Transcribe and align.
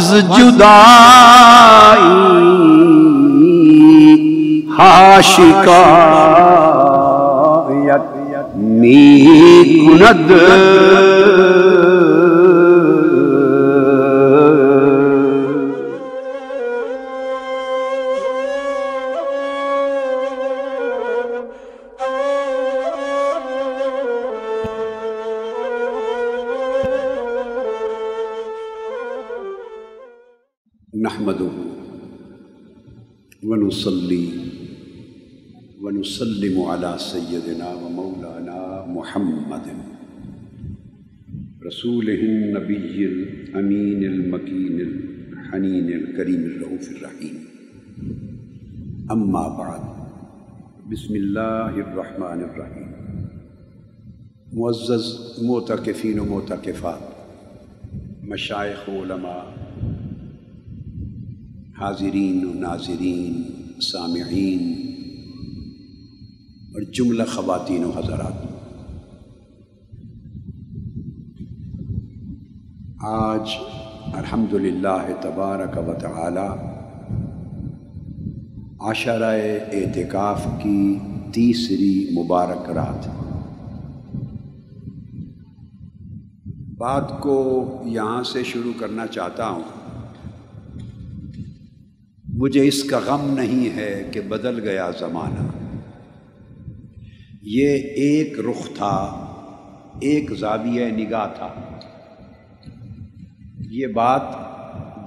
از 0.03 0.15
جدائی 0.15 0.73
ہاشکایت 4.77 5.83
می 8.55 9.85
کند 9.85 10.31
بسم 50.93 51.13
الله 51.13 51.77
الرحمن 51.81 52.41
الرحيم 52.43 52.89
معزز 54.53 55.05
معتکفین 55.43 56.19
و 56.19 56.25
معتکفات 56.25 56.99
مشائق 58.23 58.89
علماء، 58.89 59.43
حاضرین 61.79 62.43
و 62.45 62.53
ناظرین، 62.53 63.43
سامعین 63.81 64.73
اور 66.73 66.81
جملہ 66.81 67.23
خواتین 67.23 67.83
و 67.83 67.91
حضرات. 67.91 68.45
آج 73.13 73.57
الحمد 74.13 74.53
للہ 74.53 75.21
تبارک 75.21 75.77
و 75.89 75.93
تعالی 76.01 76.72
عشرہ 78.83 79.37
اعتکاف 79.73 80.47
کی 80.63 80.97
تیسری 81.33 82.09
مبارک 82.19 82.69
رات۔ 82.69 83.07
بات 86.77 87.21
کو 87.21 87.65
یہاں 87.85 88.23
سے 88.23 88.43
شروع 88.43 88.73
کرنا 88.79 89.07
چاہتا 89.07 89.49
ہوں۔ 89.49 89.63
مجھے 92.25 92.67
اس 92.67 92.83
کا 92.83 92.99
غم 92.99 93.33
نہیں 93.33 93.75
ہے 93.75 94.09
کہ 94.11 94.21
بدل 94.21 94.69
گیا 94.69 94.91
زمانہ۔ 94.99 95.47
یہ 97.41 97.69
ایک 97.77 98.39
رخ 98.39 98.77
تھا، 98.77 99.25
ایک 100.01 100.31
زاویہ 100.39 100.85
نگاہ 100.85 101.27
تھا۔ 101.37 101.53
یہ 103.69 103.87
بات 103.87 104.21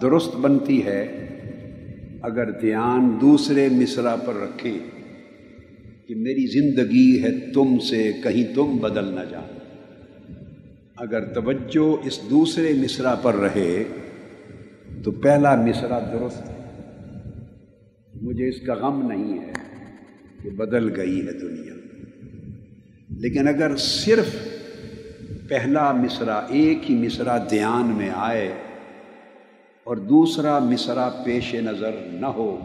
درست 0.03 0.37
بنتی 0.37 0.85
ہے 0.85 1.23
اگر 2.23 2.51
دھیان 2.51 3.19
دوسرے 3.21 3.69
مصرع 3.73 4.17
پر 4.17 4.35
رکھیں 4.35 4.79
کہ 6.09 6.15
میری 6.15 6.47
زندگی 6.47 7.23
ہے 7.23 7.53
تم 7.53 7.79
سے، 7.79 8.13
کہیں 8.23 8.55
تم 8.55 8.77
بدل 8.77 9.05
نہ 9.05 9.21
جا 9.31 9.41
اگر 10.97 11.25
توجہ 11.25 12.07
اس 12.07 12.21
دوسرے 12.31 12.73
مصرع 12.73 13.15
پر 13.15 13.35
رہے 13.35 13.85
تو 15.05 15.11
پہلا 15.11 15.55
مصرع 15.55 15.99
درست 15.99 16.49
ہے۔ 16.49 16.57
مجھے 18.23 18.49
اس 18.49 18.61
کا 18.67 18.75
غم 18.75 19.13
نہیں 19.13 19.39
ہے 19.39 19.53
کہ 20.43 20.51
بدل 20.51 21.01
گئی 21.01 21.27
ہے 21.27 21.33
دنیا۔ 21.33 21.73
لیکن 23.19 23.49
اگر 23.49 23.77
صرف 23.77 24.37
پہلا 25.49 25.93
مصرع 25.93 26.41
ایک 26.49 26.91
ہی 26.91 26.95
مصرع 26.95 27.39
دھیان 27.51 27.95
میں 27.97 28.11
آئے 28.15 28.55
اور 29.87 29.97
دوسرا 29.97 30.59
مصرع 30.59 31.09
پیش 31.25 31.55
نظر 31.55 31.93
نہ 32.13 32.27
ہو، 32.27 32.59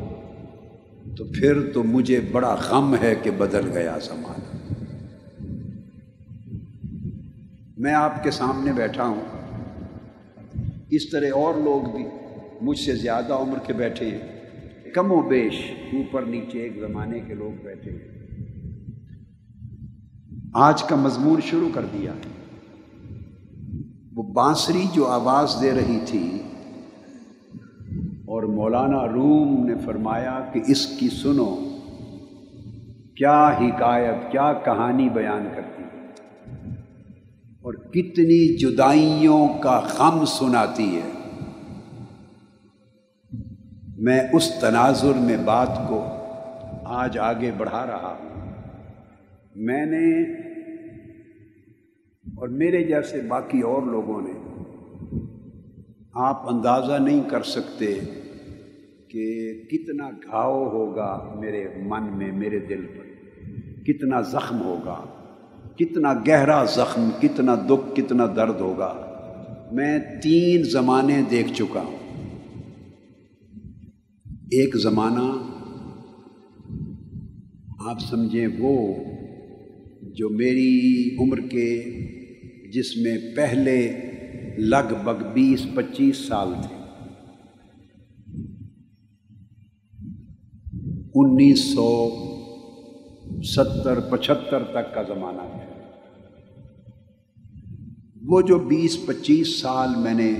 تو 1.17 1.23
پھر 1.23 1.71
تو 1.73 1.83
مجھے 1.83 2.19
بڑا 2.31 2.55
غم 2.69 2.95
ہے 3.01 3.15
کہ 3.23 3.31
بدل 3.31 3.71
گیا 3.71 3.97
زمانہ۔ 3.97 4.73
میں 7.77 7.93
آپ 7.93 8.23
کے 8.23 8.31
سامنے 8.31 8.73
بیٹھا 8.73 9.07
ہوں۔ 9.07 9.21
اس 10.89 11.09
طرح 11.09 11.25
اور 11.33 11.53
لوگ 11.53 11.95
بھی 11.95 12.05
مجھ 12.61 12.79
سے 12.79 12.95
زیادہ 12.95 13.33
عمر 13.33 13.57
کے 13.67 13.73
بیٹھے 13.73 14.05
ہیں۔ 14.05 14.41
کم 14.93 15.11
و 15.11 15.21
بیش 15.21 15.53
اوپر 15.93 16.21
نیچے 16.21 16.59
ایک 16.59 16.79
زمانے 16.79 17.19
کے 17.19 17.33
لوگ 17.33 17.63
بیٹھے 17.63 17.91
ہیں۔ 17.91 18.35
آج 20.53 20.83
کا 20.83 20.95
مضمون 20.95 21.41
شروع 21.41 21.69
کر 21.73 21.85
دیا۔ 21.93 22.13
وہ 24.15 24.23
بانسری 24.23 24.83
جو 24.93 25.07
آواز 25.07 25.55
دے 25.61 25.71
رہی 25.71 25.99
تھی 26.05 26.43
اور 28.31 28.43
مولانا 28.43 29.07
روم 29.07 29.65
نے 29.65 29.73
فرمایا 29.85 30.49
کہ 30.53 30.61
اس 30.67 30.85
کی 30.85 31.09
سنو، 31.09 31.55
کیا 33.15 33.49
حکایت، 33.49 34.31
کیا 34.31 34.53
کہانی 34.53 35.09
بیان 35.09 35.47
کرتی 35.55 35.83
اور 37.61 37.73
کتنی 37.73 38.57
جدائیوں 38.57 39.47
کا 39.61 39.81
غم 39.99 40.25
سناتی 40.25 40.99
ہے۔ 40.99 41.11
میں 43.97 44.21
اس 44.33 44.51
تناظر 44.61 45.13
میں 45.15 45.37
بات 45.45 45.81
کو 45.89 46.05
آج 46.85 47.17
آگے 47.17 47.51
بڑھا 47.57 47.85
رہا 47.85 48.15
ہوں۔ 48.19 48.51
میں 49.55 49.85
نے 49.85 50.21
اور 52.27 52.47
میرے 52.47 52.83
جیسے 52.83 53.21
باقی 53.21 53.61
اور 53.61 53.81
لوگوں 53.81 54.21
نے 54.21 54.33
آپ 56.13 56.49
اندازہ 56.49 56.93
نہیں 56.93 57.29
کر 57.29 57.43
سکتے 57.43 57.99
کہ 59.11 59.53
کتنا 59.71 60.09
گھاؤ 60.09 60.63
ہوگا 60.63 61.35
میرے 61.39 61.67
من 61.81 62.17
میں، 62.17 62.31
میرے 62.31 62.59
دل 62.59 62.85
پر۔ 62.85 63.11
کتنا 63.83 64.21
زخم 64.21 64.61
ہوگا، 64.61 65.05
کتنا 65.75 66.13
گہرا 66.13 66.63
زخم، 66.63 67.09
کتنا 67.21 67.55
دکھ، 67.55 67.95
کتنا 67.95 68.25
درد 68.35 68.61
ہوگا۔ 68.61 69.07
میں 69.71 69.99
تین 70.23 70.63
زمانے 70.63 71.21
دیکھ 71.31 71.53
چکا 71.53 71.81
ہوں۔ 71.81 71.97
ایک 74.51 74.75
زمانہ 74.75 75.53
آپ 77.79 77.99
سمجھیں 77.99 78.47
وہ 78.59 78.95
جو 80.01 80.29
میری 80.29 81.15
عمر 81.19 81.39
کے، 81.39 81.83
جس 82.73 82.97
میں 82.97 83.17
پہلے 83.35 83.91
لگ 84.57 84.93
بھگ 85.03 85.27
بیس، 85.33 85.65
پچیس 85.75 86.17
سال 86.17 86.53
تھے۔ 86.67 86.80
انیس 91.15 91.63
سو 91.73 91.87
ستر 93.43 93.99
پچہتر 93.99 94.63
تک 94.63 94.93
کا 94.95 95.01
زمانہ 95.03 95.41
ہے۔ 95.41 95.65
وہ 98.27 98.41
جو 98.41 98.59
بیس 98.59 98.97
پچیس 99.05 99.61
سال 99.61 99.89
میں 99.97 100.13
نے 100.13 100.31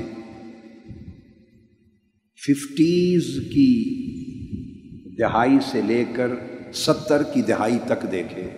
ففٹیز 2.38 3.24
کی 3.54 3.72
دہائی 5.18 5.58
سے 5.62 5.82
لے 5.82 6.04
کر 6.16 6.28
ستر 6.74 7.24
کی 7.24 7.42
دہائی 7.42 7.78
تک 7.86 8.12
دیکھے، 8.12 8.50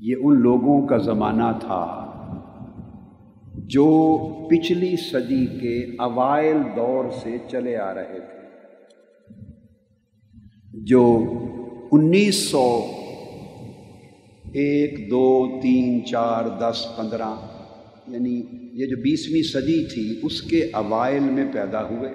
یہ 0.00 0.14
ان 0.20 0.40
لوگوں 0.40 0.86
کا 0.86 0.96
زمانہ 0.96 1.50
تھا 1.60 1.82
جو 3.68 3.86
پچھلی 4.48 4.96
صدی 4.96 5.46
کے 5.46 5.78
اوائل 5.98 6.58
دور 6.76 7.04
سے 7.22 7.36
چلے 7.50 7.76
آ 7.76 7.94
رہے 7.94 8.20
تھے۔ 8.20 8.45
جو 10.88 11.22
انیس 11.92 12.34
سو 12.34 12.86
ایک، 14.52 15.10
دو، 15.10 15.60
تین، 15.62 16.04
چار، 16.04 16.44
دس، 16.60 16.86
پندرہ 16.96 17.34
یعنی 18.06 18.42
یہ 18.72 18.86
جو 18.86 18.96
بیسویں 18.96 19.42
صدی 19.42 19.94
تھی، 19.94 20.20
اس 20.22 20.42
کے 20.42 20.58
اوائل 20.72 21.22
میں 21.22 21.52
پیدا 21.52 21.88
ہوئے۔ 21.88 22.10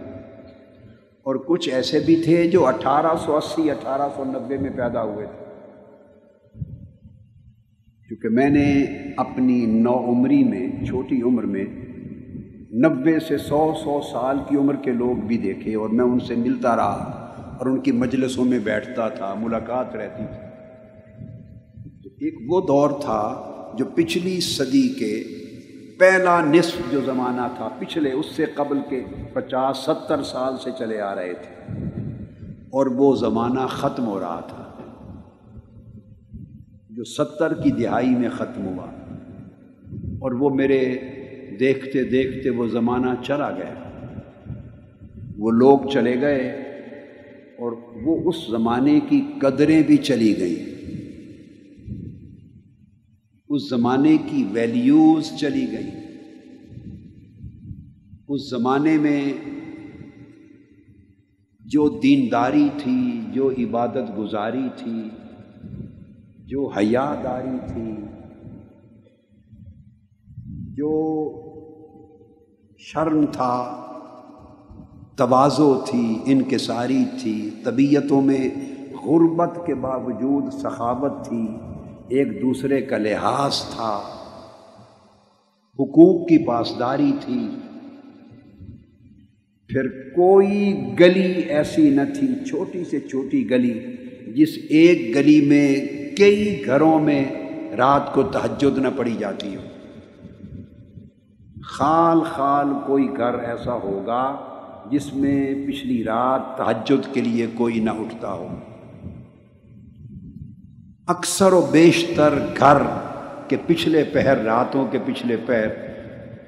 اور 1.24 1.36
کچھ 1.36 1.70
ایسے 1.70 2.00
بھی 2.00 2.16
تھے 2.16 2.48
جو 2.48 2.66
اٹھارہ 2.66 3.16
سو 3.26 3.38
اسی، 3.38 3.72
اٹھارہ 3.72 4.10
سو 4.16 4.24
نبے 4.24 4.58
میں 4.58 4.70
پیدا 4.70 5.04
ہوئے 5.04 5.26
تھے۔ 5.26 5.46
کیونکہ 8.08 8.30
میں 8.30 8.50
نے 8.50 8.86
اپنی 9.18 9.66
نو 9.66 9.98
عمری 9.98 10.44
میں، 10.44 10.86
چھوٹی 10.86 11.22
عمر 11.22 11.44
میں 11.44 11.66
نبے 12.88 13.20
سے 13.20 13.38
سو 13.38 13.74
سو 13.84 14.02
سال 14.12 14.38
کی 14.50 14.58
عمر 14.58 14.76
کے 14.76 14.92
لوگ 14.92 15.16
بھی 15.16 15.38
دیکھے 15.38 15.76
اور 15.76 15.90
میں 15.90 16.06
ان 16.06 16.20
سے 16.20 16.36
ملتا 16.36 16.76
رہا۔ 16.76 17.18
اور 17.62 17.70
ان 17.70 17.80
کی 17.80 17.92
مجلسوں 17.92 18.46
میں 18.46 18.60
بیٹھتا 18.60 19.10
تھا، 19.10 19.34
ملاقات 19.34 19.96
رہتی 19.96 20.24
تھی۔ 20.24 20.48
ایک 22.20 22.36
وہ 22.48 22.62
دور 22.62 22.90
تھا 22.90 23.52
جو 23.78 23.86
پچھلی 23.86 24.40
صدی 24.40 24.90
کے 24.90 25.24
پہلا 26.00 26.46
نصف 26.46 26.78
جو 26.92 27.02
زمانہ 27.02 27.42
تھا، 27.56 27.70
پچھلے 27.80 28.12
اس 28.12 28.26
سے 28.26 28.46
قبل 28.56 28.78
کے 28.90 29.04
پچاس، 29.34 29.78
ستر 29.78 30.24
سال 30.24 30.54
سے 30.64 30.70
چلے 30.80 31.02
آ 31.02 31.16
رہے 31.16 31.34
تھے۔ 31.34 31.74
اور 32.50 32.86
وہ 32.86 33.16
زمانہ 33.16 33.68
ختم 33.70 34.06
ہو 34.06 34.20
رہا 34.20 34.40
تھا۔ 34.40 34.92
جو 36.90 37.04
ستر 37.04 37.54
کی 37.54 37.72
دہائی 37.72 38.10
میں 38.10 38.30
ختم 38.30 38.66
ہوا۔ 38.66 38.86
اور 39.96 40.32
وہ 40.32 40.50
میرے 40.50 40.98
دیکھتے 41.60 42.04
دیکھتے 42.04 42.50
وہ 42.50 42.68
زمانہ 42.68 43.24
چلا 43.24 43.52
گیا۔ 43.52 43.74
وہ 45.38 45.52
لوگ 45.52 45.80
چلے 45.94 46.22
گئے۔ 46.22 46.71
اور 47.62 47.72
وہ 48.04 48.30
اس 48.30 48.36
زمانے 48.52 49.00
کی 49.10 49.22
قدریں 49.42 49.84
بھی 49.84 49.98
چلی 49.98 50.40
گئیں۔ 50.40 50.72
اس 53.50 53.70
زمانے 53.70 54.18
کی 54.18 54.44
ویلیوز 54.52 55.40
چلی 55.40 55.68
گئی 55.72 55.90
اس 58.30 58.50
زمانے 58.50 58.98
میں 58.98 59.34
جو 61.66 62.00
دینداری 62.04 62.70
تھی، 62.78 63.22
جو 63.34 63.50
عبادت 63.50 64.18
گزاری 64.18 64.68
تھی، 64.76 65.02
جو 66.40 66.68
حیا 66.68 67.22
داری 67.24 67.58
تھی، 67.74 67.92
جو 70.74 70.92
شرم 72.78 73.26
تھا 73.26 73.86
توازو 75.22 75.82
تھی 75.86 76.20
انکساری 76.26 77.04
تھی۔ 77.24 77.50
طبیعتوں 77.64 78.22
میں 78.22 78.50
غربت 79.06 79.60
کے 79.66 79.76
باوجود 79.76 80.54
سخاوت 80.54 81.26
تھی۔ 81.26 81.48
ایک 82.10 82.42
دوسرے 82.42 82.82
کا 82.82 82.98
لحاظ 82.98 83.56
تھا۔ 83.76 84.02
حقوق 85.74 86.28
کی 86.28 86.46
پاسداری 86.46 87.12
تھی۔ 87.22 87.48
پھر 89.68 89.88
کوئی 90.16 90.74
گلی 91.00 91.32
ایسی 91.32 91.90
نہ 91.90 92.02
تھی، 92.20 92.28
چھوٹی 92.46 92.84
سے 92.84 93.00
چھوٹی 93.00 93.50
گلی، 93.50 93.80
جس 94.36 94.50
ایک 94.70 95.16
گلی 95.16 95.42
میں 95.42 95.76
کئی 96.18 96.64
گھروں 96.66 97.00
میں 97.00 97.26
رات 97.78 98.14
کو 98.14 98.24
تہجد 98.24 98.78
نہ 98.78 98.88
پڑی 98.98 99.16
جاتی 99.20 99.56
ہو۔ 99.56 99.62
خال 101.64 102.20
خال 102.20 102.68
کوئی 102.88 103.08
گھر 103.18 103.40
ایسا 103.40 103.74
ہوگا 103.74 104.51
جس 104.92 105.14
میں 105.14 105.54
پچھلی 105.68 106.04
رات 106.04 106.58
تہجد 106.58 107.14
کے 107.14 107.22
لیے 107.22 107.48
کوئی 107.54 107.80
نہ 107.80 107.90
اٹھتا 107.90 108.34
ہو۔ 108.34 108.48
اکثر 111.08 111.54
و 111.54 111.62
بیشتر 111.72 112.34
گھر 112.60 112.78
کے 113.48 113.58
پچھلے 113.66 114.04
پہر، 114.04 114.38
راتوں 114.38 114.86
کے 114.92 114.98
پچھلے 115.06 115.38
پہر 115.46 115.68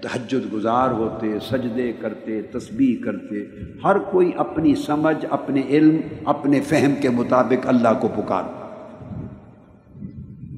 تہجد 0.02 0.54
گزار 0.54 0.90
ہوتے، 0.90 1.40
سجدے 1.40 1.94
کرتے، 2.00 2.42
تسبیح 2.42 3.04
کرتے، 3.04 3.36
ہر 3.84 3.98
کوئی 4.00 4.32
اپنی 4.38 4.76
سمجھ، 4.76 5.26
اپنے 5.30 5.62
علم، 5.70 5.98
اپنے 6.26 6.62
فہم 6.62 6.94
کے 7.02 7.10
مطابق 7.10 7.68
اللہ 7.68 7.94
کو 8.02 8.08
پکار 8.08 8.44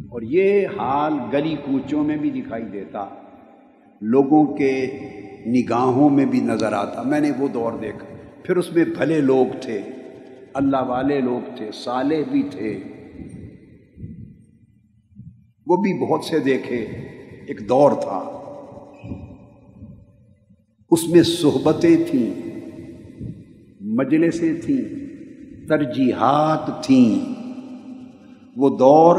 اور 0.10 0.22
یہ 0.22 0.68
حال 0.68 1.14
گلی 1.34 1.56
کوچوں 1.66 2.04
میں 2.04 2.18
بھی 2.18 2.30
دکھائی 2.30 2.64
دیتا۔ 2.64 3.06
لوگوں 4.02 4.46
کے 4.46 4.72
نگاہوں 5.46 6.10
میں 6.10 6.26
بھی 6.26 6.40
نظر 6.40 6.74
آتا۔ 6.74 7.02
میں 7.02 7.20
نے 7.20 7.32
وہ 7.38 7.48
دور 7.48 7.72
دیکھا۔ 7.82 8.08
پھر 8.44 8.58
اس 8.58 8.74
میں 8.74 8.86
بھلے 8.86 9.22
لوگ 9.22 9.46
تھے، 9.62 9.82
اللہ 10.54 10.84
والے 10.84 11.22
لوگ 11.22 11.58
تھے 11.58 11.72
سالے 11.72 12.24
بھی 12.32 12.44
تھے۔ 12.52 12.84
وہ 15.68 15.76
بھی 15.78 16.08
بہت 16.08 16.24
سے 16.24 16.40
دیکھے۔ 16.40 16.88
ایک 17.48 17.70
دور 17.70 17.92
تھا۔ 17.92 18.32
اس 20.92 21.10
میں 21.10 21.24
صحبتیں 21.24 21.96
تھیں، 22.12 22.34
مجلسیں 23.82 24.54
تھیں، 24.66 24.82
ترجیحات 25.68 26.84
تھیں۔ 26.84 27.34
وہ 28.56 28.70
دور 28.78 29.16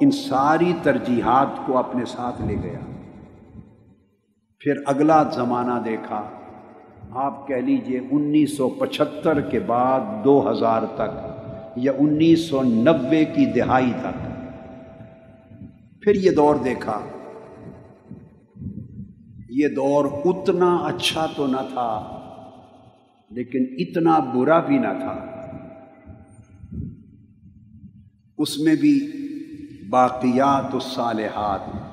ان 0.00 0.10
ساری 0.10 0.72
ترجیحات 0.82 1.66
کو 1.66 1.78
اپنے 1.78 2.04
ساتھ 2.04 2.42
لے 2.42 2.56
گیا۔ 2.62 2.89
پھر 4.60 4.72
اگلا 4.86 5.22
زمانہ 5.22 5.84
دیکھا۔ 5.84 6.30
آپ 7.10 7.48
کہہ 7.48 7.56
لیجیے 7.56 8.00
انیس 8.10 8.56
سو 8.56 8.68
پچہتر 8.68 9.40
کے 9.40 9.60
بعد 9.60 10.00
دو 10.24 10.50
ہزار 10.50 10.82
تک 10.94 11.28
یا 11.76 11.92
انیس 11.98 12.48
سو 12.48 12.62
نبے 12.62 13.24
کی 13.24 13.46
دہائی 13.46 13.92
تک۔ 14.02 14.22
پھر 16.02 16.14
یہ 16.14 16.30
دور 16.30 16.54
دیکھا۔ 16.54 17.00
یہ 19.48 19.68
دور 19.68 20.04
اتنا 20.24 20.76
اچھا 20.76 21.26
تو 21.36 21.46
نہ 21.46 21.62
تھا، 21.72 22.18
لیکن 23.30 23.66
اتنا 23.78 24.18
برا 24.18 24.60
بھی 24.60 24.78
نہ 24.78 24.92
تھا۔ 25.00 25.14
اس 28.38 28.58
میں 28.58 28.74
بھی 28.74 29.12
باقیات 29.90 30.74
الصالحات۔ 30.74 31.89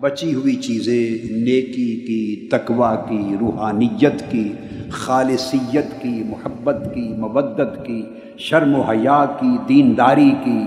بچی 0.00 0.34
ہوئی 0.34 0.56
چیزیں، 0.56 1.10
نیکی 1.32 2.00
کی 2.00 2.48
تقوا 2.48 2.94
کی، 2.94 3.36
روحانیت 3.40 4.30
کی، 4.30 4.52
خالصیت 4.90 6.02
کی، 6.02 6.22
محبت 6.22 6.88
کی 6.94 7.16
مبدت 7.16 7.86
کی، 7.86 8.02
شرم 8.38 8.74
و 8.74 8.80
حیا 8.80 9.26
کی، 9.40 9.56
دینداری 9.68 10.30
کی، 10.44 10.60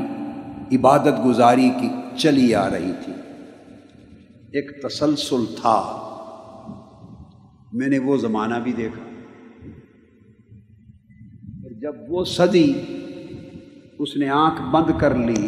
عبادت 0.76 1.26
گزاری 1.26 1.70
کی 1.82 1.88
چلی 2.18 2.56
آ 2.56 2.70
رہی 2.70 2.92
تھی۔ 3.06 3.14
ایک 4.52 4.82
تسلسل 4.82 5.46
تھا۔ 5.62 6.00
میں 7.74 7.88
نے 7.88 8.00
وہ 8.00 8.18
زمانہ 8.18 8.56
بھی 8.64 8.74
دیکھا۔ 8.74 9.10
اور 11.64 11.72
جب 11.72 11.94
وہ 12.10 12.24
صدی 12.24 12.74
اس 14.00 14.18
نے 14.18 14.30
آنکھ 14.30 14.62
بند 14.72 15.00
کر 15.00 15.16
لی 15.16 15.48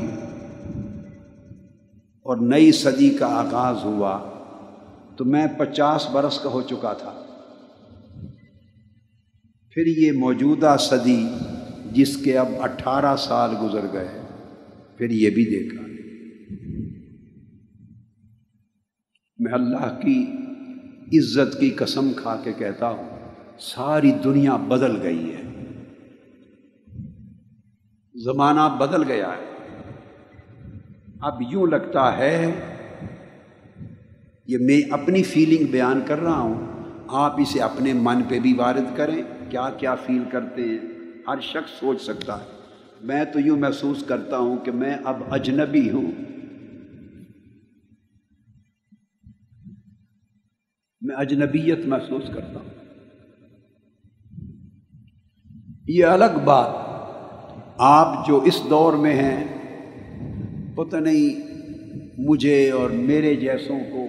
اور 2.25 2.37
نئی 2.37 2.71
صدی 2.71 3.09
کا 3.09 3.27
آغاز 3.27 3.77
ہوا 3.83 4.31
تو 5.17 5.25
میں 5.25 5.47
پچاس 5.57 6.09
برس 6.11 6.39
کا 6.39 6.49
ہو 6.49 6.61
چکا 6.61 6.93
تھا۔ 6.93 7.21
پھر 9.71 9.87
یہ 9.87 10.11
موجودہ 10.11 10.75
صدی 10.79 11.27
جس 11.91 12.17
کے 12.17 12.37
اب 12.37 12.47
اٹھارہ 12.59 13.15
سال 13.15 13.51
گزر 13.63 13.85
گئے 13.93 14.07
پھر 14.97 15.09
یہ 15.09 15.29
بھی 15.29 15.45
دیکھا۔ 15.45 15.87
میں 19.39 19.53
اللہ 19.53 19.99
کی 20.01 20.25
عزت 21.19 21.59
کی 21.59 21.69
قسم 21.69 22.11
کھا 22.15 22.41
کے 22.43 22.53
کہتا 22.53 22.89
ہوں، 22.89 23.09
ساری 23.59 24.11
دنیا 24.11 24.55
بدل 24.55 25.01
گئی 25.03 25.31
ہے۔ 25.31 25.41
زمانہ 28.23 28.77
بدل 28.79 29.03
گیا 29.03 29.27
ہے۔ 29.27 29.54
اب 31.25 31.41
یوں 31.51 31.67
لگتا 31.67 32.17
ہے 32.17 32.51
یہ 34.47 34.57
میں 34.57 34.93
اپنی 34.93 35.23
فیلنگ 35.23 35.71
بیان 35.71 36.01
کر 36.07 36.19
رہا 36.19 36.39
ہوں۔ 36.39 36.67
آپ 37.07 37.41
اسے 37.41 37.61
اپنے 37.61 37.93
من 37.93 38.23
پہ 38.23 38.39
بھی 38.39 38.53
وارد 38.53 38.97
کریں۔ 38.97 39.23
کیا 39.49 39.69
کیا 39.77 39.95
فیل 39.95 40.23
کرتے 40.31 40.61
ہیں؟ 40.61 40.77
ہر 41.27 41.39
شخص 41.39 41.79
سوچ 41.79 42.01
سکتا 42.01 42.39
ہے۔ 42.39 42.45
میں 43.01 43.25
تو 43.25 43.39
یوں 43.39 43.57
محسوس 43.57 44.03
کرتا 44.03 44.37
ہوں 44.37 44.57
کہ 44.57 44.71
میں 44.71 44.97
اب 45.03 45.17
اجنبی 45.29 45.89
ہوں۔ 45.89 46.11
میں 51.01 51.15
اجنبیت 51.15 51.85
محسوس 51.85 52.23
کرتا 52.33 52.59
ہوں۔ 52.59 52.69
یہ 55.87 56.05
الگ 56.05 56.39
بات۔ 56.45 56.69
آپ 57.77 58.27
جو 58.27 58.41
اس 58.41 58.61
دور 58.69 58.93
میں 58.93 59.13
ہیں 59.13 59.54
پتہ 60.75 60.97
نہیں 60.97 61.55
مجھے 62.17 62.71
اور 62.71 62.89
میرے 62.89 63.35
جیسوں 63.35 63.79
کو، 63.91 64.05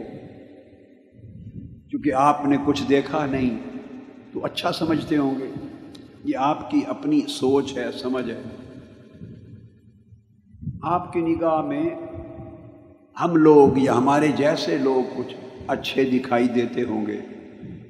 چونکہ 1.90 2.12
آپ 2.12 2.46
نے 2.46 2.56
کچھ 2.66 2.82
دیکھا 2.88 3.26
نہیں، 3.26 3.58
تو 4.32 4.44
اچھا 4.44 4.73
سمجھتے 4.73 5.16
ہوں 5.16 5.35
گے۔ 5.38 5.52
یہ 6.25 6.37
آپ 6.37 6.70
کی 6.70 6.80
اپنی 6.87 7.20
سوچ 7.28 7.78
ہے، 7.78 7.85
سمجھ 7.92 8.30
ہے۔ 8.30 8.42
آپ 10.82 11.12
کی 11.12 11.20
نگاہ 11.20 11.62
میں 11.62 11.90
ہم 13.20 13.37
لوگ 13.37 13.78
یا 13.78 13.96
ہمارے 13.96 14.28
جیسے 14.37 14.78
لوگ 14.78 15.18
کچھ 15.18 15.37
اچھے 15.68 16.04
دکھائی 16.04 16.49
دیتے 16.49 16.82
ہوں 16.82 17.06
گے، 17.06 17.20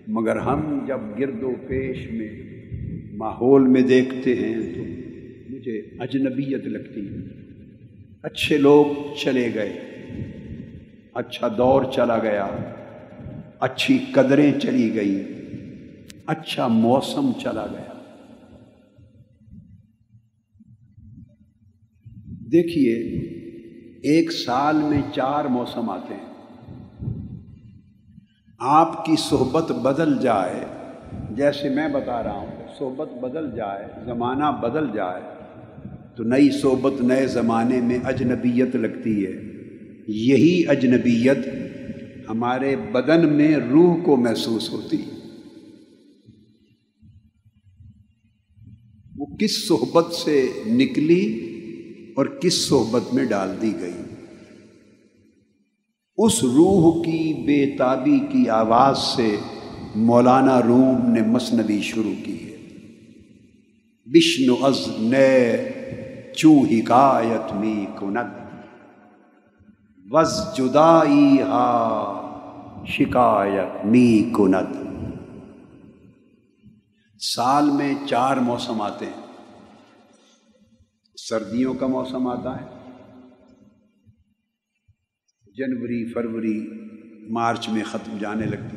مگر 0.09 0.37
ہم 0.37 0.85
جب 0.87 1.01
گرد 1.19 1.43
و 1.43 1.51
پیش 1.69 2.13
میں، 2.13 2.31
ماحول 3.17 3.67
میں 3.67 3.83
دیکھتے 3.83 4.35
ہیں 4.35 4.75
تو 4.75 4.83
مجھے 5.55 5.79
اجنبیت 5.79 6.65
لگتی 6.65 7.09
ہے۔ 7.09 7.46
اچھے 8.23 8.59
لوگ 8.59 9.15
چلے 9.17 9.55
گئے۔ 9.55 9.73
اچھا 11.15 11.49
دور 11.49 11.85
چلا 11.93 12.19
گیا۔ 12.19 12.49
اچھی 13.61 13.99
قدریں 14.13 14.61
چلی 14.61 14.95
گئی 14.95 15.33
اچھا 16.27 16.67
موسم 16.67 17.33
چلا 17.43 17.67
گیا۔ 17.67 17.93
دیکھیے، 22.53 22.95
ایک 24.03 24.33
سال 24.33 24.77
میں 24.77 25.03
چار 25.15 25.45
موسم 25.45 25.91
آتے 25.91 26.15
ہیں۔ 26.15 26.33
آپ 28.59 29.05
کی 29.05 29.15
صحبت 29.19 29.73
بدل 29.73 30.19
جائے۔ 30.19 30.65
جیسے 31.31 31.69
میں 31.69 31.89
بتا 31.89 32.23
رہا 32.23 32.33
ہوں، 32.33 32.69
صحبت 32.79 33.09
بدل 33.09 33.57
جائے، 33.57 33.87
زمانہ 34.07 34.45
بدل 34.63 34.93
جائے۔ 34.95 35.36
تو 36.17 36.23
نئی 36.23 36.51
صحبت 36.51 37.01
نئے 37.01 37.27
زمانے 37.27 37.81
میں 37.81 37.99
اجنبیت 38.05 38.77
لگتی 38.77 39.27
ہے۔ 39.27 39.57
یہی 40.09 40.69
اجنبیت 40.69 41.39
ہمارے 42.29 42.77
بدن 42.77 43.33
میں 43.33 43.57
روح 43.57 44.05
کو 44.05 44.17
محسوس 44.17 44.71
ہوتی 44.71 44.97
وہ 49.17 49.27
کس 49.37 49.69
صحبت 49.69 50.15
سے 50.15 50.49
نکلی 50.67 51.53
اور 52.17 52.27
کس 52.27 52.69
صحبت 52.69 53.15
میں 53.15 53.25
ڈال 53.25 53.49
دی 53.63 53.73
گئی؟ 53.81 54.15
اس 56.17 56.45
روح 56.45 57.05
کی 57.05 57.47
بے 57.47 57.77
تابی 57.77 58.19
کی 58.33 58.49
آواز 58.49 58.99
سے 58.99 59.37
مولانا 59.95 60.63
روم 60.63 61.11
نے 61.11 61.23
مصنوی 61.23 61.81
شروع 61.83 62.15
کی 62.25 62.37
ہے۔ 62.43 62.57
بشن 64.07 64.53
از 64.61 64.89
نئے 64.99 65.73
چو 66.37 66.65
حکایت 66.71 67.53
می 67.53 67.87
کنت 67.99 68.27
وز 70.11 70.55
جدائی 70.55 71.43
ہا، 71.43 72.23
شکایت 72.87 73.85
می 73.85 74.31
کنت 74.33 74.77
سال 77.21 77.71
میں 77.71 77.95
چار 78.09 78.37
موسم 78.37 78.81
آتے 78.81 79.07
ہیں۔ 79.07 79.27
سردیوں 81.29 81.75
کا 81.75 81.87
موسم 81.87 82.27
آتا 82.27 82.61
ہے۔ 82.61 82.67
جنوری، 85.55 86.13
فروری، 86.13 86.71
مارچ 87.31 87.69
میں 87.69 87.85
ختم 87.85 88.19
جانے 88.19 88.47
لگتی۔ 88.47 88.77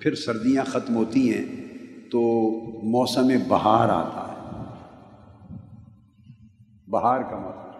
پھر 0.00 0.14
سردیاں 0.14 0.64
ختم 0.64 0.94
ہوتی 0.96 1.34
ہیں 1.34 1.44
تو 2.10 2.20
موسم 2.82 3.28
بہار 3.48 3.88
آتا 3.88 4.26
ہے۔ 4.28 4.39
بہار 6.90 7.20
کا 7.20 7.38
موسم۔ 7.38 7.70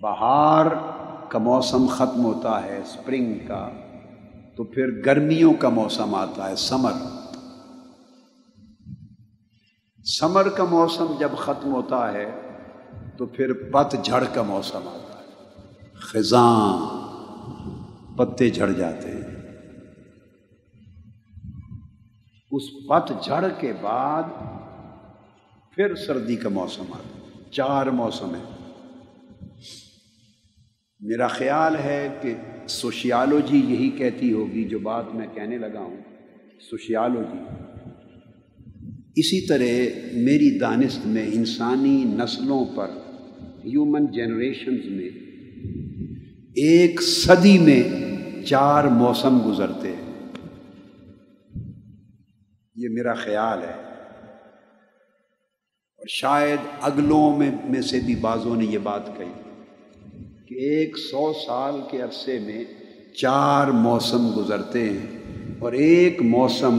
بہار 0.00 0.66
کا 1.28 1.38
موسم 1.38 1.86
ختم 1.86 2.24
ہوتا 2.24 2.62
ہے 2.62 2.78
اسپرنگ 2.78 3.46
کا، 3.46 3.68
تو 4.56 4.64
پھر 4.64 5.02
گرمیوں 5.06 5.54
کا 5.54 5.68
موسم 5.68 6.14
آتا 6.14 6.50
ہے، 6.50 6.56
سمر۔ 6.56 6.92
سمر 10.04 10.48
کا 10.48 10.64
موسم 10.64 11.06
جب 11.18 11.28
ختم 11.38 11.72
ہوتا 11.72 12.12
ہے، 12.12 12.40
تو 13.16 13.26
پھر 13.26 13.52
پت 13.72 13.96
جھڑ 14.02 14.24
کا 14.34 14.42
موسم 14.42 14.88
آتا 14.88 15.18
ہے۔ 15.18 15.24
خزاں، 15.94 16.78
پتے 18.16 18.50
جھڑ 18.50 18.72
جاتے 18.72 19.08
ہیں۔ 19.08 19.34
اس 22.50 22.62
پت 22.88 23.24
جھڑ 23.24 23.48
کے 23.58 23.72
بعد 23.80 24.22
پھر 25.70 25.94
سردی 25.94 26.36
کا 26.36 26.48
موسم 26.48 26.84
آتا 26.92 27.08
ہے۔ 27.08 27.13
چار 27.54 27.86
موسم 27.86 28.34
ہے 28.34 28.54
میرا 31.00 31.26
خیال 31.26 31.76
ہے 31.76 32.18
کہ 32.22 32.34
سوشیالوجی 32.66 33.56
یہی 33.56 33.90
کہتی 33.90 34.32
ہوگی 34.32 34.64
جو 34.64 34.78
بات 34.78 35.04
میں 35.14 35.26
کہنے 35.34 35.58
لگا 35.58 35.80
ہوں، 35.80 35.96
سوشیالوجی۔ 36.70 37.38
اسی 39.16 39.46
طرح 39.46 39.64
میری 40.12 40.58
دانست 40.58 41.06
میں 41.06 41.26
انسانی 41.32 42.04
نسلوں 42.04 42.64
پر 42.76 42.88
ہیومن 43.64 44.06
جنریشنز 44.06 44.90
میں، 44.90 45.08
ایک 46.56 47.02
صدی 47.02 47.58
میں 47.58 47.82
چار 48.44 48.84
موسم 48.84 49.50
گزرتے 49.50 49.88
ہیں۔ 49.88 50.30
یہ 52.74 52.88
میرا 52.88 53.14
خیال 53.14 53.58
ہے۔ 53.58 53.93
اور 56.04 56.08
شاید 56.08 56.58
اگلوں 56.80 57.36
میں 57.36 57.50
میں 57.64 57.82
سے 57.82 58.00
بھی 58.00 58.14
بعضوں 58.16 58.56
نے 58.56 58.64
یہ 58.64 58.78
بات 58.78 59.18
کہی 59.18 59.32
کہ 60.46 60.54
ایک 60.54 60.98
سو 60.98 61.32
سال 61.46 61.80
کے 61.90 62.00
عرصے 62.00 62.38
میں 62.38 62.64
چار 63.14 63.66
موسم 63.66 64.30
گزرتے 64.36 64.90
ہیں 64.90 65.06
اور 65.58 65.72
ایک 65.72 66.22
موسم 66.22 66.78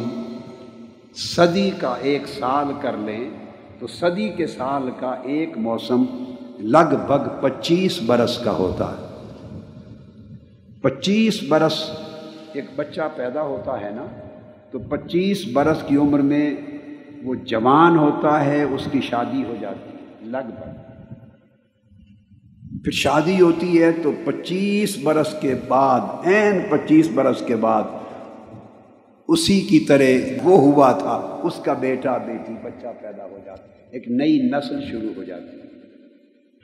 صدی 1.16 1.72
کا 1.80 1.96
ایک 2.02 2.28
سال 2.28 2.68
کر 2.82 2.98
لیں 2.98 3.30
تو 3.80 3.88
صدی 3.88 4.30
کے 4.30 4.48
سال 4.48 4.90
کا 5.00 5.16
ایک 5.24 5.58
موسم 5.58 6.04
لگ 6.60 6.96
بھگ 7.08 7.30
پچیس 7.42 8.02
برس 8.02 8.40
کا 8.44 8.52
ہوتا 8.52 8.92
ہے۔ 8.92 9.06
پچیس 10.82 11.44
برس 11.50 11.90
ایک 12.54 12.66
بچہ 12.76 13.02
پیدا 13.16 13.42
ہوتا 13.42 13.82
ہے 13.82 13.90
نا، 13.90 14.06
تو 14.72 14.80
پچیس 14.80 15.46
برس 15.54 15.78
کی 15.88 15.98
عمر 15.98 16.20
میں 16.20 16.56
وہ 17.26 17.36
جوان 17.36 17.98
ہوتا 17.98 18.46
ہے، 18.46 18.64
اس 18.64 18.88
کی 18.92 19.02
شادی 19.02 19.44
ہو 19.44 19.56
جاتی 19.62 19.90
ہے، 19.90 20.30
لگ 20.30 20.46
بھگ۔ 20.46 20.96
پھر 22.84 22.92
شادی 22.92 23.42
ہوتی 23.42 23.82
ہے 23.82 23.92
تو 23.92 24.12
پچیس 24.26 24.98
برس 25.04 25.36
کے 25.42 25.56
بعد، 25.68 26.02
این 26.24 26.62
پچیس 26.70 27.10
برس 27.14 27.44
کے 27.46 27.56
بعد 27.56 27.84
اسی 29.28 29.62
کی 29.62 29.80
طرح 29.80 30.04
وہ 30.44 30.60
ہوا 30.60 30.92
تھا، 30.92 31.40
اس 31.44 31.54
کا 31.64 31.74
بیٹا، 31.74 32.18
بیٹی، 32.18 32.54
بچہ 32.64 32.88
پیدا 33.02 33.24
ہو 33.24 33.40
جاتا 33.46 33.64
ایک 33.92 34.08
نئی 34.08 34.50
نسل 34.52 34.80
شروع 34.92 35.10
ہو 35.16 35.24
جاتی 35.24 35.60
ہے۔ 35.60 35.66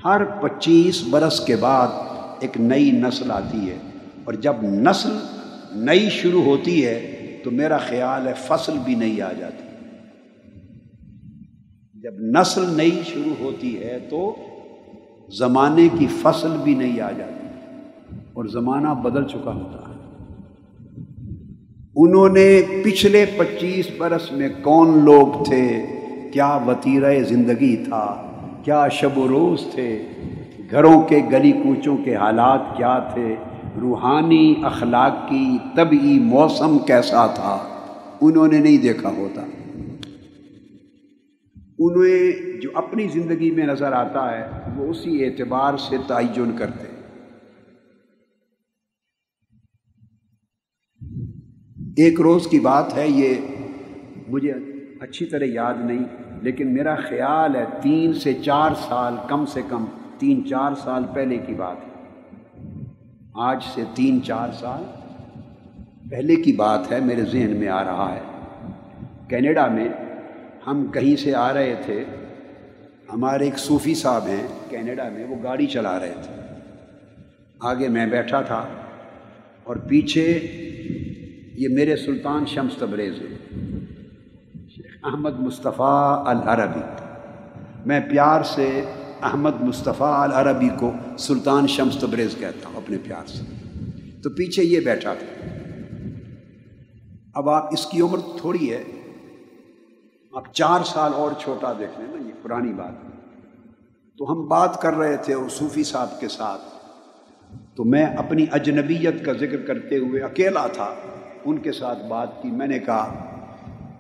ہر 0.06 0.24
پچیس 0.24 1.04
برس 1.10 1.46
کے 1.46 1.56
بعد 1.56 1.88
ایک 2.40 2.62
نئی 2.62 2.92
نسل 2.92 3.32
آتی 3.32 3.70
ہے۔ 3.70 3.78
اور 4.24 4.34
جب 4.34 4.54
نسل 4.62 5.18
نئی 5.76 6.10
شروع 6.10 6.44
ہوتی 6.44 6.86
ہے 6.86 7.18
تو 7.44 7.52
میرا 7.52 7.78
خیال 7.78 8.28
ہے 8.28 8.34
فصل 8.38 8.74
بھی 8.86 8.96
نئی 8.96 9.22
آ 9.22 9.32
جاتی 9.40 9.64
جب 12.04 12.14
نسل 12.20 12.78
نئی 12.78 13.02
شروع 13.06 13.34
ہوتی 13.40 13.84
ہے 13.84 14.00
تو 14.10 14.36
زمانے 15.38 15.88
کی 16.00 16.08
فصل 16.08 16.58
بھی 16.64 16.76
نئی 16.76 17.02
آ 17.02 17.12
جاتی 17.12 17.48
اور 18.34 18.46
زمانہ 18.46 18.88
بدل 18.88 19.28
چکا 19.28 19.54
ہوتا 19.54 19.90
ہے۔ 19.90 19.94
انہوں 21.96 22.30
نے 22.30 22.62
پچھلے 22.84 23.26
پچیس 23.38 23.88
برس 23.98 24.32
میں 24.32 24.50
کون 24.62 25.06
لوگ 25.06 25.44
تھے؟ 25.44 25.86
کیا 26.34 26.60
وطیرہ 26.68 27.24
زندگی 27.24 27.76
تھا؟ 27.78 28.32
کیا 28.64 28.88
شب 28.88 29.18
و 29.18 29.28
روز 29.28 29.64
تھے؟ 29.72 30.04
گھروں 30.72 31.02
کے 31.02 31.22
گلی 31.32 31.52
کوچوں 31.52 31.98
کے 31.98 32.16
حالات 32.16 32.78
کیا 32.78 33.00
تھے؟ 33.00 33.36
روحانی 33.82 34.56
اخلاق 34.64 35.30
کی 35.30 35.58
طبعی 35.76 36.20
موسم 36.20 36.78
کیسا 36.80 37.28
تھا؟ 37.28 37.58
انہوں 38.22 38.48
نے 38.48 38.58
نہیں 38.58 38.78
دیکھا 38.78 39.10
ہوتا۔ 39.18 39.42
انہیں 41.84 42.62
جو 42.62 42.70
اپنی 42.74 43.08
زندگی 43.08 43.52
میں 43.52 43.68
نظر 43.68 43.92
آتا 43.92 44.32
ہے، 44.32 44.50
وہ 44.76 44.90
اسی 44.90 45.26
اعتبار 45.26 45.78
سے 45.78 45.98
تعین 46.08 46.58
کرتے 46.58 46.88
ایک 51.98 52.22
روز 52.22 52.48
کی 52.48 52.60
بات 52.60 52.98
ہے، 52.98 53.08
یہ 53.08 53.36
مجھے 54.28 54.54
اچھی 55.02 55.26
طرح 55.26 55.44
یاد 55.44 55.74
نہیں، 55.78 56.06
لیکن 56.42 56.74
میرا 56.74 56.96
خیال 56.96 57.56
ہے 57.56 57.66
تین 57.82 58.14
سے 58.14 58.34
چار 58.34 58.72
سال، 58.88 59.16
کم 59.30 59.46
سے 59.46 59.62
کم 59.70 59.86
تین 60.18 60.46
چار 60.46 60.72
سال 60.76 61.04
پہلے 61.14 61.38
کی 61.38 61.54
بات 61.54 61.78
ہے۔ 61.78 61.92
آج 63.34 63.64
سے 63.76 63.84
تین 63.94 64.24
چار 64.24 64.50
سال 64.52 64.84
پہلے 66.10 66.36
کی 66.36 66.52
بات 66.52 66.92
ہے، 66.92 67.00
میرے 67.00 67.22
ذہن 67.22 67.56
میں 67.58 67.68
آ 67.68 67.84
رہا 67.84 68.16
ہے۔ 68.16 68.22
کینیڈا 69.28 69.68
میں 69.68 69.88
ہم 70.68 70.92
کہیں 70.92 71.16
سے 71.16 71.36
آ 71.36 71.54
رہے 71.54 71.76
تھے، 71.86 72.04
ہمارے 73.14 73.46
ایک 73.46 73.58
صوفی 73.58 73.96
صاحب 73.96 74.28
ہیں 74.28 74.48
کینیڈا 74.70 75.10
میں، 75.10 75.26
وہ 75.26 75.36
گاڑی 75.44 75.68
چلا 75.68 76.00
رہے 76.00 76.14
تھے۔ 76.24 76.42
آگے 77.60 77.88
میں 77.88 78.06
بیٹھا 78.06 78.42
تھا 78.42 78.66
اور 79.64 79.76
پیچھے 79.76 80.40
یہ 81.54 81.68
میرے 81.70 81.96
سلطان 81.96 82.46
شمس 82.46 82.74
تبریز 82.80 83.14
شیخ 84.76 84.98
احمد 85.04 85.40
مصطفیٰ 85.40 86.28
العربی۔ 86.28 86.82
میں 87.86 88.00
پیار 88.00 88.44
سے 88.44 88.82
احمد 89.22 89.62
مصطفیٰ 89.62 90.24
العربی 90.24 90.70
کو 90.80 90.92
سلطان 91.18 91.68
شمس 91.68 91.98
تبریز 91.98 92.36
کہتا 92.40 92.70
ہوں، 92.70 92.78
اپنے 92.78 92.98
پیار 93.04 93.28
سے۔ 93.28 93.44
تو 94.24 94.30
پیچھے 94.30 94.64
یہ 94.64 94.80
بیٹھا 94.80 95.14
تھا۔ 95.14 95.48
اب 97.34 97.50
آپ 97.50 97.74
اس 97.74 97.86
کی 97.86 98.02
عمر 98.02 98.18
تھوڑی 98.38 98.74
ہے 98.74 98.84
آپ 100.36 100.54
چار 100.54 100.84
سال 100.86 101.12
اور 101.14 101.32
چھوٹا 101.40 101.74
دیکھ 101.80 102.00
لیں 102.00 102.08
نا، 102.08 102.28
یہ 102.28 102.34
پرانی 102.42 102.74
بات 102.74 102.92
تو 104.18 104.32
ہم 104.32 104.48
بات 104.48 104.82
کر 104.82 104.94
رہے 104.94 105.18
تھے 105.18 105.34
اس 105.34 105.52
صوفی 105.52 105.84
صاحب 105.84 106.20
کے 106.20 106.28
ساتھ۔ 106.28 106.62
تو 107.76 107.84
میں 107.84 108.06
اپنی 108.06 108.46
اجنبیت 108.52 109.26
کا 109.26 109.34
ذکر 109.34 109.62
کرتے 109.62 109.98
ہوئے 109.98 110.22
اکیلا 110.22 110.68
تھا، 110.68 110.94
ان 111.46 111.58
کے 111.58 111.72
ساتھ 111.72 112.06
بات 112.06 112.42
کی۔ 112.42 112.52
میں 112.52 112.68
نے 112.68 112.80
کہا، 112.80 113.14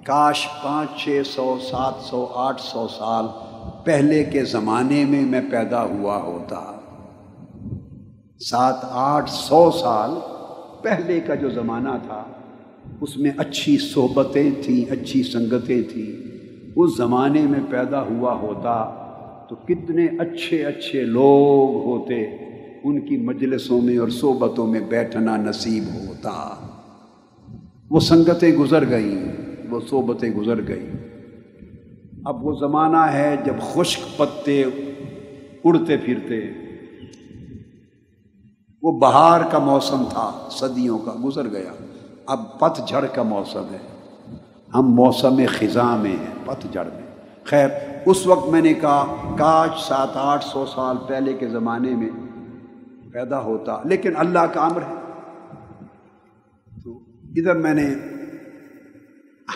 کاش 0.03 0.47
پانچ، 0.63 1.03
چھ 1.03 1.21
سو، 1.25 1.57
سات 1.69 1.93
سو، 2.01 2.27
آٹھ 2.33 2.61
سو 2.61 2.87
سال 2.87 3.25
پہلے 3.85 4.23
کے 4.23 4.45
زمانے 4.45 5.05
میں 5.05 5.25
میں 5.25 5.41
پیدا 5.51 5.83
ہوا 5.83 6.21
ہوتا۔ 6.21 6.79
سات، 8.39 8.75
آٹھ 8.81 9.29
سو 9.29 9.71
سال 9.71 10.11
پہلے 10.81 11.19
کا 11.19 11.35
جو 11.35 11.49
زمانہ 11.49 11.97
تھا، 12.07 12.23
اس 13.01 13.17
میں 13.17 13.31
اچھی 13.37 13.77
صحبتیں 13.77 14.51
تھیں، 14.63 14.91
اچھی 14.91 15.23
سنگتیں 15.23 15.81
تھیں۔ 15.81 16.20
اس 16.75 16.97
زمانے 16.97 17.41
میں 17.41 17.59
پیدا 17.69 18.01
ہوا 18.01 18.33
ہوتا 18.33 18.97
تو 19.49 19.55
کتنے 19.55 20.05
اچھے 20.05 20.65
اچھے 20.65 21.03
لوگ 21.03 21.83
ہوتے، 21.85 22.21
ان 22.83 23.05
کی 23.05 23.17
مجلسوں 23.17 23.81
میں 23.81 23.97
اور 23.97 24.07
صحبتوں 24.07 24.67
میں 24.67 24.79
بیٹھنا 24.79 25.37
نصیب 25.37 25.83
ہوتا۔ 26.07 26.55
وہ 27.89 27.99
سنگتیں 27.99 28.51
گزر 28.51 28.89
گئیں، 28.89 29.31
وہ 29.69 29.79
صحبتیں 29.89 30.29
گزر 30.29 30.67
گئیں۔ 30.67 30.89
اب 32.25 32.45
وہ 32.45 32.55
زمانہ 32.59 33.11
ہے 33.13 33.35
جب 33.45 33.53
خشک 33.61 34.17
پتے 34.17 34.63
اڑتے 35.63 35.97
پھرتے۔ 35.97 36.39
وہ 38.81 38.99
بہار 38.99 39.41
کا 39.51 39.59
موسم 39.59 40.03
تھا، 40.09 40.47
صدیوں 40.51 40.99
کا 40.99 41.11
گزر 41.25 41.49
گیا۔ 41.49 41.73
اب 42.25 42.59
پت 42.59 42.87
جھڑ 42.87 43.05
کا 43.05 43.23
موسم 43.23 43.63
ہے۔ 43.71 44.00
ہم 44.75 44.93
موسم 44.95 45.41
خزاں 45.47 45.97
میں 45.97 46.11
ہیں 46.11 46.33
پت 46.45 46.65
جھڑ 46.71 46.83
میں۔ 46.83 47.01
خیر، 47.43 47.67
اس 48.05 48.27
وقت 48.27 48.49
میں 48.49 48.61
نے 48.61 48.73
کہا، 48.73 49.35
کاش 49.39 49.83
سات 49.83 50.09
آٹھ 50.13 50.45
سو 50.45 50.65
سال 50.65 50.97
پہلے 51.07 51.33
کے 51.33 51.47
زمانے 51.47 51.95
میں 51.95 52.09
پیدا 53.11 53.39
ہوتا، 53.39 53.81
لیکن 53.85 54.11
اللہ 54.15 54.39
کا 54.39 54.61
امر 54.61 54.81
ہے۔ 54.81 54.95
تو 56.83 56.99
ادھر 57.23 57.55
میں 57.55 57.73
نے 57.73 57.93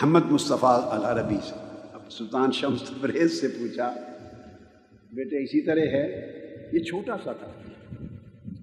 احمد 0.02 0.30
مصطفیٰ 0.30 0.80
العربی 0.90 1.38
سے، 1.48 1.54
اب 1.94 2.12
سلطان 2.12 2.52
شمس 2.52 2.82
تبریز 2.82 3.40
سے 3.40 3.48
پوچھا، 3.48 3.92
بیٹے 5.12 5.44
اسی 5.44 5.60
طرح 5.60 5.86
ہے؟ 5.96 6.06
یہ 6.72 6.78
چھوٹا 6.78 7.16
سا 7.24 7.32
تھا۔ 7.32 7.46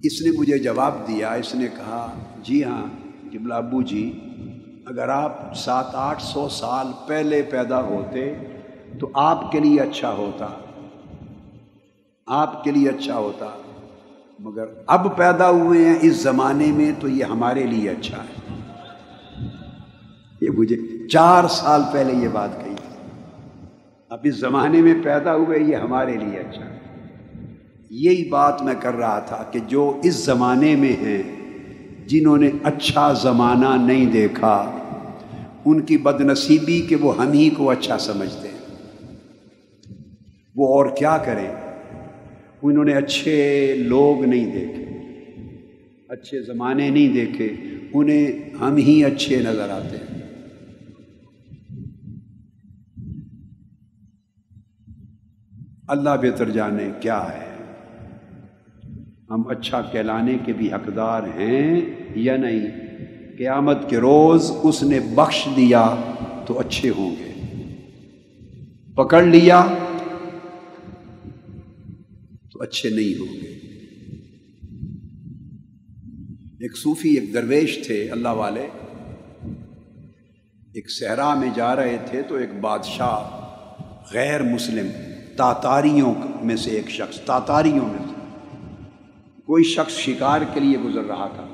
اس 0.02 0.22
نے 0.22 0.30
مجھے 0.38 0.58
جواب 0.58 0.94
دیا، 1.08 1.32
اس 1.32 1.54
نے 1.54 1.66
کہا 1.76 2.18
جی 2.42 2.64
ہاں 2.64 2.86
جبلا 3.32 3.56
ابو 3.56 3.82
جی 3.82 4.20
اگر 4.86 5.08
آپ 5.08 5.54
سات 5.54 5.84
آٹھ 5.92 6.22
سو 6.22 6.48
سال 6.48 6.86
پہلے 7.06 7.42
پیدا 7.42 7.80
ہوتے 7.80 8.34
تو 9.00 9.10
آپ 9.14 9.52
کے 9.52 9.60
لیے 9.60 9.80
اچھا 9.80 10.12
ہوتا، 10.12 10.46
آپ 12.26 12.64
کے 12.64 12.70
لیے 12.70 12.88
اچھا 12.88 13.18
ہوتا، 13.18 13.46
مگر 14.38 14.64
اب 14.86 15.16
پیدا 15.16 15.50
ہوئے 15.50 15.88
ہیں 15.88 15.96
اس 16.00 16.22
زمانے 16.22 16.66
میں 16.66 16.92
تو 17.00 17.08
یہ 17.08 17.24
ہمارے 17.24 17.62
لیے 17.62 17.90
اچھا 17.90 18.16
ہے۔ 18.16 18.56
یہ 20.40 20.50
مجھے 20.50 21.08
چار 21.08 21.48
سال 21.48 21.82
پہلے 21.92 22.12
یہ 22.12 22.28
بات 22.28 22.50
کہی۔ 22.64 22.74
تھی 22.74 23.08
اب 24.10 24.18
اس 24.22 24.40
زمانے 24.40 24.82
میں 24.82 24.94
پیدا 25.04 25.34
ہوئے 25.34 25.58
یہ 25.58 25.76
ہمارے 25.76 26.16
لیے 26.16 26.38
اچھا 26.38 26.64
ہے۔ 26.64 26.78
یہی 27.90 28.28
بات 28.28 28.62
میں 28.62 28.74
کر 28.80 28.94
رہا 28.94 29.18
تھا 29.18 29.44
کہ 29.50 29.60
جو 29.60 30.00
اس 30.02 30.24
زمانے 30.24 30.76
میں 30.76 30.92
ہیں 30.92 31.43
جنہوں 32.06 32.36
نے 32.36 32.50
اچھا 32.62 33.12
زمانہ 33.12 33.92
نہیں 33.92 34.06
دیکھا، 34.06 34.78
ان 35.64 35.80
کی 35.80 35.98
بد 35.98 36.20
نصیبی 36.20 36.80
کہ 36.80 36.96
وہ 36.96 37.16
ہم 37.16 37.32
ہی 37.32 37.50
کو 37.50 37.70
اچھا 37.70 37.98
سمجھتے 37.98 38.48
ہیں۔ 38.48 38.54
وہ 40.56 40.68
اور 40.68 40.96
کیا 40.96 41.18
کریں؟ 41.18 41.54
انہوں 42.62 42.84
نے 42.84 42.92
اچھے 42.92 43.74
لوگ 43.78 44.24
نہیں 44.24 44.52
دیکھے، 44.52 44.84
اچھے 46.08 46.42
زمانے 46.42 46.90
نہیں 46.90 47.14
دیکھے، 47.14 47.52
انہیں 47.94 48.54
ہم 48.60 48.76
ہی 48.76 49.04
اچھے 49.04 49.36
نظر 49.36 49.68
آتے 49.70 49.96
ہیں۔ 49.96 50.14
اللہ 55.88 56.10
بہتر 56.22 56.50
جانے 56.50 56.90
کیا 57.00 57.24
ہے۔ 57.24 57.53
ہم 59.30 59.42
اچھا 59.48 59.82
کہلانے 59.82 60.38
کے 60.46 60.52
بھی 60.52 60.72
حقدار 60.72 61.22
ہیں 61.22 61.80
یا 62.14 62.36
نہیں؟ 62.36 62.66
قیامت 63.38 63.90
کے 63.90 63.96
روز 63.96 64.52
اس 64.62 64.82
نے 64.82 65.00
بخش 65.00 65.48
دیا 65.56 65.96
تو 66.46 66.58
اچھے 66.58 66.90
ہوں 66.90 67.10
گے۔ 67.10 67.32
پکڑ 68.94 69.22
لیا 69.22 69.66
تو 72.52 72.62
اچھے 72.62 72.90
نہیں 72.90 73.20
ہوں 73.20 73.34
گے۔ 73.34 73.54
ایک 76.60 76.76
صوفی، 76.76 77.14
ایک 77.14 77.34
درویش 77.34 77.86
تھے 77.86 78.10
اللہ 78.10 78.28
والے۔ 78.28 78.68
ایک 80.72 80.90
صحرا 80.90 81.34
میں 81.34 81.50
جا 81.54 81.76
رہے 81.76 81.96
تھے 82.06 82.22
تو 82.22 82.34
ایک 82.34 82.60
بادشاہ، 82.60 83.40
غیر 84.12 84.42
مسلم، 84.42 84.86
تاتاریوں 85.36 86.14
میں 86.42 86.56
سے 86.56 86.70
ایک 86.70 86.90
شخص، 86.90 87.20
تاتاریوں 87.20 87.86
میں 87.86 88.03
کوئی 89.46 89.64
شخص 89.64 89.92
شکار 89.92 90.40
کے 90.54 90.60
لیے 90.60 90.78
گزر 90.84 91.04
رہا 91.04 91.28
تھا۔ 91.34 91.46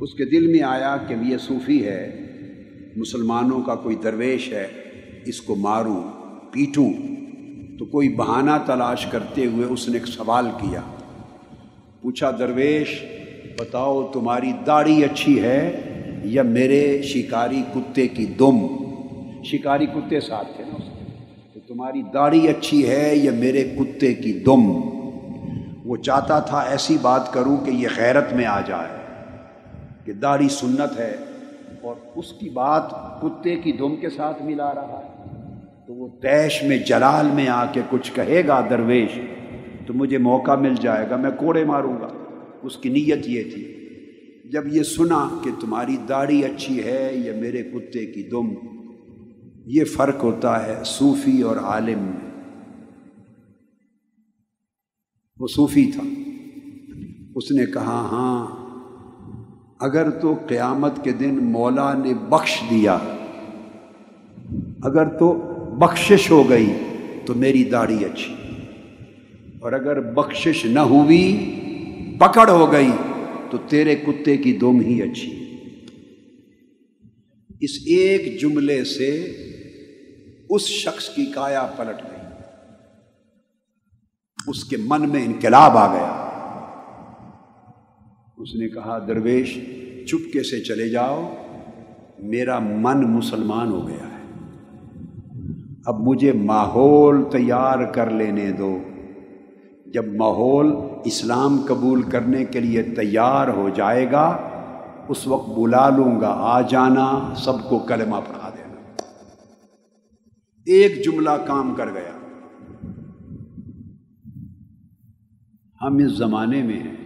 اس 0.00 0.14
کے 0.14 0.24
دل 0.24 0.46
میں 0.46 0.62
آیا 0.62 0.96
کہ 1.08 1.14
یہ 1.22 1.36
صوفی 1.38 1.86
ہے، 1.86 2.26
مسلمانوں 2.96 3.62
کا 3.62 3.74
کوئی 3.74 3.96
درویش 3.96 4.52
ہے، 4.52 4.66
اس 5.26 5.40
کو 5.40 5.54
ماروں، 5.54 6.02
پیٹوں۔ 6.52 6.92
تو 7.78 7.84
کوئی 7.84 8.08
بہانہ 8.08 8.50
تلاش 8.66 9.06
کرتے 9.06 9.46
ہوئے 9.46 9.66
اس 9.66 9.88
نے 9.88 9.98
ایک 9.98 10.06
سوال 10.06 10.46
کیا۔ 10.60 10.80
پوچھا، 12.02 12.30
درویش، 12.30 13.04
بتاؤ 13.58 14.10
تمہاری 14.12 14.52
داڑھی 14.66 15.04
اچھی 15.04 15.42
ہے 15.42 15.80
یا 16.24 16.42
میرے 16.42 17.02
شکاری 17.02 17.62
کتے 17.74 18.08
کی 18.08 18.26
دم؟ 18.26 18.66
شکاری 19.44 19.86
کتے 19.86 20.20
ساتھ 20.20 20.56
تھے۔ 20.56 20.64
نا 20.64 21.04
تو 21.54 21.60
تمہاری 21.68 22.02
داڑھی 22.14 22.48
اچھی 22.48 22.88
ہے 22.88 23.16
یا 23.16 23.32
میرے 23.32 23.64
کتے 23.78 24.14
کی 24.14 24.32
دم؟ 24.32 24.97
وہ 25.88 25.96
چاہتا 25.96 26.38
تھا 26.38 26.60
ایسی 26.60 26.96
بات 27.02 27.32
کروں 27.32 27.56
کہ 27.56 27.70
یہ 27.70 27.88
غیرت 27.96 28.32
میں 28.32 28.44
آ 28.44 28.60
جائے، 28.60 28.88
کہ 30.04 30.12
داڑھی 30.12 30.48
سنت 30.48 30.98
ہے 30.98 31.16
اور 31.82 31.94
اس 32.16 32.32
کی 32.32 32.48
بات 32.50 32.90
کتے 33.22 33.56
کی 33.56 33.72
دم 33.72 33.96
کے 33.96 34.10
ساتھ 34.10 34.42
ملا 34.42 34.74
رہا 34.74 35.02
ہے۔ 35.04 35.24
تو 35.86 35.94
وہ 35.94 36.08
تیش 36.22 36.62
میں 36.62 36.78
جلال 36.78 37.26
میں 37.26 37.48
آ 37.48 37.64
کے 37.72 37.80
کچھ 37.90 38.12
کہے 38.14 38.46
گا 38.46 38.66
درویش، 38.70 39.20
تو 39.86 39.94
مجھے 39.94 40.18
موقع 40.18 40.54
مل 40.54 40.74
جائے 40.80 41.06
گا، 41.10 41.16
میں 41.16 41.30
کوڑے 41.30 41.64
ماروں 41.64 41.96
گا۔ 42.00 42.08
اس 42.62 42.76
کی 42.76 42.88
نیت 42.88 43.28
یہ 43.28 43.42
تھی۔ 43.42 43.74
جب 44.52 44.66
یہ 44.66 44.82
سنا 44.82 45.28
کہ 45.44 45.50
تمہاری 45.60 45.96
داڑھی 46.08 46.44
اچھی 46.44 46.84
ہے 46.84 47.10
یا 47.14 47.32
میرے 47.40 47.62
کتے 47.62 48.06
کی 48.06 48.22
دم، 48.22 48.48
یہ 49.66 49.84
فرق 49.84 50.24
ہوتا 50.24 50.66
ہے 50.66 50.74
صوفی 50.84 51.42
اور 51.42 51.56
عالم 51.56 51.98
میں۔ 51.98 52.27
وہ 55.40 55.46
صوفی 55.46 55.90
تھا۔ 55.94 56.02
اس 57.34 57.50
نے 57.50 57.66
کہا 57.66 58.08
ہاں 58.12 58.68
اگر 59.80 60.10
تو 60.10 60.34
قیامت 60.48 61.04
کے 61.04 61.12
دن 61.12 61.44
مولا 61.44 61.94
نے 61.94 62.14
بخش 62.14 62.62
دیا، 62.70 62.98
اگر 64.82 65.04
تو 65.18 65.32
بخشش 65.78 66.30
ہو 66.30 66.50
گئی 66.50 66.72
تو 67.26 67.34
میری 67.34 67.64
داڑھی 67.64 68.04
اچھی۔ 68.04 68.34
اور 69.60 69.72
اگر 69.72 70.00
بخشش 70.00 70.64
نہ 70.64 70.78
ہوئی، 70.78 71.54
پکڑ 72.18 72.50
ہو 72.50 72.72
گئی 72.72 72.90
تو 73.50 73.58
تیرے 73.68 73.94
کتے 73.94 74.36
کی 74.36 74.52
دم 74.52 74.80
ہی 74.80 75.02
اچھی۔ 75.02 75.34
اس 77.60 77.70
ایک 77.86 78.40
جملے 78.40 78.84
سے 78.84 79.32
اس 80.50 80.62
شخص 80.62 81.08
کی 81.08 81.26
کایا 81.26 81.68
پلٹ 81.76 82.02
گئی۔ 82.02 82.17
اس 84.48 84.64
کے 84.64 84.76
من 84.76 85.08
میں 85.08 85.24
انقلاب 85.24 85.78
آ 85.78 85.92
گیا۔ 85.92 86.24
اس 88.36 88.54
نے 88.54 88.68
کہا، 88.68 88.98
درویش، 88.98 89.54
چپکے 90.06 90.42
سے 90.42 90.60
چلے 90.60 90.88
جاؤ، 90.88 91.34
میرا 92.18 92.58
من 92.58 93.12
مسلمان 93.12 93.68
ہو 93.68 93.88
گیا 93.88 93.96
ہے۔ 93.96 94.18
اب 95.86 96.00
مجھے 96.00 96.32
ماحول 96.32 97.24
تیار 97.30 97.84
کر 97.84 98.10
لینے 98.10 98.52
دو۔ 98.52 98.78
جب 99.86 100.14
ماحول 100.14 100.72
اسلام 101.04 101.60
قبول 101.68 102.02
کرنے 102.02 102.44
کے 102.44 102.60
لیے 102.60 102.82
تیار 102.82 103.48
ہو 103.48 103.68
جائے 103.68 104.10
گا، 104.12 104.36
اس 105.08 105.26
وقت 105.26 105.58
بلا 105.58 105.88
لوں 105.88 106.20
گا۔ 106.20 106.28
آ 106.28 106.60
جانا، 106.60 107.34
سب 107.36 107.68
کو 107.68 107.78
کلمہ 107.78 108.16
پڑھا 108.16 108.50
دینا۔ 108.50 109.02
ایک 110.66 111.04
جملہ 111.04 111.30
کام 111.46 111.74
کر 111.74 111.86
گیا۔ 111.86 112.17
ہم 115.82 115.96
اس 115.96 116.12
زمانے 116.12 116.62
میں 116.62 116.80
ہیں۔ 116.80 116.96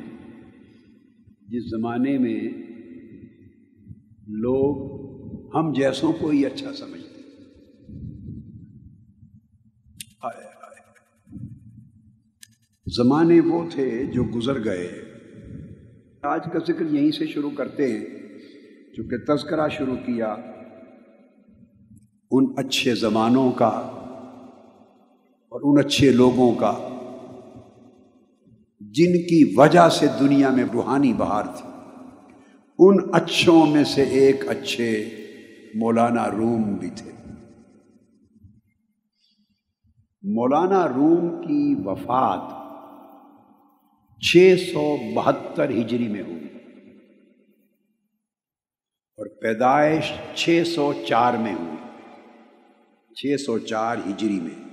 جس 1.49 1.71
زمانے 1.71 2.19
میں 2.19 2.41
لوگ 4.29 4.93
ہم 5.57 5.73
جیسوں 5.73 6.13
کو 6.13 6.29
ہی 6.29 6.47
اچھا 6.47 6.73
سمجھتے 6.73 7.13
زمانے 12.97 13.41
وہ 13.41 13.71
تھے 13.71 14.05
جو 14.15 14.25
گزر 14.25 14.65
گئے۔ 14.65 14.89
آج 16.23 16.41
کا 16.53 16.59
ذکر 16.59 16.95
یہیں 16.95 17.11
سے 17.11 17.27
شروع 17.27 17.51
کرتے 17.51 17.93
ہیں۔ 17.93 18.07
چونکہ 18.97 19.35
تذکرہ 19.35 19.69
شروع 19.69 19.97
کیا 19.97 20.37
ان 22.31 22.53
اچھے 22.57 22.95
زمانوں 22.95 23.51
کا 23.51 23.69
اور 25.49 25.61
ان 25.65 25.87
اچھے 25.87 26.13
لوگوں 26.13 26.55
کا۔ 26.55 26.92
جن 28.95 29.13
کی 29.13 29.55
وجہ 29.57 29.89
سے 29.89 30.07
دنیا 30.21 30.51
میں 30.51 30.65
روحانی 30.73 31.13
بہار 31.13 31.45
تھی۔ 31.57 31.69
ان 32.79 32.97
اچھوں 33.13 33.67
میں 33.67 33.85
سے 33.85 34.03
ایک 34.03 34.49
اچھے 34.49 35.09
مولانا 35.75 36.31
روم 36.31 36.63
بھی 36.63 36.91
تھے۔ 36.91 37.13
مولانا 40.23 40.89
روم 40.89 41.43
کی 41.43 41.75
وفات 41.85 42.63
چھ 44.21 44.55
سو 44.73 44.97
بہتر 45.15 45.71
ہجری 45.71 46.09
میں 46.09 46.23
ہوئی۔ 46.23 46.45
اور 49.17 49.27
پیدائش 49.41 50.13
چھ 50.35 50.63
سو 50.75 50.93
چار 51.09 51.35
میں 51.35 51.55
ہوئی۔ 51.55 51.77
چھ 53.15 53.41
سو 53.41 53.59
چار 53.59 53.97
ہجری 53.97 54.41
میں۔ 54.41 54.65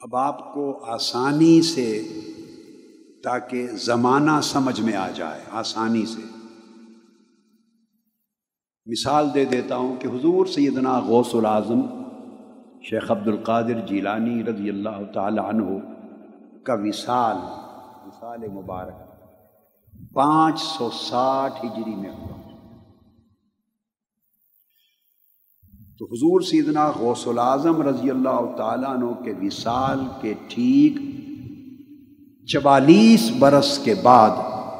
اب 0.00 0.16
آپ 0.16 0.54
کو 0.54 0.84
آسانی 0.84 1.62
سے 1.62 2.02
تاکہ 3.24 3.66
زمانہ 3.66 4.40
سمجھ 4.42 4.80
میں 4.80 4.96
آ 4.96 5.10
جائے 5.10 5.40
آسانی 5.50 6.06
سے۔ 6.06 6.22
مثال 8.86 9.34
دے 9.34 9.44
دیتا 9.44 9.76
ہوں 9.76 9.96
کہ 9.96 10.06
حضور 10.06 10.46
سیدنا 10.46 11.00
غوث 11.00 11.34
العظم، 11.34 11.80
شیخ 12.82 13.10
عبد 13.10 13.28
القادر 13.28 13.86
جیلانی 13.86 14.44
رضی 14.44 14.68
اللہ 14.68 15.12
تعالی 15.14 15.38
عنہ 15.38 15.64
کا 16.64 16.74
وصال 16.74 17.36
وصال 18.06 18.48
مبارک، 18.48 19.10
پانچ 20.12 20.60
سو 20.60 20.90
ساٹھ 20.90 21.66
ہجری 21.66 21.94
میں 21.94 22.10
ہوا۔ 22.10 22.40
تو 25.98 26.06
حضور 26.06 26.40
سیدنا 26.40 26.90
غوث 26.90 27.28
العظم 27.28 27.82
رضی 27.82 28.10
اللہ 28.10 28.56
تعالیٰ 28.56 28.90
عنہ 28.90 29.24
کے 29.24 29.46
وصال 29.46 30.00
کے 30.20 30.34
ٹھیک 30.48 31.09
چوالیس 32.52 33.30
برس 33.38 33.78
کے 33.78 33.94
بعد 34.02 34.30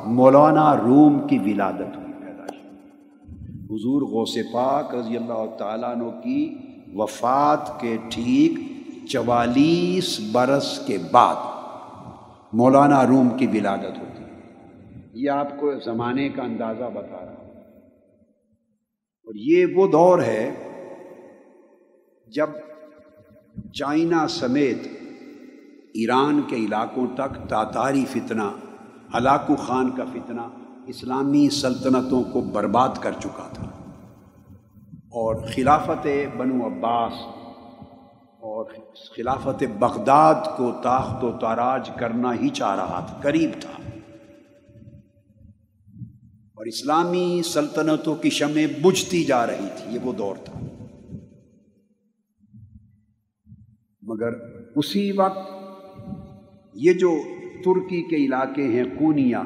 مولانا 0.07 0.77
روم 0.77 1.27
کی 1.27 1.39
ولادت 1.39 1.97
ہوئی 1.97 2.13
پیدائش 2.13 2.61
حضور 3.71 4.03
غوث 4.03 4.39
پاک 4.53 4.95
رضی 4.95 5.17
اللہ 5.17 5.57
تعالیٰ 5.59 5.91
عنہ 5.91 6.21
کی 6.21 6.57
وفات 6.95 7.81
کے 7.81 7.97
ٹھیک 8.11 8.59
چوالیس 9.09 10.21
برس 10.33 10.81
کے 10.87 10.99
بعد 11.11 11.35
مولانا 12.53 13.07
روم 13.07 13.29
کی 13.29 13.47
ولادت 13.47 13.99
ہوتی 13.99 14.25
ہے۔ 14.25 14.31
یہ 15.15 15.31
آپ 15.31 15.61
کو 15.61 15.73
زمانے 15.85 16.29
کا 16.29 16.43
اندازہ 16.43 16.85
بتا 16.95 17.25
رہا 17.25 17.35
ہوں۔ 17.39 17.51
اور 19.25 19.35
یہ 19.35 19.67
وہ 19.75 19.87
دور 19.87 20.23
ہے 20.23 20.55
جب 22.27 22.47
چائنا 23.73 24.29
سمیت 24.29 25.00
ایران 25.95 26.43
کے 26.47 26.57
علاقوں 26.57 27.07
تک 27.15 27.49
تاتاری 27.49 28.05
فتنہ، 28.05 28.43
ہلاکو 29.15 29.57
خان 29.57 29.91
کا 29.91 30.05
فتنہ 30.05 30.41
اسلامی 30.87 31.49
سلطنتوں 31.51 32.25
کو 32.25 32.41
برباد 32.41 32.89
کر 33.01 33.13
چکا 33.13 33.49
تھا۔ 33.55 33.67
اور 34.91 35.35
خلافت 35.35 36.07
بنو 36.37 36.67
عباس 36.67 37.13
اور 38.41 38.65
خلافت 39.17 39.65
بغداد 39.79 40.35
کو 40.57 40.73
طاقت 40.83 41.25
و 41.25 41.33
تاراج 41.33 41.91
کرنا 41.97 42.35
ہی 42.35 42.49
چاہ 42.49 42.77
رہا 42.77 43.07
تھا، 43.09 43.19
قریب 43.23 43.51
تھا۔ 43.61 43.83
اور 46.55 46.67
اسلامی 46.67 47.43
سلطنتوں 47.45 48.15
کی 48.15 48.31
شمع 48.31 48.67
بجھتی 48.83 49.25
جا 49.25 49.47
رہی 49.47 49.67
تھی، 49.77 49.95
یہ 49.95 49.99
وہ 50.03 50.13
دور 50.13 50.37
تھا۔ 50.45 50.61
مگر 54.03 54.31
اسی 54.77 55.13
وقت 55.13 55.60
یہ 56.83 56.93
جو 56.93 57.19
ترکی 57.65 58.03
کے 58.03 58.17
علاقے 58.17 58.63
ہیں 58.63 58.85
کونیا، 58.99 59.43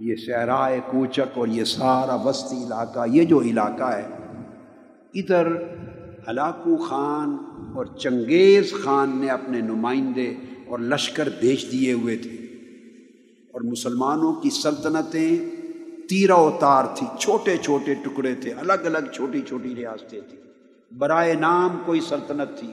یہ 0.00 0.14
صحرائے 0.26 0.80
کوچک 0.86 1.38
اور 1.38 1.48
یہ 1.48 1.64
سارا 1.64 2.14
وسطی 2.14 2.56
علاقہ، 2.56 3.00
یہ 3.08 3.24
جو 3.24 3.40
علاقہ 3.40 3.84
ہے، 3.84 4.08
ادھر 5.14 5.46
ہلاکو 6.28 6.76
خان 6.76 7.36
اور 7.74 7.86
چنگیز 7.86 8.72
خان 8.82 9.10
نے 9.14 9.28
اپنے 9.28 9.60
نمائندے 9.60 10.34
اور 10.66 10.78
لشکر 10.78 11.28
بھیج 11.40 11.72
دیے 11.72 11.92
ہوئے 11.92 12.16
تھے۔ 12.16 12.30
اور 13.52 13.60
مسلمانوں 13.60 14.32
کی 14.32 14.50
سلطنتیں 14.50 15.36
تیرا 16.08 16.50
تار 16.60 16.84
تھی، 16.94 17.06
چھوٹے 17.18 17.56
چھوٹے 17.56 17.94
ٹکڑے 17.94 18.34
تھے، 18.34 18.52
الگ 18.52 18.72
الگ 18.72 19.10
چھوٹی 19.12 19.40
چھوٹی 19.40 19.74
ریاستیں 19.74 20.20
تھیں۔ 20.20 20.40
برائے 20.94 21.34
نام 21.34 21.78
کوئی 21.86 22.00
سلطنت 22.00 22.58
تھی، 22.58 22.68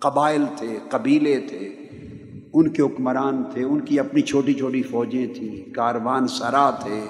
قبائل 0.00 0.44
تھے، 0.56 0.78
قبیلے 0.88 1.40
تھے۔ 1.48 1.85
ان 2.56 2.68
کے 2.68 2.82
حکمران 2.82 3.42
تھے، 3.52 3.64
ان 3.64 3.80
کی 3.80 3.98
اپنی 4.00 4.22
چھوٹی 4.22 4.54
چھوٹی 4.54 4.82
فوجیں 4.82 5.26
تھیں، 5.34 5.74
کاروان 5.74 6.28
سرا 6.28 6.70
تھے، 6.82 7.00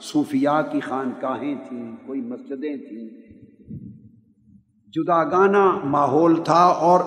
صوفیاء 0.00 0.60
کی 0.72 0.80
خانقاہیں 0.80 1.54
تھیں، 1.68 1.90
کوئی 2.06 2.20
مسجدیں 2.20 2.76
تھیں۔ 2.76 3.08
جداگانہ 4.94 5.64
ماحول 5.84 6.34
تھا 6.44 6.64
اور 6.88 7.00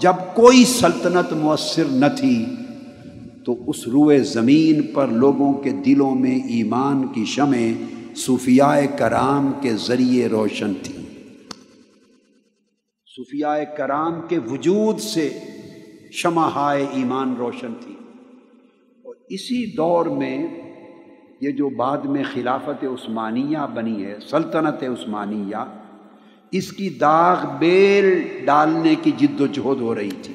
جب 0.00 0.22
کوئی 0.34 0.64
سلطنت 0.64 1.32
مؤثر 1.32 1.84
نہ 1.90 2.06
تھی 2.18 2.44
تو 3.44 3.54
اس 3.66 3.86
روئے 3.88 4.18
زمین 4.18 4.80
پر 4.94 5.08
لوگوں 5.08 5.52
کے 5.54 5.70
دلوں 5.86 6.14
میں 6.14 6.38
ایمان 6.48 7.06
کی 7.08 7.24
شمع 7.24 7.58
صوفیاء 8.16 8.78
کرام 8.98 9.52
کے 9.60 9.72
ذریعے 9.86 10.28
روشن 10.28 10.72
تھی 10.82 10.94
صوفیاء 13.08 13.56
کرام 13.76 14.20
کے 14.28 14.38
وجود 14.38 15.00
سے 15.00 15.28
شمع 16.16 16.48
ہائے 16.48 16.86
ایمان 16.90 17.34
روشن 17.38 17.72
تھی۔ 17.80 17.94
اور 19.04 19.14
اسی 19.28 19.76
دور 19.76 20.06
میں 20.06 20.46
یہ 21.40 21.50
جو 21.50 21.68
بعد 21.68 21.98
میں 21.98 22.22
خلافت 22.32 22.84
عثمانیہ 22.84 23.58
بنی 23.74 24.04
ہے، 24.04 24.16
سلطنت 24.30 24.82
عثمانیہ، 24.82 25.56
اس 26.50 26.72
کی 26.72 26.88
داغ 26.88 27.36
بیل 27.58 28.38
ڈالنے 28.44 28.94
کی 28.94 29.10
جد 29.16 29.40
و 29.40 29.46
جہد 29.46 29.80
ہو 29.80 29.94
رہی 29.94 30.10
تھی۔ 30.10 30.34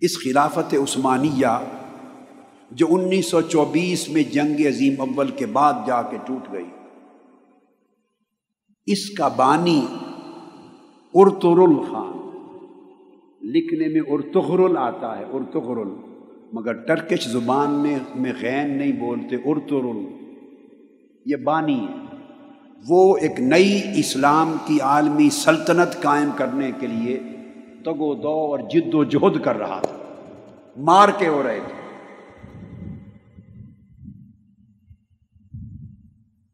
اس 0.00 0.24
خلافت 0.24 0.74
عثمانیہ 0.74 1.64
جو 2.70 2.86
انیس 2.90 3.30
سو 3.30 3.40
چوبیس 3.40 4.08
میں 4.08 4.22
جنگ 4.22 4.66
عظیم 4.66 4.94
اول 4.98 5.30
کے 5.30 5.46
بعد 5.46 5.72
جا 5.86 6.02
کے 6.02 6.16
ٹوٹ 6.26 6.52
گئی۔ 6.52 6.66
اس 8.86 9.10
کا 9.10 9.28
بانی 9.28 9.86
ارتغرل 11.14 11.74
خان 11.90 12.17
لکھنے 13.48 13.88
میں 13.88 14.00
ارتغرل 14.08 14.76
آتا 14.76 15.18
ہے 15.18 15.24
ارتغرل 15.32 15.88
مگر 16.52 16.72
ٹرکش 16.72 17.28
زبان 17.28 17.70
میں 17.70 17.98
میں 18.14 18.32
غین 18.40 18.78
نہیں 18.78 18.92
بولتے 18.92 19.36
ارتغرل 19.44 20.04
یہ 21.26 21.36
بانی 21.36 21.80
ہے۔ 21.80 22.16
وہ 22.88 23.16
ایک 23.16 23.40
نئی 23.40 23.82
اسلام 23.96 24.56
کی 24.66 24.80
عالمی 24.80 25.30
سلطنت 25.30 26.02
قائم 26.02 26.30
کرنے 26.36 26.70
کے 26.80 26.86
لیے 26.86 27.20
تگ 27.84 28.00
و 28.00 28.14
دو 28.14 28.28
اور 28.28 28.58
جد 28.58 28.94
و 28.94 29.04
جہد 29.04 29.44
کر 29.44 29.56
رہا 29.56 29.80
تھا۔ 29.82 29.96
مار 30.76 31.08
کے 31.18 31.28
ہو 31.28 31.42
رہے 31.42 31.60
تھے۔ 31.66 31.78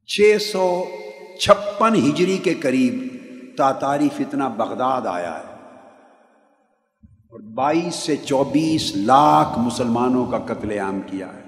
چھ 0.07 0.43
سو 0.43 0.85
چھپن 1.41 1.95
ہجری 1.95 2.37
کے 2.37 2.55
قریب 2.55 2.95
تاتاری 3.57 4.09
فتنہ 4.17 4.45
بغداد 4.57 5.03
آیا 5.07 5.39
ہے۔ 5.39 5.54
اور 7.35 7.43
بائیس 7.43 7.95
سے 7.95 8.17
چوبیس 8.17 8.97
لاکھ 8.97 9.59
مسلمانوں 9.59 10.27
کا 10.27 10.39
قتل 10.39 10.79
عام 10.79 11.01
کیا 11.07 11.27
ہے۔ 11.27 11.43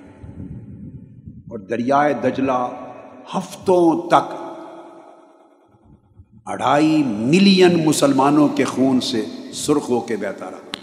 اور 1.22 1.59
دریائے 1.59 2.14
دجلہ 2.14 2.68
ہفتوں 3.37 4.09
تک 4.09 4.35
اڑھائی 6.46 7.03
ملین 7.07 7.87
مسلمانوں 7.87 8.49
کے 8.49 8.64
خون 8.64 9.01
سے 9.01 9.25
سرخ 9.53 9.90
ہو 9.90 10.01
کے 10.01 10.16
بہتا 10.16 10.51
رہا۔ 10.51 10.77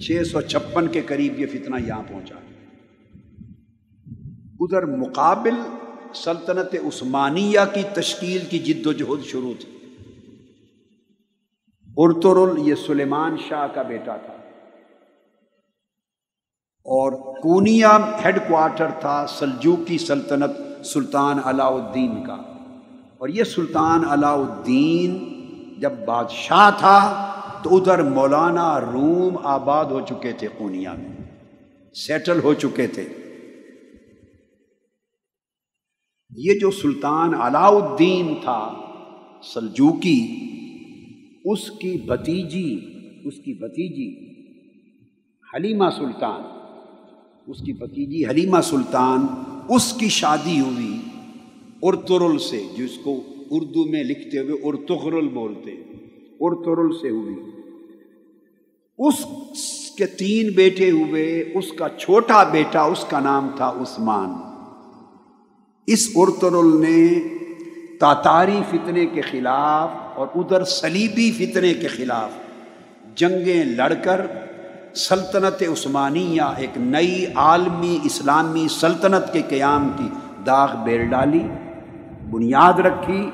چھ 0.00 0.22
سو 0.32 0.40
چھپن 0.40 0.88
کے 0.88 1.00
قریب 1.00 1.40
یہ 1.40 1.46
فتنہ 1.46 1.76
یہاں 1.86 2.02
پہنچا۔ 2.08 2.34
ادھر 4.60 4.86
مقابل 4.86 5.54
سلطنت 6.14 6.74
عثمانیہ 6.74 7.60
کی 7.74 7.82
تشکیل 7.94 8.40
کی 8.50 8.58
جد 8.58 8.86
و 8.86 8.92
جہد 8.92 9.24
شروع 9.24 9.52
تھی۔ 9.60 9.77
ارترل 11.98 12.68
یہ 12.68 12.74
سلیمان 12.74 13.36
شاہ 13.48 13.66
کا 13.74 13.82
بیٹا 13.82 14.16
تھا۔ 14.16 14.32
اور 16.84 17.12
کونیا 17.36 17.98
ہیڈ 18.24 18.48
کوارٹر 18.48 18.90
تھا 19.00 19.26
سلجوکی 19.26 19.98
سلطنت 19.98 20.86
سلطان 20.86 21.38
علاء 21.44 21.68
الدین 21.68 22.26
کا۔ 22.26 22.34
اور 23.18 23.28
یہ 23.28 23.44
سلطان 23.44 24.04
علاء 24.04 24.34
الدین 24.34 25.38
جب 25.80 25.92
بادشاہ 26.06 26.70
تھا 26.78 27.24
تو 27.62 27.76
ادھر 27.76 28.02
مولانا 28.02 28.80
روم 28.80 29.36
آباد 29.42 29.84
ہو 29.84 30.00
چکے 30.00 30.32
تھے 30.32 30.48
کونیا 30.58 30.92
میں، 30.92 31.36
سیٹل 31.94 32.40
ہو 32.42 32.54
چکے 32.54 32.86
تھے۔ 32.86 33.08
یہ 36.36 36.58
جو 36.60 36.70
سلطان 36.70 37.34
علاء 37.34 37.68
الدین 37.68 38.34
تھا، 38.34 38.74
سلجوکی 39.54 40.44
اس 41.44 41.70
کی 41.70 41.96
بتیجی 42.06 42.80
اس 43.24 43.34
کی 43.34 43.54
بتیجی 43.54 44.26
حلیمہ 45.54 45.84
سلطان، 45.96 46.42
اس 47.46 47.58
کی 47.60 47.72
بتیجی 47.72 48.26
حلیمہ 48.26 48.60
سلطان، 48.60 49.26
اس 49.68 49.92
کی 49.92 50.08
شادی 50.08 50.60
ہوئی 50.60 50.96
ارترل 51.82 52.38
سے، 52.38 52.62
جس 52.76 52.98
کو 53.04 53.22
اردو 53.50 53.90
میں 53.90 54.04
لکھتے 54.04 54.38
ہوئے 54.38 54.60
ارتغرل 54.62 55.28
بولتے 55.28 55.70
ارترل 56.40 56.92
سے 56.92 57.10
ہوئی۔ 57.10 57.36
اس 58.98 59.24
کے 59.90 60.06
تین 60.06 60.52
بیٹے 60.52 60.90
ہوئے، 60.90 61.52
اس 61.54 61.72
کا 61.72 61.88
چھوٹا 61.88 62.44
بیٹا، 62.44 62.82
اس 62.82 63.04
کا 63.08 63.20
نام 63.20 63.48
تھا 63.56 63.72
عثمان۔ 63.76 64.28
اس 65.86 66.10
ارترل 66.14 66.80
نے 66.80 67.28
تاتاری 68.00 68.60
فتنے 68.70 69.06
کے 69.06 69.20
خلاف 69.20 69.90
اور 70.18 70.26
ادھر 70.34 70.64
سلیبی 70.64 71.30
فتنے 71.32 71.72
کے 71.74 71.88
خلاف 71.88 72.30
جنگیں 73.16 73.64
لڑ 73.64 73.92
کر 74.02 74.20
سلطنت 74.96 75.62
عثمانیہ 75.62 76.42
ایک 76.56 76.76
نئی 76.76 77.24
عالمی 77.36 77.98
اسلامی 78.04 78.66
سلطنت 78.70 79.32
کے 79.32 79.42
قیام 79.48 79.88
کی 79.96 80.08
داغ 80.46 80.76
بیر 80.84 81.04
ڈالی، 81.04 81.42
بنیاد 82.30 82.80
رکھی 82.80 83.30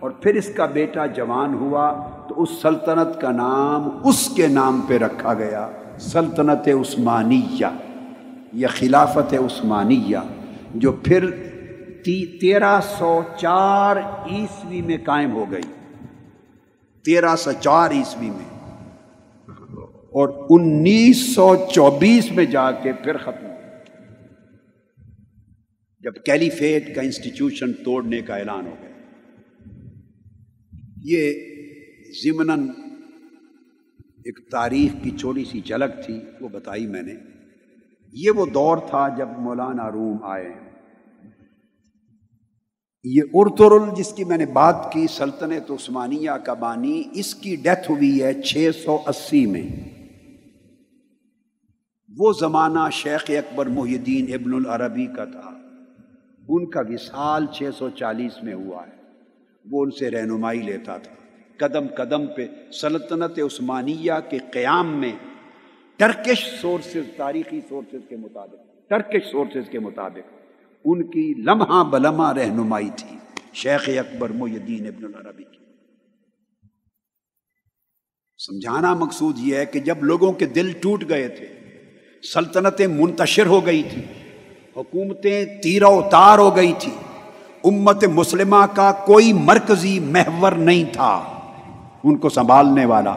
اور 0.00 0.10
پھر 0.10 0.34
اس 0.34 0.48
کا 0.56 0.66
بیٹا 0.66 1.06
جوان 1.06 1.54
ہوا 1.54 1.90
تو 2.28 2.42
اس 2.42 2.50
سلطنت 2.62 3.20
کا 3.20 3.30
نام 3.32 3.88
اس 4.04 4.28
کے 4.36 4.46
نام 4.46 4.80
پہ 4.88 4.98
رکھا 4.98 5.34
گیا، 5.34 5.68
سلطنت 6.00 6.68
عثمانیہ، 6.68 7.66
یا 8.52 8.68
خلافت 8.68 9.34
عثمانیہ، 9.34 10.18
جو 10.74 10.92
پھر 10.92 11.30
تیرہ 12.40 12.78
سو 12.98 13.20
چار 13.36 13.96
عیسوی 14.30 14.80
میں 14.82 14.96
قائم 15.04 15.32
ہو 15.32 15.44
گئی۔ 15.50 15.62
تیرہ 17.06 17.36
سو 17.36 17.52
چار 17.60 17.90
عیسوی 17.90 18.30
میں 18.30 18.58
اور 19.88 20.46
انیس 20.50 21.34
سو 21.34 21.56
چوبیس 21.74 22.32
میں 22.32 22.44
جا 22.44 22.70
کے 22.70 22.92
پھر 22.92 23.16
ختم 23.16 23.46
جب 26.00 26.12
کیلیفیٹ 26.24 26.94
کا 26.94 27.02
انسٹیٹیوشن 27.02 27.72
توڑنے 27.72 28.20
کا 28.20 28.36
اعلان 28.36 28.66
ہو 28.66 28.74
گیا۔ 28.82 28.90
یہ 31.04 31.32
ضمن 32.24 32.50
ایک 34.24 34.50
تاریخ 34.50 35.04
کی 35.04 35.10
چھوٹی 35.10 35.44
سی 35.44 35.60
جھلک 35.60 36.06
تھی، 36.06 36.20
وہ 36.40 36.48
بتائی 36.48 36.86
میں 36.86 37.02
نے۔ 37.02 37.14
یہ 38.12 38.30
وہ 38.30 38.46
دور 38.46 38.76
تھا 38.76 39.16
جب 39.16 39.28
مولانا 39.38 39.90
روم 39.90 40.16
آئے۔ 40.22 40.65
یہ 43.08 43.22
ارترل 43.34 43.94
جس 43.96 44.12
کی 44.12 44.24
میں 44.24 44.38
نے 44.38 44.46
بات 44.46 44.92
کی، 44.92 45.06
سلطنت 45.10 45.70
عثمانیہ 45.70 46.30
کا 46.30 46.54
بانی، 46.54 47.02
اس 47.12 47.34
کی 47.34 47.56
ڈیتھ 47.56 47.90
ہوئی 47.90 48.22
ہے 48.22 48.42
چھ 48.42 48.70
سو 48.84 48.98
اسی 49.06 49.46
میں۔ 49.46 49.68
وہ 52.18 52.32
زمانہ 52.40 52.78
شیخ 52.92 53.24
اکبر 53.28 53.66
محی 53.66 53.94
الدین 53.94 54.34
ابن 54.34 54.54
العربی 54.54 55.06
کا 55.06 55.24
تھا۔ 55.24 55.50
ان 56.48 56.70
کا 56.70 56.80
وصال 56.88 57.46
چھ 57.46 57.62
سو 57.78 57.90
چالیس 57.90 58.42
میں 58.42 58.54
ہوا 58.54 58.86
ہے۔ 58.86 59.02
وہ 59.70 59.84
ان 59.84 59.90
سے 59.90 60.10
رہنمائی 60.10 60.62
لیتا 60.62 60.96
تھا۔ 60.96 61.14
قدم 61.56 61.86
قدم 61.96 62.26
پہ 62.26 62.46
سلطنت 62.72 63.38
عثمانیہ 63.38 64.12
کے 64.30 64.38
قیام 64.38 65.00
میں 65.00 65.12
ٹرکش 65.96 66.60
سورسز 66.60 67.16
تاریخی 67.16 67.60
سورسز 67.68 68.08
کے 68.08 68.16
مطابق 68.16 68.88
ٹرکش 68.88 69.26
سورسز 69.30 69.70
کے 69.70 69.78
مطابق۔ 69.78 70.35
ان 70.84 71.10
کی 71.10 71.34
لمحہ 71.38 71.84
بلمہ 71.84 72.32
رہنمائی 72.32 72.90
تھی۔ 72.96 73.16
شیخ 73.54 73.88
اکبر 73.88 74.30
الدین 74.30 74.86
ابن 74.86 75.04
العربی 75.04 75.44
کی۔ 75.44 75.56
سمجھانا 78.38 78.94
مقصود 78.94 79.38
یہ 79.38 79.56
ہے 79.56 79.66
کہ 79.66 79.80
جب 79.80 80.04
لوگوں 80.04 80.32
کے 80.32 80.46
دل 80.46 80.72
ٹوٹ 80.72 81.04
گئے 81.08 81.28
تھے، 81.28 81.46
سلطنتیں 82.34 82.86
منتشر 82.86 83.46
ہو 83.46 83.66
گئی 83.66 83.82
تھی 83.82 84.02
حکومتیں 84.76 85.44
تیرا 85.62 86.08
تار 86.08 86.38
ہو 86.38 86.56
گئی 86.56 86.72
تھی 86.78 86.92
امت 87.64 88.04
مسلمہ 88.04 88.66
کا 88.74 88.92
کوئی 88.92 89.32
مرکزی 89.32 90.00
محور 90.00 90.52
نہیں 90.52 90.84
تھا، 90.92 91.12
ان 92.04 92.16
کو 92.16 92.28
سنبھالنے 92.28 92.84
والا، 92.84 93.16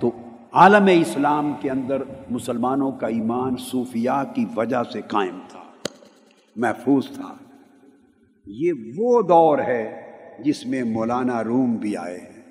تو 0.00 0.10
عالم 0.52 0.88
اسلام 1.00 1.52
کے 1.60 1.70
اندر 1.70 2.02
مسلمانوں 2.30 2.92
کا 2.92 3.06
ایمان 3.06 3.56
صوفیاء 3.56 4.22
کی 4.34 4.44
وجہ 4.56 4.82
سے 4.92 5.00
قائم 5.08 5.38
تھا۔ 5.48 5.58
محفوظ 6.58 7.04
تھا۔ 7.14 7.34
یہ 8.46 8.72
وہ 8.96 9.22
دور 9.22 9.58
ہے 9.58 10.00
جس 10.44 10.66
میں 10.66 10.82
مولانا 10.82 11.44
روم 11.44 11.76
بھی 11.76 11.96
آئے 11.96 12.18
ہیں۔ 12.18 12.42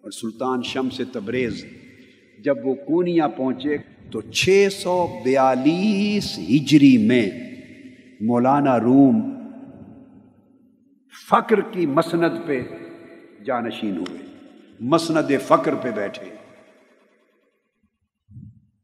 اور 0.00 0.10
سلطان 0.10 0.62
شم 0.62 0.90
سے 0.90 1.04
تبریز، 1.04 1.64
جب 2.44 2.66
وہ 2.66 2.74
کونیا 2.74 3.28
پہنچے 3.28 3.76
تو 4.10 4.20
چھ 4.20 4.68
سو 4.72 5.06
بیالیس 5.24 6.38
ہجری 6.38 6.98
میں 6.98 7.30
مولانا 8.20 8.78
روم 8.80 9.32
فقر 11.30 11.60
کی 11.60 11.86
مسند 11.86 12.46
پہ 12.46 12.62
جانشین 13.44 13.96
ہوئے۔ 13.96 14.18
مسند 14.80 15.30
فقر 15.46 15.74
پہ 15.74 15.90
بیٹھے۔ 15.90 16.36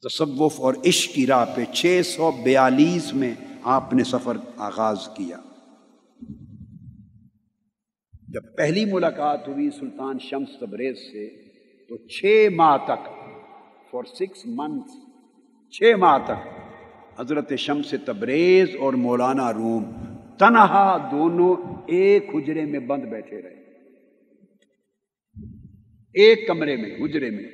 تصوف 0.03 0.61
اور 0.61 0.75
عشق 0.87 1.15
کی 1.15 1.27
راہ 1.27 1.45
پہ 1.55 1.65
چھ 1.65 2.01
سو 2.05 2.31
بیالیس 2.45 3.15
میں 3.15 3.35
آپ 3.63 3.95
نے 3.95 4.05
سفر 4.05 4.37
آغاز 4.57 5.09
کیا۔ 5.17 5.37
جب 8.29 8.41
پہلی 8.57 8.85
ملاقات 8.85 9.49
ہوئی 9.49 9.71
سلطان 9.71 10.19
شمس 10.19 10.49
تبریز 10.61 10.99
سے، 10.99 11.49
تو 11.89 11.97
چھ 11.97 12.49
ماہ 12.55 12.77
تک 12.77 13.09
فور 13.91 14.05
سکس 14.05 14.47
منتھ 14.47 14.93
چھ 15.71 15.97
ماہ 15.99 16.19
تک 16.25 16.49
حضرت 17.21 17.53
شمس 17.57 17.95
تبریز 18.05 18.69
اور 18.81 18.93
مولانا 18.93 19.53
روم 19.53 19.85
تنہا 20.39 21.09
دونوں 21.11 21.57
ایک 21.87 22.31
حجرے 22.35 22.65
میں 22.65 22.81
بند 22.81 23.03
بیٹھے 23.03 23.43
رہے۔ 23.43 23.59
ایک 26.15 26.49
کمرے 26.49 26.77
میں، 26.77 26.91
حجرے 26.91 27.31
میں، 27.31 27.45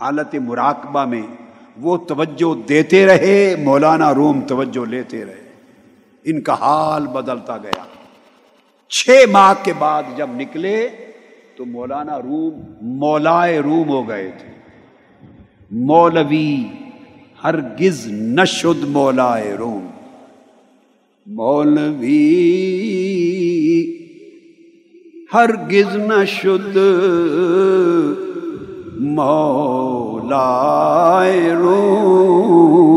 حالت 0.00 0.34
مراقبہ 0.34 1.04
میں 1.04 1.22
وہ 1.80 1.96
توجہ 1.96 2.68
دیتے 2.68 3.06
رہے، 3.06 3.56
مولانا 3.62 4.14
روم 4.14 4.40
توجہ 4.40 4.90
لیتے 4.90 5.24
رہے۔ 5.24 5.48
ان 6.24 6.40
کا 6.40 6.54
حال 6.54 7.06
بدلتا 7.06 7.56
گیا۔ 7.56 7.84
چھ 8.88 9.24
ماہ 9.30 9.54
کے 9.62 9.72
بعد 9.78 10.02
جب 10.16 10.26
نکلے 10.30 10.88
تو 11.56 11.64
مولانا 11.64 12.18
روم 12.18 12.60
مولائے 12.80 13.58
روم 13.58 13.88
ہو 13.88 14.08
گئے 14.08 14.30
تھے۔ 14.38 14.52
مولوی 15.70 16.64
ہرگز 17.44 18.06
نشد 18.06 18.84
مولائے 18.84 19.54
روم۔ 19.54 19.86
مولوی 21.26 22.48
ہرگز 25.34 25.96
نشد 25.96 26.78
مولا 30.28 31.24
روم 31.52 32.88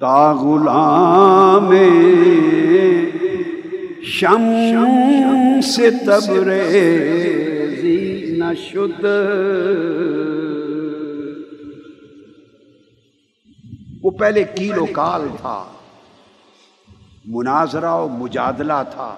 تا 0.00 0.32
غلام 0.32 1.72
شم 4.08 4.44
سے 5.64 5.90
تبریزی 6.06 7.96
نشد 8.40 9.04
وہ 14.02 14.10
پہلے 14.10 14.44
کیلو 14.56 14.86
کال 14.92 15.22
تھا 15.36 15.62
مناظرہ 17.26 17.92
و 17.92 18.08
مجادلہ 18.08 18.82
تھا 18.90 19.14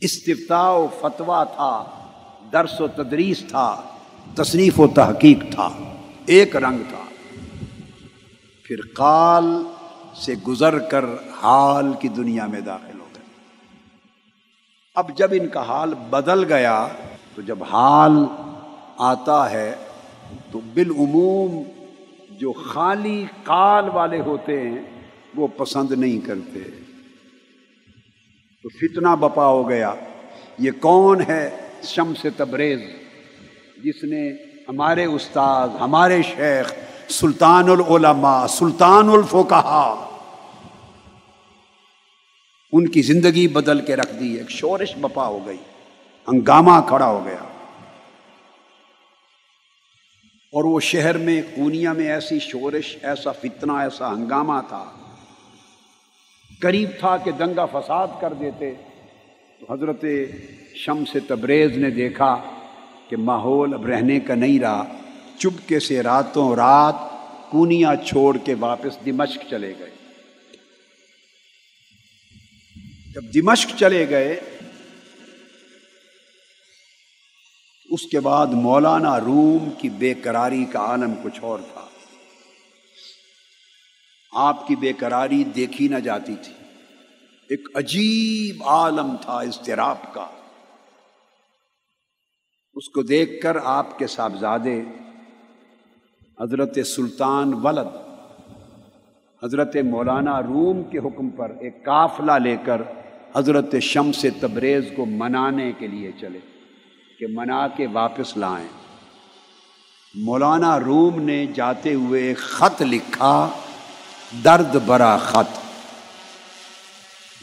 استفتا 0.00 0.70
و 0.70 0.86
فتویٰ 1.00 1.44
تھا، 1.44 1.84
درس 2.52 2.80
و 2.80 2.88
تدریس 2.88 3.44
تھا، 3.48 3.82
تصنیف 4.34 4.80
و 4.80 4.86
تحقیق 4.86 5.38
تھا، 5.50 5.68
ایک 6.26 6.56
رنگ 6.56 6.78
تھا۔ 6.88 7.04
پھر 8.64 8.76
قال 8.94 9.44
سے 10.14 10.34
گزر 10.48 10.78
کر 10.78 11.04
حال 11.42 11.92
کی 12.00 12.08
دنیا 12.08 12.46
میں 12.46 12.60
داخل 12.60 13.00
ہو 13.00 13.04
گئے۔ 13.14 13.22
اب 14.94 15.10
جب 15.16 15.28
ان 15.32 15.48
کا 15.48 15.62
حال 15.62 15.94
بدل 15.94 16.44
گیا، 16.44 16.88
تو 17.34 17.42
جب 17.42 17.62
حال 17.62 18.12
آتا 18.98 19.50
ہے، 19.50 19.74
تو 20.52 20.60
بالعموم 20.74 21.62
جو 22.30 22.52
خالی 22.52 23.24
قال 23.44 23.88
والے 23.88 24.20
ہوتے 24.20 24.70
ہیں، 24.70 24.82
وہ 25.34 25.46
پسند 25.46 25.90
نہیں 25.90 26.26
کرتے۔ 26.26 26.85
تو 28.66 28.78
فتنہ 28.78 29.16
بپا 29.16 29.46
ہو 29.46 29.68
گیا۔ 29.68 29.94
یہ 30.58 30.70
کون 30.80 31.20
ہے 31.28 31.68
شم 31.82 32.12
سے 32.22 32.30
تبریز 32.30 32.80
جس 33.84 34.04
نے 34.04 34.32
ہمارے 34.68 35.04
استاد 35.04 35.68
ہمارے 35.80 36.22
شیخ، 36.22 36.72
سلطان 37.08 37.68
العلماء، 37.68 38.46
سلطان 38.46 39.08
الفقہ 39.08 40.06
ان 42.72 42.88
کی 42.88 43.02
زندگی 43.02 43.48
بدل 43.48 43.80
کے 43.80 43.96
رکھ 43.96 44.14
دی، 44.20 44.34
ایک 44.34 44.50
شورش 44.50 44.96
بپا 44.96 45.26
ہو 45.26 45.46
گئی، 45.46 45.56
ہنگامہ 46.28 46.80
کھڑا 46.88 47.06
ہو 47.06 47.24
گیا۔ 47.24 47.44
اور 50.52 50.64
وہ 50.64 50.80
شہر 50.80 51.18
میں 51.18 51.42
کونیا 51.42 51.92
میں 51.92 52.08
ایسی 52.08 52.38
شورش، 52.38 52.96
ایسا 53.02 53.32
فتنہ، 53.32 53.72
ایسا 53.72 54.12
ہنگامہ 54.12 54.60
تھا۔ 54.68 54.95
قریب 56.60 56.90
تھا 56.98 57.16
کہ 57.16 57.30
دنگا 57.30 57.66
فساد 57.66 58.08
کر 58.20 58.32
دیتے، 58.32 58.72
تو 59.60 59.72
حضرت 59.72 60.04
شم 60.74 61.04
سے 61.12 61.20
تبریز 61.20 61.78
نے 61.78 61.90
دیکھا 61.90 62.36
کہ 63.08 63.16
ماحول 63.16 63.74
اب 63.74 63.86
رہنے 63.86 64.20
کا 64.20 64.34
نہیں 64.34 64.60
رہا۔ 64.60 64.84
چپکے 65.38 65.80
سے 65.80 66.02
راتوں 66.02 66.56
رات 66.56 66.94
کونیا 67.50 67.92
چھوڑ 68.06 68.36
کے 68.36 68.54
واپس 68.54 69.06
دمشق 69.06 69.50
چلے 69.50 69.74
گئے۔ 69.78 69.90
جب 73.14 73.34
دمشق 73.34 73.70
چلے 73.78 74.08
گئے، 74.10 74.40
اس 77.90 78.02
کے 78.10 78.20
بعد 78.20 78.46
مولانا 78.46 79.20
روم 79.20 79.70
کی 79.78 79.88
بے 79.88 80.14
قراری 80.14 80.64
کا 80.64 80.78
عالم 80.78 81.14
کچھ 81.22 81.38
اور 81.40 81.58
تھا۔ 81.58 81.75
آپ 84.36 84.66
کی 84.66 84.76
بے 84.76 84.92
قراری 84.92 85.44
دیکھی 85.44 85.88
نہ 85.88 85.96
جاتی 85.96 86.34
تھی۔ 86.42 86.52
ایک 87.50 87.68
عجیب 87.74 88.62
عالم 88.64 89.16
تھا 89.20 89.32
اضطراب 89.32 90.14
کا۔ 90.14 90.26
اس 92.74 92.88
کو 92.88 93.02
دیکھ 93.02 93.42
کر 93.42 93.56
آپ 93.64 93.98
کے 93.98 94.06
صاحبزادے، 94.06 94.82
حضرت 96.40 96.78
سلطان 96.86 97.54
ولد، 97.54 97.96
حضرت 99.44 99.76
مولانا 99.76 100.42
روم 100.42 100.82
کے 100.82 100.98
حکم 100.98 101.30
پر 101.30 101.50
ایک 101.60 101.84
قافلہ 101.84 102.32
لے 102.32 102.56
کر 102.64 102.82
حضرت 103.36 103.74
شمس 103.82 104.26
تبریز 104.40 104.84
کو 104.96 105.06
منانے 105.06 105.72
کے 105.72 105.86
لیے 105.86 106.12
چلے، 106.20 106.38
کہ 107.18 107.26
منا 107.30 107.68
کے 107.68 107.86
واپس 107.92 108.36
لائیں۔ 108.36 108.68
مولانا 110.14 110.80
روم 110.80 111.22
نے 111.22 111.46
جاتے 111.46 111.94
ہوئے 111.94 112.34
خط 112.34 112.82
لکھا۔ 112.82 113.50
درد 114.44 114.76
برا 114.86 115.16
خط۔ 115.16 115.58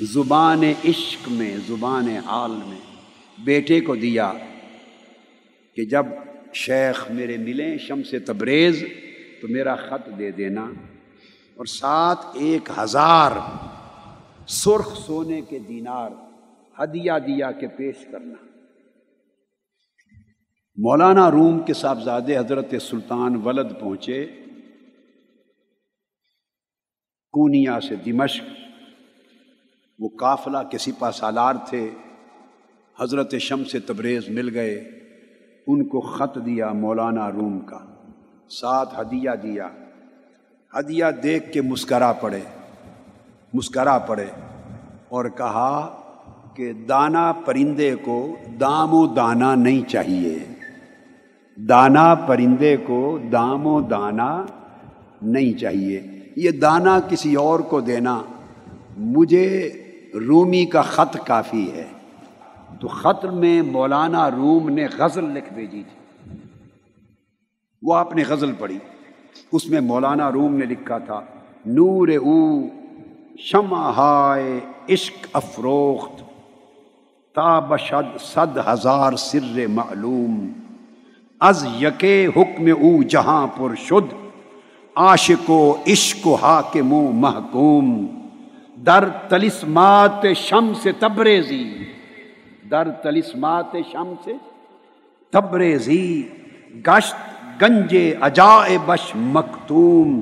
زبان 0.01 0.63
عشق 0.63 1.29
میں، 1.29 1.57
زبان 1.67 2.17
حال 2.25 2.51
میں 2.51 2.79
بیٹے 3.43 3.81
کو 3.81 3.95
دیا 3.95 4.33
کہ 5.75 5.85
جب 5.85 6.05
شیخ 6.53 7.11
میرے 7.11 7.37
ملیں 7.37 7.77
شم 7.77 8.03
سے 8.03 8.19
تبریز 8.19 8.83
تو 9.41 9.47
میرا 9.47 9.75
خط 9.75 10.09
دے 10.19 10.31
دینا۔ 10.31 10.71
اور 11.55 11.65
ساتھ 11.65 12.25
ایک 12.33 12.69
ہزار 12.77 13.31
سرخ 14.47 15.05
سونے 15.05 15.41
کے 15.41 15.59
دینار 15.59 16.11
ہدیہ 16.83 17.11
دیا 17.27 17.51
کے 17.51 17.67
پیش 17.67 17.95
کرنا۔ 18.11 18.45
مولانا 20.75 21.31
روم 21.31 21.59
کے 21.59 21.73
صاحبزادے 21.73 22.37
حضرت 22.37 22.73
سلطان 22.81 23.35
ولد 23.35 23.67
پہنچے۔ 23.79 24.42
کونیا 27.33 27.79
سے 27.79 27.95
دمشق۔ 27.95 28.43
وہ 29.99 30.09
قافلہ 30.09 30.57
کے 30.71 30.77
سپا 30.77 31.11
سالار 31.11 31.53
تھے۔ 31.69 31.89
حضرت 32.99 33.35
شم 33.39 33.63
سے 33.63 33.79
تبریز 33.79 34.29
مل 34.29 34.55
گئے۔ 34.55 34.75
ان 35.67 35.83
کو 35.83 36.01
خط 36.01 36.37
دیا 36.45 36.71
مولانا 36.71 37.31
روم 37.31 37.59
کا۔ 37.59 37.79
ساتھ 38.49 38.99
ہدیہ 38.99 39.29
دیا۔ 39.43 39.67
ہدیہ 40.79 41.05
دیکھ 41.23 41.53
کے 41.53 41.61
مسکرا 41.61 42.13
پڑے۔ 42.13 42.39
مسکرا 43.53 43.97
پڑے۔ 43.97 44.25
اور 45.09 45.25
کہا 45.25 46.01
کہ 46.55 46.73
دانا 46.73 47.31
پرندے 47.31 47.95
کو 47.95 48.35
دام 48.59 48.93
و 48.93 49.07
دانا 49.07 49.55
نہیں 49.55 49.89
چاہیے۔ 49.89 50.39
دانا 51.55 52.15
پرندے 52.15 52.77
کو 52.77 53.19
دام 53.31 53.67
و 53.67 53.81
دانا 53.81 54.45
نہیں 55.21 55.59
چاہیے۔ 55.59 56.12
یہ 56.35 56.51
دانا 56.51 56.99
کسی 56.99 57.35
اور 57.35 57.59
کو 57.59 57.81
دینا، 57.81 58.21
مجھے 58.97 59.71
رومی 60.27 60.65
کا 60.65 60.81
خط 60.81 61.17
کافی 61.25 61.71
ہے۔ 61.71 61.87
تو 62.79 62.87
خط 62.87 63.25
میں 63.25 63.61
مولانا 63.61 64.31
روم 64.31 64.69
نے 64.69 64.87
غزل 64.97 65.23
لکھ 65.23 65.53
بھیجی 65.53 65.83
تھی۔ 65.83 66.29
وہ 67.81 67.95
آپ 67.95 68.15
نے 68.15 68.23
غزل 68.27 68.51
پڑھی۔ 68.59 68.79
اس 69.51 69.69
میں 69.69 69.81
مولانا 69.81 70.31
روم 70.31 70.55
نے 70.55 70.65
لکھا 70.65 70.97
تھا، 70.97 71.21
نور 71.65 72.07
او 72.07 72.61
شمع 73.39 73.91
ہائے 73.91 74.59
عشق 74.89 75.27
افروخت 75.33 76.23
تابشد 77.35 78.19
صد 78.19 78.57
ہزار 78.67 79.13
سر 79.13 79.67
معلوم۔ 79.67 80.47
از 81.39 81.65
یکے 81.81 82.27
حکم 82.35 82.65
او 82.67 83.03
جہاں 83.03 83.47
پر 83.47 83.75
شد 83.75 84.22
عاشق 84.95 85.49
و 85.49 85.77
عشق 85.87 86.27
و 86.27 86.35
حاکم 86.35 86.93
و 86.93 87.11
محکوم، 87.11 88.09
در 88.85 89.09
تلسمات 89.29 90.25
شم 90.33 90.73
سے 90.81 90.91
تبریزی، 90.91 91.63
در 92.71 92.91
تلسمات 93.03 93.75
شم 93.91 94.13
سے 94.23 94.33
تبریزی، 95.33 96.29
گشت 96.87 97.15
گنجے 97.61 98.15
اجائے 98.21 98.77
بش 98.85 99.11
مکتوم، 99.15 100.21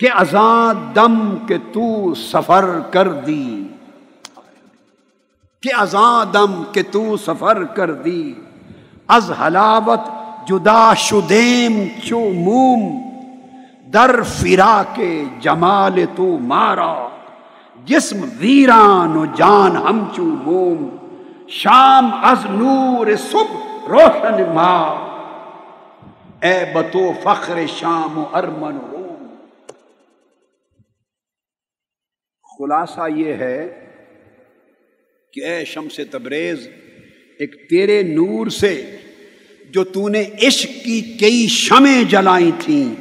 کہ 0.00 0.08
ازاں 0.14 0.74
دم 0.94 1.36
کے 1.46 1.58
تو 1.72 2.14
سفر 2.14 2.80
کر 2.90 3.08
دی 3.08 3.68
کہ 5.62 5.70
ازاں 5.78 6.24
دم 6.24 6.62
کے 6.72 6.82
تو 6.82 7.16
سفر 7.16 7.64
کر 7.64 7.92
دی 7.92 8.34
از 9.08 9.30
حلاوت 9.40 10.08
جدا 10.46 10.94
شدیم 10.94 11.88
چو 12.08 12.20
موم، 12.34 13.04
در 13.92 14.22
فرا 14.22 14.82
کے 14.94 15.24
جمال 15.40 16.04
تو 16.16 16.38
مارا۔ 16.38 17.08
جسم 17.86 18.24
ویران 18.38 19.16
و 19.16 19.24
جان 19.36 19.76
ہم 19.76 20.08
چو 20.16 20.22
موم، 20.22 20.88
شام 21.48 22.10
از 22.22 22.46
نور 22.50 23.06
صبح 23.16 23.88
روشن 23.88 24.52
ماں 24.54 24.84
اے 26.42 26.64
بتو 26.74 27.12
فخر 27.22 27.66
شام 27.66 28.18
و 28.18 28.24
ارمن 28.32 28.78
روم۔ 28.92 29.26
خلاصہ 32.58 33.08
یہ 33.16 33.32
ہے 33.32 33.58
کہ 35.32 35.44
اے 35.44 35.64
شمس 35.64 36.00
تبریز، 36.10 36.68
ایک 37.38 37.70
تیرے 37.70 38.02
نور 38.02 38.46
سے 38.46 38.74
جو 39.74 39.84
تو 39.84 40.08
نے 40.08 40.24
عشق 40.42 40.84
کی 40.84 41.16
کئی 41.20 41.46
شمیں 41.46 42.04
جلائی 42.04 42.50
تھیں، 42.58 42.94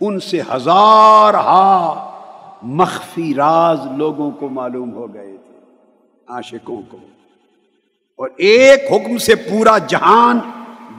ان 0.00 0.20
سے 0.20 0.40
ہزار 0.54 1.34
ہا 1.34 2.10
مخفی 2.62 3.34
راز 3.34 3.78
لوگوں 3.96 4.30
کو 4.30 4.48
معلوم 4.48 4.92
ہو 4.92 5.14
گئے 5.14 5.36
تھے، 5.46 5.58
عاشقوں 6.28 6.82
کو۔ 6.88 6.96
اور 8.16 8.28
ایک 8.36 8.92
حکم 8.92 9.18
سے 9.18 9.34
پورا 9.34 9.78
جہان 9.78 10.38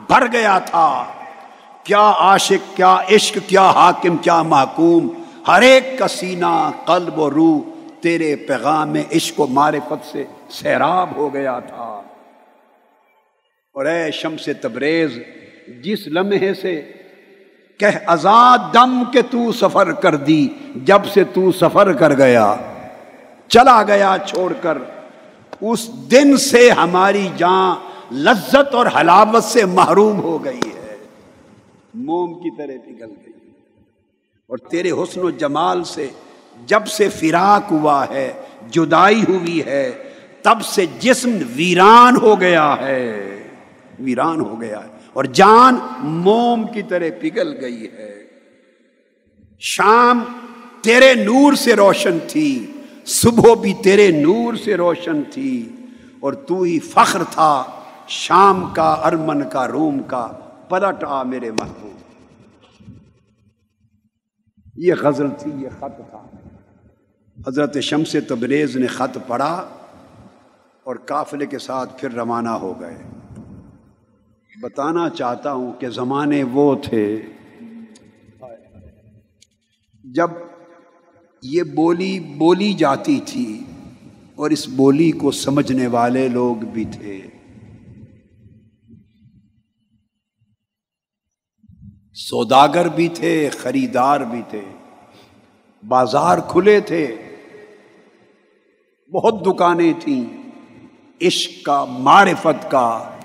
بھر 0.07 0.31
گیا 0.31 0.59
تھا، 0.59 1.05
کیا 1.83 2.13
عاشق، 2.19 2.77
کیا 2.77 2.97
عشق، 3.11 3.37
کیا 3.47 3.69
حاکم، 3.69 4.17
کیا 4.17 4.41
محکوم، 4.41 5.07
ہر 5.47 5.61
ایک 5.61 5.99
کا 5.99 6.07
سینہ، 6.07 6.71
قلب 6.85 7.19
و 7.19 7.31
روح 7.31 7.59
تیرے 8.01 8.35
پیغام 8.35 8.93
عشق 9.15 9.39
و 9.39 9.47
معرفت 9.47 10.11
سے 10.11 10.23
سیراب 10.49 11.09
ہو 11.15 11.33
گیا 11.33 11.59
تھا۔ 11.59 12.01
اور 13.79 13.87
اے 13.87 14.11
شمس 14.11 14.49
تبریز، 14.61 15.19
جس 15.81 16.07
لمحے 16.07 16.53
سے 16.53 16.91
کہ 17.77 17.85
آزاد 18.05 18.57
دم 18.73 19.03
کے 19.13 19.21
تو 19.21 19.51
سفر 19.51 19.91
کر 19.91 20.15
دی، 20.15 20.47
جب 20.75 21.05
سے 21.13 21.23
تو 21.23 21.51
سفر 21.51 21.93
کر 21.93 22.13
گیا، 22.13 22.55
چلا 23.47 23.83
گیا 23.83 24.15
چھوڑ 24.25 24.53
کر، 24.61 24.77
اس 25.61 26.11
دن 26.11 26.37
سے 26.37 26.69
ہماری 26.69 27.27
جان 27.37 27.75
لذت 28.15 28.75
اور 28.75 28.85
حلاوت 28.85 29.43
سے 29.43 29.65
محروم 29.65 30.19
ہو 30.19 30.45
گئی 30.45 30.69
ہے۔ 30.75 30.97
موم 31.93 32.33
کی 32.33 32.49
طرح 32.57 32.85
پگھل 32.85 33.09
گئی۔ 33.09 33.51
اور 34.47 34.57
تیرے 34.57 34.91
حسن 34.91 35.21
و 35.21 35.29
جمال 35.29 35.83
سے 35.83 36.07
جب 36.65 36.87
سے 36.87 37.09
فراق 37.09 37.71
ہوا 37.71 38.05
ہے، 38.09 38.33
جدائی 38.71 39.23
ہوئی 39.29 39.61
ہے، 39.65 39.91
تب 40.41 40.61
سے 40.63 40.85
جسم 40.99 41.37
ویران 41.55 42.15
ہو 42.15 42.39
گیا 42.39 42.75
ہے۔ 42.81 43.38
ویران 43.99 44.39
ہو 44.39 44.61
گیا 44.61 44.83
ہے 44.83 44.97
اور 45.13 45.23
جان 45.23 45.75
موم 45.99 46.65
کی 46.73 46.81
طرح 46.81 47.05
پگھل 47.21 47.57
گئی 47.61 47.87
ہے۔ 47.93 48.23
شام 49.59 50.23
تیرے 50.81 51.13
نور 51.13 51.53
سے 51.53 51.75
روشن 51.75 52.17
تھی، 52.27 52.71
صبح 53.05 53.55
بھی 53.61 53.73
تیرے 53.83 54.07
نور 54.07 54.53
سے 54.53 54.75
روشن 54.77 55.21
تھی 55.31 55.69
اور 56.19 56.33
تو 56.33 56.61
ہی 56.61 56.79
فخر 56.79 57.23
تھا 57.23 57.63
شام 58.07 58.73
کا، 58.75 58.91
ارمن 58.91 59.49
کا، 59.49 59.67
روم 59.67 60.03
کا، 60.03 60.27
پلٹ 60.69 61.03
آ 61.03 61.23
میرے 61.23 61.51
محبوب۔ 61.51 61.89
یہ 64.75 64.93
غزل 64.93 65.27
تھی، 65.39 65.51
یہ 65.55 65.69
خط 65.79 66.09
تھا۔ 66.09 66.27
حضرت 67.47 67.79
شمس 67.79 68.15
تبریز 68.27 68.75
نے 68.75 68.87
خط 68.87 69.17
پڑھا 69.27 69.69
اور 70.83 70.95
قافلے 70.95 71.45
کے 71.45 71.59
ساتھ 71.59 72.01
پھر 72.01 72.11
روانہ 72.11 72.49
ہو 72.49 72.79
گئے۔ 72.79 72.97
بتانا 74.61 75.09
چاہتا 75.09 75.53
ہوں 75.53 75.73
کہ 75.73 75.89
زمانے 75.89 76.43
وہ 76.43 76.75
تھے۔ 76.75 77.21
جب 80.03 80.29
یہ 81.43 81.63
بولی 81.63 82.19
بولی 82.19 82.73
جاتی 82.73 83.19
تھی 83.25 83.63
اور 84.35 84.49
اس 84.49 84.67
بولی 84.67 85.11
کو 85.11 85.31
سمجھنے 85.31 85.87
والے 85.87 86.27
لوگ 86.27 86.55
بھی 86.55 86.85
تھے۔ 86.85 87.21
سوداگر 92.13 92.87
بھی 92.87 93.07
تھے، 93.07 93.49
خریدار 93.49 94.21
بھی 94.21 94.41
تھے۔ 94.49 94.61
بازار 95.87 96.37
کھلے 96.47 96.79
تھے۔ 96.79 97.15
بہت 99.13 99.45
دکانیں 99.45 99.93
تھیں۔ 99.99 100.23
عشق 101.21 101.65
کا، 101.65 101.85
معرفت 101.85 102.71
کا۔ 102.71 103.18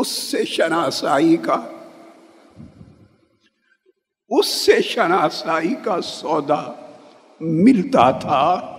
اس 0.00 0.08
سے 0.08 0.44
شناسائی 0.44 1.36
کا، 1.36 1.70
اس 4.28 4.46
سے 4.46 4.82
شناسائی 4.82 5.74
کا 5.84 6.00
سودا 6.00 6.72
ملتا 7.40 8.10
تھا۔ 8.10 8.74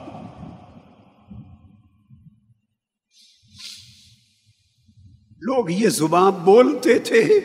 لوگ 5.42 5.70
یہ 5.70 5.90
زبان 5.90 6.32
بولتے 6.32 7.00
تھے، 7.00 7.40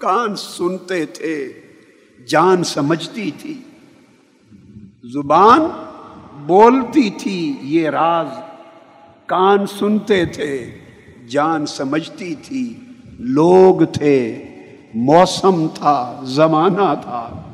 کان 0.00 0.36
سنتے 0.36 1.06
تھے، 1.06 1.52
جان 2.28 2.64
سمجھتی 2.64 3.30
تھی۔ 3.30 3.60
زبان 5.12 5.60
بولتی 6.46 7.10
تھی، 7.10 7.56
یہ 7.62 7.88
راز 7.88 8.28
کان 9.26 9.66
سنتے 9.66 10.24
تھے۔ 10.24 10.80
جان 11.28 11.66
سمجھتی 11.66 12.34
تھی۔ 12.34 12.80
لوگ 13.18 13.84
تھے، 13.92 14.44
موسم 14.94 15.68
تھا، 15.74 16.20
زمانہ 16.24 16.94
تھا۔ 17.02 17.44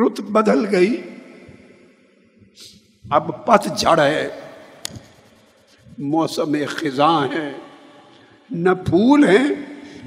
رت 0.00 0.20
بدل 0.20 0.74
گئی۔ 0.74 1.02
اب 3.10 3.46
پت 3.46 3.68
جڑ 3.76 4.00
ہے۔ 4.00 4.28
موسم 5.98 6.56
خزاں 6.68 7.26
ہے۔ 7.32 7.52
نہ 8.50 8.70
پھول 8.70 9.28
ہیں 9.28 9.54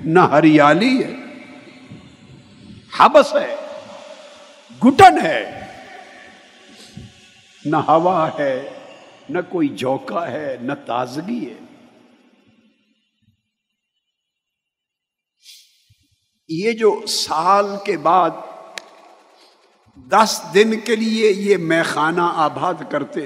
نہ 0.06 0.20
ہریالی 0.20 1.04
ہے۔ 1.04 1.16
حبس 2.98 3.36
ہے، 3.36 3.56
گٹن 4.88 5.22
ہے۔ 5.24 5.65
نہ 7.66 7.78
ہوا 7.88 8.28
ہے، 8.40 8.56
نہ 9.30 9.40
کوئی 9.50 9.68
جوکا 9.78 10.28
ہے، 10.32 10.56
نہ 10.62 10.74
تازگی 10.86 11.46
ہے۔ 11.46 11.60
یہ 16.50 16.72
جو 16.72 16.92
سال 17.08 17.66
کے 17.86 17.98
بعد 18.00 18.32
دس 20.08 20.42
دن 20.54 20.80
کے 20.80 20.96
لیے 20.96 21.32
یہ 21.32 21.58
میخانہ 21.66 22.30
آباد 22.44 22.82
کرتے، 22.90 23.26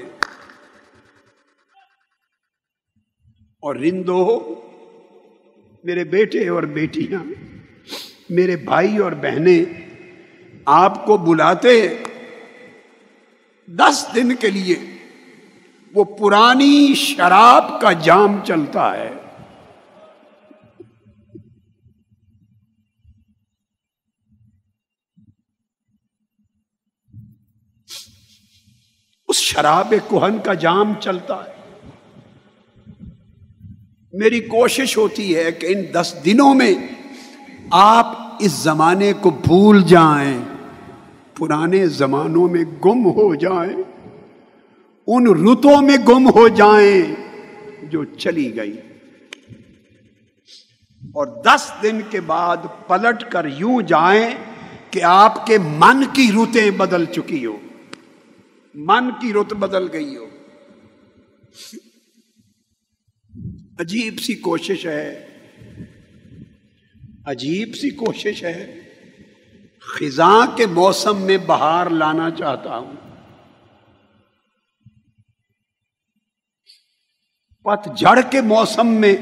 اور 3.64 3.76
رندو 3.76 4.26
میرے 5.84 6.04
بیٹے 6.06 6.48
اور 6.50 6.64
بیٹیاں، 6.76 7.24
میرے 8.30 8.56
بھائی 8.64 8.98
اور 8.98 9.12
بہنیں 9.22 9.64
آپ 10.74 11.06
کو 11.06 11.18
بلاتے 11.18 11.74
دس 13.78 14.06
دن 14.16 14.36
کے 14.36 14.50
لیے 14.50 14.76
وہ 15.94 16.04
پرانی 16.04 16.94
شراب 16.96 17.82
کا 17.82 17.92
جام 17.92 18.38
چلتا 18.44 18.98
ہے۔ 18.98 19.14
اس 29.28 29.38
شراب 29.38 29.94
کوہن 30.08 30.38
کا 30.44 30.54
جام 30.54 30.94
چلتا 31.00 31.36
ہے۔ 31.36 31.60
میری 34.14 34.40
کوشش 34.40 34.98
ہوتی 34.98 35.36
ہے 35.36 35.52
کہ 35.52 35.66
ان 35.66 35.94
دس 35.94 36.16
دنوں 36.26 36.54
میں 36.54 36.74
آپ 37.72 38.18
اس 38.40 38.52
زمانے 38.52 39.14
کو 39.14 39.30
بھول 39.30 39.82
جائیں۔ 39.82 40.49
پرانے 41.40 41.88
زمانوں 41.88 42.50
میں 42.50 42.64
گم 42.86 43.06
ہو 43.06 43.36
جائیں، 43.36 43.74
ان 45.08 45.28
رتوں 45.28 45.82
میں 45.82 45.98
گم 46.08 46.30
ہو 46.36 46.48
جائیں 46.48 47.16
جو 47.84 48.04
چلی 48.04 48.56
گئی۔ 48.56 48.78
اور 51.04 51.44
دس 51.44 51.72
دن 51.84 52.00
کے 52.10 52.22
بعد 52.22 52.58
پلٹ 52.88 53.32
کر 53.32 53.46
یوں 53.58 53.82
جائیں 53.82 54.36
کہ 54.92 55.04
آپ 55.04 55.46
کے 55.46 55.58
من 55.58 56.04
کی 56.14 56.32
رتیں 56.36 56.72
بدل 56.72 57.06
چکی 57.06 57.46
ہو۔ 57.46 57.58
من 58.74 59.12
کی 59.22 59.34
رت 59.34 59.54
بدل 59.54 59.88
گئی 59.94 60.18
ہو۔ 60.18 60.26
عجیب 63.80 64.20
سی 64.20 64.34
کوشش 64.34 64.86
ہے۔ 64.86 65.26
عجیب 67.26 67.76
سی 67.76 67.90
کوشش 67.90 68.44
ہے۔ 68.44 68.89
خزاں 69.90 70.58
کے 70.58 70.66
موسم 70.66 71.22
میں 71.22 71.38
بہار 71.38 71.88
لانا 71.88 72.32
چاہتا 72.32 72.78
ہوں۔ 72.78 72.94
پت 77.64 77.98
جڑ 77.98 78.20
کے 78.32 78.42
موسم 78.42 78.88
میں 78.88 79.16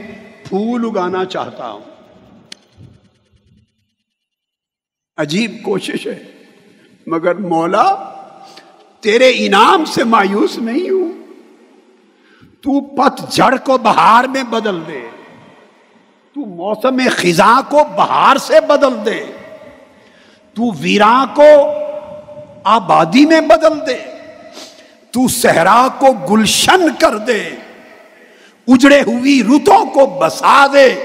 پھول 0.45 0.85
اگانا 0.85 1.25
چاہتا 1.25 1.71
ہوں۔ 1.71 1.85
عجیب 5.17 5.51
کوشش 5.63 6.07
ہے، 6.07 6.23
مگر 7.07 7.35
مولا، 7.35 8.13
تیرے 8.99 9.31
انعام 9.35 9.85
سے 9.85 10.03
مایوس 10.03 10.57
نہیں 10.57 10.89
ہوں۔ 10.89 11.11
تو 12.43 12.81
پت 12.81 13.31
جڑ 13.31 13.55
کو 13.65 13.77
بہار 13.77 14.23
میں 14.23 14.43
بدل 14.43 14.87
دے۔ 14.87 15.09
تو 16.33 16.45
موسم 16.45 17.01
خزاں 17.11 17.61
کو 17.69 17.83
بہار 17.97 18.35
سے 18.35 18.61
بدل 18.61 19.05
دے۔ 19.05 19.36
تو 20.57 20.63
ویراں 20.79 21.25
کو 21.35 21.71
آبادی 22.63 23.25
میں 23.25 23.41
بدل 23.41 23.87
دے، 23.87 23.97
تو 25.11 25.27
صحرا 25.27 25.87
کو 25.99 26.35
گلشن 26.35 26.81
کر 26.99 27.17
دے، 27.17 27.43
اجڑے 28.67 29.01
ہوئی 29.01 29.43
رتوں 29.43 29.85
کو 29.85 30.05
بسا 30.05 30.67
دے۔ 30.73 31.03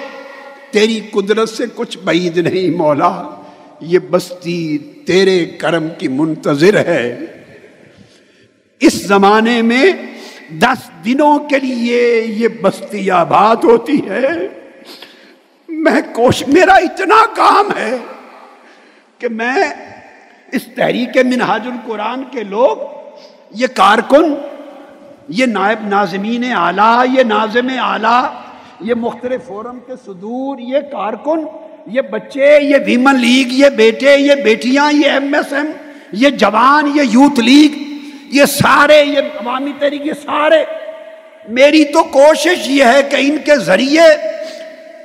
تیری 0.71 1.01
قدرت 1.11 1.49
سے 1.49 1.65
کچھ 1.75 1.99
بعید 1.99 2.37
نہیں 2.39 2.77
مولا، 2.77 3.43
یہ 3.81 3.99
بستی 4.11 4.79
تیرے 4.79 5.47
کرم 5.47 5.89
کی 5.99 6.09
منتظر 6.09 6.77
ہے۔ 6.77 7.19
اس 8.81 8.93
زمانے 8.93 9.63
میں 9.63 9.93
دس 10.51 11.05
دنوں 11.05 11.39
کے 11.39 11.59
لیے 11.59 12.25
یہ 12.27 12.49
بستی 12.63 13.11
آباد 13.11 13.57
ہوتی 13.65 14.09
ہے۔ 14.09 14.31
میں 15.69 16.03
کوش، 16.15 16.49
میرا 16.49 16.75
اتنا 16.75 17.27
کام 17.37 17.71
ہے۔ 17.77 17.97
کہ 19.23 19.29
میں 19.29 19.55
اس 20.53 20.63
تحریک 20.77 21.17
منہاج 21.17 21.67
القرآن 21.67 22.23
کے 22.31 22.43
لوگ، 22.43 22.77
یہ 23.51 23.67
کارکن، 23.67 24.35
یہ 25.29 25.47
نائب 25.47 25.79
ناظمین 25.87 26.45
اعلیٰ، 26.57 27.05
یہ 27.13 27.23
ناظم 27.23 27.69
اعلیٰ، 27.83 28.23
یہ 28.81 28.95
مختلف 28.95 29.47
فورم 29.47 29.79
کے 29.87 29.93
صدور، 30.07 30.59
یہ 30.59 30.79
کارکن، 30.93 31.47
یہ 31.87 32.01
بچے، 32.01 32.59
یہ 32.63 32.77
ویمن 32.87 33.21
لیگ، 33.21 33.53
یہ 33.53 33.69
بیٹے، 33.69 34.17
یہ 34.17 34.35
بیٹیاں، 34.35 34.93
یہ 34.93 35.11
ایم 35.11 35.35
ایس 35.35 35.53
ایم، 35.53 35.71
یہ 36.13 36.29
جوان، 36.29 36.93
یہ 36.95 37.03
یوتھ 37.03 37.41
لیگ، 37.41 37.81
یہ 38.35 38.45
سارے، 38.45 39.03
یہ 39.05 39.19
عوامی 39.19 39.73
تحریک، 39.79 40.07
یہ 40.07 40.13
سارے۔ 40.13 40.65
میری 41.49 41.85
تو 41.85 42.05
کوشش 42.05 42.69
یہ 42.69 42.85
ہے 42.85 43.03
کہ 43.03 43.17
ان 43.19 43.37
کے 43.45 43.57
ذریعے 43.57 44.03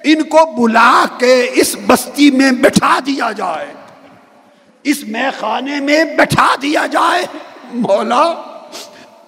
ان 0.04 0.24
کو 0.24 0.46
بلا 0.58 1.06
کے 1.20 1.50
اس 1.54 1.76
بستی 1.88 2.32
میں 2.32 2.52
بٹھا 2.52 3.00
دیا 3.06 3.32
جائے۔ 3.32 3.66
اس 4.88 5.04
میں 5.08 5.30
خانے 5.40 5.80
میں 5.80 6.04
بٹھا 6.04 6.56
دیا 6.62 6.86
جائے۔ 6.86 7.26
مولا، 7.74 8.34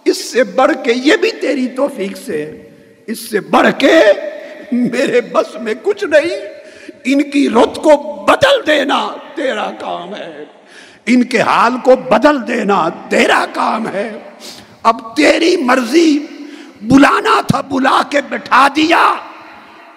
اس 0.06 0.32
سے 0.32 0.44
بڑھ 0.44 0.72
کے 0.84 0.94
یہ 0.96 1.16
بھی 1.16 1.32
تیری 1.32 1.68
توفیق 1.68 2.18
سے، 2.18 2.68
اس 3.08 3.30
سے 3.30 3.40
بڑھ 3.40 3.68
کے 3.78 4.00
میرے 4.72 5.22
بس 5.22 5.56
میں 5.62 5.74
کچھ 5.84 6.04
نہیں، 6.04 6.40
ان 7.06 7.22
کی 7.22 7.50
رت 7.50 7.76
کو 7.76 8.26
بدل 8.28 8.68
دینا 8.68 9.10
تیرا 9.36 9.72
کام 9.80 10.16
ہے۔ 10.16 10.46
ان 11.06 11.24
کے 11.24 11.42
حال 11.42 11.74
کو 11.84 11.96
بدل 11.96 12.48
دینا 12.48 12.90
تیرا 13.10 13.46
کام 13.54 13.88
ہے۔ 13.88 14.20
اب 14.84 15.16
تیری 15.16 15.58
مرضی 15.58 16.20
بلانا 16.82 17.42
تھا، 17.48 17.62
بلا 17.62 18.02
کے 18.10 18.22
بٹھا 18.30 18.68
دیا۔ 18.76 19.14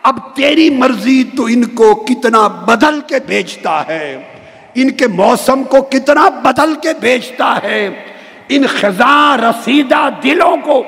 اب 0.03 0.37
تیری 0.37 0.71
مرضی 0.71 1.25
تو 1.25 1.45
ان 1.45 1.65
کو 1.65 1.95
کتنا 1.95 2.49
بدل 2.49 3.01
کے 3.01 3.15
بھیجتا 3.27 3.87
ہے۔ 3.87 4.32
ان 4.75 4.91
کے 4.91 5.07
موسم 5.07 5.65
کو 5.65 5.83
کتنا 5.83 6.29
بدل 6.29 6.75
کے 6.75 6.89
بھیجتا 7.01 7.59
ہے؟ 7.63 8.05
ان 8.49 8.67
خزاں 8.67 9.37
رسیدہ 9.39 10.09
دلوں 10.23 10.57
کو 10.65 10.83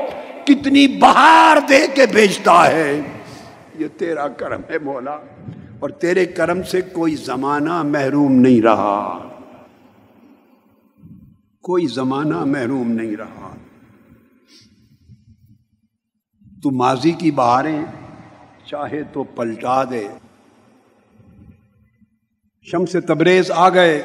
کتنی 0.44 0.86
بہار 0.86 1.56
دے 1.68 1.86
کے 1.94 2.06
بھیجتا 2.06 2.68
ہے؟ 2.68 3.00
یہ 3.78 3.88
تیرا 3.98 4.28
کرم 4.28 4.60
ہے 4.70 4.78
مولا، 4.78 5.18
اور 5.78 5.90
تیرے 5.90 6.24
کرم 6.26 6.62
سے 6.62 6.80
کوئی 6.80 7.14
زمانہ 7.14 7.82
محروم 7.82 8.32
نہیں 8.32 8.62
رہا۔ 8.62 9.28
کوئی 11.62 11.86
زمانہ 11.86 12.44
محروم 12.44 12.92
نہیں 12.92 13.16
رہا۔ 13.16 13.54
تو 16.62 16.70
ماضی 16.70 17.10
کی 17.10 17.30
بہاریں 17.30 17.82
چاہے 18.66 19.02
تو 19.12 19.24
پلٹا 19.24 19.84
دے۔ 19.84 20.08
شمس 22.70 22.96
تبریز 23.08 23.50
آ 23.50 23.68
گئے۔ 23.68 24.02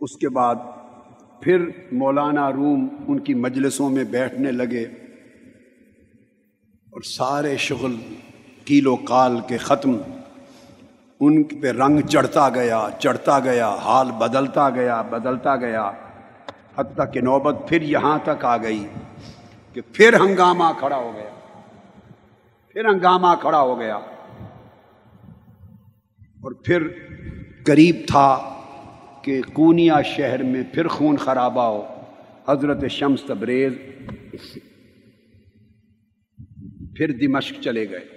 اس 0.00 0.16
کے 0.16 0.28
بعد 0.28 0.54
پھر 1.40 1.70
مولانا 1.92 2.52
روم 2.52 2.88
ان 3.08 3.20
کی 3.20 3.34
مجلسوں 3.34 3.90
میں 3.90 4.04
بیٹھنے 4.04 4.52
لگے 4.52 4.82
اور 6.92 7.00
سارے 7.02 7.56
شغل 7.56 7.96
کیل 8.64 8.86
و 8.86 8.96
کال 8.96 9.40
کے 9.48 9.56
ختم 9.56 9.96
ان 11.20 11.42
پہ 11.42 11.66
رنگ 11.66 12.00
چڑھتا 12.00 12.48
گیا 12.48 12.88
چڑھتا 12.98 13.38
گیا، 13.38 13.68
حال 13.68 14.10
بدلتا 14.10 14.70
گیا 14.70 15.02
بدلتا 15.02 15.56
گیا۔ 15.56 15.90
حتیٰ 16.76 17.12
کہ 17.12 17.20
نوبت 17.20 17.68
پھر 17.68 17.82
یہاں 17.82 18.18
تک 18.24 18.44
آ 18.44 18.56
گئی 18.56 18.86
کہ 19.72 19.80
پھر 19.92 20.20
ہنگامہ 20.20 20.64
کھڑا 20.78 20.96
ہو 20.96 21.12
گیا۔ 21.14 21.30
پھر 22.68 22.84
ہنگامہ 22.84 23.34
کھڑا 23.40 23.60
ہو 23.60 23.78
گیا۔ 23.78 23.98
اور 26.40 26.52
پھر 26.52 26.88
قریب 27.64 27.96
تھا 28.06 28.54
کہ 29.22 29.42
کونیا 29.52 30.02
شہر 30.02 30.42
میں 30.42 30.62
پھر 30.72 30.86
خون 30.86 31.16
خرابہ 31.16 31.62
ہو۔ 31.62 31.86
حضرت 32.48 32.84
شمس 32.90 33.22
تبریز 33.22 33.72
پھر 36.96 37.12
دمشق 37.12 37.60
چلے 37.60 37.90
گئے۔ 37.90 38.16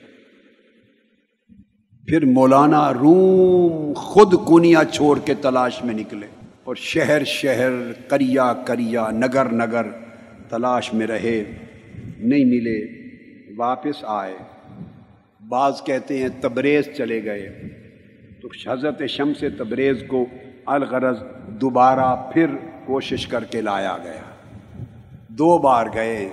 پھر 2.08 2.26
مولانا 2.26 2.94
روم 2.94 3.94
خود 3.94 4.34
کونیا 4.48 4.82
چھوڑ 4.92 5.20
کے 5.20 5.34
تلاش 5.34 5.84
میں 5.84 5.94
نکلے 5.94 6.28
اور 6.64 6.76
شہر 6.76 7.24
شہر 7.24 7.70
کریا 8.08 8.54
کریا 8.66 9.12
نگر 9.12 9.52
نگر 9.52 9.86
تلاش 10.50 10.94
میں 10.94 11.08
رہے۔ 11.08 11.44
نہیں 12.20 12.46
ملے، 12.46 13.10
واپس 13.58 14.04
آئے۔ 14.04 14.36
بعض 15.48 15.84
کہتے 15.86 16.18
ہیں 16.18 16.30
تبریز 16.42 16.90
چلے 16.98 17.26
گئے۔ 17.26 17.79
حضرت 18.68 19.06
شمس 19.10 19.44
تبریز 19.58 20.04
کو 20.08 20.26
الغرض 20.66 21.18
دوبارہ 21.48 22.32
پھر 22.34 22.48
کوشش 22.86 23.28
کر 23.28 23.44
کے 23.44 23.62
لایا 23.62 23.98
گیا۔ 24.04 24.22
دو 25.28 25.58
بار 25.58 25.86
گئے، 25.94 26.30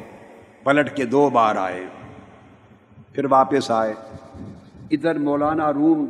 پلٹ 0.65 0.97
کے 0.97 1.05
دو 1.05 1.31
بار 1.31 1.57
آئے، 1.57 1.87
پھر 3.13 3.25
واپس 3.25 3.71
آئے۔ 3.71 3.95
ادھر 4.91 5.19
مولانا 5.19 5.73
روم 5.73 6.07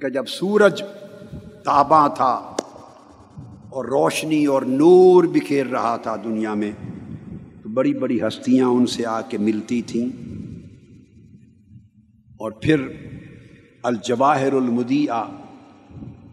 کا 0.00 0.08
جب 0.08 0.26
سورج 0.26 0.82
تاباں 1.64 2.08
تھا 2.08 2.56
اور 3.70 3.84
روشنی 3.84 4.46
اور 4.46 4.62
نور 4.62 5.24
بکھیر 5.24 5.66
رہا 5.66 5.96
تھا 5.96 6.16
دنیا 6.16 6.54
میں، 6.54 6.72
تو 7.62 7.68
بڑی 7.68 7.94
بڑی 7.94 8.20
ہستیاں 8.20 8.66
ان 8.66 8.86
سے 8.86 9.06
آ 9.06 9.20
کے 9.20 9.38
ملتی 9.38 9.82
تھیں۔ 9.82 10.06
اور 12.36 12.50
پھر 12.50 12.88
الجواہر 13.84 14.52
المدیہ 14.52 15.12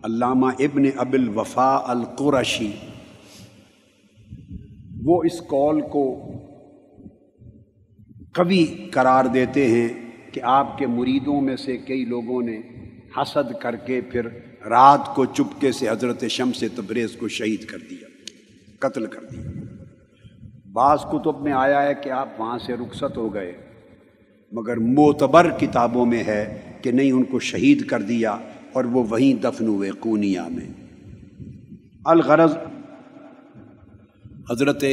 علامہ 0.04 0.46
ابن 0.60 0.86
اب 0.96 1.14
الوفا 1.14 1.80
القرشی۔ 1.86 2.72
وہ 5.04 5.24
اس 5.24 5.40
کال 5.40 5.82
کو 5.82 6.06
کبھی 8.34 8.66
قرار 8.94 9.26
دیتے 9.26 9.68
ہیں 9.68 9.90
کہ 10.32 10.42
آپ 10.44 10.78
کے 10.78 10.88
مریدوں 10.88 11.42
میں 11.42 11.56
سے 11.56 11.78
کئی 11.78 12.06
لوگوں 12.06 12.42
نے 12.42 12.60
حسد 13.18 13.52
کر 13.62 13.76
کے 13.76 14.02
پھر 14.02 14.28
رات 14.70 15.16
کو 15.16 15.26
چپکے 15.26 15.72
سے 15.72 15.90
حضرت 15.90 16.24
شمس 16.30 16.64
تبریز 16.76 17.16
کو 17.20 17.28
شہید 17.28 17.66
کر 17.66 17.78
دیا، 17.90 18.08
قتل 18.80 19.06
کر 19.06 19.26
دیا۔ 19.26 19.50
بعض 20.72 21.00
کتب 21.12 21.42
میں 21.42 21.54
آیا 21.54 21.82
ہے 21.84 21.94
کہ 21.94 22.10
آپ 22.10 22.40
وہاں 22.40 22.58
سے 22.58 22.74
رخصت 22.74 23.18
ہو 23.18 23.34
گئے، 23.34 23.52
مگر 24.52 24.78
معتبر 24.78 25.50
کتابوں 25.50 26.06
میں 26.06 26.24
ہے 26.24 26.71
کہ 26.84 26.92
نہیں 26.92 27.12
ان 27.12 27.24
کو 27.24 27.40
شہید 27.40 27.86
کر 27.88 28.02
دیا 28.02 28.38
اور 28.74 28.84
وہ 28.84 29.04
وہیں 29.10 29.42
دفن 29.42 29.68
ہوئے 29.68 29.92
کونیا 29.92 30.48
میں۔ 30.48 30.68
الغرض 32.06 32.54
حضرت 34.52 34.84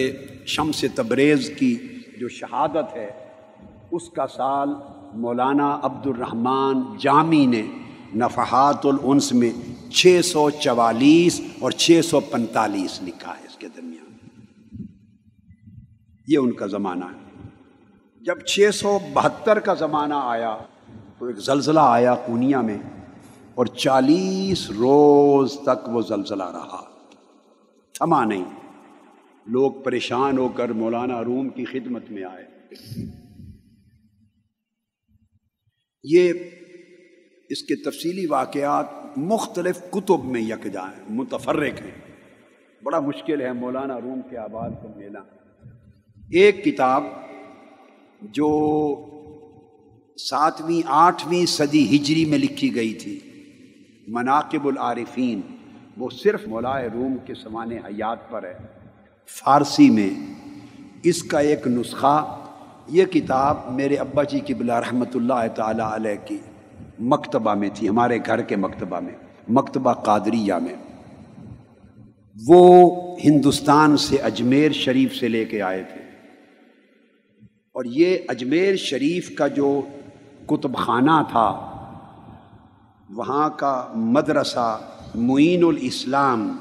شمس 0.47 0.85
تبریز 0.95 1.51
کی 1.59 1.77
جو 2.21 2.29
شہادت 2.29 2.97
ہے، 2.97 3.11
اس 3.91 4.11
کا 4.11 4.27
سال 4.27 4.69
مولانا 5.15 5.81
عبد 5.83 6.07
الرحمن 6.07 6.97
جامی 6.99 7.47
نے 7.47 7.63
نفحات 8.15 8.87
الانس 8.87 9.33
میں 9.33 9.53
چھ 9.91 10.21
سو 10.25 10.51
چوالیس 10.51 11.41
اور 11.59 11.71
چھ 11.71 12.01
سو 12.05 12.21
پنتالیس 12.21 13.03
لکھا 13.03 13.33
ہے 13.33 13.47
اس 13.49 13.57
کے 13.57 13.69
درمیان۔ 13.77 14.17
یہ 16.29 16.39
ان 16.39 16.53
کا 16.53 16.67
زمانہ 16.67 17.05
ہے۔ 17.05 17.49
جب 18.21 18.41
چھ 18.41 18.71
سو 18.75 18.99
بہتر 19.15 19.59
کا 19.59 19.75
زمانہ 19.75 20.15
آیا 20.17 20.57
تو 21.19 21.27
ایک 21.27 21.37
زلزلہ 21.37 21.81
آیا 21.83 22.15
کونیا 22.15 22.61
میں 22.61 22.79
اور 23.55 23.67
چالیس 23.67 24.71
روز 24.71 25.53
تک 25.63 25.89
وہ 25.89 26.01
زلزلہ 26.01 26.45
رہا۔ 26.45 27.07
تھما 27.99 28.25
نہیں۔ 28.25 28.45
لوگ 29.47 29.73
پریشان 29.73 30.39
ہو 30.39 30.49
کر 30.49 30.69
مولانا 30.69 31.25
روم 31.25 31.49
کی 31.49 31.65
خدمت 31.65 32.11
میں 32.11 32.25
آئے۔ 32.25 32.45
یہ 36.05 36.33
اس 37.51 37.63
کے 37.63 37.91
تفصیلی 37.91 38.27
واقعات 38.27 38.87
مختلف 39.17 39.83
کتب 39.91 40.25
میں 40.25 40.41
یکجا 40.41 40.83
ہیں، 40.83 41.05
متفرق 41.11 41.81
ہیں۔ 41.81 42.15
بڑا 42.83 43.01
مشکل 43.01 43.41
ہے 43.41 43.53
مولانا 43.53 44.01
روم 44.01 44.21
کے 44.31 44.39
آباد 44.39 44.71
کو 44.71 44.89
ملنا 44.97 45.21
ایک 46.33 46.65
کتاب 46.65 47.03
جو 48.23 48.59
ساتویں، 50.19 50.83
آٹھویں 50.87 51.47
صدی 51.47 51.97
ہجری 51.97 52.25
میں 52.25 52.39
لکھی 52.39 52.75
گئی 52.75 52.95
تھی۔ 52.95 53.19
مناقب 54.09 54.67
العارفین، 54.67 55.41
وہ 55.97 56.09
صرف 56.23 56.49
مولا 56.49 56.83
روم 56.83 57.17
کے 57.27 57.35
سمان 57.35 57.73
حیات 57.73 58.31
پر 58.31 58.43
ہے۔ 58.43 58.55
فارسی 59.27 59.91
میں 59.91 60.11
اس 61.03 61.23
کا 61.23 61.39
ایک 61.39 61.67
نسخہ، 61.67 62.47
یہ 62.89 63.05
کتاب 63.05 63.57
میرے 63.73 63.95
ابا 63.95 64.23
جی 64.23 64.41
کی 64.41 64.55
بلا 64.55 64.81
رحمۃ 64.81 65.15
اللہ 65.15 65.49
تعالیٰ 65.55 65.93
علیہ 65.93 66.29
کی 66.29 66.39
مکتبہ 66.99 67.55
میں 67.55 67.69
تھی، 67.75 67.89
ہمارے 67.89 68.19
گھر 68.27 68.43
کے 68.43 68.57
مکتبہ 68.57 69.01
میں، 69.01 69.15
مکتبہ 69.49 69.93
قادریہ 69.93 70.55
میں۔ 70.55 70.75
وہ 72.47 72.91
ہندوستان 73.25 73.97
سے 73.97 74.17
اجمیر 74.17 74.73
شریف 74.73 75.15
سے 75.15 75.29
لے 75.29 75.45
کے 75.45 75.63
آئے 75.63 75.83
تھے۔ 75.83 76.01
اور 77.73 77.85
یہ 77.85 78.19
اجمیر 78.29 78.77
شریف 78.77 79.35
کا 79.35 79.47
جو 79.47 79.81
کتب 80.49 80.77
خانہ 80.77 81.23
تھا۔ 81.31 81.75
وہاں 83.11 83.51
کا 83.57 83.87
مدرسہ 83.95 84.81
معین 85.15 85.65
الاسلام۔ 85.65 86.57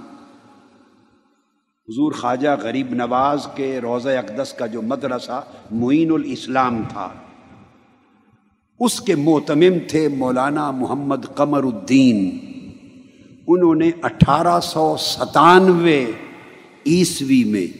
حضور 1.90 2.12
خواجہ 2.12 2.50
غریب 2.62 2.94
نواز 2.94 3.48
کے 3.56 3.80
روضہ 3.80 4.10
اقدس 4.10 4.54
کا 4.54 4.66
جو 4.66 4.82
مدرسہ 4.82 5.44
معین 5.72 6.12
الاسلام 6.12 6.82
تھا۔ 6.90 7.10
اس 8.80 9.02
کے 9.02 9.16
موتمم 9.16 9.78
تھے 9.90 10.08
مولانا 10.08 10.72
محمد 10.72 11.36
قمر 11.36 11.64
الدین۔ 11.64 12.38
انہوں 13.48 13.76
نے 13.76 13.92
اٹھارہ 14.04 14.60
سو 14.60 14.96
ستانوے 15.00 16.06
عیسوی 16.86 17.44
میں 17.44 17.78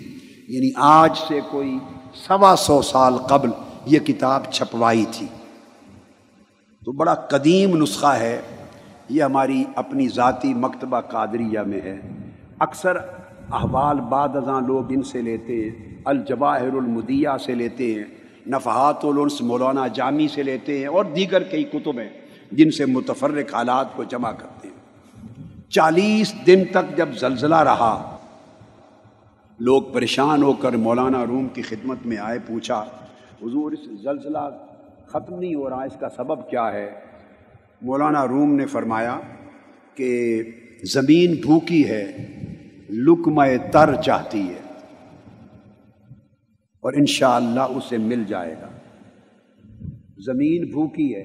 یعنی 0.48 0.72
آج 0.76 1.18
سے 1.28 1.40
کوئی 1.52 1.80
سوا 2.14 2.56
سو 2.56 2.82
سال 2.82 3.18
قبل، 3.18 3.50
یہ 3.86 4.00
کتاب 4.00 4.42
چھپوائی 4.52 5.06
تھی۔ 5.12 5.28
تو 6.88 6.94
بڑا 6.94 7.14
قدیم 7.14 7.84
نسخہ 7.84 8.08
ہے۔ 8.08 8.42
یہ 9.10 9.24
ہماری 9.24 9.64
اپنی 9.76 10.08
ذاتی 10.08 10.54
مکتبہ 10.54 11.02
قادریہ 11.02 11.60
میں 11.60 11.82
ہے۔ 11.82 12.02
اکثر 12.60 12.96
احوال 13.52 14.00
بعد 14.00 14.30
ازاں 14.36 14.62
لوگ 14.62 14.84
ان 14.90 15.04
سے 15.04 15.22
لیتے 15.22 15.56
ہیں۔ 15.56 16.02
الجواہر 16.06 16.68
المدیہ 16.68 17.30
سے 17.46 17.56
لیتے 17.56 17.94
ہیں۔ 17.94 18.04
نفحات 18.48 19.06
الانس 19.06 19.42
مولانا 19.42 19.88
جامی 19.88 20.28
سے 20.28 20.44
لیتے 20.44 20.80
ہیں 20.80 20.86
اور 20.86 21.06
دیگر 21.06 21.44
کئی 21.44 21.64
کتب 21.64 22.00
ہیں 22.00 22.10
جن 22.52 22.72
سے 22.72 22.86
متفرق 22.86 23.54
حالات 23.54 23.86
کو 23.96 24.04
جمع 24.04 24.32
کرتے 24.32 24.68
ہیں۔ 24.68 24.76
چالیس 25.70 26.34
دن 26.48 26.64
تک 26.72 26.98
جب 26.98 27.10
زلزلہ 27.20 27.64
رہا، 27.64 28.18
لوگ 29.60 29.84
پریشان 29.84 30.44
ہو 30.44 30.54
کر 30.54 30.72
مولانا 30.72 31.26
روم 31.26 31.48
کی 31.48 31.62
خدمت 31.62 31.98
میں 32.06 32.18
آئے، 32.18 32.40
پوچھا، 32.48 32.86
حضور، 33.42 33.72
اس 33.72 34.02
زلزلہ 34.04 34.67
ختم 35.10 35.40
نہیں 35.40 35.56
ہو 35.56 35.70
رہا، 35.70 35.84
اس 35.84 35.98
کا 36.00 36.10
سبب 36.16 36.50
کیا 36.50 36.72
ہے؟ 36.74 36.90
مولانا 37.82 38.26
روم 38.28 38.56
نے 38.56 38.66
فرمایا 38.66 39.20
کہ 39.96 40.10
زمین 40.94 41.36
بھوکی 41.42 41.88
ہے 41.90 42.04
لکمہ 42.90 43.44
تر 43.72 43.94
چاہتی 44.02 44.42
ہے، 44.42 44.60
اور 46.84 46.94
انشاءاللہ 46.94 47.66
اسے 47.78 47.98
مل 48.00 48.24
جائے 48.28 48.56
گا۔ 48.62 48.70
زمین 50.26 50.70
بھوکی 50.72 51.14
ہے، 51.16 51.22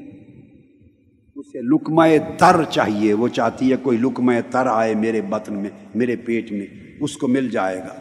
اسے 1.36 1.60
لکمہ 1.64 2.06
تر 2.38 2.62
چاہیے، 2.70 3.12
وہ 3.14 3.28
چاہتی 3.28 3.70
ہے 3.70 3.76
کوئی 3.82 3.98
لکمہ 3.98 4.32
تر 4.50 4.66
آئے 4.66 4.94
میرے 4.94 5.20
بطن 5.30 5.54
میں، 5.54 5.70
میرے 5.94 6.16
پیٹ 6.16 6.52
میں، 6.52 6.66
اس 7.00 7.16
کو 7.16 7.28
مل 7.28 7.48
جائے 7.50 7.78
گا۔ 7.78 7.94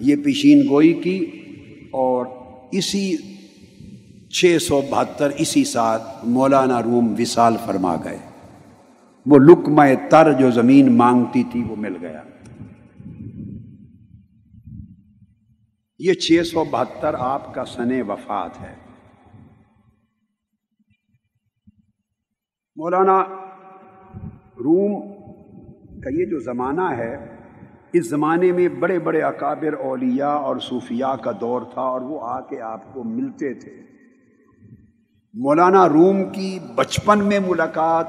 یہ 0.00 0.16
پیشین 0.24 0.62
گوئی 0.68 0.92
کی 1.02 1.18
اور 1.92 2.26
اسی 2.72 3.04
چھ 4.32 4.56
سو 4.60 4.80
بہتر 4.90 5.30
اسی 5.30 5.64
سال 5.64 6.00
مولانا 6.24 6.82
روم 6.82 7.14
وصال 7.18 7.56
فرما 7.66 7.96
گئے۔ 8.04 8.18
وہ 9.26 9.38
لکمہ 9.38 9.82
تر 10.10 10.32
جو 10.32 10.50
زمین 10.50 10.96
مانگتی 10.96 11.42
تھی 11.52 11.64
وہ 11.64 11.76
مل 11.76 11.96
گیا۔ 12.00 12.22
یہ 15.98 16.12
چھ 16.12 16.46
سو 16.46 16.64
بہتر 16.64 17.14
آپ 17.18 17.54
کا 17.54 17.64
سن 17.64 18.02
وفات 18.08 18.60
ہے۔ 18.60 18.74
مولانا 22.76 23.20
روم 24.58 25.12
کا 26.00 26.10
یہ 26.10 26.24
جو 26.24 26.38
زمانہ 26.40 26.96
ہے، 26.96 27.36
اس 27.92 28.10
زمانے 28.10 28.52
میں 28.52 28.68
بڑے 28.68 28.98
بڑے 28.98 29.22
اکابر 29.22 29.72
اولیاء 29.72 30.34
اور 30.34 30.56
صوفیاء 30.58 31.14
کا 31.14 31.32
دور 31.40 31.62
تھا 31.62 31.82
اور 31.82 32.00
وہ 32.00 32.20
آ 32.22 32.40
کے 32.40 32.60
آپ 32.60 32.94
کو 32.94 33.04
ملتے 33.04 33.54
تھے۔ 33.54 33.91
مولانا 35.34 35.88
روم 35.88 36.30
کی 36.30 36.58
بچپن 36.74 37.24
میں 37.24 37.40
ملاقات 37.46 38.06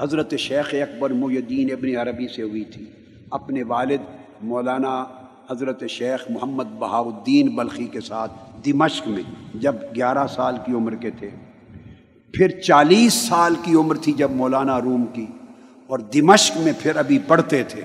حضرت 0.00 0.34
شیخ 0.36 0.74
اکبر 0.74 1.10
محدین 1.10 1.72
ابن 1.72 1.96
عربی 1.96 2.28
سے 2.28 2.42
ہوئی 2.42 2.64
تھی۔ 2.64 2.84
اپنے 3.30 3.62
والد 3.62 4.16
مولانا 4.42 5.04
حضرت 5.50 5.84
شیخ 5.88 6.30
محمد 6.30 6.64
بہاؤدین 6.78 7.48
بلخی 7.48 7.84
کے 7.84 8.00
ساتھ 8.00 8.32
دمشق 8.66 9.08
میں 9.08 9.22
جب 9.54 9.74
گیارہ 9.96 10.26
سال 10.26 10.56
کی 10.66 10.72
عمر 10.72 10.94
کے 10.94 11.10
تھے۔ 11.10 11.30
پھر 12.32 12.60
چالیس 12.60 13.14
سال 13.14 13.54
کی 13.62 13.74
عمر 13.74 13.94
تھی 13.94 14.12
جب 14.12 14.30
مولانا 14.30 14.80
روم 14.80 15.06
کی 15.12 15.26
اور 15.86 15.98
دمشق 15.98 16.56
میں 16.56 16.72
پھر 16.78 16.96
ابھی 16.96 17.18
پڑھتے 17.26 17.62
تھے۔ 17.62 17.82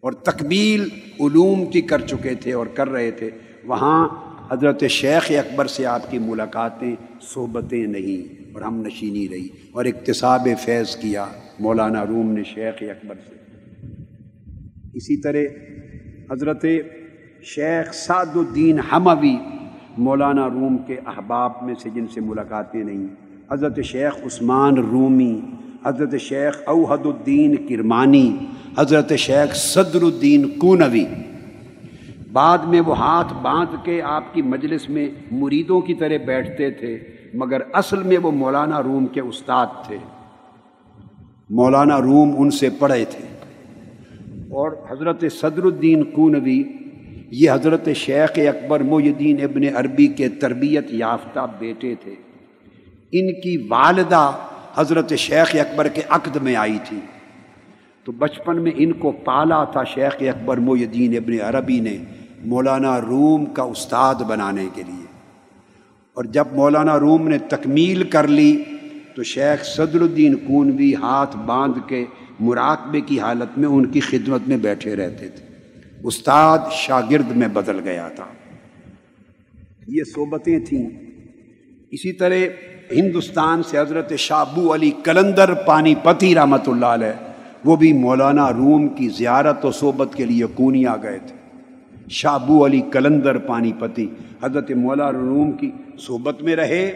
اور 0.00 0.12
تکمیل 0.12 0.88
علوم 1.20 1.66
کی 1.66 1.80
کر 1.80 2.00
چکے 2.00 2.34
تھے 2.34 2.52
اور 2.52 2.66
کر 2.66 2.88
رہے 2.88 3.10
تھے۔ 3.10 3.30
وہاں 3.64 4.08
حضرت 4.50 4.84
شیخ 4.84 5.30
اکبر 5.30 5.66
سے 5.66 5.86
آپ 5.86 6.10
کی 6.10 6.18
ملاقاتیں 6.18 6.94
صحبتیں 7.20 7.86
نہیں 7.86 8.50
اور 8.54 8.62
ہم 8.62 8.82
نشینی 8.86 9.28
رہی 9.28 9.48
اور 9.72 9.84
اقتصاب 9.84 10.48
فیض 10.60 10.96
کیا 10.96 11.26
مولانا 11.60 12.06
روم 12.06 12.30
نے 12.32 12.42
شیخ 12.44 12.74
اکبر 12.80 13.14
سے۔ 13.28 13.34
اسی 14.94 15.16
طرح 15.16 15.42
حضرت 16.32 16.66
شیخ 17.42 17.94
سعد 17.94 18.36
الدین 18.36 18.78
حموی 18.78 19.36
مولانا 19.98 20.48
روم 20.48 20.76
کے 20.78 20.96
احباب 21.06 21.52
میں 21.62 21.74
سے 21.82 21.90
جن 21.90 22.06
سے 22.14 22.20
ملاقاتیں 22.20 22.84
نہیں، 22.84 23.06
حضرت 23.52 23.80
شیخ 23.84 24.26
عثمان 24.26 24.74
رومی، 24.74 25.40
حضرت 25.86 26.20
شیخ 26.20 26.62
اوحد 26.66 27.06
الدین 27.06 27.56
کرمانی، 27.68 28.36
حضرت 28.78 29.12
شیخ 29.16 29.54
صدر 29.54 30.02
الدین 30.02 30.58
کونوی۔ 30.58 31.04
بعد 32.32 32.58
میں 32.58 32.80
وہ 32.80 32.98
ہاتھ 32.98 33.34
باندھ 33.42 33.76
کے 33.84 34.02
آپ 34.02 34.34
کی 34.34 34.42
مجلس 34.42 34.90
میں 34.90 35.08
مریدوں 35.30 35.80
کی 35.80 35.94
طرح 35.94 36.16
بیٹھتے 36.26 36.70
تھے، 36.70 36.98
مگر 37.34 37.58
اصل 37.72 38.02
میں 38.02 38.18
وہ 38.18 38.30
مولانا 38.30 38.82
روم 38.82 39.06
کے 39.06 39.20
استاد 39.20 39.66
تھے۔ 39.86 39.96
مولانا 41.50 42.00
روم 42.00 42.34
ان 42.38 42.50
سے 42.50 42.68
پڑھے 42.78 43.04
تھے۔ 43.04 43.26
اور 44.30 44.72
حضرت 44.90 45.24
صدر 45.32 45.62
الدین 45.62 46.04
کونوی، 46.04 46.62
یہ 47.30 47.50
حضرت 47.50 47.88
شیخ 47.94 48.32
اکبر 48.36 48.80
محدین 48.80 49.36
ابن 49.42 49.76
عربی 49.76 50.06
کے 50.06 50.28
تربیت 50.28 50.86
یافتہ 50.90 51.40
بیٹے 51.58 51.94
تھے۔ 52.04 52.14
ان 53.12 53.40
کی 53.40 53.66
والدہ 53.68 54.32
حضرت 54.74 55.14
شیخ 55.14 55.56
اکبر 55.60 55.88
کے 55.88 56.02
عقد 56.08 56.36
میں 56.36 56.56
آئی 56.56 56.78
تھی۔ 56.84 56.98
تو 58.04 58.12
بچپن 58.12 58.62
میں 58.62 58.72
ان 58.76 58.92
کو 58.92 59.10
پالا 59.10 59.64
تھا 59.64 59.84
شیخ 59.84 60.16
اکبر 60.20 60.56
محدین 60.56 61.16
ابن 61.16 61.56
عربی 61.56 61.80
نے۔ 61.80 61.98
مولانا 62.44 63.00
روم 63.00 63.44
کا 63.44 63.62
استاد 63.62 64.14
بنانے 64.14 64.68
کے 64.74 64.82
لیے۔ 64.82 65.04
اور 66.14 66.24
جب 66.24 66.44
مولانا 66.52 66.98
روم 66.98 67.28
نے 67.28 67.38
تکمیل 67.38 68.02
کر 68.02 68.28
لی، 68.28 68.62
تو 69.16 69.22
شیخ 69.22 69.64
صدر 69.64 70.00
الدین 70.00 70.34
کونوی 70.34 70.94
ہاتھ 70.94 71.36
باندھ 71.36 71.78
کے 71.86 72.04
مراقبے 72.40 73.00
کی 73.00 73.20
حالت 73.20 73.58
میں 73.58 73.68
ان 73.68 73.86
کی 73.86 74.00
خدمت 74.00 74.40
میں 74.46 74.56
بیٹھے 74.56 74.96
رہتے 74.96 75.28
تھے۔ 75.28 75.46
استاد 76.04 76.58
شاگرد 76.72 77.36
میں 77.36 77.48
بدل 77.48 77.80
گیا 77.84 78.08
تھا۔ 78.08 78.24
یہ 79.86 80.04
صحبتیں 80.04 80.58
تھیں۔ 80.58 80.90
اسی 81.90 82.12
طرح 82.12 82.34
ہندوستان 82.92 83.62
سے 83.62 83.78
حضرت 83.78 84.12
شابو 84.18 84.74
علی 84.74 84.90
کلندر 84.90 85.54
پانی 85.54 85.94
پتی 86.02 86.34
رحمۃ 86.34 86.66
اللہ 86.66 86.86
علیہ، 86.86 87.30
وہ 87.64 87.76
بھی 87.76 87.92
مولانا 87.92 88.52
روم 88.52 88.88
کی 88.88 89.08
زیارت 89.08 89.64
و 89.64 89.72
صحبت 89.72 90.08
کے 90.14 90.24
لیے 90.24 90.44
کونیا 90.54 90.96
گئے 91.02 91.18
تھے۔ 91.18 91.41
شابو 92.08 92.66
علی 92.66 92.80
کلندر 92.80 93.38
پانی 93.38 93.72
پتی، 93.78 94.06
حضرت 94.42 94.70
مولانا 94.70 95.12
روم 95.12 95.52
کی 95.52 95.70
صحبت 95.98 96.42
میں 96.42 96.56
رہے، 96.56 96.86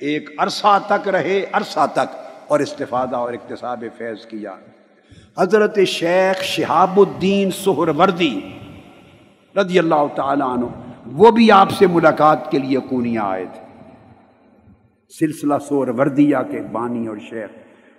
ایک 0.00 0.30
عرصہ 0.38 0.78
تک 0.86 1.08
رہے، 1.08 1.46
عرصہ 1.52 1.86
تک 1.92 2.16
اور 2.48 2.60
استفادہ 2.60 3.16
اور 3.16 3.32
اقتصاب 3.32 3.84
فیض 3.98 4.26
کیا۔ 4.26 4.54
حضرت 5.38 5.78
شیخ 5.86 6.42
شہاب 6.42 7.00
الدین 7.00 7.50
سہر 7.50 7.88
وردی 7.88 8.40
رضی 9.56 9.78
اللہ 9.78 10.06
تعالیٰ 10.14 10.48
عنہ، 10.48 10.64
وہ 11.12 11.30
بھی 11.30 11.50
آپ 11.50 11.70
سے 11.70 11.86
ملاقات 11.86 12.50
کے 12.50 12.58
لیے 12.58 12.78
کونیا 12.88 13.22
آئے 13.22 13.44
تھے۔ 13.52 13.60
سلسلہ 15.18 15.54
سور 15.68 15.88
وردیہ 15.88 16.36
کے 16.50 16.60
بانی 16.72 17.06
اور 17.06 17.16
شیخ، 17.30 17.50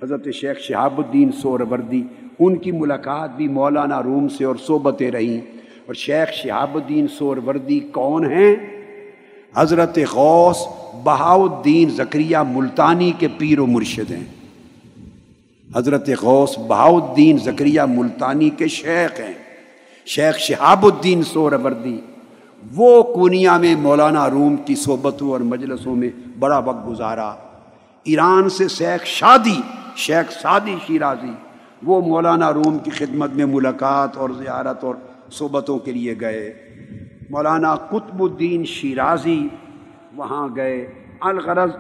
حضرت 0.03 0.27
شیخ 0.33 0.59
شہاب 0.59 0.97
الدین 0.97 1.31
سور 1.31 1.59
وردی 1.59 2.03
ان 2.39 2.57
کی 2.57 2.71
ملاقات 2.71 3.35
بھی 3.35 3.47
مولانا 3.47 4.03
روم 4.03 4.27
سے 4.27 4.45
اور 4.45 4.55
صحبتیں 4.55 5.11
رہیں۔ 5.11 5.62
اور 5.85 5.93
شیخ 5.93 6.33
شہاب 6.33 6.75
الدین 6.75 7.07
سور 7.07 7.37
وردی 7.37 7.79
کون 7.79 8.31
ہیں؟ 8.31 8.55
حضرت 9.55 9.99
غوث 10.11 10.57
بہاؤدین 11.03 11.89
زکریہ 11.89 12.37
ملتانی 12.37 13.11
کے 13.19 13.27
پیر 13.37 13.59
و 13.59 13.65
مرشد 13.65 14.11
ہیں۔ 14.11 14.23
حضرت 15.75 16.09
غوث 16.21 16.59
بہاؤدین 16.59 17.37
زکریہ 17.37 17.81
ملتانی 17.81 18.49
کے 18.49 18.67
شیخ 18.67 19.19
ہیں۔ 19.19 19.33
شیخ 20.05 20.37
شہاب 20.37 20.85
الدین 20.85 21.23
سوربردی 21.23 22.01
وہ 22.75 23.03
کونیا 23.03 23.57
میں 23.57 23.75
مولانا 23.75 24.29
روم 24.29 24.55
کی 24.55 24.75
صحبتوں 24.75 25.29
اور 25.29 25.39
مجلسوں 25.39 25.95
میں 25.95 26.09
بڑا 26.39 26.57
وقت 26.57 26.87
گزارا۔ 26.87 27.35
ایران 28.03 28.49
سے 28.49 28.67
شیخ 28.67 29.05
شادی، 29.05 29.61
شیخ 29.95 30.41
سادی 30.41 30.75
شیرازی، 30.87 31.33
وہ 31.83 32.01
مولانا 32.01 32.53
روم 32.53 32.77
کی 32.79 32.91
خدمت 32.91 33.29
میں 33.29 33.45
ملاقات 33.45 34.17
اور 34.17 34.29
زیارت 34.29 34.83
اور 34.83 34.95
صحبتوں 35.33 35.79
کے 35.79 35.91
لیے 35.91 36.15
گئے۔ 36.21 36.53
مولانا 37.29 37.75
قطب 37.75 38.23
الدین 38.23 38.65
شیرازی 38.65 39.47
وہاں 40.15 40.47
گئے۔ 40.55 41.05
الغرض 41.21 41.71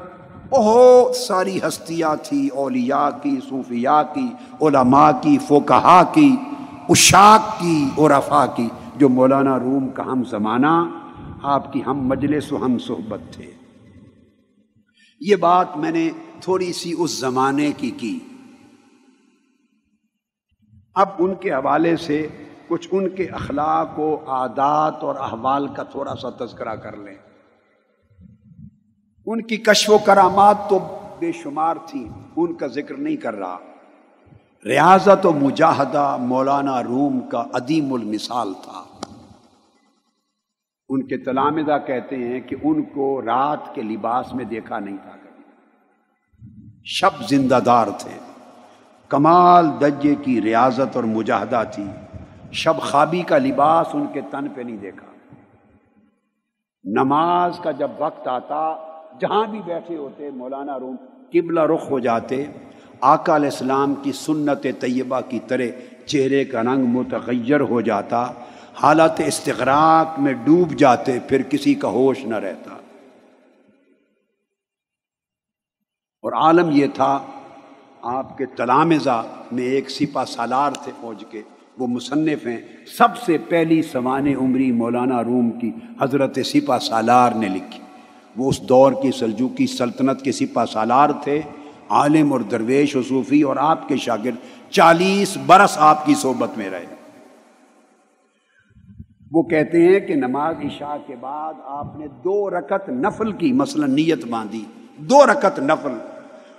بہت 0.49 1.15
ساری 1.15 1.59
ہستیاں 1.67 2.15
تھیں 2.23 2.55
اولیاء 2.55 3.09
کی، 3.23 3.39
صوفیاء 3.49 4.01
کی، 4.13 4.27
علماء 4.61 5.11
کی 5.21 5.37
فوکہ 5.47 6.03
کی، 6.13 6.35
اشاک 6.89 7.61
کی، 7.61 7.85
عرفا 7.97 8.45
کی، 8.45 8.67
جو 8.97 9.09
مولانا 9.09 9.59
روم 9.59 9.89
کا 9.89 10.03
ہم 10.03 10.23
زمانہ، 10.23 10.89
آپ 11.43 11.73
کی 11.73 11.81
ہم 11.87 12.07
مجلس 12.07 12.53
و 12.53 12.65
ہم 12.65 12.77
صحبت 12.77 13.19
تھے۔ 13.31 13.51
یہ 15.19 15.35
بات 15.35 15.77
میں 15.77 15.91
نے 15.91 16.09
تھوڑی 16.41 16.73
سی 16.73 16.93
اس 16.97 17.19
زمانے 17.19 17.71
کی 17.77 17.91
کی۔ 17.91 18.19
اب 20.95 21.09
ان 21.19 21.35
کے 21.35 21.51
حوالے 21.51 21.95
سے 21.95 22.27
کچھ 22.73 22.87
ان 22.91 23.09
کے 23.09 23.23
اخلاق 23.25 23.99
و 23.99 24.19
عادات 24.27 25.03
اور 25.03 25.15
احوال 25.15 25.67
کا 25.67 25.83
تھوڑا 25.83 26.15
سا 26.15 26.45
تذکرہ 26.45 26.75
کر 26.75 26.97
لیں۔ 26.97 27.15
ان 29.25 29.41
کی 29.41 29.57
کشف 29.57 29.89
و 29.89 29.97
کرامات 29.97 30.69
تو 30.69 30.79
بے 31.19 31.31
شمار 31.31 31.75
تھیں، 31.85 32.09
ان 32.35 32.53
کا 32.53 32.67
ذکر 32.67 32.95
نہیں 32.95 33.15
کر 33.15 33.33
رہا۔ 33.33 33.57
ریاضت 34.65 35.25
و 35.25 35.31
مجاہدہ 35.31 36.17
مولانا 36.19 36.83
روم 36.83 37.19
کا 37.19 37.43
عدیم 37.53 37.93
المثال 37.93 38.53
تھا۔ 38.53 38.83
ان 40.89 41.07
کے 41.07 41.17
تلامدہ 41.17 41.77
کہتے 41.87 42.15
ہیں 42.15 42.39
کہ 42.39 42.55
ان 42.63 42.81
کو 42.81 43.21
رات 43.21 43.75
کے 43.75 43.81
لباس 43.81 44.33
میں 44.33 44.45
دیکھا 44.45 44.79
نہیں 44.79 44.97
تھا۔ 45.03 45.11
کبھی 45.11 45.43
شب 46.85 47.29
زندہ 47.29 47.59
دار 47.65 47.87
تھے۔ 47.97 48.19
کمال 49.09 49.67
دجے 49.81 50.15
کی 50.15 50.41
ریاضت 50.41 50.95
اور 50.95 51.03
مجاہدہ 51.03 51.63
تھی۔ 51.71 51.85
شب 52.53 52.77
خوابی 52.77 53.21
کا 53.21 53.37
لباس 53.37 53.87
ان 53.93 54.05
کے 54.13 54.21
تن 54.21 54.47
پہ 54.49 54.61
نہیں 54.61 54.77
دیکھا۔ 54.77 55.35
نماز 56.83 57.59
کا 57.63 57.71
جب 57.71 57.91
وقت 57.97 58.27
آتا، 58.27 58.75
جہاں 59.21 59.45
بھی 59.47 59.61
بیٹھے 59.65 59.97
ہوتے، 59.97 60.29
مولانا 60.29 60.79
روم 60.79 60.95
قبلہ 61.29 61.59
رخ 61.59 61.91
ہو 61.91 61.99
جاتے، 61.99 62.45
آقا 63.01 63.35
علیہ 63.35 63.49
السلام 63.49 63.93
کی 63.93 64.11
سنت 64.11 64.63
طیبہ 64.79 65.21
کی 65.29 65.39
طرح 65.47 65.65
چہرے 66.05 66.45
کا 66.45 66.61
رنگ 66.61 66.85
متغیر 66.85 67.59
ہو 67.59 67.81
جاتا، 67.81 68.31
حالت 68.83 69.21
استغراق 69.25 70.19
میں 70.19 70.33
ڈوب 70.33 70.71
جاتے، 70.71 71.19
پھر 71.27 71.41
کسی 71.41 71.73
کا 71.73 71.87
ہوش 71.87 72.25
نہ 72.25 72.35
رہتا۔ 72.35 72.73
اور 76.21 76.33
عالم 76.33 76.69
یہ 76.71 76.87
تھا، 76.93 77.19
آپ 78.01 78.37
کے 78.37 78.45
تلامزہ 78.45 79.23
میں 79.51 79.63
ایک 79.63 79.89
سپا 79.89 80.25
سالار 80.25 80.71
تھے 80.71 80.91
فوج 81.01 81.23
کے۔ 81.29 81.41
وہ 81.79 81.87
مصنف 81.87 82.47
ہیں۔ 82.47 82.57
سب 82.97 83.17
سے 83.17 83.37
پہلی 83.37 83.81
سوان 83.81 84.27
عمری 84.27 84.71
مولانا 84.71 85.23
روم 85.23 85.51
کی 85.51 85.71
حضرت 86.01 86.39
سپا 86.45 86.79
سالار 86.79 87.31
نے 87.31 87.47
لکھی۔ 87.47 87.79
وہ 88.37 88.49
اس 88.49 88.61
دور 88.61 88.91
کی 88.91 89.11
سلجوکی 89.11 89.67
سلطنت 89.67 90.21
کے 90.21 90.31
سپا 90.31 90.65
سالار 90.65 91.09
تھے۔ 91.23 91.41
عالم 91.89 92.33
اور 92.33 92.39
درویش 92.39 92.95
و 92.95 93.03
صوفی 93.03 93.41
اور 93.41 93.57
آپ 93.59 93.87
کے 93.87 93.97
شاگرد 93.97 94.35
چالیس 94.69 95.37
برس 95.45 95.77
آپ 95.77 96.05
کی 96.05 96.15
صحبت 96.15 96.57
میں 96.57 96.69
رہے۔ 96.69 96.85
وہ 99.31 99.43
کہتے 99.43 99.81
ہیں 99.81 99.99
کہ 99.99 100.15
نماز 100.15 100.55
عشاء 100.65 100.95
کے 101.07 101.15
بعد 101.15 101.53
آپ 101.65 101.97
نے 101.99 102.07
دو 102.07 102.49
رکت 102.49 102.89
نفل 102.89 103.31
کی 103.31 103.53
مثلا 103.53 103.85
نیت 103.85 104.25
باندھی۔ 104.25 104.65
دو 104.97 105.25
رکت 105.25 105.59
نفل۔ 105.59 106.12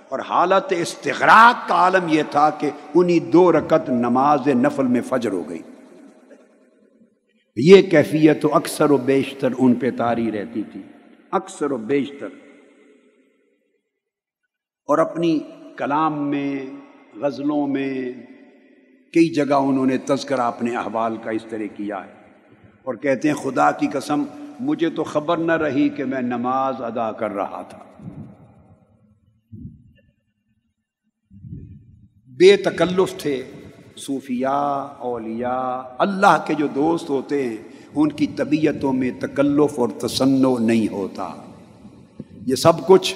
اور 0.09 0.19
حالت 0.19 0.73
استغراق 0.77 1.67
کا 1.67 1.75
عالم 1.75 2.07
یہ 2.09 2.23
تھا 2.31 2.49
کہ 2.49 2.69
انہی 2.95 3.19
دو 3.19 3.51
رکت 3.51 3.89
نماز 3.89 4.47
نفل 4.47 4.87
میں 4.87 5.01
فجر 5.01 5.31
ہو 5.31 5.49
گئی۔ 5.49 5.61
یہ 7.55 7.81
کیفیت 7.81 8.45
و 8.45 8.55
اکثر 8.55 8.91
و 8.91 8.97
بیشتر 8.97 9.49
ان 9.57 9.73
پہ 9.73 9.91
تاری 9.97 10.31
رہتی 10.31 10.63
تھی۔ 10.71 10.81
اکثر 11.31 11.71
و 11.71 11.77
بیشتر۔ 11.77 12.27
اور 14.87 14.97
اپنی 14.97 15.39
کلام 15.77 16.29
میں، 16.29 16.65
غزلوں 17.21 17.67
میں 17.67 18.13
کئی 19.13 19.33
جگہ 19.33 19.53
انہوں 19.53 19.85
نے 19.85 19.97
تذکرہ 19.97 20.41
اپنے 20.41 20.75
احوال 20.75 21.17
کا 21.17 21.31
اس 21.31 21.45
طرح 21.49 21.75
کیا 21.75 22.05
ہے۔ 22.05 22.13
اور 22.83 22.95
کہتے 22.95 23.27
ہیں، 23.27 23.35
خدا 23.35 23.71
کی 23.71 23.87
قسم، 23.87 24.23
مجھے 24.59 24.89
تو 24.89 25.03
خبر 25.03 25.37
نہ 25.37 25.51
رہی 25.51 25.89
کہ 25.89 26.05
میں 26.05 26.21
نماز 26.21 26.75
ادا 26.79 27.11
کر 27.11 27.31
رہا 27.31 27.61
تھا۔ 27.61 27.79
بے 32.37 32.57
تکلف 32.57 33.17
تھے۔ 33.17 33.43
صوفیاء، 33.97 34.99
اولیاء، 34.99 35.95
اللہ 35.97 36.43
کے 36.47 36.53
جو 36.53 36.67
دوست 36.67 37.09
ہوتے 37.09 37.49
ہیں، 37.49 37.57
ان 37.95 38.11
کی 38.11 38.27
طبیعتوں 38.27 38.93
میں 38.93 39.11
تکلف 39.19 39.79
اور 39.79 39.89
تسنو 39.89 40.57
نہیں 40.57 40.93
ہوتا۔ 40.93 41.29
یہ 42.45 42.55
سب 42.55 42.87
کچھ 42.87 43.15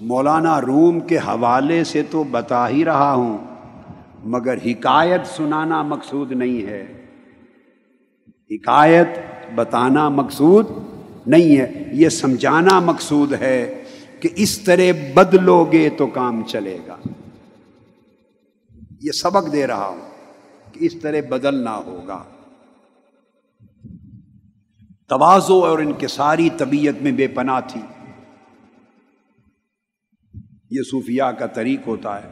مولانا 0.00 0.60
روم 0.60 1.00
کے 1.00 1.18
حوالے 1.18 1.84
سے 1.84 2.02
تو 2.10 2.24
بتا 2.24 2.68
ہی 2.68 2.84
رہا 2.84 3.14
ہوں، 3.14 3.38
مگر 4.24 4.54
حکایت 4.66 5.20
سنانا 5.26 5.82
مقصود 5.82 6.32
نہیں 6.32 6.66
ہے۔ 6.66 7.06
حکایت 8.50 9.08
بتانا 9.54 10.08
مقصود 10.08 10.66
نہیں 11.26 11.56
ہے، 11.58 11.84
یہ 11.92 12.08
سمجھانا 12.08 12.80
مقصود 12.80 13.32
ہے 13.32 13.82
کہ 14.20 14.28
اس 14.36 14.58
طرح 14.58 14.92
بدلو 15.14 15.64
گے 15.72 15.88
تو 15.90 16.06
کام 16.06 16.42
چلے 16.46 16.78
گا۔ 16.88 16.96
یہ 19.00 19.12
سبق 19.12 19.52
دے 19.52 19.66
رہا 19.66 19.86
ہوں 19.86 20.00
کہ 20.72 20.84
اس 20.84 20.94
طرح 21.02 21.16
بدلنا 21.28 21.76
ہوگا۔ 21.76 22.24
توازو 25.08 25.64
اور 25.64 25.78
ان 25.78 25.92
کے 25.92 26.08
ساری 26.08 26.48
طبیعت 26.58 27.02
میں 27.02 27.12
بے 27.12 27.28
پناہ 27.28 27.60
تھی۔ 27.68 27.80
یہ 30.70 30.82
صوفیاء 30.90 31.30
کا 31.30 31.46
طریق 31.46 31.86
ہوتا 31.86 32.22
ہے۔ 32.22 32.28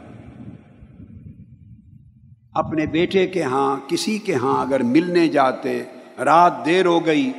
اپنے 2.54 2.86
بیٹے 2.86 3.26
کے 3.26 3.42
ہاں 3.42 3.76
کسی 3.88 4.18
کے 4.18 4.34
ہاں 4.34 4.66
اگر 4.66 4.82
ملنے 4.82 5.28
جاتے، 5.28 5.82
رات 6.24 6.66
دیر 6.66 6.86
ہو 6.86 7.06
گئی 7.06 7.32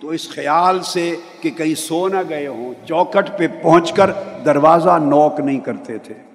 تو 0.00 0.08
اس 0.08 0.30
خیال 0.30 0.82
سے 0.82 1.16
کہ 1.40 1.50
کہیں 1.50 1.74
سو 1.74 2.08
نہ 2.08 2.28
گئے 2.28 2.46
ہوں، 2.46 2.86
چوکٹ 2.86 3.38
پہ 3.38 3.46
پہنچ 3.62 3.92
کر 3.92 4.10
دروازہ 4.44 4.98
نوک 4.98 5.40
نہیں 5.40 5.60
کرتے 5.60 5.98
تھے۔ 5.98 6.33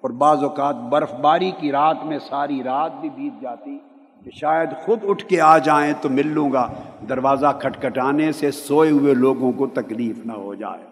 اور 0.00 0.10
بعض 0.10 0.42
اوقات 0.42 0.76
برف 0.76 1.12
باری 1.12 1.50
کی 1.50 1.72
رات 1.72 1.96
میں 2.04 2.18
ساری 2.18 2.62
رات 2.62 2.92
بھی 3.00 3.10
بیت 3.10 3.42
جاتی 3.42 3.78
کہ 4.24 4.30
شاید 4.34 4.68
خود 4.84 4.98
اٹھ 5.08 5.24
کے 5.24 5.40
آ 5.40 5.58
جائیں 5.58 5.92
تو 6.00 6.08
مل 6.08 6.26
لوں 6.26 6.52
گا، 6.52 6.68
دروازہ 7.08 7.46
کھٹکھٹانے 7.60 8.32
سے 8.32 8.50
سوئے 8.50 8.90
ہوئے 8.90 9.14
لوگوں 9.14 9.52
کو 9.52 9.66
تکلیف 9.66 10.26
نہ 10.26 10.32
ہو 10.32 10.54
جائے۔ 10.54 10.84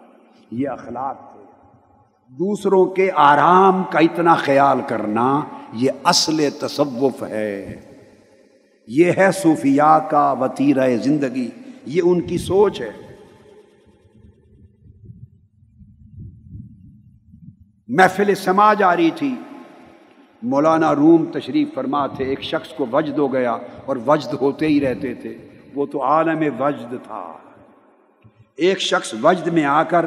یہ 0.51 0.69
اخلاق 0.69 1.33
تھے۔ 1.33 1.43
دوسروں 2.27 2.85
کے 2.85 3.11
آرام 3.15 3.83
کا 3.83 3.99
اتنا 3.99 4.35
خیال 4.35 4.81
کرنا 4.87 5.41
یہ 5.73 5.91
اصل 6.03 6.49
تصوف 6.59 7.23
ہے۔ 7.23 7.81
یہ 8.87 9.11
ہے 9.17 9.31
صوفیاء 9.31 9.97
کا 9.97 10.31
وطیرہ 10.31 10.97
زندگی۔ 10.97 11.49
یہ 11.85 12.01
ان 12.05 12.21
کی 12.21 12.37
سوچ 12.37 12.81
ہے۔ 12.81 13.08
محفل 17.89 18.35
سما 18.35 18.73
جاری 18.73 19.11
تھی۔ 19.15 19.35
مولانا 20.43 20.95
روم 20.95 21.25
تشریف 21.25 21.73
فرما 21.73 22.07
تھے، 22.07 22.25
ایک 22.25 22.41
شخص 22.41 22.69
کو 22.69 22.85
وجد 22.91 23.17
ہو 23.17 23.33
گیا 23.33 23.57
اور 23.85 23.97
وجد 24.07 24.33
ہوتے 24.41 24.67
ہی 24.67 24.81
رہتے 24.81 25.13
تھے۔ 25.13 25.37
وہ 25.75 25.85
تو 25.85 26.03
عالم 26.03 26.61
وجد 26.61 26.93
تھا۔ 27.03 27.33
ایک 28.55 28.79
شخص 28.79 29.13
وجد 29.23 29.47
میں 29.47 29.65
آ 29.65 29.83
کر 29.83 30.05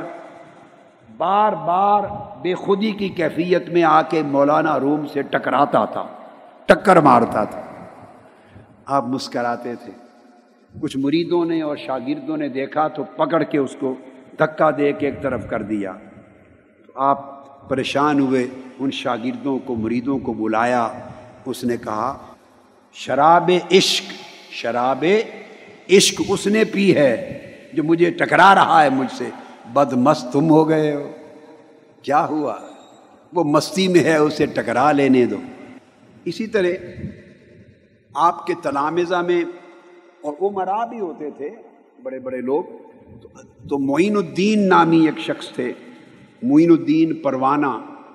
بار 1.16 1.52
بار 1.52 2.02
بے 2.42 2.54
خودی 2.54 2.90
کی 2.90 3.08
کیفیت 3.08 3.68
میں 3.68 3.82
آ 3.82 4.02
کے 4.02 4.22
مولانا 4.22 4.80
روم 4.80 5.06
سے 5.06 5.22
ٹکراتا 5.22 5.84
تھا، 5.84 6.06
ٹکر 6.66 6.96
مارتا 6.96 7.44
تھا۔ 7.44 7.62
آپ 8.86 9.04
مسکراتے 9.04 9.74
تھے۔ 9.74 9.92
کچھ 10.80 10.96
مریدوں 10.96 11.44
نے 11.44 11.62
اور 11.62 11.76
شاگردوں 11.76 12.36
نے 12.36 12.48
دیکھا 12.48 12.88
تو 12.88 13.04
پکڑ 13.04 13.42
کے 13.42 13.58
اس 13.58 13.76
کو 13.80 13.94
دھکا 14.38 14.70
دے 14.70 14.92
کے 14.92 15.06
ایک 15.06 15.22
طرف 15.22 15.48
کر 15.48 15.62
دیا۔ 15.62 15.92
تو 16.86 16.92
آپ 16.94 17.31
پریشان 17.68 18.20
ہوئے، 18.20 18.46
ان 18.78 18.90
شاگردوں 18.90 19.58
کو، 19.58 19.74
مریدوں 19.74 20.18
کو 20.18 20.32
بلایا۔ 20.32 20.92
اس 21.46 21.64
نے 21.64 21.76
کہا، 21.76 22.18
شراب 22.92 23.50
عشق 23.70 24.04
شراب 24.50 25.04
عشق 25.90 26.22
اس 26.28 26.46
نے 26.46 26.64
پی 26.64 26.96
ہے 26.96 27.38
جو 27.72 27.84
مجھے 27.84 28.10
ٹکرا 28.10 28.54
رہا 28.54 28.82
ہے، 28.84 28.90
مجھ 28.90 29.12
سے۔ 29.12 29.30
بد 29.72 29.92
مست 29.92 30.32
تم 30.32 30.50
ہو 30.50 30.68
گئے 30.68 30.94
ہو۔ 30.94 31.10
کیا 32.02 32.26
ہوا؟ 32.26 32.56
وہ 33.32 33.44
مستی 33.44 33.88
میں 33.88 34.04
ہے، 34.04 34.16
اسے 34.16 34.46
ٹکرا 34.46 34.92
لینے 34.92 35.26
دو۔ 35.26 35.36
اسی 36.24 36.46
طرح 36.46 36.68
آپ 38.14 38.46
کے 38.46 38.54
تلامزہ 38.62 39.14
میں، 39.14 39.44
اور 40.20 40.32
عمرا 40.40 40.84
بھی 40.84 41.00
ہوتے 41.00 41.30
تھے، 41.30 41.50
بڑے 42.02 42.18
بڑے 42.18 42.40
لوگ۔ 42.40 42.64
تو 43.68 43.78
معین 43.78 44.16
الدین 44.16 44.68
نامی 44.68 45.06
ایک 45.06 45.18
شخص 45.18 45.48
تھے۔ 45.48 45.72
معین 46.42 46.70
الدین 46.70 47.14
پروانہ، 47.14 47.66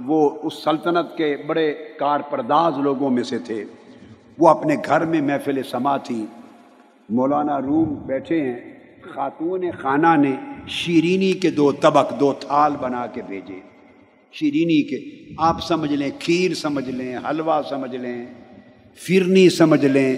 وہ 0.05 0.29
اس 0.43 0.63
سلطنت 0.63 1.17
کے 1.17 1.37
بڑے 1.47 1.73
کار 1.99 2.19
پرداز 2.19 2.77
لوگوں 2.77 3.09
میں 3.09 3.23
سے 3.23 3.39
تھے۔ 3.39 3.63
وہ 4.39 4.49
اپنے 4.49 4.75
گھر 4.85 5.05
میں 5.05 5.21
محفل 5.21 5.63
سما 5.63 5.97
تھی 5.97 6.25
مولانا 7.09 7.61
روم 7.61 7.93
بیٹھے 7.93 8.41
ہیں۔ 8.41 8.73
خاتون 9.13 9.65
خانہ 9.81 10.15
نے 10.17 10.35
شیرینی 10.67 11.33
کے 11.33 11.49
دو 11.49 11.71
طبق، 11.71 12.19
دو 12.19 12.33
تھال 12.33 12.73
بنا 12.81 13.05
کے 13.05 13.21
بھیجے۔ 13.27 13.59
شیرینی 14.31 14.83
کے 14.83 15.25
آپ 15.37 15.63
سمجھ 15.63 15.93
لیں، 15.93 16.09
کھیر 16.19 16.53
سمجھ 16.53 16.89
لیں، 16.89 17.15
حلوہ 17.29 17.61
سمجھ 17.69 17.95
لیں، 17.95 18.25
فرنی 19.07 19.49
سمجھ 19.49 19.85
لیں، 19.85 20.15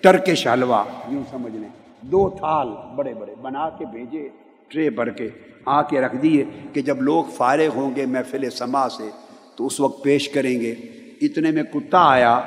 ٹرکش 0.00 0.46
حلوہ 0.46 0.84
یوں 1.08 1.22
سمجھ 1.30 1.56
لیں۔ 1.56 1.68
دو 2.00 2.28
تھال 2.28 2.68
بڑے 2.96 3.14
بڑے 3.14 3.34
بنا 3.42 3.68
کے 3.68 3.84
بھیجے۔ 3.84 4.28
ٹرے 4.68 4.90
بھر 4.90 5.10
کے 5.10 5.28
آ 5.66 5.82
کے 5.82 6.00
رکھ 6.00 6.16
دیے 6.16 6.44
کہ 6.72 6.82
جب 6.82 7.02
لوگ 7.02 7.24
فارغ 7.24 7.68
ہوں 7.74 7.96
گے 7.96 8.06
محفل 8.06 8.50
سما 8.50 8.88
سے 8.88 9.10
تو 9.56 9.66
اس 9.66 9.80
وقت 9.80 10.04
پیش 10.04 10.28
کریں 10.28 10.60
گے۔ 10.60 10.74
اتنے 11.20 11.50
میں 11.50 11.62
کتا 11.62 11.98
آیا، 11.98 12.40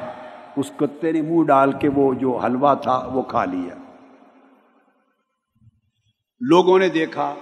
اس 0.57 0.71
کتے 0.77 1.11
نے 1.11 1.21
منہ 1.21 1.43
ڈال 1.43 1.71
کے 1.71 1.89
وہ 1.89 2.13
جو 2.13 2.37
حلوہ 2.37 2.73
تھا 2.75 3.09
وہ 3.13 3.21
کھا 3.21 3.45
لیا۔ 3.45 3.75
لوگوں 6.39 6.79
نے 6.79 6.89
دیکھا، 6.89 7.35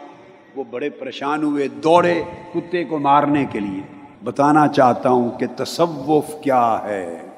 وہ 0.56 0.64
بڑے 0.64 0.90
پریشان 0.90 1.44
ہوئے 1.44 1.68
دوڑے 1.68 2.24
کتے 2.54 2.84
کو 2.84 3.00
مارنے 3.00 3.46
کے 3.52 3.60
لیے۔ 3.60 3.82
بتانا 4.24 4.68
چاہتا 4.68 5.10
ہوں 5.10 5.40
کہ 5.40 5.46
تصوف 5.58 6.26
کیا 6.44 6.80
ہے۔ 6.84 7.30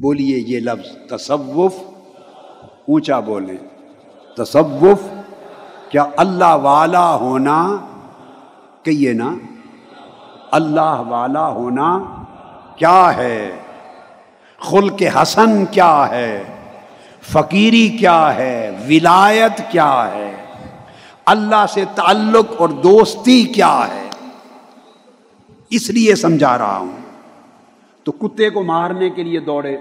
بولیے 0.00 0.36
یہ 0.46 0.60
لفظ 0.60 0.96
تصوف 1.10 1.74
اونچا 2.88 3.20
بولیں۔ 3.20 3.73
تصوف 4.36 5.02
کیا 5.88 6.06
اللہ 6.16 6.54
والا 6.54 7.14
ہونا 7.14 7.76
کہیے 8.82 9.12
نا؟ 9.12 9.34
اللہ 10.50 11.02
والا 11.08 11.48
ہونا 11.48 11.98
کیا 12.76 13.16
ہے؟ 13.16 13.50
خلق 14.58 15.02
حسن 15.22 15.66
کیا 15.66 16.08
ہے؟ 16.10 16.44
فقیری 17.20 17.88
کیا 17.88 18.34
ہے؟ 18.34 18.76
ولایت 18.88 19.62
کیا 19.70 20.08
ہے؟ 20.12 20.44
اللہ 21.26 21.66
سے 21.68 21.84
تعلق 21.94 22.46
اور 22.58 22.68
دوستی 22.68 23.42
کیا 23.42 23.80
ہے؟ 23.94 24.08
اس 25.70 25.90
لیے 25.90 26.14
سمجھا 26.14 26.58
رہا 26.58 26.78
ہوں۔ 26.78 26.96
تو 28.04 28.12
کتے 28.12 28.50
کو 28.50 28.62
مارنے 28.62 29.10
کے 29.10 29.22
لیے 29.22 29.40
دوڑے، 29.40 29.76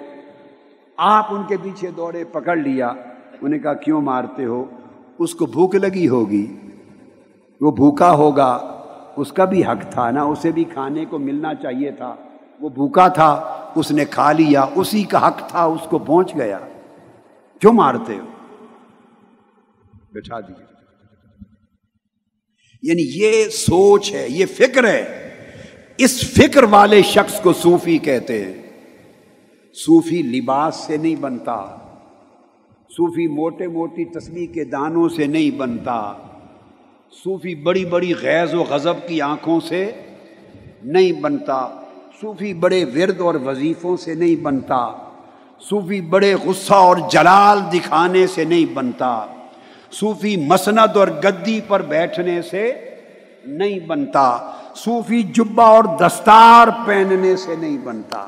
آپ 0.97 1.25
ان 1.29 1.43
کے 1.43 1.57
پیچھے 1.63 1.91
دوڑے، 1.91 2.23
پکڑ 2.23 2.55
لیا۔ 2.57 2.91
انہیں 3.41 3.59
کہا، 3.59 3.73
کیوں 3.73 4.01
مارتے 4.01 4.45
ہو؟ 4.45 4.65
اس 5.19 5.35
کو 5.35 5.45
بھوک 5.45 5.75
لگی 5.75 6.07
ہوگی۔ 6.07 6.57
وہ 7.61 7.71
بھوکا 7.71 8.11
ہوگا۔ 8.11 8.69
اس 9.17 9.31
کا 9.31 9.45
بھی 9.45 9.63
حق 9.63 9.91
تھا 9.91 10.11
نا، 10.11 10.23
اسے 10.23 10.51
بھی 10.51 10.63
کھانے 10.63 11.05
کو 11.05 11.19
ملنا 11.19 11.55
چاہیے 11.55 11.91
تھا۔ 11.91 12.15
وہ 12.59 12.69
بھوکا 12.69 13.07
تھا، 13.07 13.33
اس 13.75 13.91
نے 13.91 14.05
کھا 14.05 14.31
لیا، 14.31 14.65
اسی 14.75 15.03
کا 15.03 15.27
حق 15.27 15.49
تھا، 15.49 15.63
اس 15.63 15.81
کو 15.89 15.97
پہنچ 15.97 16.35
گیا۔ 16.35 16.59
کیوں 17.59 17.73
مارتے 17.73 18.15
ہو۔ 18.15 18.25
بٹھا 20.11 20.39
دیے 20.39 20.63
یعنی 22.81 23.25
یہ 23.25 23.49
سوچ 23.49 24.13
ہے، 24.13 24.25
یہ 24.29 24.45
فکر 24.45 24.83
ہے۔ 24.83 25.29
اس 25.97 26.33
فکر 26.33 26.63
والے 26.63 27.01
شخص 27.01 27.41
کو 27.41 27.53
صوفی 27.53 27.97
کہتے 27.97 28.45
ہیں۔ 28.45 28.53
صوفی 29.73 30.21
لباس 30.21 30.75
سے 30.75 30.97
نہیں 30.97 31.15
بنتا۔ 31.15 31.82
صوفی 32.97 33.27
موٹے 33.27 33.67
موٹی 33.67 34.05
تسبیح 34.05 34.47
کے 34.53 34.63
دانوں 34.63 35.09
سے 35.09 35.27
نہیں 35.27 35.51
بنتا۔ 35.51 36.13
صوفی 37.23 37.55
بڑی 37.55 37.85
بڑی 37.85 38.13
غیظ 38.21 38.53
و 38.53 38.63
غضب 38.63 39.07
کی 39.07 39.21
آنکھوں 39.21 39.59
سے 39.59 39.91
نہیں 40.83 41.11
بنتا۔ 41.11 41.67
صوفی 42.21 42.53
بڑے 42.53 42.85
ورد 42.85 43.21
اور 43.21 43.35
وظیفوں 43.35 43.97
سے 43.97 44.13
نہیں 44.13 44.35
بنتا۔ 44.35 44.91
صوفی 45.69 46.01
بڑے 46.01 46.35
غصہ 46.43 46.73
اور 46.73 46.97
جلال 47.11 47.59
دکھانے 47.73 48.27
سے 48.27 48.43
نہیں 48.43 48.73
بنتا۔ 48.73 49.25
صوفی 49.91 50.37
مسند 50.37 50.97
اور 50.97 51.07
گدی 51.07 51.59
پر 51.67 51.81
بیٹھنے 51.81 52.41
سے 52.41 52.73
نہیں 53.45 53.79
بنتا۔ 53.79 54.51
صوفی 54.75 55.23
جبہ 55.23 55.63
اور 55.63 55.83
دستار 55.83 56.67
پہننے 56.85 57.35
سے 57.35 57.55
نہیں 57.55 57.77
بنتا۔ 57.77 58.27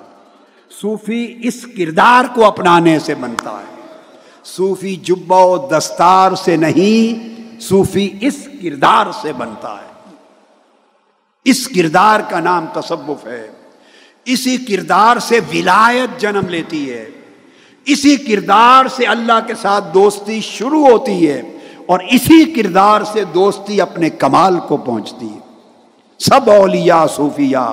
صوفی 0.82 1.36
اس 1.44 1.66
کردار 1.78 2.24
کو 2.36 2.46
اپنانے 2.46 3.00
سے 3.00 3.16
بنتا 3.16 3.52
ہے۔ 3.52 3.75
صوفی 4.46 4.96
جبہ 4.96 5.46
و 5.46 5.58
دستار 5.58 6.32
سے 6.32 6.56
نہیں، 6.56 7.36
صوفی 7.62 8.10
اس 8.22 8.48
کردار 8.64 9.06
سے 9.22 9.34
بنتا 9.34 9.74
ہے۔ 9.74 10.16
اس 11.46 11.68
کردار 11.68 12.20
کا 12.30 12.40
نام 12.40 12.66
تصوف 12.74 13.28
ہے۔ 13.28 13.48
اسی 14.26 14.58
کردار 14.58 15.18
سے 15.18 15.40
ولایت 15.54 16.22
جنم 16.22 16.48
لیتی 16.48 16.94
ہے۔ 16.94 17.10
اسی 17.86 18.16
کردار 18.16 18.88
سے 18.88 19.06
اللہ 19.06 19.40
کے 19.48 19.56
ساتھ 19.56 19.94
دوستی 19.94 20.42
شروع 20.42 20.88
ہوتی 20.88 21.30
ہے۔ 21.30 21.42
اور 21.86 22.00
اسی 22.00 22.52
کردار 22.52 23.02
سے 23.02 23.24
دوستی 23.24 23.82
اپنے 23.82 24.10
کمال 24.10 24.60
کو 24.68 24.78
پہنچتی 24.78 25.28
ہے۔ 25.28 25.40
سب 26.20 26.50
اولیاء 26.50 27.06
صوفیاء، 27.16 27.72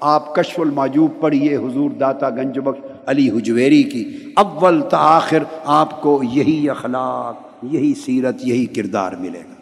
آپ 0.00 0.34
کشف 0.34 0.60
الماجوب 0.60 1.20
پڑھیے، 1.20 1.56
حضور 1.56 1.90
داتا 1.90 2.30
گنج 2.30 2.58
بخش 2.58 2.97
علی 3.08 3.30
حجویری 3.30 3.82
کی، 3.82 4.32
اول 4.36 4.82
تا 4.90 4.96
آخر 4.96 5.42
آپ 5.64 6.02
کو 6.02 6.22
یہی 6.32 6.70
اخلاق، 6.70 7.64
یہی 7.64 7.94
سیرت، 7.94 8.34
یہی 8.42 8.66
کردار 8.66 9.12
ملے 9.12 9.38
گا۔ 9.38 9.54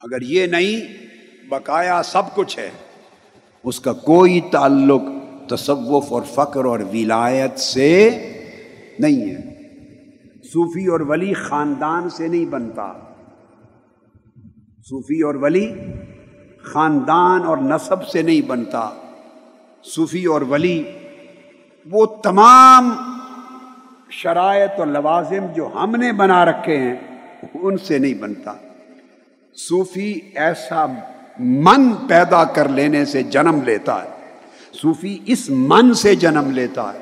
اگر 0.00 0.22
یہ 0.22 0.46
نہیں، 0.46 0.80
بقایا 1.48 2.02
سب 2.02 2.22
کچھ 2.34 2.58
ہے۔ 2.58 2.70
اس 3.64 3.80
کا 3.80 3.92
کوئی 3.92 4.40
تعلق، 4.52 5.02
تصوف 5.48 6.12
اور 6.12 6.22
فقر 6.22 6.64
اور 6.64 6.80
ولایت 6.80 7.58
سے 7.58 8.10
نہیں 8.98 9.30
ہے۔ 9.30 9.48
صوفی 10.44 10.86
اور 10.86 11.00
ولی 11.00 11.34
خاندان 11.34 12.10
سے 12.10 12.28
نہیں 12.28 12.44
بنتا۔ 12.44 12.92
صوفی 14.88 15.22
اور 15.22 15.34
ولی 15.34 15.72
خاندان 16.62 17.42
اور 17.42 17.58
نصب 17.58 18.08
سے 18.08 18.22
نہیں 18.22 18.40
بنتا۔ 18.40 18.90
صوفی 19.82 20.24
اور 20.24 20.42
ولی، 20.42 20.84
وہ 21.90 22.06
تمام 22.06 22.92
شرائط 24.10 24.78
اور 24.78 24.86
لوازم 24.86 25.46
جو 25.56 25.68
ہم 25.74 25.96
نے 25.96 26.12
بنا 26.12 26.44
رکھے 26.44 26.76
ہیں، 26.76 26.96
ان 27.54 27.78
سے 27.78 27.98
نہیں 27.98 28.14
بنتا۔ 28.14 28.52
صوفی 29.54 30.20
ایسا 30.34 30.86
من 31.38 31.92
پیدا 31.92 32.44
کر 32.44 32.68
لینے 32.68 33.04
سے 33.04 33.22
جنم 33.22 33.60
لیتا 33.62 34.04
ہے۔ 34.04 34.08
صوفی 34.72 35.18
اس 35.26 35.50
من 35.50 35.94
سے 35.94 36.14
جنم 36.14 36.50
لیتا 36.50 36.92
ہے۔ 36.92 36.98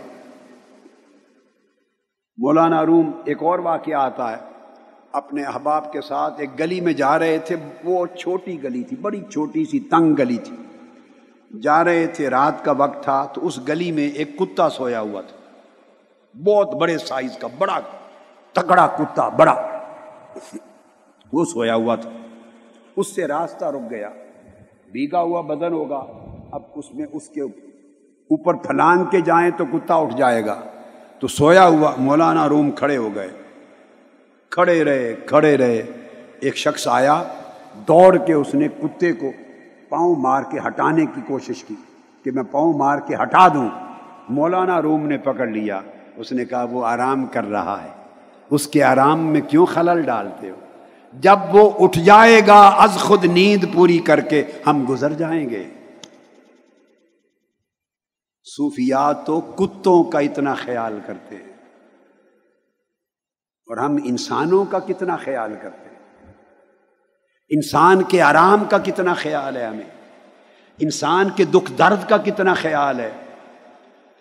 مولانا 2.37 2.87
روم 2.87 3.11
ایک 3.25 3.43
اور 3.43 3.59
واقعہ 3.59 3.95
آتا 3.95 4.33
ہے۔ 4.33 4.37
اپنے 5.13 5.43
احباب 5.43 5.93
کے 5.93 6.01
ساتھ 6.01 6.41
ایک 6.41 6.51
گلی 6.59 6.81
میں 6.81 6.93
جا 6.93 7.19
رہے 7.19 7.39
تھے، 7.39 7.57
وہ 7.85 8.07
چھوٹی 8.07 8.63
گلی 8.63 8.83
تھی، 8.83 8.97
بڑی 8.97 9.21
چھوٹی 9.31 9.65
سی 9.65 9.81
تنگ 9.81 10.15
گلی 10.19 10.37
تھی۔ 10.37 10.57
جا 11.63 11.85
رہے 11.85 12.07
تھے، 12.07 12.31
رات 12.31 12.65
کا 12.65 12.73
وقت 12.73 13.05
تھا، 13.05 13.27
تو 13.35 13.47
اس 13.47 13.69
گلی 13.69 13.93
میں 13.93 14.09
ایک 14.09 14.39
کتا 14.39 14.69
سویا 14.69 15.01
ہوا 15.01 15.21
تھا۔ 15.21 15.37
بہت 16.39 16.75
بڑے 16.75 16.99
سائز 16.99 17.39
کا، 17.39 17.49
بڑا 17.59 17.81
تکڑا 18.53 18.87
کتا، 18.87 19.29
بڑا۔ 19.29 19.79
وہ 21.33 21.45
سویا 21.45 21.75
ہوا 21.75 21.97
تھا۔ 21.97 22.11
اس 22.97 23.15
سے 23.15 23.27
راستہ 23.27 23.65
رک 23.65 23.91
گیا۔ 23.91 24.11
بھیگا 24.93 25.21
ہوا 25.21 25.41
بدن 25.41 25.73
ہوگا۔ 25.73 26.05
اب 26.53 26.63
اس 26.75 26.95
میں 26.95 27.07
اس 27.13 27.29
کے 27.29 27.41
اوپر 27.41 28.55
پھلانگ 28.55 29.05
کے 29.05 29.21
جائیں 29.21 29.51
تو 29.51 29.65
کتا 29.65 29.95
اٹھ 29.95 30.17
جائے 30.17 30.47
گا۔ 30.47 30.61
تو 31.19 31.29
سویا 31.29 31.67
ہوا 31.67 31.93
مولانا 31.99 32.49
روم 32.49 32.71
کھڑے 32.71 32.97
ہو 32.97 33.15
گئے۔ 33.15 33.29
کھڑے 34.51 34.85
رہے 34.85 35.15
کھڑے 35.27 35.57
رہے۔ 35.57 35.83
ایک 36.41 36.57
شخص 36.57 36.89
آیا، 36.91 37.23
دوڑ 37.89 38.17
کے 38.17 38.33
اس 38.33 38.55
نے 38.55 38.69
کتے 38.69 39.13
کو 39.13 39.27
پاؤں 39.89 40.17
مار 40.17 40.43
کے 40.43 40.59
ہٹانے 40.67 41.07
کی 41.07 41.21
کوشش 41.27 41.65
کی 41.65 41.75
کہ 42.25 42.31
میں 42.31 42.43
پاؤں 42.43 42.73
مار 42.79 42.99
کے 42.99 43.15
ہٹا 43.15 43.49
دوں۔ 43.49 43.69
مولانا 44.29 44.83
روم 44.83 45.07
نے 45.07 45.19
پکڑ 45.19 45.47
لیا۔ 45.47 45.81
اس 46.17 46.33
نے 46.33 46.45
کہا، 46.45 46.65
وہ 46.65 46.87
آرام 46.87 47.27
کر 47.27 47.45
رہا 47.45 47.85
ہے۔ 47.85 47.89
اس 48.51 48.67
کے 48.67 48.83
آرام 48.83 49.27
میں 49.27 49.41
کیوں 49.41 49.67
خلل 49.67 50.03
ڈالتے 50.03 50.51
ہو؟ 50.51 50.57
جب 51.13 51.39
وہ 51.53 51.71
اٹھ 51.81 51.99
جائے 51.99 52.41
گا، 52.47 52.69
از 52.69 52.91
خود 52.91 53.25
نیند 53.25 53.65
پوری 53.75 53.99
کر 53.99 54.21
کے 54.21 54.45
ہم 54.67 54.85
گزر 54.89 55.13
جائیں 55.13 55.51
گے۔ 55.51 55.65
صوفیات 58.45 59.27
تو 59.27 59.41
کتوں 59.41 60.05
کا 60.05 60.19
اتنا 60.19 60.55
خیال 60.55 61.01
کرتے 61.07 61.37
ہیں۔ 61.37 61.53
اور 63.67 63.77
ہم 63.77 63.97
انسانوں 64.05 64.65
کا 64.65 64.79
کتنا 64.79 65.17
خیال 65.17 65.55
کرتے 65.63 65.81
ہیں۔ 65.81 65.86
انسان 67.49 68.03
کے 68.03 68.23
آرام 68.23 68.65
کا 68.65 68.79
کتنا 68.79 69.15
خیال 69.15 69.57
ہے 69.57 69.65
ہمیں۔ 69.65 69.91
انسان 70.79 71.29
کے 71.37 71.45
دکھ 71.45 71.73
درد 71.79 72.09
کا 72.09 72.17
کتنا 72.17 72.55
خیال 72.55 73.01
ہے۔ 73.01 73.11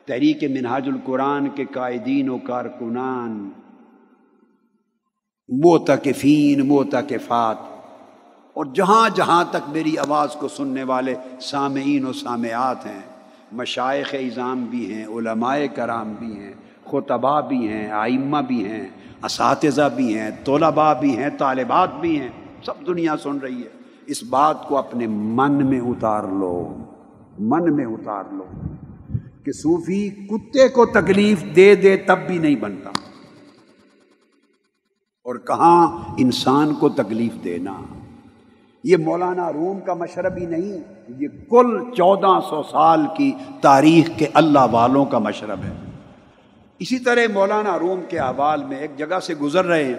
تحریک 0.05 0.43
منہاج 0.43 0.87
القرآن 0.87 1.49
کے 1.49 1.65
قائدین 1.65 2.29
و 2.29 2.37
کارکنان 2.37 3.49
موتقفین 5.49 6.67
موتقفات 6.67 7.57
اور 8.53 8.65
جہاں 8.65 9.09
جہاں 9.15 9.43
تک 9.49 9.69
میری 9.69 9.97
آواز 9.97 10.31
کو 10.31 10.47
سننے 10.47 10.83
والے 10.83 11.15
سامعین 11.41 12.05
و 12.05 12.13
سامعات 12.13 12.85
ہیں 12.85 13.01
مشائق 13.51 14.13
اظام 14.13 14.65
بھی 14.65 14.93
ہیں، 14.93 15.05
علماء 15.05 15.57
کرام 15.75 16.13
بھی 16.13 16.39
ہیں 16.39 16.53
خطبہ 16.85 17.41
بھی 17.41 17.67
ہیں 17.67 17.91
آئمہ 17.91 18.37
بھی 18.37 18.67
ہیں، 18.67 18.87
اساتذہ 19.23 19.89
بھی 19.95 20.19
ہیں، 20.19 20.31
طلباء 20.45 20.93
بھی 20.93 21.17
ہیں، 21.17 21.29
طالبات 21.37 21.95
بھی 21.99 22.19
ہیں۔ 22.19 22.44
سب 22.65 22.87
دنیا 22.87 23.17
سن 23.17 23.37
رہی 23.37 23.63
ہے۔ 23.63 23.67
اس 24.05 24.23
بات 24.23 24.67
کو 24.67 24.77
اپنے 24.77 25.07
من 25.07 25.65
میں 25.65 25.79
اتار 25.79 26.23
لو۔ 26.23 26.77
من 27.39 27.75
میں 27.75 27.85
اتار 27.85 28.23
لو 28.31 28.45
کہ 29.43 29.51
صوفی 29.51 30.09
کتے 30.09 30.67
کو 30.67 30.85
تکلیف 30.85 31.43
دے 31.55 31.75
دے 31.75 31.97
تب 31.97 32.19
بھی 32.27 32.37
نہیں 32.37 32.55
بنتا۔ 32.55 32.89
اور 35.23 35.35
کہاں 35.35 36.03
انسان 36.17 36.73
کو 36.73 36.89
تکلیف 36.89 37.43
دینا۔ 37.43 37.73
یہ 38.83 38.97
مولانا 38.97 39.53
روم 39.53 39.79
کا 39.79 39.93
مشرب 39.93 40.33
ہی 40.37 40.45
نہیں، 40.45 40.79
یہ 41.17 41.27
کل 41.49 41.91
چودہ 41.91 42.39
سو 42.49 42.63
سال 42.63 43.05
کی 43.17 43.31
تاریخ 43.61 44.09
کے 44.17 44.27
اللہ 44.33 44.67
والوں 44.71 45.05
کا 45.05 45.19
مشرب 45.19 45.59
ہے۔ 45.63 45.73
اسی 46.79 46.99
طرح 46.99 47.21
مولانا 47.33 47.79
روم 47.79 47.99
کے 48.09 48.19
احوال 48.19 48.63
میں 48.63 48.77
ایک 48.77 48.91
جگہ 48.97 49.19
سے 49.19 49.35
گزر 49.35 49.65
رہے 49.65 49.83
ہیں۔ 49.83 49.95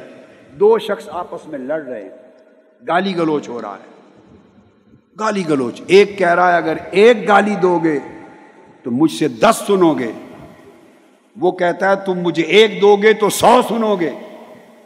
دو 0.61 0.79
شخص 0.79 1.09
آپس 1.13 1.49
میں 1.49 1.59
لڑ 1.59 1.83
رہے 1.83 2.03
ہیں۔ 2.03 2.26
گالی 2.89 3.17
گلوچ 3.17 3.49
ہو 3.49 3.63
رہا 3.63 3.75
ہے۔ 3.75 3.97
گالی 5.19 5.45
گلوچ۔ 5.49 5.83
ایک 5.87 6.19
کہہ 6.19 6.35
رہا 6.35 6.53
ہے، 6.53 6.57
اگر 6.57 6.77
ایک 6.91 7.29
گالی 7.29 7.55
دو 7.63 7.79
گے 7.79 7.99
تو 8.83 8.91
مجھ 8.91 9.13
سے 9.13 9.29
دس 9.29 9.63
سنو 9.67 9.95
گے۔ 9.95 10.13
وہ 11.41 11.53
کہتا 11.53 11.91
ہے، 11.91 11.97
تم 12.07 12.15
مجھے 12.15 12.43
ایک 12.43 12.83
دو 12.83 12.97
گے 12.97 13.13
تو 13.13 13.31
سو 13.31 13.61
سنو 13.69 13.97
گے۔ 13.97 14.11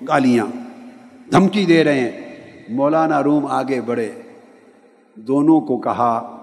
گالیاں 0.09 0.47
دھمکی 1.33 1.65
دے 1.65 1.85
رہے 1.85 2.01
ہیں۔ 2.01 2.11
مولانا 2.69 3.23
روم 3.23 3.47
آگے 3.47 3.81
بڑھے۔ 3.81 4.13
دونوں 5.15 5.61
کو 5.61 5.79
کہا 5.79 6.37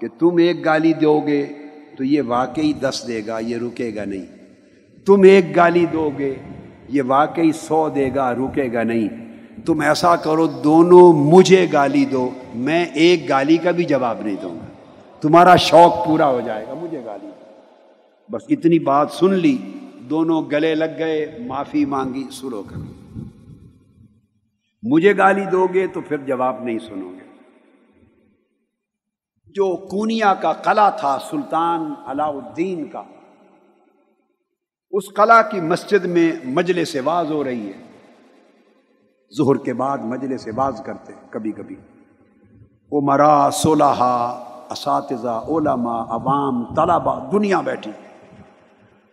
کہ 0.00 0.08
تم 0.18 0.36
ایک 0.36 0.64
گالی 0.64 0.92
دو 0.92 1.20
گے 1.20 1.46
تو 1.96 2.04
یہ 2.04 2.22
واقعی 2.26 2.72
دس 2.72 3.04
دے 3.08 3.22
گا، 3.26 3.38
یہ 3.38 3.56
رکے 3.56 3.94
گا 3.94 4.04
نہیں۔ 4.04 4.26
تم 5.06 5.22
ایک 5.22 5.56
گالی 5.56 5.86
دو 5.92 6.10
گے، 6.18 6.34
یہ 6.88 7.02
واقعی 7.06 7.52
سو 7.52 7.88
دے 7.88 8.10
گا، 8.14 8.34
رکے 8.34 8.72
گا 8.72 8.82
نہیں۔ 8.82 9.25
تم 9.66 9.80
ایسا 9.80 10.16
کرو، 10.16 10.46
دونوں 10.46 11.12
مجھے 11.12 11.66
گالی 11.72 12.04
دو، 12.04 12.30
میں 12.54 12.84
ایک 12.84 13.28
گالی 13.28 13.56
کا 13.56 13.70
بھی 13.70 13.84
جواب 13.84 14.20
نہیں 14.20 14.36
دوں 14.42 14.54
گا۔ 14.54 14.64
تمہارا 15.20 15.56
شوق 15.56 16.06
پورا 16.06 16.28
ہو 16.28 16.40
جائے 16.40 16.66
گا، 16.66 16.74
مجھے 16.74 17.04
گالی 17.04 17.26
دو۔ 17.26 17.44
بس 18.28 18.42
اتنی 18.48 18.78
بات 18.78 19.10
سن 19.10 19.34
لی، 19.34 19.58
دونوں 20.00 20.42
گلے 20.52 20.74
لگ 20.74 20.98
گئے، 20.98 21.38
معافی 21.46 21.84
مانگی، 21.84 22.24
سرو 22.32 22.62
کر 22.62 22.76
مجھے 24.82 25.16
گالی 25.16 25.44
دو 25.52 25.66
گے 25.74 25.86
تو 25.86 26.00
پھر 26.00 26.16
جواب 26.16 26.62
نہیں 26.62 26.78
سنو 26.78 27.08
گے۔ 27.08 27.26
جو 29.46 29.76
کونیا 29.76 30.34
کا 30.34 30.52
قلعہ 30.52 30.90
تھا، 31.00 31.18
سلطان 31.30 31.94
علاء 32.06 32.28
الدین 32.28 32.84
کا، 32.84 33.02
اس 34.90 35.04
قلعہ 35.14 35.42
کی 35.50 35.60
مسجد 35.60 36.04
میں 36.04 36.32
مجلس 36.44 36.96
واز 37.04 37.30
ہو 37.30 37.44
رہی 37.44 37.66
ہے۔ 37.66 37.85
ظہر 39.34 39.56
کے 39.56 39.74
بعد 39.74 39.98
مجلس 39.98 40.42
سے 40.42 40.52
باز 40.52 40.82
کرتے 40.84 41.12
کبھی 41.30 41.52
کبھی۔ 41.52 41.76
عمرا 42.92 43.50
صلحہ 43.50 44.42
اساتذہ، 44.70 45.44
علماء، 45.48 46.04
عوام 46.08 46.74
طلبا 46.74 47.28
دنیا 47.32 47.60
بیٹھی۔ 47.60 47.90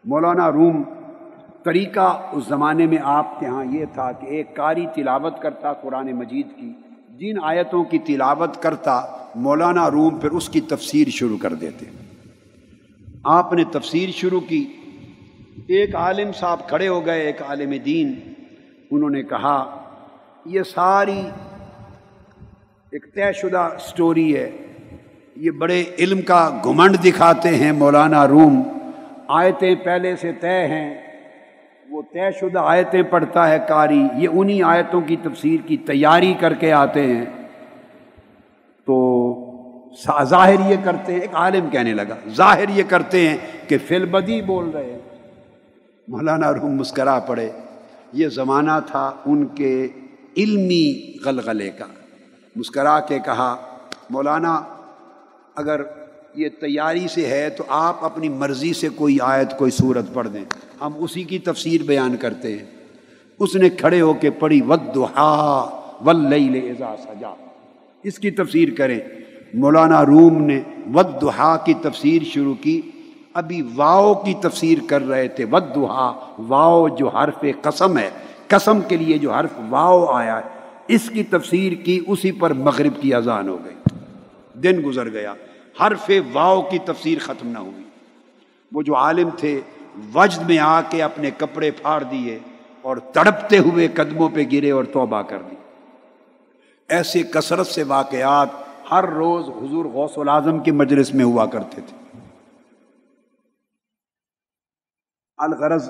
مولانا 0.06 0.52
روم، 0.52 0.84
طریقہ 1.64 2.22
اس 2.32 2.44
زمانے 2.48 2.86
میں 2.86 2.98
آپ 3.04 3.40
کے 3.40 3.46
ہاں 3.46 3.66
یہ 3.66 3.86
تھا 3.94 4.12
کہ 4.12 4.26
ایک 4.26 4.56
قاری 4.56 4.86
تلاوت 4.96 5.40
کرتا 5.40 5.74
قرآن 5.74 6.12
مجید 6.12 6.48
کی۔ 6.56 6.74
جن 7.18 7.44
آیتوں 7.44 7.84
کی 7.84 8.00
تلاوت 8.00 8.62
کرتا 8.62 9.02
مولانا 9.36 9.92
روم 9.92 10.18
پھر 10.18 10.32
اس 10.32 10.50
کی 10.50 10.62
تفسیر 10.62 11.08
شروع 11.08 11.38
کر 11.38 11.54
دیتے۔ 11.54 11.86
آپ 13.24 13.54
نے 13.54 13.64
تفسیر 13.64 14.10
شروع 14.10 14.42
کی۔ 14.42 14.74
ایک 15.68 15.96
عالم 15.96 16.32
صاحب 16.32 16.70
کھڑے 16.70 16.88
ہو 16.88 17.06
گئے، 17.06 17.22
ایک 17.22 17.42
عالم 17.42 17.74
دین۔ 17.86 18.34
انہوں 18.92 19.10
نے 19.10 19.24
کہا 19.24 19.83
یہ 20.46 20.64
ساری 20.64 21.22
ایک 22.92 23.14
طے 23.14 23.34
شدہ 23.34 23.70
سٹوری 23.80 24.38
ہے۔ 24.38 24.52
یہ 25.36 25.52
بڑے 25.52 25.84
علم 26.00 26.22
کا 26.22 26.62
گھمنڈ 26.64 27.04
دکھاتے 27.04 27.50
ہیں 27.50 27.72
مولانا 27.72 28.28
روم۔ 28.28 28.64
آیتیں 29.28 29.76
پہلے 29.76 30.16
سے 30.16 30.32
طے 30.32 30.68
ہیں۔ 30.68 31.02
وہ 31.90 32.02
طے 32.02 32.32
شدہ 32.32 32.60
آیتیں 32.60 33.04
پڑھتا 33.04 33.50
ہے 33.50 33.58
کاری 33.68 34.08
یہ 34.16 34.28
انہی 34.32 34.64
آیتوں 34.64 35.02
کی 35.02 35.16
تفسیر 35.24 35.68
کی 35.68 35.78
تیاری 35.78 36.34
کر 36.34 36.54
کے 36.54 36.74
آتے 36.74 37.04
ہیں۔ 37.04 37.26
تو 38.86 39.00
ظاہر 40.24 40.72
یہ 40.72 40.76
کرتے 40.84 41.14
ہیں، 41.14 41.20
ایک 41.20 41.36
عالم 41.36 41.70
کہنے 41.70 41.94
لگا، 41.94 42.16
ظاہر 42.30 42.70
یہ 42.70 42.84
کرتے 42.88 43.30
ہیں 43.30 43.38
کہ 43.68 43.78
فل 43.88 44.06
بدی 44.06 44.42
بول 44.42 44.70
رہے 44.70 44.92
ہیں۔ 44.92 45.00
مولانا 46.08 46.54
روم 46.54 46.76
مسکرا 46.76 47.20
پڑے۔ 47.20 47.50
یہ 48.14 48.28
زمانہ 48.28 48.72
تھا 48.88 49.12
ان 49.26 49.46
کے 49.46 49.88
علمی 50.38 51.14
غلغلے 51.26 51.70
کا۔ 51.70 51.86
مسکرا 52.56 53.00
کے 53.00 53.20
کہا، 53.26 53.56
مولانا، 54.10 54.64
اگر 55.56 55.82
یہ 56.36 56.50
تیاری 56.50 57.08
سے 57.08 57.28
ہے 57.28 57.50
تو 57.50 57.64
آپ 57.68 58.06
اپنی 58.06 58.30
مرضی 58.30 58.74
سے 58.74 58.90
کوئی 58.96 59.18
آیت، 59.22 59.58
کوئی 59.58 59.72
صورت 59.72 60.14
پڑھ 60.14 60.28
دیں۔ 60.34 60.46
ہم 60.82 60.92
اسی 60.96 61.24
کی 61.24 61.40
تفسیر 61.40 61.84
بیان 61.84 62.18
کرتے 62.18 62.58
ہیں۔ 62.58 62.66
اس 63.40 63.56
نے 63.56 63.70
کھڑے 63.70 64.02
ہو 64.02 64.14
کے 64.14 64.30
پڑھی 64.30 64.62
ود 64.62 64.98
سجا 67.04 67.46
اس 68.04 68.20
کی 68.20 68.32
تفسیر 68.32 68.70
کریں۔ 68.78 69.00
مولانا 69.54 70.06
روم 70.06 70.44
نے 70.44 70.62
ود 70.94 71.26
کی 71.66 71.74
تفسیر 71.82 72.22
شروع 72.24 72.56
کی۔ 72.62 72.82
ابھی 73.34 73.62
واؤ 73.76 74.14
کی 74.14 74.34
تفسیر 74.42 74.78
کر 74.88 75.08
رہے 75.08 75.28
تھے۔ 75.28 75.46
ود 75.52 75.78
واؤ 76.38 76.88
جو 76.88 77.10
حرف 77.10 77.46
قسم 77.62 77.98
ہے۔ 77.98 78.10
قسم 78.54 78.82
کے 78.82 78.98
لیے 78.98 79.18
جو 79.18 79.34
حرف 79.34 79.50
واؤ 79.70 80.06
آیا 80.06 80.38
ہے، 80.38 80.50
اس 80.88 81.10
کی 81.10 81.24
تفسیر 81.24 81.74
کی 81.74 82.04
اسی 82.08 82.32
پر 82.32 82.54
مغرب 82.54 83.02
کی 83.02 83.14
اذان 83.14 83.50
ہو 83.50 83.58
گئی۔ 83.66 83.74
دن 84.54 84.82
گزر 84.86 85.10
گیا۔ 85.10 85.34
حرف 85.80 86.12
واؤ 86.34 86.62
کی 86.62 86.80
تفسیر 86.80 87.18
ختم 87.20 87.48
نہ 87.48 87.58
ہوئی۔ 87.58 87.84
وہ 88.72 88.82
جو 88.82 88.96
عالم 88.96 89.30
تھے، 89.38 89.62
وجد 90.14 90.38
میں 90.38 90.60
آ 90.60 90.82
کے 90.90 91.04
اپنے 91.04 91.32
کپڑے 91.38 91.72
پھاڑ 91.72 92.04
دیے 92.04 92.40
اور 92.82 92.98
تڑپتے 92.98 93.58
ہوئے 93.58 93.88
قدموں 93.88 94.30
پہ 94.34 94.44
گرے 94.52 94.72
اور 94.72 94.84
توبہ 94.84 95.22
کر 95.22 95.42
دی۔ 95.52 95.56
ایسے 96.90 97.24
کثرت 97.24 97.68
سے 97.68 97.84
واقعات 97.84 98.48
ہر 98.92 99.10
روز 99.10 99.50
حضور 99.50 99.86
غوث 99.86 100.18
العظم 100.18 100.60
کے 100.60 100.72
مجلس 100.72 101.14
میں 101.14 101.26
ہوا 101.26 101.46
کرتے 101.46 101.82
تھے۔ 101.82 102.20
الغرض 105.38 105.90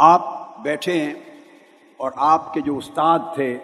آپ 0.00 0.62
بیٹھے 0.62 0.92
ہیں 0.92 1.14
اور 1.96 2.10
آپ 2.16 2.52
کے 2.54 2.60
جو 2.60 2.76
استاد 2.76 3.18
تھے، 3.34 3.56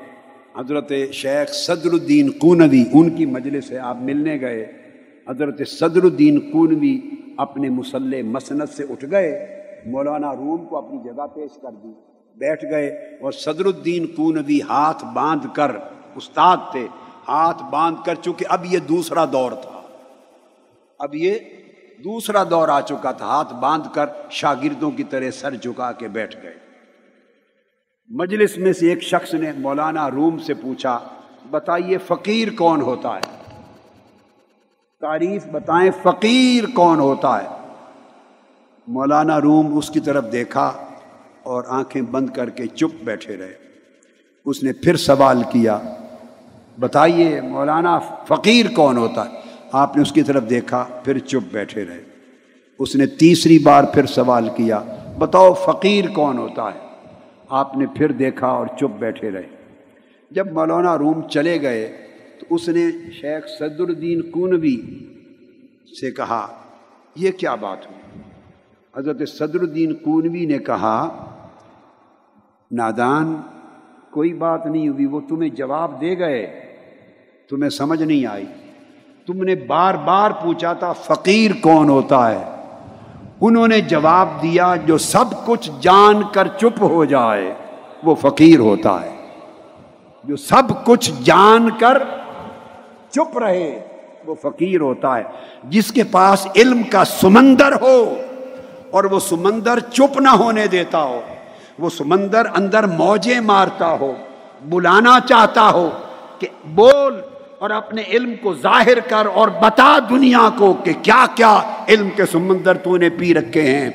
حضرت 0.59 0.93
شیخ 1.13 1.53
صدر 1.55 1.93
الدین 1.93 2.31
قونوی، 2.41 2.85
ان 2.93 3.11
کی 3.11 3.27
مجلس 3.27 3.69
سے 3.69 3.79
آپ 3.79 3.97
ملنے 4.01 4.41
گئے۔ 4.41 4.65
حضرت 5.29 5.61
صدر 5.69 6.03
الدین 6.03 6.39
قونوی 6.53 6.99
اپنے 7.37 7.69
مسلح 7.69 8.23
مسنت 8.25 8.69
سے 8.69 8.85
اٹھ 8.91 9.05
گئے، 9.11 9.31
مولانا 9.87 10.35
روم 10.35 10.65
کو 10.65 10.77
اپنی 10.77 10.99
جگہ 11.05 11.27
پیش 11.35 11.51
کر 11.63 11.73
دی، 11.83 11.93
بیٹھ 12.37 12.65
گئے 12.71 12.89
اور 13.21 13.33
صدر 13.33 13.65
الدین 13.65 14.07
قونوی 14.17 14.61
ہاتھ 14.63 15.05
باندھ 15.15 15.47
کر، 15.55 15.77
استاد 16.17 16.71
تھے، 16.73 16.87
ہاتھ 17.29 17.63
باندھ 17.71 18.05
کر، 18.07 18.15
چونکہ 18.23 18.45
اب 18.49 18.65
یہ 18.65 18.79
دوسرا 18.89 19.25
دور 19.33 19.53
تھا۔ 19.53 19.81
اب 20.99 21.15
یہ 21.15 21.39
دوسرا 22.07 22.45
دور 22.51 22.69
آ 22.69 22.81
چکا 22.81 23.13
تھا، 23.13 23.27
ہاتھ 23.27 23.55
باندھ 23.55 23.89
کر 23.95 24.07
شاگردوں 24.31 24.91
کی 24.91 25.05
طرح 25.05 25.31
سر 25.31 25.55
جھکا 25.55 25.93
کے 25.93 26.09
بیٹھ 26.09 26.37
گئے۔ 26.43 26.55
مجلس 28.09 28.59
میں 28.59 28.73
سے 28.73 28.89
ایک 28.89 29.03
شخص 29.03 29.35
نے 29.35 29.53
مولانا 29.53 30.11
روم 30.11 30.39
سے 30.39 30.55
پوچھا، 30.55 30.99
بتائیے 31.51 31.99
فقیر 31.99 32.49
کون 32.59 32.81
ہوتا 32.81 33.17
ہے؟ 33.17 33.55
تعریف، 35.01 35.47
بتائیں 35.47 35.91
فقیر 36.03 36.65
کون 36.75 37.01
ہوتا 37.01 37.43
ہے؟ 37.43 37.49
مولانا 38.87 39.41
روم 39.41 39.79
اس 39.79 39.91
کی 39.91 40.01
طرف 40.01 40.33
دیکھا 40.33 40.73
اور 41.43 41.65
آنکھیں 41.69 42.03
بند 42.03 42.31
کر 42.31 42.51
کے 42.51 42.67
چپ 42.67 43.05
بیٹھے 43.05 43.37
رہے۔ 43.37 43.55
اس 44.45 44.63
نے 44.63 44.73
پھر 44.73 44.97
سوال 44.97 45.43
کیا، 45.43 45.79
بتائیے 46.81 47.41
مولانا 47.41 47.99
فقیر 47.99 48.67
کون 48.77 48.97
ہوتا 48.97 49.31
ہے؟ 49.31 49.46
آپ 49.77 49.97
نے 49.97 50.03
اس 50.03 50.13
کی 50.13 50.23
طرف 50.23 50.51
دیکھا، 50.51 50.85
پھر 51.05 51.19
چپ 51.19 51.53
بیٹھے 51.53 51.85
رہے۔ 51.85 52.03
اس 52.79 52.97
نے 52.97 53.07
تیسری 53.07 53.59
بار 53.59 53.85
پھر 53.85 54.07
سوال 54.07 54.49
کیا، 54.57 54.83
بتاؤ 55.19 55.53
فقیر 55.55 56.05
کون 56.15 56.39
ہوتا 56.39 56.75
ہے؟ 56.75 56.79
آپ 57.49 57.77
نے 57.77 57.87
پھر 57.95 58.13
دیکھا 58.13 58.47
اور 58.47 58.67
چپ 58.67 58.99
بیٹھے 58.99 59.31
رہے۔ 59.31 59.47
جب 60.31 60.53
مولانا 60.53 60.99
روم 60.99 61.29
چلے 61.29 61.63
گئے 61.63 61.97
تو 62.41 62.55
اس 62.55 62.69
نے 62.69 62.91
شیخ 63.13 63.49
صدر 63.59 63.89
الدین 63.89 64.31
کونوی 64.31 64.77
سے 66.01 66.11
کہا، 66.11 66.47
یہ 67.17 67.31
کیا 67.31 67.55
بات 67.55 67.87
ہوئی؟ 67.87 68.21
حضرت 68.97 69.29
صدر 69.29 69.61
الدین 69.61 69.95
کونوی 69.95 70.47
نے 70.47 70.59
کہا، 70.59 71.25
نادان، 72.71 73.37
کوئی 74.11 74.35
بات 74.35 74.67
نہیں 74.67 74.89
ہوئی، 74.89 75.07
وہ 75.07 75.21
تمہیں 75.21 75.51
جواب 75.51 76.01
دے 76.01 76.19
گئے، 76.19 76.61
تمہیں 77.51 77.71
سمجھ 77.71 78.03
نہیں 78.03 78.27
آئی۔ 78.27 78.45
تم 79.27 79.45
نے 79.45 79.55
بار 79.55 79.95
بار 79.95 80.31
پوچھا 80.31 80.73
تھا، 80.73 80.93
فقیر 80.93 81.51
کون 81.63 81.89
ہوتا 81.89 82.31
ہے؟ 82.31 82.45
انہوں 83.41 83.69
نے 83.69 83.81
جواب 83.81 84.29
دیا، 84.43 84.75
جو 84.85 84.99
سب 84.99 85.47
کچھ 85.47 85.71
جان 85.81 86.23
کر 86.33 86.49
چپ 86.49 86.83
ہو 86.83 87.05
جائے، 87.05 87.55
وہ 88.03 88.15
فقیر 88.15 88.59
ہوتا 88.59 89.03
ہے۔ 89.03 89.17
جو 90.25 90.37
سب 90.37 90.85
کچھ 90.85 91.13
جان 91.25 91.69
کر 91.79 92.03
چپ 93.11 93.39
رہے، 93.39 93.81
وہ 94.27 94.35
فقیر 94.43 94.81
ہوتا 94.81 95.17
ہے۔ 95.17 95.23
جس 95.65 95.93
کے 95.93 96.05
پاس 96.05 96.47
علم 96.57 96.83
کا 96.83 97.05
سمندر 97.05 97.73
ہو 97.81 98.15
اور 98.91 99.05
وہ 99.05 99.21
سمندر 99.21 99.79
چپ 99.79 100.21
نہ 100.21 100.29
ہونے 100.29 100.67
دیتا 100.67 101.03
ہو، 101.03 101.21
وہ 101.79 101.89
سمندر 101.89 102.43
اندر 102.57 102.87
موجیں 102.87 103.41
مارتا 103.41 103.97
ہو، 104.01 104.13
بلانا 104.69 105.19
چاہتا 105.29 105.71
ہو 105.71 105.91
کہ 106.39 106.47
بول 106.67 107.21
اور 107.67 107.75
اپنے 107.75 108.03
علم 108.03 108.35
کو 108.41 108.55
ظاہر 108.55 109.01
کر 109.01 109.27
اور 109.35 109.49
بتا 109.49 109.99
دنیا 110.11 110.51
کو 110.59 110.75
کہ 110.85 110.93
کیا 111.03 111.27
کیا 111.35 111.61
علم 111.89 112.09
کے 112.17 112.27
سمندر 112.27 112.77
تو 112.77 112.97
نے 112.97 113.11
پی 113.11 113.35
رکھے 113.35 113.63
ہیں۔ 113.63 113.91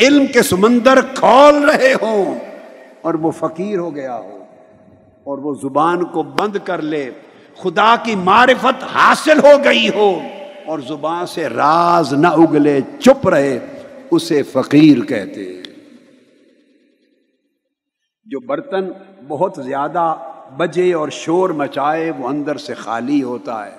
علم 0.00 0.26
کے 0.26 0.42
سمندر 0.42 0.98
کھول 1.14 1.68
رہے 1.68 1.94
ہوں 2.02 2.38
اور 3.02 3.14
وہ 3.14 3.30
فقیر 3.30 3.78
ہو 3.78 3.94
گیا 3.94 4.18
ہو 4.18 4.44
اور 5.24 5.38
وہ 5.38 5.54
زبان 5.54 6.04
کو 6.04 6.22
بند 6.22 6.56
کر 6.64 6.82
لے۔ 6.82 7.10
خدا 7.62 7.94
کی 8.04 8.14
معرفت 8.14 8.84
حاصل 8.94 9.38
ہو 9.38 9.64
گئی 9.64 9.88
ہو 9.94 10.20
اور 10.66 10.78
زبان 10.78 11.26
سے 11.26 11.48
راز 11.48 12.12
نہ 12.12 12.28
اگلے 12.28 12.80
چپ 12.98 13.28
رہے 13.28 13.58
اسے 14.10 14.42
فقیر 14.42 15.04
کہتے 15.04 15.44
ہیں۔ 15.44 15.62
جو 18.24 18.40
برتن 18.40 18.90
بہت 19.28 19.58
زیادہ 19.64 20.14
بجے 20.56 20.92
اور 20.92 21.08
شور 21.08 21.50
مچائے 21.50 22.10
وہ 22.10 22.28
اندر 22.28 22.56
سے 22.56 22.74
خالی 22.74 23.22
ہوتا 23.22 23.66
ہے۔ 23.66 23.76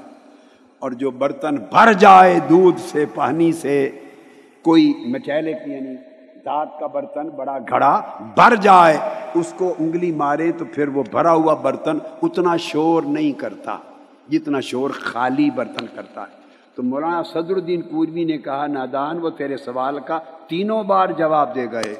اور 0.79 0.91
جو 0.91 1.11
برتن 1.11 1.55
بھر 1.55 1.93
جائے 1.93 2.39
دودھ 2.49 2.81
سے، 2.81 3.05
پانی 3.15 3.51
سے، 3.51 3.89
کوئی 4.61 4.93
مچیلے 5.07 5.53
کی 5.53 5.71
یعنی 5.71 5.95
دانت 6.45 6.79
کا 6.79 6.87
برتن 6.87 7.29
بڑا 7.29 7.57
گھڑا 7.69 8.01
بھر 8.35 8.55
جائے، 8.55 8.97
اس 9.33 9.53
کو 9.57 9.75
انگلی 9.79 10.11
مارے 10.11 10.51
تو 10.51 10.65
پھر 10.65 10.87
وہ 10.87 11.03
بھرا 11.11 11.33
ہوا 11.33 11.53
برتن 11.53 11.97
اتنا 12.23 12.57
شور 12.57 13.03
نہیں 13.03 13.31
کرتا 13.31 13.77
جتنا 14.29 14.59
شور 14.59 14.89
خالی 14.89 15.49
برتن 15.49 15.85
کرتا 15.95 16.21
ہے۔ 16.21 16.39
تو 16.75 16.83
مولانا 16.83 17.23
صدر 17.23 17.55
الدین 17.55 17.81
پوروی 17.81 18.23
نے 18.23 18.37
کہا، 18.37 18.67
نادان، 18.67 19.19
وہ 19.19 19.29
تیرے 19.29 19.57
سوال 19.57 19.99
کا 19.99 20.19
تینوں 20.47 20.83
بار 20.83 21.07
جواب 21.07 21.55
دے 21.55 21.65
گئے۔ 21.71 21.95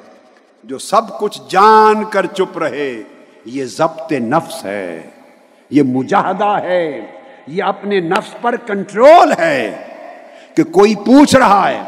جو 0.64 0.78
سب 0.78 1.18
کچھ 1.18 1.40
جان 1.48 2.04
کر 2.04 2.26
چپ 2.26 2.58
رہے 2.58 3.02
یہ 3.44 3.64
ضبط 3.64 4.12
نفس 4.12 4.64
ہے، 4.64 5.02
یہ 5.70 5.82
مجاہدہ 5.82 6.58
ہے، 6.62 7.06
یہ 7.46 7.62
اپنے 7.62 8.00
نفس 8.00 8.40
پر 8.40 8.56
کنٹرول 8.56 9.32
ہے 9.38 9.76
کہ 10.56 10.64
کوئی 10.64 10.94
پوچھ 10.94 11.36
رہا 11.36 11.70
ہے 11.70 11.80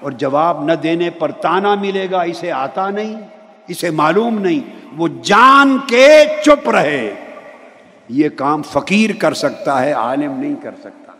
اور 0.00 0.12
جواب 0.12 0.64
نہ 0.64 0.72
دینے 0.72 1.10
پر 1.10 1.30
تانا 1.30 1.74
ملے 1.74 2.06
گا، 2.10 2.22
اسے 2.22 2.52
آتا 2.52 2.90
نہیں، 2.90 3.20
اسے 3.68 3.90
معلوم 3.90 4.38
نہیں، 4.38 4.60
وہ 4.96 5.08
جان 5.22 5.78
کے 5.88 6.24
چپ 6.44 6.70
رہے۔ 6.70 7.14
یہ 8.08 8.28
کام 8.28 8.62
فقیر 8.62 9.10
کر 9.18 9.34
سکتا 9.34 9.84
ہے، 9.84 9.92
عالم 9.92 10.40
نہیں 10.40 10.54
کر 10.62 10.74
سکتا۔ 10.80 11.12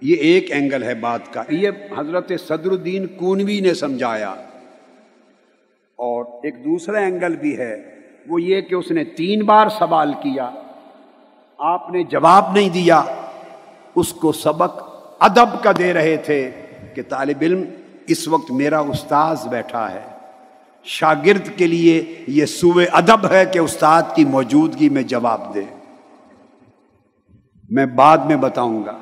یہ 0.00 0.16
ایک 0.16 0.52
اینگل 0.52 0.82
ہے 0.82 0.94
بات 0.94 1.32
کا۔ 1.32 1.42
یہ 1.48 1.70
حضرت 1.98 2.32
صدر 2.48 2.70
الدین 2.70 3.06
کونوی 3.06 3.60
نے 3.60 3.74
سمجھایا۔ 3.74 4.34
اور 5.96 6.24
ایک 6.42 6.64
دوسرا 6.64 6.98
اینگل 6.98 7.36
بھی 7.36 7.58
ہے۔ 7.58 7.95
وہ 8.28 8.42
یہ 8.42 8.60
کہ 8.60 8.74
اس 8.74 8.90
نے 8.90 9.04
تین 9.04 9.44
بار 9.44 9.68
سوال 9.68 10.12
کیا۔ 10.12 10.50
آپ 11.58 11.90
نے 11.90 12.02
جواب 12.02 12.52
نہیں 12.52 12.68
دیا۔ 12.68 13.02
اس 13.94 14.12
کو 14.12 14.32
سبق 14.32 14.82
ادب 15.18 15.62
کا 15.62 15.72
دے 15.78 15.94
رہے 15.94 16.16
تھے 16.16 16.50
کہ 16.94 17.02
طالب 17.08 17.36
علم 17.42 17.64
اس 18.06 18.28
وقت 18.28 18.50
میرا 18.50 18.78
استاذ 18.78 19.48
بیٹھا 19.48 19.90
ہے۔ 19.90 20.00
شاگرد 20.84 21.58
کے 21.58 21.66
لیے 21.66 22.24
یہ 22.28 22.46
سوئے 22.46 22.86
ادب 22.86 23.30
ہے 23.30 23.44
کہ 23.46 23.58
استاد 23.58 24.02
کی 24.14 24.24
موجودگی 24.24 24.88
میں 24.88 25.02
جواب 25.02 25.54
دے۔ 25.54 25.62
میں 27.70 27.86
بعد 27.86 28.18
میں 28.18 28.36
بتاؤں 28.36 28.84
گا۔ 28.86 28.98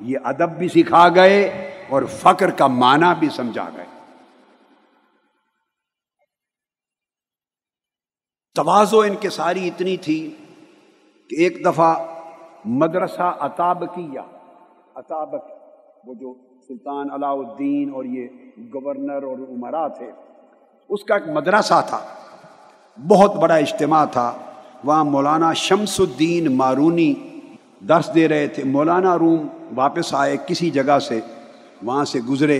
یہ 0.00 0.18
ادب 0.24 0.50
بھی 0.50 0.68
سکھا 0.68 1.08
گئے 1.14 1.70
اور 1.88 2.02
فقر 2.02 2.50
کا 2.50 2.66
معنی 2.66 3.06
بھی 3.18 3.28
سمجھا 3.36 3.68
گئے۔ 3.76 3.89
توازو 8.56 9.00
ان 9.00 9.14
کے 9.20 9.30
ساری 9.30 9.66
اتنی 9.68 9.96
تھی 9.96 10.18
کہ 11.30 11.36
ایک 11.42 11.64
دفعہ 11.64 11.94
مدرسہ 12.64 13.32
اتاب 13.40 13.82
کیا 13.94 14.22
وہ 16.06 16.14
جو 16.14 16.32
سلطان 16.68 17.10
علاء 17.10 17.32
الدین 17.32 17.90
اور 17.94 18.04
یہ 18.04 18.26
گورنر 18.74 19.22
اور 19.22 19.38
عمرا 19.48 19.86
تھے، 19.88 20.10
اس 20.90 21.04
کا 21.04 21.14
ایک 21.14 21.28
مدرسہ 21.28 21.80
تھا، 21.88 22.00
بہت 22.98 23.36
بڑا 23.36 23.54
اجتماع 23.54 24.04
تھا، 24.04 24.32
وہاں 24.84 25.04
مولانا 25.04 25.52
شمس 25.52 25.98
الدین 26.00 26.56
مارونی 26.56 27.12
درس 27.88 28.10
دے 28.14 28.28
رہے 28.28 28.46
تھے، 28.46 28.64
مولانا 28.64 29.16
روم 29.18 29.46
واپس 29.74 30.14
آئے 30.14 30.36
کسی 30.46 30.70
جگہ 30.70 30.98
سے، 30.98 31.20
وہاں 31.82 32.04
سے 32.04 32.20
گزرے، 32.20 32.58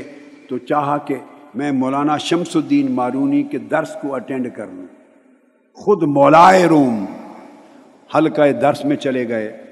تو 0.49 0.59
چاہا 0.59 0.97
کہ 0.99 1.17
میں 1.55 1.73
مولانا 1.73 2.17
شمس 2.19 2.57
الدین 2.57 2.93
مارونی 2.95 3.43
کے 3.43 3.59
درس 3.59 3.97
کو 4.03 4.15
اٹینڈ 4.15 4.49
کر 4.57 4.67
لوں۔ 4.67 4.87
خود 5.73 6.03
مولائے 6.03 6.67
روم، 6.67 7.05
حلقہ 8.17 8.53
درس 8.53 8.85
میں 8.85 8.97
چلے 8.97 9.29
گئے۔ 9.29 9.65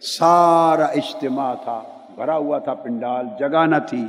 سارا 0.00 0.84
اجتماع 0.84 1.54
تھا، 1.54 1.82
بھرا 2.14 2.36
ہوا 2.36 2.58
تھا 2.58 2.74
پنڈال، 2.74 3.26
جگہ 3.38 3.66
نہ 3.66 3.76
تھی۔ 3.88 4.04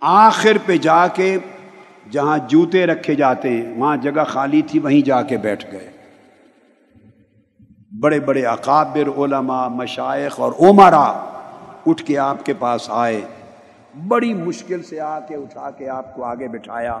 آخر 0.00 0.56
پہ 0.66 0.76
جا 0.76 1.06
کے 1.06 1.38
جہاں 2.10 2.38
جوتے 2.46 2.86
رکھے 2.86 3.14
جاتے 3.14 3.50
ہیں 3.50 3.78
وہاں 3.78 3.96
جگہ 3.96 4.24
خالی 4.24 4.62
تھی، 4.62 4.78
وہیں 4.78 5.06
جا 5.06 5.22
کے 5.22 5.36
بیٹھ 5.36 5.66
گئے۔ 5.72 5.90
بڑے 8.00 8.20
بڑے 8.20 8.46
اقابر 8.46 9.18
علماء 9.18 9.68
مشائق 9.68 10.40
اور 10.40 10.52
عمرا 10.60 11.24
اٹھ 11.86 12.04
کے 12.04 12.18
آپ 12.18 12.46
کے 12.46 12.54
پاس 12.54 12.90
آئے۔ 12.90 13.20
بڑی 14.08 14.34
مشکل 14.34 14.82
سے 14.82 15.00
آ 15.00 15.20
کے 15.20 15.34
اٹھا 15.34 15.70
کے 15.70 15.88
آپ 15.88 16.14
کو 16.14 16.24
آگے 16.24 16.48
بٹھایا۔ 16.48 16.92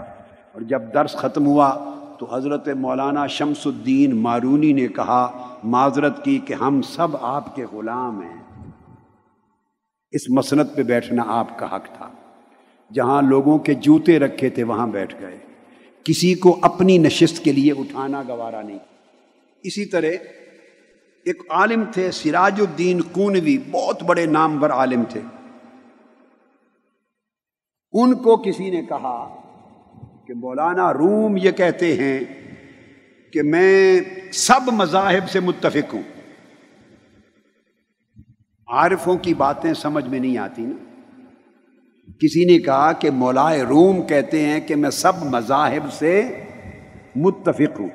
اور 0.52 0.60
جب 0.60 0.82
درس 0.94 1.12
ختم 1.12 1.46
ہوا 1.46 1.90
تو 2.18 2.36
حضرت 2.36 2.68
مولانا 2.68 3.26
شمس 3.26 3.66
الدین 3.66 4.16
مارونی 4.16 4.72
نے 4.72 4.88
کہا، 4.88 5.54
معذرت 5.64 6.24
کی 6.24 6.38
کہ 6.38 6.54
ہم 6.54 6.82
سب 6.82 7.16
آپ 7.20 7.56
کے 7.56 7.64
غلام 7.72 8.22
ہیں۔ 8.22 8.70
اس 10.10 10.30
مسنت 10.30 10.76
پہ 10.76 10.82
بیٹھنا 10.82 11.22
آپ 11.26 11.58
کا 11.58 11.76
حق 11.76 11.84
تھا۔ 11.96 12.08
جہاں 12.92 13.22
لوگوں 13.22 13.58
کے 13.58 13.74
جوتے 13.74 14.18
رکھے 14.18 14.50
تھے، 14.50 14.62
وہاں 14.62 14.86
بیٹھ 14.86 15.14
گئے۔ 15.20 15.38
کسی 16.04 16.34
کو 16.34 16.58
اپنی 16.62 16.98
نشست 16.98 17.44
کے 17.44 17.52
لیے 17.52 17.72
اٹھانا 17.72 18.22
گوارا 18.28 18.62
نہیں۔ 18.62 18.78
اسی 19.62 19.84
طرح 19.84 20.06
ایک 21.24 21.42
عالم 21.50 21.84
تھے، 21.94 22.10
سراج 22.10 22.60
الدین 22.60 23.00
کونوی، 23.00 23.58
بہت 23.70 24.02
بڑے 24.02 24.26
نامور 24.26 24.70
عالم 24.70 25.02
تھے۔ 25.08 25.20
ان 27.92 28.14
کو 28.14 28.36
کسی 28.36 28.70
نے 28.70 28.82
کہا 28.82 29.40
کہ 30.26 30.34
مولانا 30.34 30.92
روم 30.92 31.36
یہ 31.36 31.50
کہتے 31.50 31.96
ہیں 31.96 32.20
کہ 33.32 33.42
میں 33.42 34.00
سب 34.32 34.72
مذاہب 34.72 35.30
سے 35.30 35.40
متفق 35.40 35.94
ہوں۔ 35.94 36.02
عارفوں 38.68 39.16
کی 39.16 39.34
باتیں 39.34 39.74
سمجھ 39.74 40.08
میں 40.08 40.18
نہیں 40.18 40.38
آتی 40.38 40.62
نا۔ 40.62 41.00
کسی 42.20 42.44
نے 42.44 42.58
کہا 42.58 42.92
کہ 42.92 43.10
مولائے 43.10 43.62
روم 43.62 44.06
کہتے 44.06 44.46
ہیں 44.46 44.60
کہ 44.60 44.76
میں 44.76 44.90
سب 44.90 45.12
مذاہب 45.24 45.92
سے 45.92 46.44
متفق 47.16 47.80
ہوں۔ 47.80 47.88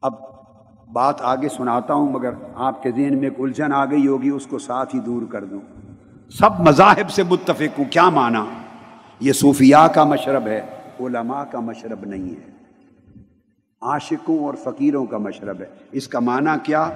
اب 0.00 0.12
بات 0.92 1.14
آگے 1.20 1.48
سناتا 1.48 1.94
ہوں، 1.94 2.12
مگر 2.12 2.30
آپ 2.54 2.82
کے 2.82 2.90
ذہن 2.90 3.18
میں 3.18 3.28
ایک 3.28 3.40
الجھن 3.40 3.72
آ 3.72 3.84
گئی 3.84 4.06
ہوگی، 4.06 4.28
اس 4.28 4.46
کو 4.46 4.58
ساتھ 4.58 4.94
ہی 4.94 5.00
دور 5.00 5.22
کر 5.22 5.44
دوں۔ 5.44 5.79
سب 6.38 6.60
مذاہب 6.60 7.10
سے 7.10 7.22
متفق 7.22 7.78
ہوں، 7.78 7.84
کیا 7.90 8.08
مانا 8.08 8.44
یہ 9.20 9.32
صوفیاء 9.32 9.86
کا 9.86 10.04
مشرب 10.04 10.46
ہے، 10.46 10.60
علماء 11.00 11.44
کا 11.44 11.60
مشرب 11.60 12.04
نہیں 12.04 12.30
ہے۔ 12.30 12.50
عاشقوں 13.82 14.38
اور 14.38 14.54
فقیروں 14.54 15.06
کا 15.06 15.18
مشرب 15.18 15.60
ہے۔ 15.60 15.66
اس 15.92 16.08
کا 16.08 16.18
معنی 16.18 16.50
کیا؟ 16.62 16.90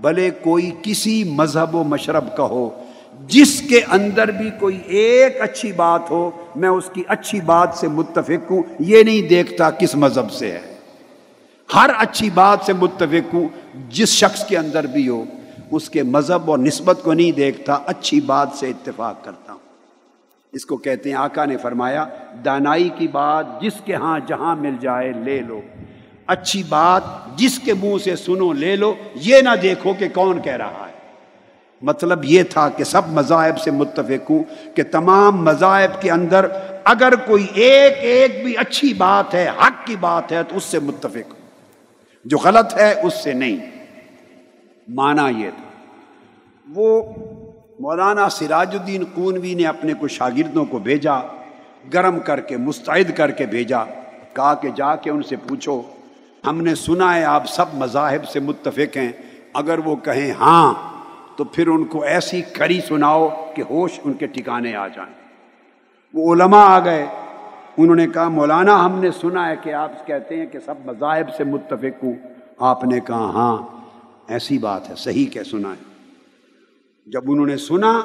بھلے 0.00 0.30
کوئی 0.30 0.70
کسی 0.82 1.24
مذہب 1.24 1.74
و 1.74 1.84
مشرب 1.84 2.36
کا 2.36 2.42
ہو، 2.42 2.84
جس 3.26 3.62
کے 3.68 3.80
اندر 3.88 4.30
بھی 4.30 4.50
کوئی 4.60 4.78
ایک 4.84 5.40
اچھی 5.40 5.72
بات 5.72 6.10
ہو، 6.10 6.30
میں 6.56 6.68
اس 6.68 6.90
کی 6.92 7.02
اچھی 7.08 7.40
بات 7.40 7.68
سے 7.74 7.88
متفق 7.88 8.50
ہوں۔ 8.50 8.62
یہ 8.78 9.02
نہیں 9.02 9.28
دیکھتا 9.28 9.70
کس 9.70 9.94
مذہب 9.94 10.30
سے 10.30 10.52
ہے۔ 10.52 10.74
ہر 11.74 11.90
اچھی 11.98 12.30
بات 12.30 12.58
سے 12.66 12.72
متفق 12.72 13.34
ہوں، 13.34 13.48
جس 13.88 14.08
شخص 14.08 14.46
کے 14.46 14.58
اندر 14.58 14.86
بھی 14.86 15.08
ہو۔ 15.08 15.24
اس 15.70 15.90
کے 15.90 16.02
مذہب 16.02 16.50
اور 16.50 16.58
نسبت 16.58 16.98
کو 17.02 17.12
نہیں 17.12 17.32
دیکھتا، 17.32 17.78
اچھی 17.86 18.20
بات 18.20 18.48
سے 18.54 18.68
اتفاق 18.68 19.24
کرتا 19.24 19.52
ہوں۔ 19.52 19.58
اس 20.52 20.66
کو 20.66 20.76
کہتے 20.76 21.10
ہیں، 21.10 21.16
آقا 21.16 21.44
نے 21.44 21.56
فرمایا، 21.56 22.04
دانائی 22.44 22.88
کی 22.88 23.08
بات 23.08 23.60
جس 23.60 23.72
کے 23.84 23.94
ہاں 23.94 24.18
جہاں 24.26 24.56
مل 24.56 24.74
جائے 24.80 25.12
لے 25.12 25.40
لو۔ 25.40 25.60
اچھی 26.26 26.62
بات 26.68 27.02
جس 27.36 27.58
کے 27.58 27.74
منہ 27.74 27.98
سے 28.04 28.16
سنو 28.16 28.52
لے 28.52 28.76
لو، 28.76 28.94
یہ 29.14 29.40
نہ 29.40 29.48
دیکھو 29.62 29.94
کہ 29.98 30.08
کون 30.14 30.42
کہہ 30.42 30.52
رہا 30.52 30.86
ہے۔ 30.88 30.96
مطلب 31.82 32.24
یہ 32.24 32.42
تھا 32.42 32.68
کہ 32.68 32.84
سب 32.84 33.08
مذاہب 33.08 33.58
سے 33.58 33.70
متفق 33.70 34.30
ہوں 34.30 34.42
کہ 34.76 34.82
تمام 34.82 35.44
مذاہب 35.44 36.02
کے 36.02 36.10
اندر 36.10 36.46
اگر 36.84 37.14
کوئی 37.16 37.46
ایک 37.54 37.92
ایک 38.00 38.44
بھی 38.44 38.56
اچھی 38.56 38.94
بات 38.94 39.34
ہے، 39.34 39.48
حق 39.48 39.86
کی 39.86 39.96
بات 39.96 40.32
ہے، 40.32 40.42
تو 40.42 40.56
اس 40.56 40.64
سے 40.64 40.78
متفق 40.78 41.30
ہوں۔ 41.30 41.46
جو 42.24 42.38
غلط 42.38 42.74
ہے، 42.74 43.00
اس 43.02 43.14
سے 43.14 43.32
نہیں۔ 43.32 43.75
مانا 44.88 45.28
یہ 45.28 45.50
تھا۔ 45.50 45.92
وہ 46.74 47.02
مولانا 47.80 48.28
سراج 48.28 48.76
الدین 48.80 49.04
کونوی 49.04 49.54
نے 49.54 49.66
اپنے 49.66 49.92
کچھ 50.00 50.12
شاگردوں 50.12 50.64
کو 50.64 50.78
بھیجا، 50.78 51.14
گرم 51.94 52.18
کر 52.18 52.40
کے، 52.40 52.56
مستعد 52.56 53.10
کر 53.16 53.30
کے 53.30 53.46
بھیجا، 53.46 53.84
کہا 54.32 54.54
کہ 54.54 54.68
جا 54.70 54.96
کے 54.96 55.10
ان 55.10 55.22
سے 55.22 55.36
پوچھو، 55.36 55.82
ہم 56.46 56.60
نے 56.60 56.74
سنا 56.74 57.14
ہے 57.14 57.24
آپ 57.24 57.46
سب 57.46 57.64
مذاہب 57.74 58.28
سے 58.28 58.40
متفق 58.40 58.96
ہیں، 58.96 59.12
اگر 59.54 59.78
وہ 59.78 59.96
کہیں 59.96 60.32
ہاں 60.32 60.74
تو 61.36 61.44
پھر 61.44 61.68
ان 61.68 61.84
کو 61.84 62.02
ایسی 62.02 62.42
کری 62.42 62.80
سناؤ 62.88 63.28
کہ 63.54 63.62
ہوش 63.70 64.00
ان 64.04 64.12
کے 64.12 64.26
ٹھکانے 64.26 64.76
آ 64.76 64.88
جائیں۔ 64.88 65.12
وہ 66.14 66.34
علماء 66.34 66.64
آ 66.64 66.78
گئے۔ 66.84 67.06
انہوں 67.78 67.96
نے 67.96 68.06
کہا، 68.06 68.28
مولانا 68.28 68.84
ہم 68.84 68.98
نے 68.98 69.10
سنا 69.10 69.48
ہے 69.48 69.54
کہ 69.62 69.74
آپ 69.74 70.06
کہتے 70.06 70.36
ہیں 70.36 70.46
کہ 70.46 70.58
سب 70.58 70.74
مذاہب 70.84 71.34
سے 71.36 71.44
متفق 71.44 72.04
ہوں۔ 72.04 72.12
آپ 72.58 72.84
نے 72.84 73.00
کہا 73.00 73.16
ہاں۔ 73.16 73.75
ایسی 74.28 74.58
بات 74.58 74.90
ہے، 74.90 74.94
صحیح 74.96 75.26
کہ 75.26 75.42
سنا 75.42 75.70
ہے۔ 75.70 76.02
جب 77.06 77.22
انہوں 77.26 77.46
نے 77.46 77.56
سنا 77.56 78.00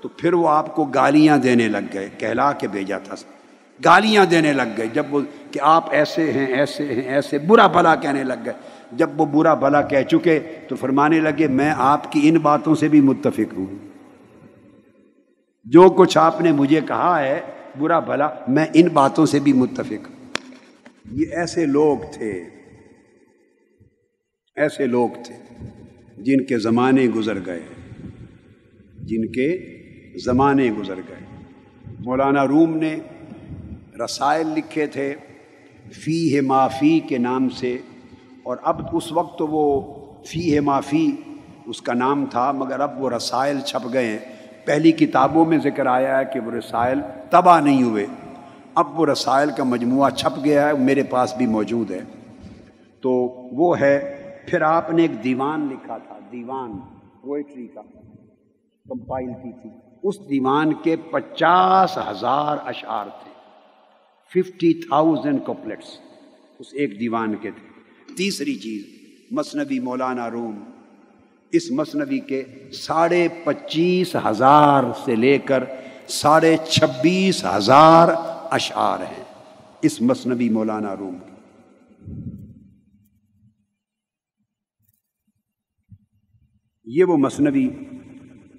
تو 0.00 0.08
پھر 0.08 0.32
وہ 0.32 0.48
آپ 0.48 0.74
کو 0.74 0.84
گالیاں 0.84 1.38
دینے 1.38 1.68
لگ 1.68 1.78
گئے، 1.92 2.08
کہلا 2.18 2.52
کے 2.52 2.68
بھیجا 2.68 2.98
تھا۔ 2.98 3.14
گالیاں 3.84 4.24
دینے 4.24 4.52
لگ 4.52 4.62
گئے، 4.76 4.86
جب 4.86 5.06
وہ 5.10 5.20
کہ 5.50 5.60
آپ 5.62 5.90
ایسے 5.90 6.32
ہیں 6.32 6.46
ایسے 6.46 6.86
ہیں، 6.86 7.02
ایسے 7.02 7.38
برا 7.38 7.66
بھلا 7.66 7.94
کہنے 7.94 8.24
لگ 8.24 8.34
گئے۔ 8.44 8.52
جب 8.92 9.20
وہ 9.20 9.26
برا 9.26 9.54
بھلا 9.54 9.82
کہہ 9.82 10.02
چکے 10.02 10.40
تو 10.68 10.76
فرمانے 10.76 11.20
لگے، 11.20 11.48
میں 11.48 11.74
آپ 11.76 12.12
کی 12.12 12.28
ان 12.28 12.38
باتوں 12.38 12.74
سے 12.74 12.88
بھی 12.88 13.00
متفق 13.00 13.54
ہوں۔ 13.56 13.66
جو 15.64 15.90
کچھ 15.90 16.18
آپ 16.18 16.40
نے 16.40 16.52
مجھے 16.52 16.80
کہا 16.88 17.20
ہے، 17.20 17.40
برا 17.78 17.98
بھلا، 17.98 18.28
میں 18.48 18.66
ان 18.74 18.88
باتوں 18.88 19.26
سے 19.26 19.38
بھی 19.38 19.52
متفق 19.52 20.08
ہوں۔ 20.10 20.26
یہ 21.10 21.26
ایسے 21.32 21.66
لوگ 21.66 21.98
تھے۔ 22.12 22.44
ایسے 24.56 24.86
لوگ 24.86 25.08
تھے 25.24 25.34
جن 26.22 26.44
کے 26.44 26.58
زمانے 26.58 27.06
گزر 27.06 27.38
گئے 27.46 27.62
جن 29.02 29.26
کے 29.32 29.46
زمانے 30.24 30.70
گزر 30.70 30.96
گئے۔ 30.96 31.24
مولانا 31.98 32.46
روم 32.46 32.76
نے 32.76 32.94
رسائل 34.04 34.46
لکھے 34.46 34.86
تھے 34.86 35.14
فی 35.92 36.36
ہے 36.36 36.40
معافی 36.40 37.00
کے 37.00 37.18
نام 37.18 37.48
سے، 37.48 37.78
اور 38.42 38.56
اب 38.62 38.96
اس 38.96 39.12
وقت 39.12 39.38
تو 39.38 39.46
وہ 39.46 39.64
فی 40.24 40.54
ہے 40.54 40.60
معافی 40.60 41.10
اس 41.66 41.82
کا 41.82 41.94
نام 41.94 42.24
تھا، 42.26 42.52
مگر 42.52 42.80
اب 42.80 43.02
وہ 43.02 43.10
رسائل 43.10 43.60
چھپ 43.60 43.92
گئے 43.92 44.06
ہیں۔ 44.06 44.18
پہلی 44.64 44.92
کتابوں 44.92 45.44
میں 45.44 45.58
ذکر 45.64 45.86
آیا 45.86 46.18
ہے 46.18 46.24
کہ 46.32 46.40
وہ 46.40 46.50
رسائل 46.50 47.00
تباہ 47.30 47.60
نہیں 47.60 47.82
ہوئے۔ 47.82 48.06
اب 48.74 49.00
وہ 49.00 49.06
رسائل 49.06 49.50
کا 49.56 49.64
مجموعہ 49.64 50.10
چھپ 50.10 50.44
گیا 50.44 50.68
ہے 50.68 50.72
میرے 50.72 51.02
پاس 51.02 51.34
بھی 51.36 51.46
موجود 51.46 51.90
ہے۔ 51.90 52.00
تو 53.00 53.10
وہ 53.58 53.80
ہے 53.80 54.13
پھر 54.46 54.62
آپ 54.62 54.90
نے 54.90 55.02
ایک 55.02 55.24
دیوان 55.24 55.68
لکھا 55.70 55.98
تھا، 55.98 56.18
دیوان 56.32 56.72
پوئٹری 57.22 57.66
کا 57.66 57.80
کمپائل 58.88 59.26
کی 59.26 59.52
تھی۔ 59.62 59.70
اس 60.02 60.20
دیوان 60.20 60.72
کے 60.74 60.96
پچاس 60.96 61.98
ہزار 61.98 62.56
اشعار 62.66 63.06
تھے۔ 63.06 63.34
ففٹی 64.30 64.74
تھاؤزینڈ 64.74 65.44
کوپلیٹس 65.44 65.98
اس 66.58 66.66
ایک 66.72 67.00
دیوان 67.00 67.34
کے 67.34 67.50
تھے۔ 67.50 67.68
تیسری 68.14 68.54
چیز، 68.54 68.84
مصنوی 69.30 69.78
مولانا 69.78 70.30
روم۔ 70.30 70.64
اس 71.52 71.70
مصنوی 71.70 72.18
کے 72.20 72.44
ساڑھے 72.72 73.28
پچیس 73.44 74.16
ہزار 74.26 74.84
سے 75.04 75.16
لے 75.16 75.38
کر 75.38 75.64
ساڑھے 76.08 76.56
چھبیس 76.68 77.44
ہزار 77.44 78.08
اشعار 78.50 78.98
ہیں۔ 78.98 79.24
اس 79.82 80.02
مصنوی 80.02 80.48
مولانا 80.48 80.96
روم 80.96 81.18
کی 81.26 81.33
یہ 86.86 87.04
وہ 87.04 87.16
مصنوی۔ 87.16 87.68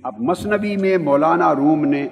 اب 0.03 0.13
مصنوی 0.19 0.77
میں 0.77 0.97
مولانا 0.97 1.55
روم 1.55 1.85
نے 1.85 2.07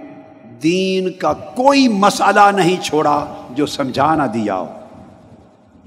دین 0.63 1.11
کا 1.11 1.33
کوئی 1.33 1.87
مسئلہ 1.87 2.51
نہیں 2.55 2.83
چھوڑا 2.83 3.47
جو 3.49 3.65
سمجھا 3.65 4.15
نہ 4.15 4.23
دیا 4.23 4.55
ہو۔ 4.55 4.67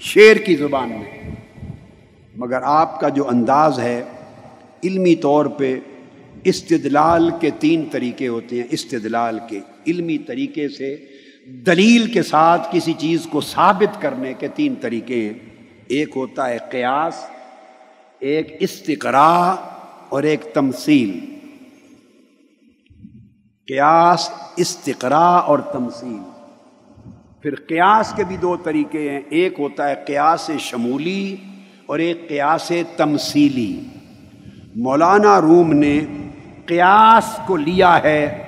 شیر 0.00 0.36
کی 0.36 0.56
زبان 0.56 0.88
میں۔ 0.88 1.30
مگر 2.36 2.62
آپ 2.62 3.00
کا 3.00 3.08
جو 3.08 3.28
انداز 3.28 3.78
ہے، 3.78 4.02
علمی 4.84 5.14
طور 5.14 5.46
پہ 5.46 5.80
استدلال 6.44 7.30
کے 7.40 7.50
تین 7.58 7.84
طریقے 7.90 8.28
ہوتے 8.28 8.56
ہیں۔ 8.56 8.66
استدلال 8.70 9.38
کے 9.48 9.60
علمی 9.86 10.18
طریقے 10.18 10.68
سے، 10.68 10.96
دلیل 11.46 12.12
کے 12.12 12.22
ساتھ 12.22 12.68
کسی 12.72 12.92
چیز 12.92 13.26
کو 13.30 13.40
ثابت 13.40 14.02
کرنے 14.02 14.34
کے 14.34 14.48
تین 14.48 14.74
طریقے۔ 14.80 15.14
ہیں 15.14 15.32
ایک 15.88 16.08
ہوتا 16.16 16.48
ہے 16.48 16.58
قیاس، 16.70 17.14
ایک 18.20 18.56
استقرا 18.60 19.54
اور 20.08 20.22
ایک 20.22 20.40
تمثیل۔ 20.54 21.36
قیاس 23.68 24.30
استقرا 24.56 25.28
اور 25.28 25.58
تمثیل۔ 25.58 26.22
پھر 27.42 27.54
قیاس 27.54 28.12
کے 28.16 28.24
بھی 28.24 28.36
دو 28.36 28.56
طریقے 28.56 29.10
ہیں۔ 29.10 29.20
ایک 29.28 29.54
ہوتا 29.58 29.88
ہے 29.88 29.94
قیاس 30.06 30.50
شمولی 30.58 31.36
اور 31.86 31.98
ایک 31.98 32.28
قیاس 32.28 32.72
تمثیلی۔ 32.96 33.80
مولانا 34.76 35.40
روم 35.40 35.72
نے 35.72 36.00
قیاس 36.66 37.40
کو 37.46 37.56
لیا 37.56 38.02
ہے 38.02 38.42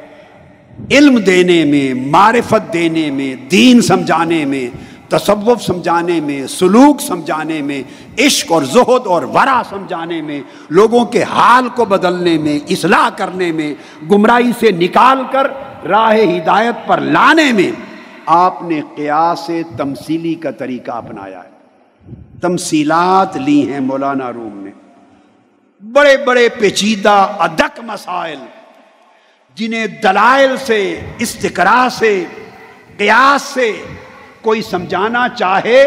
علم 0.90 1.18
دینے 1.18 1.64
میں، 1.64 1.94
معرفت 1.94 2.72
دینے 2.72 3.10
میں، 3.10 3.34
دین 3.50 3.80
سمجھانے 3.80 4.44
میں۔ 4.44 4.68
تصوف 5.08 5.62
سمجھانے 5.62 6.20
میں، 6.20 6.46
سلوک 6.46 7.00
سمجھانے 7.00 7.62
میں، 7.62 7.82
عشق 8.18 8.52
اور 8.52 8.62
زہد 8.62 9.06
اور 9.06 9.22
ورا 9.22 9.62
سمجھانے 9.68 10.22
میں، 10.22 10.40
لوگوں 10.70 11.04
کے 11.04 11.22
حال 11.22 11.68
کو 11.68 11.84
بدلنے 11.84 12.38
میں، 12.38 12.58
اصلاح 12.68 13.08
کرنے 13.16 13.52
میں، 13.52 13.74
گمراہی 14.10 14.50
سے 14.60 14.70
نکال 14.70 15.22
کر 15.32 15.46
راہ 15.86 16.16
ہدایت 16.16 16.74
پر 16.86 17.00
لانے 17.00 17.52
میں 17.52 17.70
آپ 18.26 18.62
نے 18.62 18.80
قیاس 18.96 19.50
تمثیلی 19.76 20.34
کا 20.34 20.50
طریقہ 20.50 20.90
اپنایا 20.90 21.44
ہے۔ 21.44 21.58
تمثیلات 22.40 23.36
لی 23.36 23.72
ہیں 23.72 23.80
مولانا 23.80 24.32
روم 24.32 24.58
نے۔ 24.58 24.70
بڑے 25.92 26.16
بڑے 26.16 26.48
پیچیدہ 26.48 27.26
ادک 27.38 27.80
مسائل، 27.82 28.38
جنہیں 29.54 29.86
دلائل 29.86 30.56
سے 30.56 31.00
استقرا 31.18 31.88
سے، 31.90 32.24
قیاس 32.96 33.42
سے 33.42 33.82
کوئی 34.42 34.62
سمجھانا 34.62 35.28
چاہے 35.28 35.84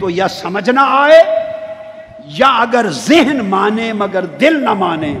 تو 0.00 0.10
یا 0.10 0.28
سمجھنا 0.28 0.84
آئے 0.90 1.22
یا 2.24 2.48
اگر 2.48 2.86
ذہن 2.90 3.38
مانے 3.38 3.92
مگر 3.92 4.24
دل 4.24 4.64
نہ 4.64 4.72
مانے، 4.74 5.18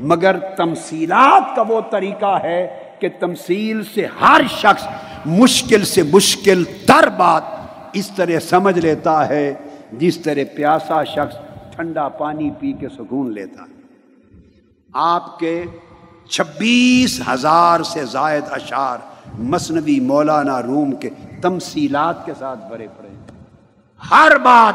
مگر 0.00 0.38
تمثیلات 0.38 1.56
کا 1.56 1.62
وہ 1.68 1.80
طریقہ 1.90 2.38
ہے 2.42 2.66
کہ 2.98 3.08
تمثیل 3.20 3.84
سے 3.84 4.06
ہر 4.20 4.40
شخص 4.50 4.86
مشکل 5.26 5.84
سے 5.84 6.02
مشکل 6.02 6.64
تر 6.86 7.08
بات 7.08 7.42
اس 7.92 8.10
طرح 8.16 8.38
سمجھ 8.38 8.78
لیتا 8.78 9.28
ہے 9.28 9.54
جس 9.92 10.18
طرح 10.18 10.56
پیاسا 10.56 11.04
شخص 11.04 11.36
ٹھنڈا 11.74 12.08
پانی 12.08 12.50
پی 12.60 12.72
کے 12.72 12.88
سکون 12.88 13.32
لیتا 13.32 13.62
ہے۔ 13.62 13.72
آپ 14.92 15.38
کے 15.38 15.64
چھبیس 16.30 17.20
ہزار 17.28 17.80
سے 17.80 18.04
زائد 18.04 18.44
اشعار 18.50 18.98
مصنوی 19.38 20.00
مولانا 20.00 20.62
روم 20.62 20.92
کے 20.92 21.10
تمثیلات 21.42 22.26
کے 22.26 22.32
ساتھ 22.38 22.60
بھرے 22.68 22.86
پڑے 22.98 23.08
ہر 24.10 24.38
بات 24.38 24.74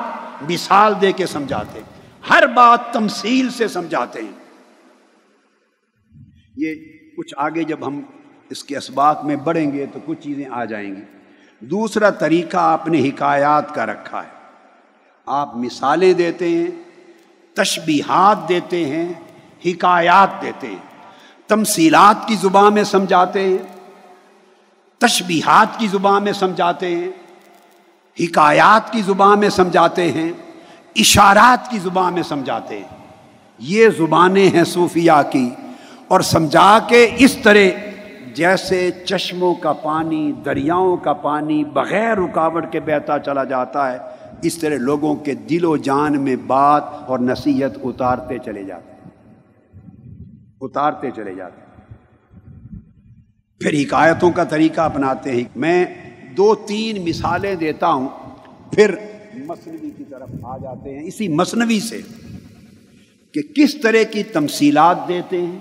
مثال 0.49 0.93
دے 1.01 1.11
کے 1.11 1.25
سمجھاتے 1.25 1.79
ہیں۔ 1.79 1.99
ہر 2.29 2.47
بات 2.47 2.93
تمثیل 2.93 3.49
سے 3.49 3.67
سمجھاتے 3.67 4.21
ہیں۔ 4.21 4.31
یہ 6.57 6.75
کچھ 7.17 7.33
آگے 7.37 7.63
جب 7.63 7.87
ہم 7.87 8.01
اس 8.49 8.63
کے 8.63 8.77
اسباق 8.77 9.25
میں 9.25 9.35
بڑھیں 9.35 9.71
گے 9.71 9.85
تو 9.85 9.99
کچھ 10.05 10.21
چیزیں 10.21 10.45
آ 10.51 10.65
جائیں 10.65 10.95
گی۔ 10.95 11.01
دوسرا 11.59 12.09
طریقہ 12.09 12.57
آپ 12.57 12.87
نے 12.87 13.09
حکایات 13.09 13.75
کا 13.75 13.85
رکھا 13.85 14.23
ہے۔ 14.23 14.29
آپ 15.25 15.55
مثالیں 15.55 16.13
دیتے 16.13 16.49
ہیں، 16.49 16.67
تشبیہات 17.55 18.49
دیتے 18.49 18.85
ہیں، 18.85 19.13
حکایات 19.65 20.41
دیتے 20.41 20.67
ہیں۔ 20.67 21.11
تمثیلات 21.47 22.27
کی 22.27 22.35
زبان 22.35 22.73
میں 22.73 22.83
سمجھاتے 22.83 23.41
ہیں۔ 23.41 23.78
تشبیہات 24.99 25.79
کی 25.79 25.87
زبان 25.87 26.23
میں 26.23 26.31
سمجھاتے 26.31 26.95
ہیں، 26.95 27.09
حکایات 28.19 28.91
کی 28.91 29.01
زبان 29.01 29.39
میں 29.39 29.49
سمجھاتے 29.49 30.11
ہیں، 30.11 30.31
اشارات 30.95 31.71
کی 31.71 31.79
زبان 31.79 32.13
میں 32.13 32.23
سمجھاتے 32.23 32.77
ہیں۔ 32.77 32.97
یہ 33.59 33.89
زبانیں 33.97 34.49
ہیں 34.49 34.63
صوفیہ 34.63 35.11
کی 35.31 35.49
اور 36.07 36.21
سمجھا 36.21 36.79
کے 36.87 37.09
اس 37.17 37.37
طرح 37.43 37.89
جیسے 38.33 38.91
چشموں 39.05 39.55
کا 39.55 39.73
پانی، 39.73 40.31
دریاؤں 40.45 40.97
کا 40.97 41.13
پانی 41.13 41.63
بغیر 41.63 42.17
رکاوٹ 42.17 42.71
کے 42.71 42.79
بہتا 42.79 43.19
چلا 43.19 43.43
جاتا 43.43 43.91
ہے، 43.91 43.97
اس 44.41 44.57
طرح 44.57 44.75
لوگوں 44.75 45.15
کے 45.15 45.33
دل 45.33 45.65
و 45.65 45.77
جان 45.77 46.21
میں 46.21 46.35
بات 46.35 46.83
اور 47.07 47.19
نصیحت 47.19 47.71
اتارتے 47.83 48.37
چلے 48.37 48.63
جاتے 48.63 48.91
ہیں۔ 48.91 49.11
اتارتے 50.61 51.11
چلے 51.15 51.35
جاتے 51.35 51.61
ہیں۔ 51.61 51.68
پھر 53.61 53.73
حکایتوں 53.73 54.31
کا 54.31 54.43
طریقہ 54.43 54.81
اپناتے 54.81 55.31
ہیں۔ 55.31 55.43
میں 55.55 55.85
دو 56.37 56.55
تین 56.55 57.03
مثالیں 57.05 57.55
دیتا 57.55 57.91
ہوں، 57.91 58.07
پھر 58.71 58.95
مصنوعی 59.47 59.89
کی 59.97 60.03
طرف 60.09 60.29
آ 60.43 60.57
جاتے 60.57 60.95
ہیں۔ 60.95 61.03
اسی 61.03 61.27
مصنوعی 61.27 61.79
سے 61.79 62.01
کہ 63.33 63.41
کس 63.55 63.75
طرح 63.81 64.03
کی 64.03 64.23
تمثیلات 64.23 65.07
دیتے 65.07 65.41
ہیں، 65.41 65.57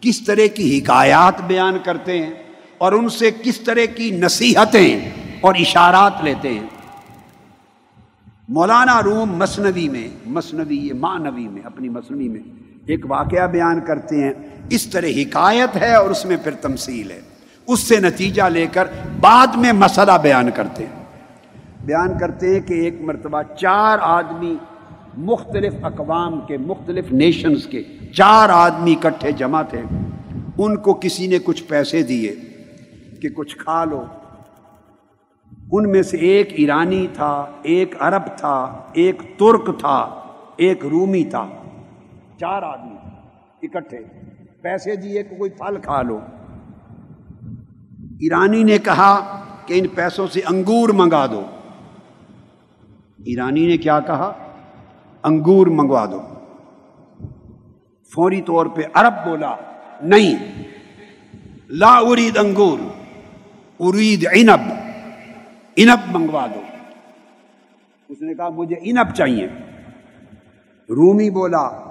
کس 0.00 0.20
طرح 0.24 0.46
کی 0.54 0.78
حکایات 0.78 1.40
بیان 1.46 1.78
کرتے 1.84 2.18
ہیں، 2.18 2.34
اور 2.78 2.92
ان 2.92 3.08
سے 3.08 3.30
کس 3.42 3.60
طرح 3.60 3.84
کی 3.96 4.10
نصیحتیں 4.10 5.10
اور 5.40 5.54
اشارات 5.54 6.24
لیتے 6.24 6.48
ہیں۔ 6.48 6.66
مولانا 8.48 9.02
روم 9.02 9.32
مصنوی 9.32 9.88
میں 9.88 10.08
مصنوی 10.26 10.78
یہ 10.78 10.92
معنوی 10.92 11.48
میں، 11.48 11.62
اپنی 11.64 11.88
مصنوعی 11.88 12.28
میں 12.28 12.40
ایک 12.86 13.10
واقعہ 13.10 13.46
بیان 13.46 13.80
کرتے 13.80 14.24
ہیں۔ 14.24 14.32
اس 14.70 14.86
طرح 14.86 15.06
حکایت 15.16 15.76
ہے 15.76 15.94
اور 15.94 16.10
اس 16.10 16.24
میں 16.24 16.36
پھر 16.44 16.50
تمثیل 16.50 17.10
ہے۔ 17.10 17.20
اس 17.66 17.80
سے 17.80 18.00
نتیجہ 18.00 18.42
لے 18.42 18.66
کر 18.72 18.84
بعد 19.20 19.46
میں 19.56 19.72
مسئلہ 19.72 20.12
بیان 20.22 20.50
کرتے 20.54 20.86
ہیں۔ 20.86 21.04
بیان 21.84 22.18
کرتے 22.18 22.54
ہیں 22.54 22.60
کہ 22.60 22.74
ایک 22.74 23.00
مرتبہ 23.00 23.42
چار 23.42 23.98
آدمی 24.00 24.56
مختلف 25.16 25.74
اقوام 25.82 26.40
کے، 26.40 26.58
مختلف 26.58 27.12
نیشنز 27.12 27.66
کے 27.66 27.82
چار 28.16 28.48
آدمی 28.48 28.94
اکٹھے 29.02 29.32
جمع 29.32 29.62
تھے۔ 29.62 29.82
ان 30.58 30.76
کو 30.76 30.94
کسی 30.94 31.26
نے 31.26 31.38
کچھ 31.44 31.64
پیسے 31.64 32.02
دیے 32.02 32.34
کہ 33.22 33.28
کچھ 33.28 33.56
کھا 33.56 33.84
لو۔ 33.84 34.04
ان 35.72 35.90
میں 35.90 36.02
سے 36.02 36.16
ایک 36.16 36.48
ایرانی 36.52 37.06
تھا، 37.14 37.46
ایک 37.62 37.94
عرب 37.98 38.22
تھا، 38.36 38.82
ایک 38.92 39.22
ترک 39.38 39.78
تھا، 39.78 40.20
ایک 40.56 40.86
رومی 40.86 41.24
تھا۔ 41.24 41.59
چار 42.40 42.62
آدمی 42.62 42.96
اکٹھے۔ 43.62 43.98
پیسے 44.62 44.96
جی، 44.96 45.08
دیے 45.08 45.22
کہ 45.22 45.36
کوئی 45.36 45.50
پھل 45.50 45.80
کھا 45.80 46.02
لو۔ 46.02 46.20
ایرانی 48.20 48.64
نے 48.64 48.78
کہا 48.78 49.40
کہ 49.66 49.80
ان 49.80 49.88
پیسوں 49.88 50.26
سے 50.26 50.40
انگور 50.40 50.88
منگا 50.88 51.26
دو۔ 51.26 51.46
ایرانی 53.18 53.66
نے 53.66 53.76
کیا 53.76 54.00
کہا؟ 54.00 54.32
انگور 55.22 55.66
منگوا 55.66 56.06
دو۔ 56.06 56.22
فوری 58.14 58.42
طور 58.42 58.66
پہ 58.66 58.82
عرب 58.94 59.28
بولا، 59.28 59.56
نہیں، 60.02 60.62
لا 61.68 61.98
ارید 61.98 62.36
انگور، 62.36 62.78
ارید 63.80 64.26
عنب 64.26 64.72
عنب 65.78 66.16
منگوا 66.16 66.46
دو۔ 66.46 66.60
اس 68.08 68.22
نے 68.22 68.34
کہا، 68.34 68.48
مجھے 68.48 68.76
عنب 68.90 69.14
چاہیے۔ 69.14 69.46
رومی 70.88 71.30
بولا 71.30 71.89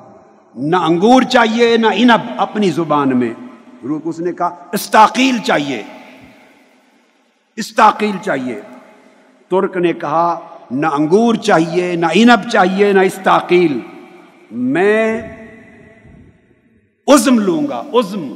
نہ 0.61 0.75
انگور 0.75 1.21
چاہیے، 1.21 1.77
نہ 1.77 1.87
عنب 1.87 2.21
اپنی 2.37 2.69
زبان 2.69 3.19
میں۔ 3.19 3.33
اس 4.03 4.19
نے 4.19 4.33
کہا، 4.33 4.55
استاقیل 4.71 5.37
چاہیے۔ 5.37 5.83
استاقیل 7.55 8.15
چاہیے۔ 8.21 8.61
ترک 9.49 9.77
نے 9.77 9.93
کہا، 9.93 10.39
نہ 10.71 10.87
انگور 10.87 11.35
چاہیے، 11.35 11.95
نہ 11.95 12.05
عنب 12.05 12.49
چاہیے، 12.49 12.93
نہ 12.93 12.99
استاقیل۔ 12.99 13.79
میں 14.51 15.21
عزم 17.07 17.39
لوں 17.39 17.67
گا، 17.67 17.83
عزم۔ 17.93 18.33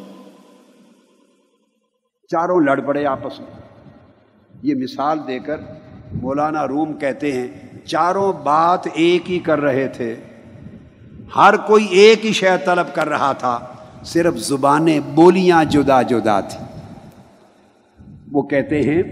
چاروں 2.27 2.59
لڑ 2.59 2.81
پڑے 2.81 3.05
آپس 3.05 3.39
میں۔ 3.39 3.81
یہ 4.63 4.75
مثال 4.75 5.19
دے 5.27 5.39
کر 5.39 5.57
مولانا 6.13 6.67
روم 6.67 6.93
کہتے 6.93 7.31
ہیں، 7.31 7.47
چاروں 7.85 8.33
بات 8.33 8.87
ایک 8.93 9.31
ہی 9.31 9.39
کر 9.39 9.59
رہے 9.59 9.87
تھے۔ 9.87 10.15
ہر 11.35 11.55
کوئی 11.57 11.85
ایک 11.85 12.25
ہی 12.25 12.33
شے 12.33 12.49
طلب 12.65 12.95
کر 12.95 13.09
رہا 13.09 13.33
تھا، 13.33 13.59
صرف 14.03 14.37
زبانیں 14.37 14.99
بولیاں 15.15 15.65
جدا 15.65 16.01
جدا 16.01 16.41
تھی 16.41 16.63
وہ 18.31 18.41
کہتے 18.41 18.81
ہیں، 18.81 19.03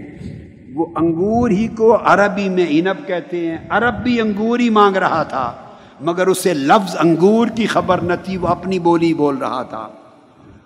وہ 0.74 0.86
انگور 0.96 1.50
ہی 1.50 1.68
کو 1.68 1.96
عربی 2.04 2.48
میں 2.48 2.66
انب 2.68 3.06
کہتے 3.06 3.50
ہیں۔ 3.50 3.58
عرب 3.68 3.94
بھی 4.02 4.20
انگور 4.20 4.58
ہی 4.58 4.70
مانگ 4.70 4.96
رہا 4.96 5.22
تھا، 5.22 5.52
مگر 6.00 6.26
اسے 6.26 6.54
لفظ 6.54 6.96
انگور 7.00 7.46
کی 7.46 7.66
خبر 7.66 7.98
نہ 7.98 8.12
تھی، 8.24 8.36
وہ 8.36 8.48
اپنی 8.48 8.78
بولی 8.78 9.14
بول 9.14 9.36
رہا 9.36 9.62
تھا۔ 9.62 9.88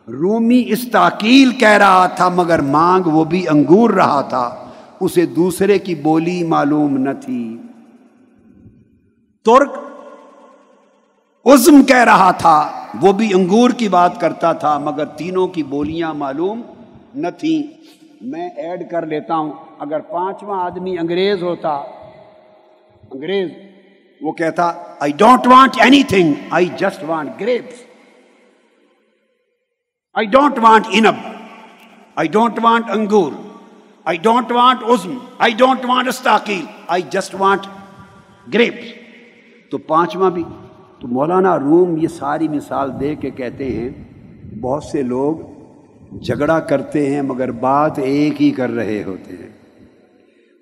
رومی 0.08 0.64
استاکیل 0.66 1.50
کہہ 1.50 1.68
رہا 1.68 2.06
تھا، 2.06 2.28
مگر 2.28 2.58
مانگ 2.58 3.06
وہ 3.06 3.24
بھی 3.24 3.48
انگور 3.48 3.90
رہا 3.90 4.20
تھا۔ 4.20 4.66
اسے 5.00 5.26
دوسرے 5.26 5.78
کی 5.78 5.94
بولی 5.94 6.42
معلوم 6.44 6.96
نہ 6.96 7.10
تھی۔ 7.20 7.58
ترک 9.44 9.85
عزم 11.46 11.82
کہہ 11.84 12.04
رہا 12.04 12.30
تھا۔ 12.30 12.56
وہ 13.02 13.12
بھی 13.12 13.34
انگور 13.34 13.70
کی 13.70 13.88
بات 13.88 14.20
کرتا 14.20 14.52
تھا، 14.52 14.78
مگر 14.78 15.04
تینوں 15.04 15.48
کی 15.48 15.62
بولیاں 15.62 16.14
معلوم 16.14 16.62
نہ 17.14 17.28
تھیں۔ 17.38 17.62
میں 18.20 18.48
ایڈ 18.48 18.90
کر 18.90 19.06
لیتا 19.06 19.34
ہوں، 19.34 19.52
اگر 19.78 20.00
پانچواں 20.00 20.64
آدمی 20.64 20.98
انگریز 20.98 21.42
ہوتا، 21.42 21.70
انگریز، 23.10 23.50
وہ 24.20 24.32
کہتا 24.32 24.72
I 25.00 25.12
don't 25.12 25.46
want 25.46 25.80
any 25.80 26.02
thing 26.02 26.34
I 26.50 26.68
just 26.76 27.04
want 27.04 27.40
grapes 27.40 27.82
I 30.14 30.26
don't 30.26 30.58
want 30.58 30.86
انب 30.90 31.16
آئی 32.14 32.28
ڈونٹ 32.28 32.58
وانٹ 32.62 32.90
انگور 32.90 33.32
آئی 34.04 34.18
ڈونٹ 34.18 34.52
وانٹ 34.52 34.84
ازم 34.88 35.18
آئی 35.38 35.52
ڈونٹ 35.52 35.84
وانٹ 35.84 36.08
استاکیل 36.08 36.64
آئی 36.88 37.02
جسٹ 37.10 37.34
وانٹ 37.38 37.66
گریپس 38.54 38.94
تو 39.70 39.78
پانچواں 39.78 40.30
بھی 40.30 40.44
تو 41.06 41.12
مولانا 41.12 41.58
روم 41.58 41.96
یہ 41.96 42.08
ساری 42.08 42.48
مثال 42.48 43.00
دے 43.00 43.14
کے 43.14 43.30
کہتے 43.30 43.64
ہیں، 43.64 43.88
بہت 44.60 44.84
سے 44.84 45.02
لوگ 45.02 45.36
جھگڑا 46.18 46.60
کرتے 46.60 47.14
ہیں 47.14 47.22
مگر 47.22 47.50
بات 47.50 47.98
ایک 47.98 48.42
ہی 48.42 48.50
کر 48.50 48.70
رہے 48.70 49.02
ہوتے 49.06 49.34
ہیں۔ 49.34 49.48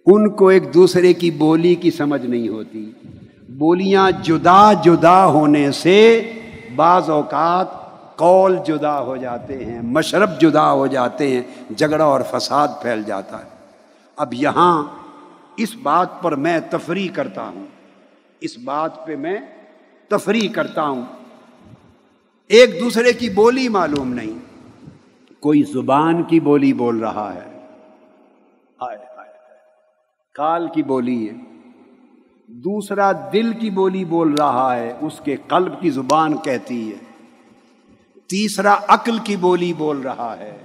ان 0.07 0.31
کو 0.31 0.49
ایک 0.49 0.75
دوسرے 0.75 1.13
کی 1.13 1.31
بولی 1.31 1.75
کی 1.75 1.91
سمجھ 1.91 2.27
نہیں 2.27 2.49
ہوتی۔ 2.49 2.93
بولیاں 3.49 4.11
جدا 4.23 4.73
جدا 4.73 5.27
ہونے 5.27 5.71
سے 5.71 6.33
بعض 6.77 7.11
اوقات 7.11 7.67
قول 8.17 8.57
جدا 8.67 9.01
ہو 9.01 9.17
جاتے 9.17 9.65
ہیں، 9.65 9.83
مشرب 9.83 10.41
جدا 10.41 10.73
ہو 10.73 10.87
جاتے 10.87 11.29
ہیں، 11.29 11.43
جھگڑا 11.77 12.05
اور 12.05 12.21
فساد 12.31 12.69
پھیل 12.83 13.03
جاتا 13.07 13.39
ہے۔ 13.39 13.49
اب 14.17 14.35
یہاں 14.35 14.83
اس 15.57 15.77
بات 15.83 16.23
پر 16.23 16.37
میں 16.37 16.61
تفریح 16.71 17.09
کرتا 17.15 17.43
ہوں۔ 17.43 17.67
اس 18.41 18.59
بات 18.59 19.07
پہ 19.07 19.17
میں 19.17 19.37
تفریح 20.09 20.49
کرتا 20.49 20.89
ہوں۔ 20.89 21.03
ایک 22.47 22.81
دوسرے 22.81 23.13
کی 23.13 23.31
بولی 23.31 23.69
معلوم 23.69 24.13
نہیں۔ 24.13 24.39
کوئی 25.41 25.63
زبان 25.63 26.23
کی 26.23 26.41
بولی 26.41 26.73
بول 26.73 26.99
رہا 26.99 27.35
ہے۔ 27.35 27.59
آئے 28.81 28.99
آئے 29.17 29.33
کال 30.35 30.69
کی 30.75 30.83
بولی 30.83 31.31
ہے۔ 31.31 31.35
دوسرا 32.47 33.13
دل 33.33 33.53
کی 33.53 33.71
بولی 33.71 34.05
بول 34.05 34.35
رہا 34.35 34.77
ہے۔ 34.77 34.93
اس 35.01 35.21
کے 35.25 35.37
قلب 35.49 35.81
کی 35.81 35.91
زبان 35.91 36.37
کہتی 36.37 36.93
ہے۔ 36.93 36.97
تیسرا 38.27 38.77
عقل 38.89 39.19
کی 39.19 39.37
بولی 39.37 39.73
بول 39.73 40.01
رہا 40.01 40.37
ہے۔ 40.39 40.59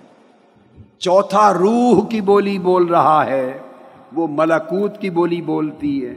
چوتھا 0.98 1.54
روح 1.54 2.08
کی 2.08 2.22
بولی 2.22 2.60
بول 2.60 2.86
رہا 2.86 3.26
ہے۔ 3.26 3.58
وہ 4.16 4.28
ملکوت 4.32 5.02
کی 5.02 5.10
بولی 5.10 5.42
بولتی 5.42 6.08
ہے۔ 6.08 6.16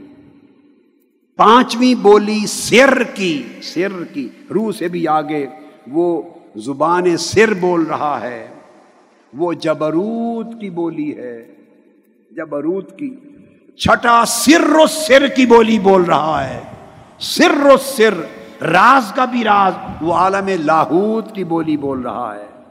پانچویں 1.35 2.01
بولی 2.01 2.47
سر 2.47 3.03
کی 3.03 3.43
سر 3.61 4.03
کی، 4.13 4.27
روح 4.53 4.71
سے 4.71 4.87
بھی 4.87 5.07
آگے 5.07 5.47
وہ 5.87 6.21
زبان 6.55 7.17
سر 7.17 7.53
بول 7.53 7.83
رہا 7.83 8.21
ہے۔ 8.21 8.47
وہ 9.37 9.53
جبروت 9.53 10.61
کی 10.61 10.69
بولی 10.69 11.17
ہے۔ 11.17 11.55
جبروت 12.31 12.99
کی۔ 12.99 13.15
چھٹا 13.75 14.25
سر 14.25 14.69
و 14.69 14.87
سر 14.87 15.27
کی 15.27 15.45
بولی 15.45 15.79
بول 15.79 16.01
رہا 16.01 16.49
ہے۔ 16.49 16.61
سر 17.19 17.65
و 17.65 17.77
سر، 17.77 18.13
راز 18.63 19.11
کا 19.15 19.25
بھی 19.25 19.43
راز، 19.43 19.73
وہ 20.01 20.13
عالم 20.13 20.49
لاہوت 20.65 21.35
کی 21.35 21.43
بولی 21.43 21.77
بول 21.77 22.01
رہا 22.01 22.35
ہے۔ 22.35 22.61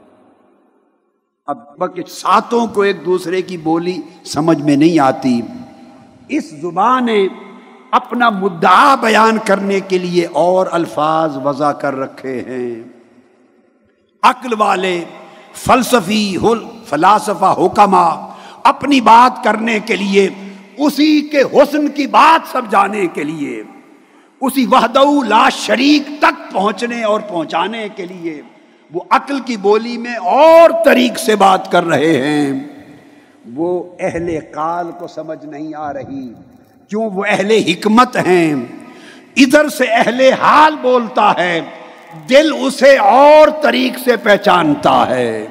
اب 1.45 1.77
بک 1.77 1.99
ساتوں 2.07 2.67
کو 2.67 2.81
ایک 2.81 3.05
دوسرے 3.05 3.41
کی 3.41 3.57
بولی 3.57 3.97
سمجھ 4.25 4.61
میں 4.61 4.75
نہیں 4.75 4.99
آتی۔ 4.99 5.41
اس 6.29 6.49
زبان 6.49 7.07
اپنا 7.93 8.29
مدعا 8.29 8.95
بیان 8.95 9.37
کرنے 9.45 9.79
کے 9.79 9.97
لیے 9.97 10.27
اور 10.31 10.67
الفاظ 10.71 11.37
وضع 11.43 11.71
کر 11.71 11.95
رکھے 11.95 12.41
ہیں۔ 12.41 12.83
عقل 14.23 14.53
والے، 14.57 15.03
فلسفی 15.53 16.37
فلاسفہ 16.85 17.55
حکما 17.57 18.29
اپنی 18.63 19.01
بات 19.01 19.43
کرنے 19.43 19.79
کے 19.79 19.95
لیے، 19.95 20.29
اسی 20.77 21.21
کے 21.21 21.41
حسن 21.41 21.87
کی 21.87 22.07
بات 22.07 22.51
سمجھانے 22.51 23.07
کے 23.07 23.23
لیے، 23.23 23.63
اسی 24.41 24.65
وحدہ 24.65 25.03
لا 25.27 25.49
شریک 25.49 26.03
تک 26.19 26.53
پہنچنے 26.53 27.03
اور 27.03 27.21
پہنچانے 27.29 27.87
کے 27.95 28.05
لیے، 28.05 28.41
وہ 28.93 29.01
عقل 29.09 29.39
کی 29.39 29.57
بولی 29.57 29.97
میں 29.97 30.15
اور 30.15 30.69
طریق 30.85 31.19
سے 31.19 31.35
بات 31.35 31.71
کر 31.71 31.83
رہے 31.83 32.17
ہیں۔ 32.21 32.59
وہ 33.55 33.83
اہل 33.99 34.39
قال 34.53 34.91
کو 34.99 35.07
سمجھ 35.07 35.45
نہیں 35.45 35.75
آ 35.75 35.93
رہی۔ 35.93 36.33
کیوں 36.93 37.09
وہ 37.09 37.23
اہل 37.27 37.51
حکمت 37.51 38.17
ہیں؟ 38.17 38.53
ادھر 39.35 39.69
سے 39.69 39.83
اہل 39.89 40.19
حال 40.41 40.75
بولتا 40.81 41.31
ہے، 41.37 41.61
دل 42.29 42.51
اسے 42.59 42.97
اور 42.97 43.47
طریق 43.61 43.97
سے 43.99 44.17
پہچانتا 44.17 45.07
ہے، 45.09 45.45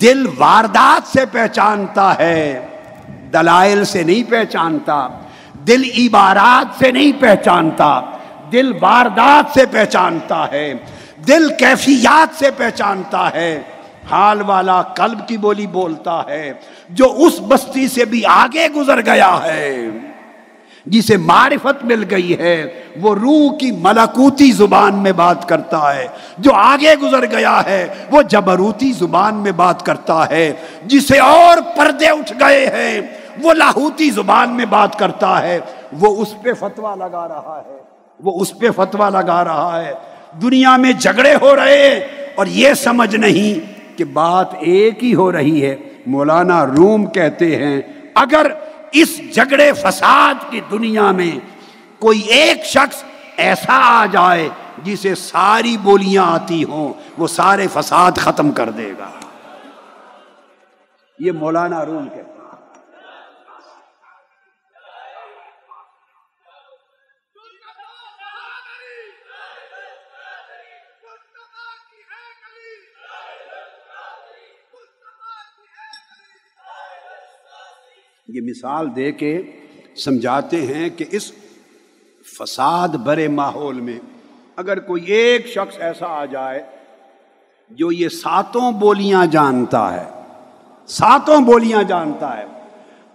دل 0.00 0.26
واردات 0.38 1.08
سے 1.08 1.26
پہچانتا 1.26 2.18
ہے، 2.18 2.66
دلائل 3.32 3.84
سے 3.84 4.02
نہیں 4.02 4.30
پہچانتا، 4.30 5.08
دل 5.66 5.82
عبارات 5.98 6.78
سے 6.78 6.90
نہیں 6.90 7.12
پہچانتا، 7.20 8.00
دل 8.52 8.72
واردات 8.80 9.54
سے 9.54 9.66
پہچانتا 9.66 10.46
ہے، 10.52 10.74
دل 11.28 11.48
کیفیات 11.58 12.38
سے 12.38 12.50
پہچانتا 12.50 13.30
ہے۔ 13.34 13.60
حال 14.10 14.42
والا 14.42 14.82
قلب 14.82 15.28
کی 15.28 15.36
بولی 15.36 15.66
بولتا 15.66 16.20
ہے، 16.28 16.52
جو 16.90 17.12
اس 17.16 17.40
بستی 17.48 17.88
سے 17.88 18.04
بھی 18.04 18.26
آگے 18.26 18.68
گزر 18.68 19.00
گیا 19.00 19.38
ہے۔ 19.44 19.76
جسے 20.86 21.16
معرفت 21.16 21.84
مل 21.84 22.04
گئی 22.10 22.38
ہے، 22.38 22.82
وہ 23.00 23.14
روح 23.14 23.56
کی 23.56 23.70
ملکوتی 23.70 24.52
زبان 24.52 24.94
میں 24.94 25.12
بات 25.12 25.48
کرتا 25.48 25.96
ہے۔ 25.96 26.06
جو 26.38 26.54
آگے 26.54 26.94
گزر 27.02 27.26
گیا 27.26 27.62
ہے، 27.66 27.86
وہ 28.10 28.22
جبروتی 28.22 28.92
زبان 28.92 29.34
میں 29.34 29.52
بات 29.52 29.86
کرتا 29.86 30.30
ہے۔ 30.30 30.52
جسے 30.86 31.18
اور 31.18 31.58
پردے 31.76 32.06
اٹھ 32.06 32.32
گئے 32.40 32.66
ہیں، 32.66 33.00
وہ 33.42 33.54
لاہوتی 33.54 34.10
زبان 34.10 34.50
میں 34.50 34.64
بات 34.64 34.98
کرتا 34.98 35.42
ہے۔ 35.42 35.58
وہ 36.00 36.22
اس 36.22 36.34
پہ 36.42 36.52
فتوا 36.52 36.94
لگا 36.94 37.28
رہا 37.28 37.62
ہے۔ 37.68 37.76
وہ 38.20 38.40
اس 38.40 38.58
پہ 38.58 38.66
فتوا 38.76 39.08
لگا 39.08 39.44
رہا 39.44 39.82
ہے۔ 39.84 39.92
دنیا 40.42 40.76
میں 40.76 40.92
جھگڑے 40.92 41.34
ہو 41.42 41.56
رہے 41.56 42.06
اور 42.34 42.46
یہ 42.46 42.74
سمجھ 42.74 43.16
نہیں 43.16 43.72
کہ 43.98 44.04
بات 44.04 44.46
ایک 44.58 45.04
ہی 45.04 45.14
ہو 45.14 45.32
رہی 45.32 45.66
ہے۔ 45.66 45.76
مولانا 46.06 46.66
روم 46.66 47.06
کہتے 47.06 47.56
ہیں، 47.56 47.80
اگر 48.14 48.46
اس 48.92 49.34
جھگڑے 49.34 49.72
فساد 49.72 50.34
کی 50.50 50.60
دنیا 50.70 51.10
میں 51.12 51.38
کوئی 51.98 52.20
ایک 52.20 52.64
شخص 52.64 53.04
ایسا 53.36 53.72
آ 53.72 54.06
جائے 54.06 54.48
جسے 54.84 55.14
ساری 55.14 55.76
بولیاں 55.76 56.26
آتی 56.26 56.64
ہوں، 56.64 56.92
وہ 57.18 57.26
سارے 57.26 57.66
فساد 57.72 58.12
ختم 58.16 58.50
کر 58.50 58.70
دے 58.70 58.92
گا۔ 58.98 59.10
یہ 61.18 61.32
مولانا 61.32 61.84
روم 61.84 62.08
کہتے 62.08 62.29
یہ 78.34 78.40
مثال 78.40 78.88
دے 78.96 79.12
کے 79.12 79.42
سمجھاتے 79.96 80.66
ہیں 80.66 80.88
کہ 80.88 81.04
اس 81.10 81.32
فساد 82.38 82.88
برے 82.88 83.28
ماحول 83.28 83.80
میں 83.80 83.98
اگر 84.56 84.80
کوئی 84.80 85.04
ایک 85.04 85.46
شخص 85.46 85.78
ایسا 85.78 86.06
آ 86.06 86.24
جائے 86.24 86.62
جو 87.70 87.92
یہ 87.92 88.08
ساتوں 88.08 88.70
بولیاں 88.72 89.26
جانتا 89.26 89.82
ہے، 89.94 90.04
ساتوں 90.88 91.40
بولیاں 91.40 91.82
جانتا 91.82 92.36
ہے، 92.38 92.44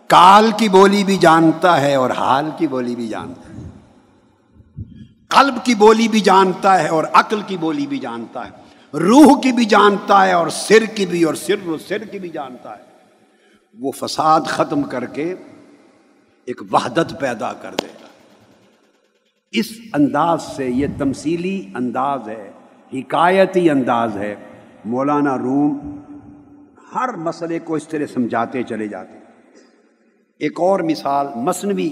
کال 0.09 0.49
کی 0.57 0.69
بولی 0.69 1.03
بھی 1.03 1.17
جانتا 1.17 1.81
ہے 1.81 1.93
اور 1.95 2.09
حال 2.09 2.49
کی 2.57 2.67
بولی 2.67 2.95
بھی 2.95 3.07
جانتا 3.07 3.49
ہے، 3.49 3.63
قلب 5.29 5.55
کی 5.63 5.75
بولی 5.75 6.07
بھی 6.07 6.19
جانتا 6.19 6.81
ہے 6.83 6.87
اور 6.87 7.03
عقل 7.13 7.41
کی 7.47 7.57
بولی 7.57 7.87
بھی 7.87 7.99
جانتا 7.99 8.45
ہے، 8.47 8.97
روح 8.99 9.39
کی 9.41 9.51
بھی 9.51 9.65
جانتا 9.65 10.25
ہے 10.25 10.33
اور 10.33 10.49
سر 10.49 10.85
کی 10.85 11.05
بھی 11.05 11.23
اور 11.23 11.33
سر 11.35 11.67
و 11.67 11.77
سر 11.77 12.03
کی 12.03 12.19
بھی 12.19 12.29
جانتا 12.29 12.77
ہے۔ 12.77 12.83
وہ 13.79 13.91
فساد 13.91 14.41
ختم 14.41 14.83
کر 14.83 15.05
کے 15.05 15.35
ایک 16.45 16.61
وحدت 16.73 17.19
پیدا 17.19 17.53
کر 17.53 17.75
دے 17.81 17.87
گا۔ 17.87 18.07
اس 19.51 19.65
انداز 19.93 20.41
سے 20.41 20.69
یہ 20.69 20.87
تمثیلی 20.97 21.65
انداز 21.75 22.29
ہے، 22.29 22.51
حکایتی 22.93 23.69
انداز 23.69 24.17
ہے۔ 24.17 24.35
مولانا 24.85 25.37
روم 25.37 25.99
ہر 26.95 27.13
مسئلے 27.17 27.59
کو 27.59 27.75
اس 27.75 27.87
طرح 27.87 28.05
سمجھاتے 28.05 28.63
چلے 28.63 28.87
جاتے 28.87 29.17
ایک 30.39 30.59
اور 30.59 30.79
مثال 30.79 31.27
مصنوعی 31.35 31.89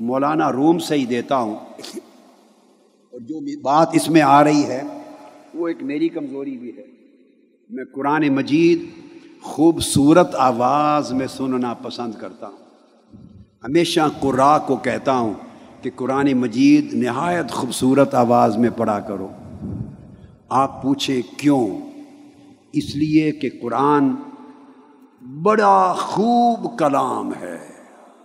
مولانا 0.00 0.52
روم 0.52 0.78
سے 0.78 0.94
ہی 0.94 1.06
دیتا 1.06 1.36
ہوں۔ 1.36 1.56
اور 1.56 3.20
جو 3.20 3.60
بات 3.60 3.88
اس 3.92 4.10
میں 4.10 4.22
آ 4.22 4.44
رہی 4.44 4.64
ہے، 4.64 4.82
وہ 5.54 5.68
ایک 5.68 5.82
میری 5.82 6.08
کمزوری 6.08 6.56
بھی 6.56 6.76
ہے۔ 6.76 6.84
میں 7.70 7.84
قرآن 7.94 8.28
مجید 8.28 9.05
خوبصورت 9.46 10.34
آواز 10.34 11.12
میں 11.12 11.26
سننا 11.26 11.74
پسند 11.74 12.14
کرتا 12.14 12.46
ہوں۔ 12.46 12.56
ہمیشہ 13.64 14.00
قرا 14.20 14.58
کو 14.58 14.76
کہتا 14.76 15.18
ہوں 15.18 15.34
کہ 15.82 15.90
قرآن 15.96 16.32
مجید 16.32 16.94
نہایت 16.94 17.50
خوبصورت 17.50 18.14
آواز 18.14 18.56
میں 18.56 18.70
پڑھا 18.76 19.00
کرو۔ 19.00 19.28
آپ 20.48 20.82
پوچھیں 20.82 21.38
کیوں؟ 21.38 21.68
اس 22.72 22.96
لیے 22.96 23.32
کہ 23.32 23.50
قرآن 23.62 24.14
بڑا 25.42 25.94
خوب 25.98 26.78
کلام 26.78 27.32
ہے۔ 27.40 27.68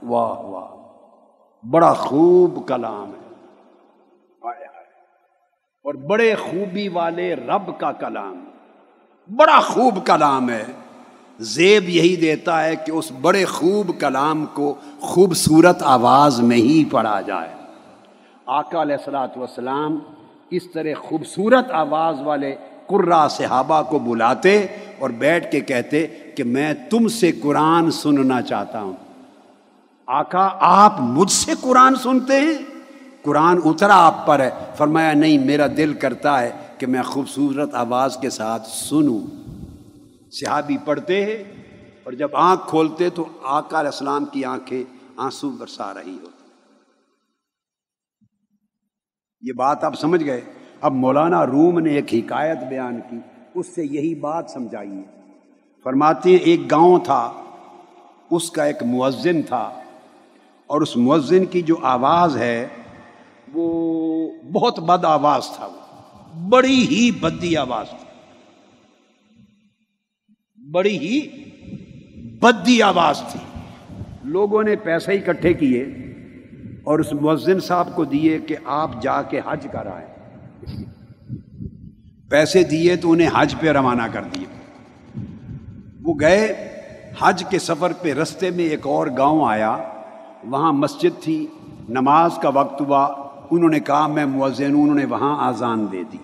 واہ 0.04 0.40
واہ، 0.40 0.68
بڑا 1.66 1.94
خوب 1.94 2.68
کلام 2.68 3.10
ہے۔ 3.10 3.22
اور 5.84 5.94
بڑے 5.94 6.36
خوبی 6.36 6.88
والے 6.88 7.36
رب 7.36 7.80
کا 7.80 7.92
کلام، 7.92 8.46
بڑا 9.36 9.60
خوب 9.60 10.06
کلام 10.06 10.50
ہے۔ 10.50 10.66
زیب 11.40 11.90
یہی 11.90 12.16
دیتا 12.16 12.64
ہے 12.64 12.76
کہ 12.76 12.92
اس 12.92 13.12
بڑے 13.22 13.46
خوب 13.46 13.92
کلام 14.00 14.46
کو 14.54 14.76
خوبصورت 15.00 15.84
آواز 15.84 16.40
میں 16.40 16.58
ہی 16.58 16.86
پڑھا 16.86 17.22
جائے۔ 17.22 17.50
آقا 18.46 18.82
علیہ 18.82 18.96
السلاۃ 18.96 19.28
والسلام 19.36 20.00
اس 20.52 20.72
طرح 20.74 20.94
خوبصورت 21.00 21.72
آواز 21.72 22.22
والے 22.22 22.56
قرا 22.88 23.28
صحابہ 23.28 23.82
کو 23.82 24.00
بلاتے 24.00 24.66
اور 25.00 25.10
بیٹھ 25.10 25.52
کے 25.52 25.60
کہتے 25.60 26.08
کہ 26.08 26.44
میں 26.44 26.74
تم 26.90 27.08
سے 27.08 27.32
قرآن 27.32 27.92
سننا 27.92 28.42
چاہتا 28.42 28.82
ہوں۔ 28.82 28.94
آقا، 30.08 30.50
آپ 30.60 30.96
مجھ 31.00 31.32
سے 31.32 31.52
قرآن 31.62 31.96
سنتے 31.96 32.40
ہیں؟ 32.40 32.54
قرآن 33.24 33.60
اترا 33.66 34.06
آپ 34.06 34.28
پر 34.28 34.40
ہے۔ 34.40 34.50
فرمایا، 34.78 35.14
نہیں، 35.14 35.38
میرا 35.38 35.68
دل 35.78 35.94
کرتا 35.94 36.42
ہے 36.42 36.52
کہ 36.78 36.88
میں 36.88 37.02
خوبصورت 37.02 37.76
آواز 37.76 38.18
کے 38.18 38.30
ساتھ 38.30 38.68
سنوں۔ 38.68 39.41
صحابی 40.32 40.78
پڑھتے 40.86 41.26
ہیں 41.26 41.44
اور 42.04 42.14
جب 42.14 42.30
آنکھ 42.34 42.70
کھولتے 42.70 43.10
تو 43.10 43.26
آقا 43.44 43.80
علیہ 43.80 43.90
السلام 43.90 44.26
کی 44.26 44.46
آنکھیں 44.46 44.84
آنسو 45.18 45.50
برسا 45.50 45.94
رہی 45.94 46.18
ہوتی 46.22 46.42
یہ 49.42 49.54
بات 49.54 49.84
آپ 49.84 50.00
سمجھ 50.00 50.24
گئے؟ 50.24 50.42
اب 50.82 50.92
مولانا 50.94 51.46
روم 51.46 51.80
نے 51.80 51.90
ایک 51.90 52.14
حکایت 52.14 52.58
بیان 52.70 53.00
کی، 53.10 53.18
اس 53.56 53.76
سے 53.76 53.86
یہی 53.86 54.16
بات 54.16 54.50
سمجھائی 54.50 55.04
فرماتے 55.84 56.30
ہیں، 56.30 56.38
ایک 56.38 56.72
گاؤں 56.72 57.00
تھا، 57.00 57.34
اس 58.32 58.52
کا 58.52 58.64
ایک 58.64 58.84
مؤذن 58.84 59.42
تھا۔ 59.42 59.82
اور 60.68 60.82
اس 60.82 60.98
مؤذن 60.98 61.46
کی 61.46 61.62
جو 61.62 61.76
آواز 61.82 62.38
ہے، 62.38 62.68
وہ 63.54 64.32
بہت 64.54 64.80
بد 64.80 65.06
آواز 65.06 65.48
تھا۔ 65.48 65.66
وہ 65.66 66.50
بڑی 66.50 66.88
ہی 66.88 67.12
بدی 67.12 67.58
آواز 67.58 67.90
تھی۔ 67.90 68.01
بڑی 70.72 70.98
ہی 70.98 71.28
بدی 72.42 72.82
آواز 72.82 73.22
تھی۔ 73.32 73.40
لوگوں 74.24 74.64
نے 74.64 74.76
پیسے 74.76 75.12
اکٹھے 75.12 75.54
کیے 75.54 75.82
اور 76.84 77.00
اس 77.00 77.14
مؤذن 77.14 77.60
صاحب 77.60 77.96
کو 77.96 78.06
دیے 78.06 78.40
کہ 78.40 78.56
آپ 78.66 79.02
جا 79.02 79.22
کے 79.22 79.42
حج 79.48 79.68
کر 79.72 79.86
آئے 79.86 80.06
پیسے 82.30 82.64
دیے 82.64 82.96
تو 82.96 83.12
انہیں 83.12 83.30
حج 83.36 83.56
پہ 83.60 83.72
روانہ 83.72 84.04
کر 84.12 84.24
دیے۔ 84.24 84.46
وہ 86.04 86.14
گئے، 86.20 86.70
حج 87.20 87.44
کے 87.50 87.60
سفر 87.60 87.94
پہ 88.02 88.14
رستے 88.14 88.50
میں 88.50 88.64
ایک 88.64 88.88
اور 88.88 89.08
گاؤں 89.18 89.50
آیا۔ 89.50 89.78
وہاں 90.44 90.74
مسجد 90.74 91.24
تھی، 91.24 91.48
نماز 91.90 92.32
کا 92.42 92.50
وقت 92.50 92.82
ہوا۔ 92.82 93.06
انہوں 93.52 93.70
نے 93.70 93.80
کہا، 93.80 94.08
میں 94.08 94.26
مؤذن 94.26 94.66
انہوں 94.66 94.96
نے 94.96 95.06
وہاں 95.06 95.48
آزان 95.48 95.86
دے 95.92 96.04
دی۔ 96.12 96.18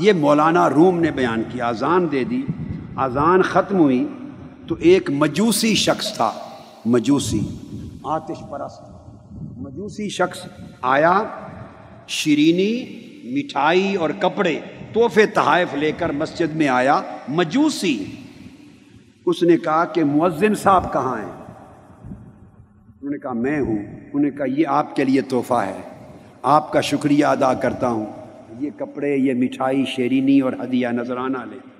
یہ 0.00 0.12
مولانا 0.12 0.70
روم 0.70 1.00
نے 1.00 1.10
بیان 1.10 1.42
کی 1.52 1.60
آزان 1.60 2.06
دے 2.12 2.24
دی۔ 2.24 2.42
اذان 2.96 3.42
ختم 3.42 3.78
ہوئی 3.78 4.08
تو 4.68 4.74
ایک 4.78 5.10
مجوسی 5.10 5.74
شخص 5.74 6.16
تھا، 6.16 6.32
مجوسی، 6.84 7.40
آتش 8.04 8.42
پرست۔ 8.50 8.82
مجوسی 9.56 10.08
شخص 10.08 10.46
آیا، 10.82 11.22
شیرینی، 12.08 12.84
مٹھائی 13.24 13.94
اور 13.94 14.10
کپڑے، 14.18 14.60
تحفے 14.92 15.26
تحائف 15.26 15.74
لے 15.74 15.92
کر 15.98 16.12
مسجد 16.12 16.56
میں 16.56 16.68
آیا، 16.68 17.00
مجوسی۔ 17.28 18.04
اس 19.26 19.42
نے 19.42 19.56
کہا 19.56 19.84
کہ 19.84 20.04
مؤذن 20.04 20.54
صاحب 20.54 20.92
کہاں 20.92 21.18
ہیں؟ 21.18 21.32
انہوں 22.84 23.10
نے 23.10 23.18
کہا، 23.18 23.32
میں 23.32 23.60
ہوں۔ 23.60 23.78
انہوں 23.78 24.20
نے 24.20 24.30
کہا، 24.30 24.44
یہ 24.46 24.66
آپ 24.66 24.96
کے 24.96 25.04
لیے 25.04 25.20
تحفہ 25.20 25.54
ہے۔ 25.54 25.80
آپ 26.42 26.72
کا 26.72 26.80
شکریہ 26.80 27.24
ادا 27.24 27.54
کرتا 27.54 27.88
ہوں۔ 27.88 28.06
یہ 28.60 28.70
کپڑے، 28.76 29.16
یہ 29.16 29.34
مٹھائی، 29.34 29.84
شیرینی 29.84 30.40
اور 30.40 30.52
ہدیہ 30.52 30.88
نذرانہ 30.88 31.38
لیں 31.50 31.71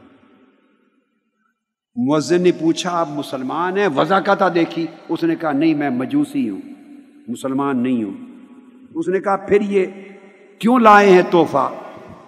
مؤذن 1.97 2.43
نے 2.43 2.53
پوچھا، 2.53 2.99
آپ 2.99 3.09
مسلمان 3.11 3.79
ہیں؟ 3.79 3.89
وضا 3.97 4.21
کا 4.21 4.35
تھا، 4.35 4.49
دیکھی۔ 4.55 4.87
اس 5.09 5.23
نے 5.23 5.37
کہا، 5.37 5.53
نہیں، 5.53 5.75
میں 5.75 5.91
مجوسی 5.91 6.51
ہوں۔ 6.51 6.61
مسلمان 7.29 7.83
نہیں 7.83 8.05
ہوں۔ 8.05 8.13
اس 8.95 9.09
نے 9.09 9.21
کہا، 9.21 9.37
پھر 9.37 9.61
یہ 9.61 9.87
کیوں 10.59 10.79
لائے 10.79 11.11
ہیں 11.11 11.23
تحفہ؟ 11.31 11.71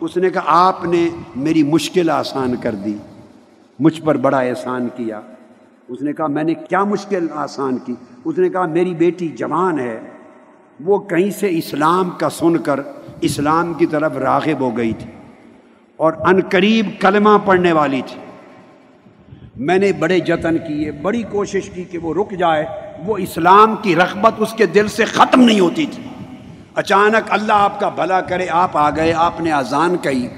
اس 0.01 0.17
نے 0.17 0.31
کہا، 0.31 0.41
آپ 0.45 0.85
نے 0.85 1.09
میری 1.37 1.63
مشکل 1.63 2.11
آسان 2.11 2.57
کر 2.57 2.75
دی۔ 2.75 2.97
مجھ 3.79 4.03
پر 4.03 4.17
بڑا 4.17 4.39
احسان 4.39 4.89
کیا۔ 4.97 5.21
اس 5.89 6.03
نے 6.03 6.13
کہا، 6.13 6.27
میں 6.27 6.45
نے 6.45 6.55
کیا 6.55 6.85
مشکل 6.85 7.27
آسان 7.33 7.79
کی؟ 7.79 7.95
اس 8.25 8.39
نے 8.39 8.49
کہا، 8.49 8.67
میری 8.67 8.95
بیٹی 8.95 9.29
جوان 9.29 9.79
ہے۔ 9.79 10.01
وہ 10.81 10.99
کہیں 10.99 11.31
سے 11.31 11.59
اسلام 11.59 12.11
کا 12.11 12.31
سن 12.31 12.57
کر 12.57 12.81
اسلام 13.21 13.75
کی 13.75 13.87
طرف 13.87 14.17
راغب 14.17 14.61
ہو 14.61 14.77
گئی 14.77 14.93
تھی 14.93 15.11
اور 15.97 16.13
ان 16.13 16.41
قریب 16.51 16.87
کلمہ 17.01 17.39
پڑھنے 17.45 17.73
والی 17.73 18.03
تھی۔ 18.07 18.24
میں 19.57 19.79
نے 19.79 19.93
بڑے 19.93 20.21
جتن 20.21 20.59
کیے، 20.59 20.91
بڑی 20.91 21.23
کوشش 21.23 21.71
کی 21.71 21.85
کہ 21.85 21.99
وہ 21.99 22.15
رک 22.15 22.33
جائے۔ 22.39 22.67
وہ 23.07 23.17
اسلام 23.17 23.75
کی 23.83 23.97
رغبت 23.97 24.33
اس 24.39 24.53
کے 24.53 24.67
دل 24.67 24.89
سے 24.89 25.05
ختم 25.05 25.41
نہیں 25.41 25.61
ہوتی 25.61 25.87
تھی۔ 25.87 26.03
اچانک 26.75 27.33
اللہ 27.33 27.53
آپ 27.53 27.81
کا 27.81 27.89
بھلا 27.89 28.21
کرے، 28.21 28.47
آپ 28.51 28.77
آ 28.77 28.91
گئے، 28.91 29.13
آپ 29.13 29.41
نے 29.41 29.53
آزان 29.53 29.97
کہی۔ 29.97 30.29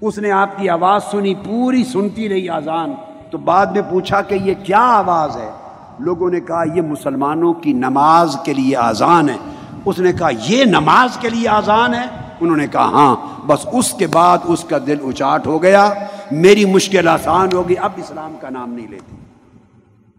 اس 0.00 0.18
نے 0.18 0.30
آپ 0.30 0.58
کی 0.58 0.68
آواز 0.68 1.04
سنی، 1.10 1.34
پوری 1.34 1.84
سنتی 1.84 2.28
رہی 2.28 2.48
آزان 2.48 2.94
تو 3.30 3.38
بعد 3.38 3.66
میں 3.66 3.82
پوچھا 3.90 4.22
کہ 4.22 4.34
یہ 4.34 4.54
کیا 4.64 4.80
آواز 4.80 5.36
ہے؟ 5.36 5.50
لوگوں 5.98 6.30
نے 6.30 6.40
کہا، 6.40 6.64
یہ 6.74 6.82
مسلمانوں 6.82 7.52
کی 7.52 7.72
نماز 7.72 8.36
کے 8.44 8.54
لیے 8.54 8.76
آزان 8.76 9.28
ہے۔ 9.28 9.36
اس 9.84 9.98
نے 9.98 10.12
کہا، 10.12 10.28
یہ 10.48 10.64
نماز 10.64 11.16
کے 11.16 11.28
لیے 11.28 11.48
آزان 11.48 11.94
ہے؟ 11.94 12.06
انہوں 12.40 12.56
نے 12.56 12.66
کہا 12.66 12.84
ہاں۔ 12.84 13.16
بس 13.46 13.66
اس 13.72 13.92
کے 13.92 14.06
بعد 14.06 14.38
اس 14.44 14.64
کا 14.64 14.78
دل 14.86 14.96
اچاٹ 15.02 15.46
ہو 15.46 15.62
گیا۔ 15.62 15.92
میری 16.30 16.64
مشکل 16.64 17.08
آسان 17.08 17.48
ہوگی، 17.52 17.74
اب 17.78 17.92
اسلام 17.96 18.36
کا 18.40 18.50
نام 18.50 18.72
نہیں 18.72 18.88
لیتی۔ 18.88 19.16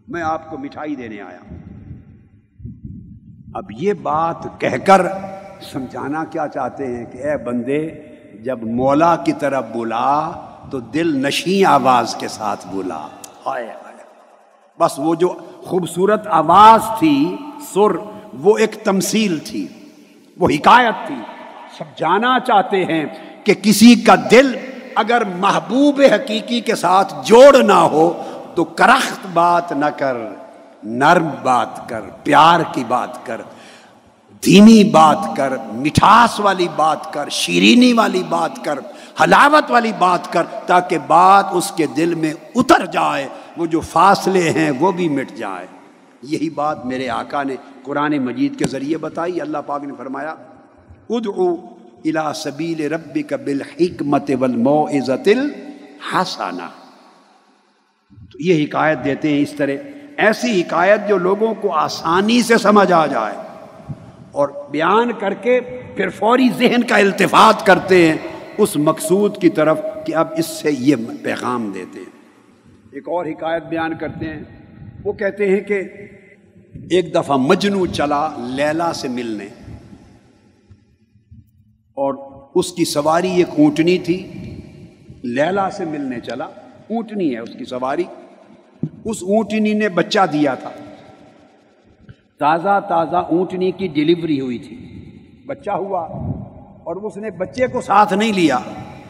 میں 0.08 0.22
آپ 0.22 0.50
کو 0.50 0.58
مٹھائی 0.58 0.96
دینے 0.96 1.22
آیا۔ 1.22 1.56
اب 3.54 3.64
یہ 3.78 3.94
بات 3.94 4.36
کہہ 4.58 4.78
کر 4.86 5.02
سمجھانا 5.72 6.26
کیا 6.26 6.48
چاہتے 6.48 6.98
ہیں 6.98 7.06
کہ 7.06 7.18
اے 7.18 7.38
بندے، 7.38 7.90
جب 8.44 8.64
مولا 8.64 9.16
کی 9.16 9.34
طرف 9.34 9.64
بولا 9.74 10.32
تو 10.72 10.80
دل 10.80 11.28
نشیں 11.28 11.66
آواز 11.66 12.16
کے 12.16 12.28
ساتھ 12.28 12.68
بولا۔ 12.68 13.08
بس 14.80 14.92
وہ 14.98 15.16
جو 15.16 15.38
خوبصورت 15.64 16.28
آواز 16.28 17.00
تھی، 17.00 17.36
سر، 17.74 17.96
وہ 18.34 18.58
ایک 18.58 18.76
تمثیل 18.84 19.40
تھی، 19.40 19.68
وہ 20.38 20.48
حکایت 20.50 21.08
تھی۔ 21.08 21.16
سب 21.78 21.98
جانا 21.98 22.40
چاہتے 22.40 22.86
ہیں 22.86 23.06
کہ 23.44 23.54
کسی 23.54 23.96
کا 23.96 24.16
دل 24.32 24.56
اگر 24.96 25.24
محبوب 25.40 26.02
حقیقی 26.14 26.62
کے 26.62 26.76
ساتھ 26.76 27.14
جوڑ 27.24 27.58
نہ 27.58 27.74
ہو 27.74 28.24
تو 28.56 28.64
کرخت 28.64 29.26
بات 29.34 29.72
نہ 29.72 29.86
کر، 29.86 30.18
نرم 30.84 31.30
بات 31.44 31.90
کر، 31.90 32.02
پیار 32.24 32.60
کی 32.74 32.84
بات 32.88 33.26
کر، 33.26 33.42
دھیمی 34.44 34.84
بات 34.84 35.18
کر، 35.38 35.54
مٹھاس 35.74 36.40
والی 36.40 36.68
بات 36.76 37.14
کر، 37.14 37.30
شیرینی 37.30 37.94
والی 37.94 38.24
بات 38.30 38.52
کر، 38.64 38.80
حلاوت 39.24 39.72
والی 39.72 39.92
بات 39.98 40.34
کر، 40.34 40.44
تاکہ 40.66 40.98
بات 41.08 41.46
اس 41.52 41.72
کے 41.72 41.86
دل 41.86 42.16
میں 42.16 42.34
اتر 42.56 42.86
جائے، 42.86 43.28
وہ 43.58 43.66
جو 43.66 43.80
فاصلے 43.80 44.50
ہیں 44.50 44.72
وہ 44.80 44.92
بھی 44.92 45.10
مٹ 45.10 45.32
جائے۔ 45.32 45.66
یہی 46.24 46.50
بات 46.50 46.86
میرے 46.86 47.10
آقا 47.10 47.44
نے 47.44 47.56
قرآن 47.84 48.18
مجید 48.18 48.60
کے 48.60 48.66
ذریعے 48.68 48.98
بتائی، 48.98 49.42
اللہ 49.42 49.58
پاک 49.66 49.84
نے 49.84 49.94
فرمایا، 49.98 50.36
ادعو 51.10 51.56
الى 52.06 52.34
سبیل 52.36 52.94
ربک 52.94 53.34
بالحکمت 53.34 54.32
والموعظت 54.40 55.28
الحسنہ۔ 55.28 56.70
تو 58.32 58.38
یہ 58.40 58.66
حکایت 58.66 58.98
دیتے 59.06 59.30
ہیں 59.30 59.42
اس 59.42 59.54
طرح۔ 59.58 59.72
ایسی 60.18 60.62
حکایت 60.62 61.00
جو 61.10 61.18
لوگوں 61.18 61.54
کو 61.54 61.72
آسانی 61.72 62.42
سے 62.42 62.58
سمجھ 62.58 62.92
آ 62.92 63.06
جائے۔ 63.06 63.38
اور 64.32 64.50
بیان 64.72 65.12
کر 65.20 65.34
کے 65.34 65.60
پھر 65.96 66.10
فوری 66.10 66.50
ذہن 66.58 66.84
کا 66.84 66.98
التفات 66.98 67.66
کرتے 67.66 68.10
ہیں۔ 68.10 68.18
اس 68.58 68.78
مقصود 68.78 69.38
کی 69.38 69.50
طرف 69.50 69.80
کہ 70.06 70.16
اب 70.16 70.28
اس 70.38 70.46
سے 70.46 70.72
یہ 70.72 70.96
پیغام 71.24 71.72
دیتے 71.76 72.00
ہیں۔ 72.00 72.22
ایک 72.92 73.08
اور 73.08 73.26
حکایت 73.26 73.64
بیان 73.64 73.98
کرتے 73.98 74.26
ہیں۔ 74.26 74.44
وہ 75.04 75.14
کہتے 75.14 75.50
ہیں 75.50 75.62
کہ 75.62 75.84
ایک 76.90 77.16
دفعہ 77.16 77.38
مجنو 77.38 77.86
چلا 77.86 78.30
لیلا 78.38 78.94
سے 78.94 79.08
ملنے۔ 79.08 79.48
اور 81.96 82.42
اس 82.56 82.72
کی 82.72 82.86
سواری 82.86 83.32
ایک 83.32 83.48
اونٹنی 83.58 83.98
تھی۔ 83.98 84.32
لیلا 85.24 85.70
سے 85.70 85.86
ملنے 85.86 86.20
چلا، 86.20 86.46
اونٹنی 86.90 87.34
ہے 87.34 87.40
اس 87.40 87.50
کی 87.50 87.66
سواری۔ 87.66 88.04
اس 89.06 89.18
اونٹنی 89.22 89.74
نے 89.74 89.90
بچہ 89.90 90.20
دیا 90.34 90.56
تھا۔ 90.56 90.70
تازہ 92.40 92.80
تازہ 92.90 93.16
اونٹنی 93.16 93.72
کی 93.72 93.88
ڈلیوری 93.88 94.42
ہوئی 94.42 94.58
تھی۔ 94.58 95.06
بچہ 95.46 95.72
ہوا 95.72 96.02
اور 96.84 96.96
اس 96.96 97.18
نے 97.18 97.32
بچے 97.32 97.68
کو 97.68 97.82
ساتھ 97.82 98.14
نہیں 98.14 98.34
لیا۔ 98.34 98.58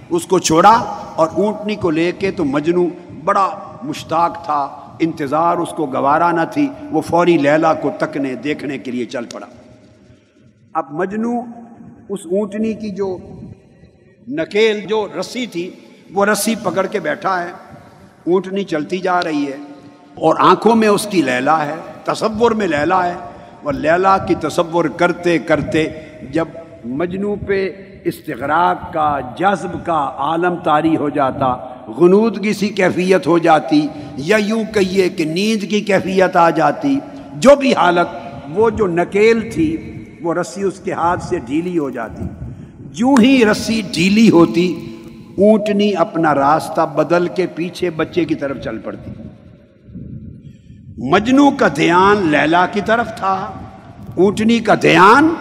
اس 0.10 0.26
کو 0.26 0.40
چھوڑا 0.40 0.74
اور 1.16 1.28
اونٹنی 1.34 1.76
کو 1.76 1.90
لے 1.90 2.12
کے 2.12 2.32
تو 2.32 2.45
مجنو 2.45 2.88
بڑا 3.26 3.49
مشتاق 3.84 4.45
تھا۔ 4.45 4.95
انتظار 4.99 5.58
اس 5.58 5.70
کو 5.70 5.86
گوارا 5.86 6.32
نہ 6.32 6.41
تھی، 6.52 6.70
وہ 6.91 7.02
فوری 7.02 7.38
لیلا 7.38 7.74
کو 7.74 7.91
تکنے 7.98 8.36
دیکھنے 8.36 8.78
کے 8.78 8.91
لیے 8.91 9.06
چل 9.06 9.26
پڑا۔ 9.26 9.48
اب 10.74 10.86
مجنو 10.91 11.41
اس 12.12 12.20
اونٹنی 12.26 12.74
کی 12.74 12.90
جو 12.90 13.18
نکیل، 14.28 14.80
جو 14.80 15.08
رسی 15.20 15.46
تھی، 15.46 15.72
وہ 16.14 16.26
رسی 16.26 16.56
پکڑ 16.64 16.86
کے 16.86 17.00
بیٹھا 17.00 17.44
ہے۔ 17.44 17.52
اونٹنی 18.28 18.64
چلتی 18.64 18.98
جا 18.98 19.24
رہی 19.24 19.46
ہے 19.48 19.58
اور 20.16 20.36
آنکھوں 20.40 20.76
میں 20.76 20.88
اس 20.88 21.08
کی 21.10 21.22
لیلا 21.22 21.66
ہے، 21.66 21.76
تصور 22.04 22.52
میں 22.52 22.68
لیلا 22.68 23.08
ہے۔ 23.08 23.14
اور 23.64 23.74
لیلا 23.74 24.18
کی 24.18 24.36
تصور 24.36 24.86
کرتے 24.86 25.38
کرتے 25.38 25.88
جب 26.32 26.48
مجنو 26.86 27.36
پہ 27.36 27.70
استغراق 28.04 28.94
کا، 28.94 29.20
جذب 29.40 29.86
کا 29.86 30.12
عالم 30.18 30.56
طاری 30.56 30.98
ہو 30.98 31.10
جاتا 31.10 31.76
غنودگی 31.88 32.54
سی 32.54 32.68
کیفیت 32.70 33.28
ہو 33.28 33.38
جاتی، 33.38 33.88
یا 34.18 34.38
یوں 34.38 34.64
کہیے 34.74 35.10
کہ 35.10 35.26
نیند 35.26 35.70
کی 35.70 35.82
کیفیت 35.82 36.36
آ 36.36 36.50
جاتی۔ 36.50 37.00
جو 37.34 37.56
بھی 37.56 37.74
حالت، 37.74 38.08
وہ 38.50 38.70
جو 38.70 38.88
نکیل 38.88 39.52
تھی 39.54 39.88
وہ 40.22 40.34
رسی 40.34 40.64
اس 40.64 40.80
کے 40.80 40.93
ہاتھ 40.93 41.23
سے 41.23 41.39
ڈھیلی 41.39 41.77
ہو 41.77 41.89
جاتی۔ 41.89 42.23
یوں 42.95 43.15
ہی 43.22 43.45
رسی 43.45 43.81
ڈھیلی 43.93 44.30
ہوتی، 44.30 44.98
اونٹنی 45.38 45.95
اپنا 45.95 46.35
راستہ 46.35 46.81
بدل 46.95 47.27
کے 47.27 47.48
پیچھے 47.48 47.89
بچے 47.89 48.26
کی 48.26 48.35
طرف 48.35 48.64
چل 48.64 48.77
پڑتی۔ 48.77 49.11
مجنو 50.98 51.49
کا 51.52 51.68
دھیان 51.76 52.18
لیلا 52.27 52.65
کی 52.65 52.81
طرف 52.85 53.07
تھا، 53.18 53.52
اونٹنی 54.18 54.60
کا 54.60 54.76
دھیان 54.81 55.34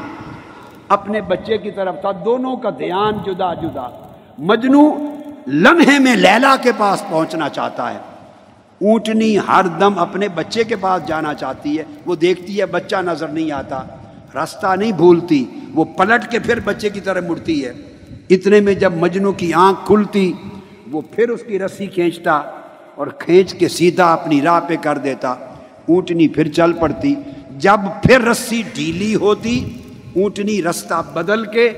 اپنے 0.88 1.20
بچے 1.20 1.58
کی 1.58 1.70
طرف 1.70 2.00
تھا، 2.00 2.10
دونوں 2.24 2.56
کا 2.56 2.70
دھیان 2.70 3.14
جدا 3.26 3.54
جدا۔ 3.54 4.06
مجنو 4.38 4.96
لمحے 5.46 5.98
میں 5.98 6.16
لیلا 6.16 6.56
کے 6.62 6.72
پاس 6.78 7.04
پہنچنا 7.10 7.48
چاہتا 7.48 7.94
ہے۔ 7.94 7.98
اونٹنی 8.80 9.38
ہر 9.38 9.64
دم 9.80 9.98
اپنے 9.98 10.28
بچے 10.28 10.64
کے 10.64 10.76
پاس 10.76 11.08
جانا 11.08 11.34
چاہتی 11.34 11.78
ہے، 11.78 11.84
وہ 12.06 12.16
دیکھتی 12.16 12.60
ہے 12.60 12.66
بچہ 12.66 12.96
نظر 12.96 13.28
نہیں 13.28 13.52
آتا۔ 13.52 13.82
راستہ 14.34 14.76
نہیں 14.76 14.92
بھولتی، 14.92 15.44
وہ 15.74 15.84
پلٹ 15.84 16.30
کے 16.30 16.38
پھر 16.38 16.60
بچے 16.60 16.88
کی 16.88 17.00
طرف 17.00 17.24
مڑتی 17.24 17.64
ہے۔ 17.64 17.72
اتنے 18.30 18.60
میں 18.60 18.74
جب 18.74 18.92
مجنو 18.94 19.32
کی 19.32 19.52
آنکھ 19.52 19.86
کھلتی، 19.86 20.32
وہ 20.90 21.00
پھر 21.00 21.28
اس 21.28 21.42
کی 21.42 21.58
رسی 21.58 21.86
کھینچتا 21.86 22.32
اور 22.94 23.06
کھینچ 23.06 23.54
کے 23.54 23.68
سیدھا 23.68 24.12
اپنی 24.12 24.42
راہ 24.42 24.60
پہ 24.60 24.74
کر 24.82 24.98
دیتا۔ 24.98 25.28
اونٹنی 25.88 26.28
پھر 26.28 26.48
چل 26.48 26.72
پڑتی۔ 26.72 27.14
جب 27.58 27.80
پھر 28.02 28.20
رسی 28.20 28.62
ڈھیلی 28.74 29.14
ہوتی، 29.14 29.78
اونٹنی 30.16 30.62
رستہ 30.62 31.02
بدل 31.14 31.44
کے 31.44 31.68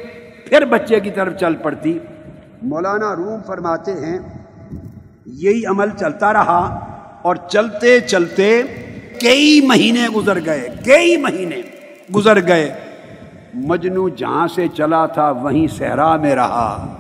پھر 0.49 0.65
بچے 0.65 1.01
کی 1.01 1.11
طرف 1.11 1.41
چل 1.41 1.55
پڑتی۔ 1.55 1.99
مولانا 2.63 3.17
روم 3.17 3.41
فرماتے 3.47 3.93
ہیں، 3.93 4.19
یہی 5.27 5.67
عمل 5.67 5.89
چلتا 6.01 6.33
رہا 6.33 6.87
اور 7.23 7.37
چلتے 7.37 8.01
چلتے 8.01 8.63
کئی 9.21 9.61
مہینے 9.61 10.09
گزر 10.09 10.39
گئے، 10.45 10.69
کئی 10.85 11.17
مہینے۔ 11.17 11.82
گزر 12.15 12.49
گئے۔ 12.49 12.75
مجنو 13.55 14.09
جہاں 14.09 14.49
سے 14.49 14.67
چلا 14.75 15.07
تھا، 15.07 15.31
وہیں 15.31 15.67
صحرا 15.67 16.17
میں 16.17 16.35
رہا۔ 16.35 16.97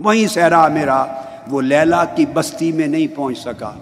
وہیں 0.00 0.26
صحرا 0.26 0.68
میں 0.68 0.86
رہا۔ 0.86 1.22
وہ 1.48 1.62
لیلا 1.62 2.04
کی 2.04 2.24
بستی 2.34 2.72
میں 2.72 2.86
نہیں 2.86 3.06
پہنچ 3.16 3.38
سکا۔ 3.38 3.72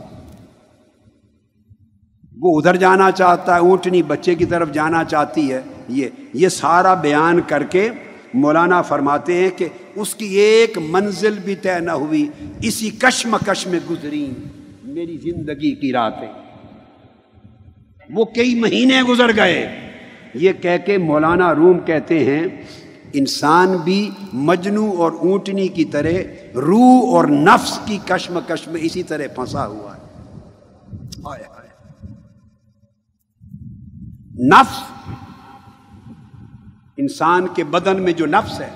وہ 2.40 2.58
ادھر 2.58 2.76
جانا 2.76 3.10
چاہتا 3.10 3.54
ہے، 3.54 3.60
اونٹنی 3.60 4.02
بچے 4.02 4.34
کی 4.34 4.44
طرف 4.44 4.72
جانا 4.72 5.04
چاہتی 5.04 5.52
ہے۔ 5.52 5.60
یہ 5.88 6.08
یہ 6.32 6.48
سارا 6.48 6.94
بیان 6.94 7.40
کر 7.46 7.62
کے 7.62 7.90
مولانا 8.34 8.82
فرماتے 8.82 9.34
ہیں 9.34 9.58
کہ 9.58 9.68
اس 9.94 10.14
کی 10.14 10.26
ایک 10.26 10.78
منزل 10.78 11.38
بھی 11.44 11.54
طے 11.54 11.80
نہ 11.80 11.90
ہوئی۔ 11.90 12.28
اسی 12.62 12.90
کشم 12.90 13.36
کش 13.46 13.66
میں 13.66 13.80
گزری 13.90 14.32
میری 14.84 15.16
زندگی 15.16 15.74
کی 15.74 15.92
راتیں۔ 15.92 16.28
وہ 18.10 18.24
کئی 18.24 18.54
مہینے 18.54 19.02
گزر 19.02 19.36
گئے۔ 19.36 19.83
یہ 20.34 20.52
کہہ 20.52 20.86
کے 20.86 20.98
مولانا 20.98 21.54
روم 21.54 21.78
کہتے 21.80 22.24
ہیں، 22.24 22.46
انسان 23.12 23.76
بھی 23.76 24.10
مجنو 24.32 24.92
اور 24.98 25.12
اونٹنی 25.12 25.68
کی 25.68 25.84
طرح 25.84 26.10
روح 26.54 27.14
اور 27.14 27.24
نفس 27.24 27.78
کی 27.84 27.98
کشم 28.06 28.38
کش 28.48 28.68
میں 28.68 28.80
اسی 28.80 29.02
طرح 29.02 29.26
پھنسا 29.34 29.66
ہوا 29.66 29.96
ہے۔ 29.96 30.04
آئے 31.24 31.42
آئے۔ 31.56 31.68
نفس، 34.48 34.82
انسان 36.96 37.46
کے 37.54 37.64
بدن 37.64 38.02
میں 38.02 38.12
جو 38.12 38.26
نفس 38.26 38.60
ہے، 38.60 38.70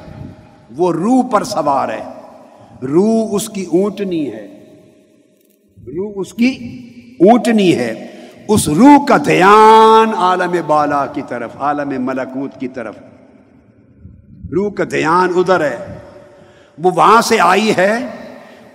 وہ 0.77 0.93
روح 0.93 1.29
پر 1.29 1.45
سوار 1.45 1.89
ہے۔ 1.89 2.03
روح 2.83 3.29
اس 3.33 3.49
کی 3.49 3.65
اونٹنی 3.65 4.33
ہے۔ 4.33 4.65
روح 5.79 6.13
اس 6.17 6.35
کی 6.35 6.51
اونٹنی 7.21 7.75
ہے۔ 7.75 8.18
اس 8.49 8.69
روح 8.69 9.05
کا 9.09 9.16
دھیان 9.16 10.15
عالم 10.15 10.55
بالا 10.66 11.07
کی 11.07 11.23
طرف، 11.29 11.51
عالم 11.61 12.05
ملکوت 12.05 12.61
کی 12.61 12.69
طرف۔ 12.69 12.95
روح 14.53 14.70
کا 14.70 14.85
دھیان 14.91 15.33
ادھر 15.37 15.61
ہے، 15.61 15.99
وہ 16.79 16.91
وہاں 16.95 17.20
سے 17.20 17.41
آئی 17.41 17.77
ہے، 17.77 18.07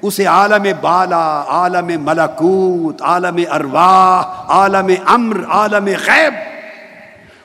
اسے 0.02 0.26
عالم 0.26 0.68
بالا، 0.82 1.44
عالم 1.48 1.92
ملکوت، 2.04 3.02
عالم 3.02 3.40
ارواح، 3.52 4.22
عالم 4.48 4.92
امر، 5.06 5.46
عالم 5.50 5.90
خیب 6.06 6.34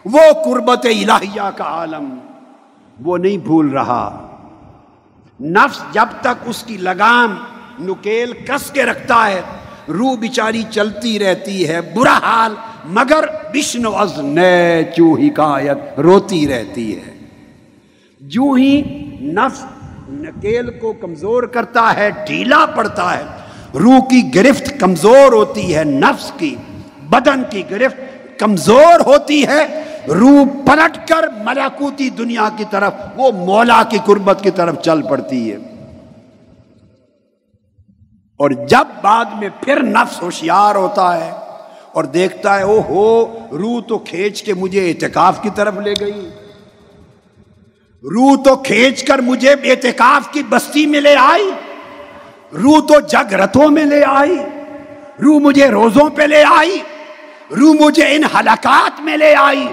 وہ 0.05 0.21
قربت 0.45 0.87
الہیہ 0.87 1.51
کا 1.57 1.65
عالم، 1.65 2.19
وہ 3.05 3.19
نہیں 3.19 3.37
بھول 3.37 3.69
رہا۔ 3.69 4.03
نفس 5.41 5.83
جب 5.93 6.07
تک 6.21 6.45
اس 6.45 6.63
کی 6.63 6.77
لگام 6.77 7.35
نکیل 7.81 8.33
کس 8.33 8.71
کے 8.71 8.85
رکھتا 8.85 9.27
ہے 9.27 9.41
روح 9.89 10.17
بیچاری 10.17 10.63
چلتی 10.71 11.19
رہتی 11.19 11.69
ہے، 11.69 11.81
برا 11.81 12.19
حال، 12.23 12.55
مگر 12.85 13.25
بشنو 13.55 13.97
از 13.97 14.19
نئے 14.19 14.85
چو 14.97 15.15
حکایت 15.15 16.01
روتی 16.01 16.49
رہتی 16.49 16.97
ہے۔ 16.97 17.19
جو 18.21 18.53
ہی 18.53 18.83
نفس 19.21 19.65
نکیل 20.09 20.71
کو 20.71 20.93
کمزور 20.93 21.43
کرتا 21.43 21.97
ہے، 21.97 22.11
ڈھیلا 22.27 22.67
پڑتا 22.67 23.19
ہے۔ 23.19 23.23
روح 23.75 23.99
کی 23.99 24.35
گرفت 24.35 24.81
کمزور 24.81 25.33
ہوتی 25.33 25.77
ہے، 25.77 25.85
نفس 25.85 26.33
کی، 26.39 26.57
بدن 27.11 27.43
کی 27.51 27.63
گرفت 27.71 28.01
کمزور 28.39 29.01
ہوتی 29.07 29.47
ہے۔ 29.47 29.83
روح 30.09 30.45
پلٹ 30.67 31.09
کر 31.09 31.29
ملاکوتی 31.45 32.11
دنیا 32.11 32.49
کی 32.57 32.65
طرف، 32.71 32.93
وہ 33.17 33.33
مولا 33.33 33.83
کی 33.83 33.99
قربت 34.05 34.39
کی 34.43 34.51
طرف 34.51 34.83
چل 34.83 35.03
پڑتی 35.03 35.53
ہے۔ 35.53 35.57
اور 38.39 38.51
جب 38.51 38.87
بعد 39.03 39.25
میں 39.39 39.49
پھر 39.63 39.83
نفس 39.83 40.23
ہوشیار 40.23 40.75
ہوتا 40.75 41.25
ہے 41.25 41.31
اور 41.93 42.05
دیکھتا 42.05 42.59
ہے 42.59 42.63
او 42.63 42.81
ہو 42.81 43.39
روح 43.51 43.81
تو 43.89 43.99
کھینچ 43.99 44.43
کے 44.43 44.55
مجھے 44.55 44.91
اعتکاف 44.91 45.43
کی 45.43 45.51
طرف 45.55 45.75
لے 45.75 45.95
گئی۔ 46.01 46.29
روح 48.03 48.43
تو 48.45 48.57
کھینچ 48.57 49.05
کر 49.05 49.19
مجھے 49.19 49.51
اعتکاف 49.51 50.33
کی 50.33 50.43
بستی 50.49 50.87
میں 50.87 51.01
لے 51.01 51.15
آئی۔ 51.21 51.51
روح 52.53 52.87
تو 52.87 53.01
جگ 53.01 53.35
رتوں 53.35 53.69
میں 53.69 53.85
لے 53.85 54.05
آئی۔ 54.05 54.39
روح 55.23 55.41
مجھے 55.41 55.69
روزوں 55.69 56.11
پہ 56.11 56.23
لے 56.23 56.45
آئی۔ 56.57 56.79
روح 57.51 57.75
مجھے 57.81 58.17
ان 58.17 58.25
حلقات 58.25 59.01
میں 59.01 59.17
لے 59.17 59.35
آئی۔ 59.35 59.69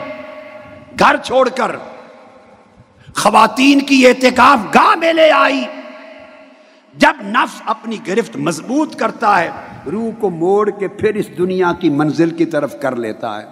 گھر 0.99 1.15
چھوڑ 1.23 1.49
کر 1.49 1.71
خواتین 3.15 3.81
کی 3.81 4.07
اعتکاف 4.07 4.59
گاہ 4.73 4.95
میں 4.95 5.13
لے 5.13 5.31
آئی۔ 5.31 5.65
جب 6.97 7.13
نفس 7.21 7.61
اپنی 7.65 7.97
گرفت 8.07 8.35
مضبوط 8.35 8.95
کرتا 8.95 9.39
ہے، 9.39 9.49
روح 9.91 10.11
کو 10.19 10.29
موڑ 10.29 10.69
کے 10.69 10.87
پھر 10.87 11.15
اس 11.15 11.25
دنیا 11.37 11.71
کی 11.79 11.89
منزل 11.89 12.29
کی 12.29 12.45
طرف 12.45 12.75
کر 12.81 12.95
لیتا 12.95 13.41
ہے۔ 13.41 13.45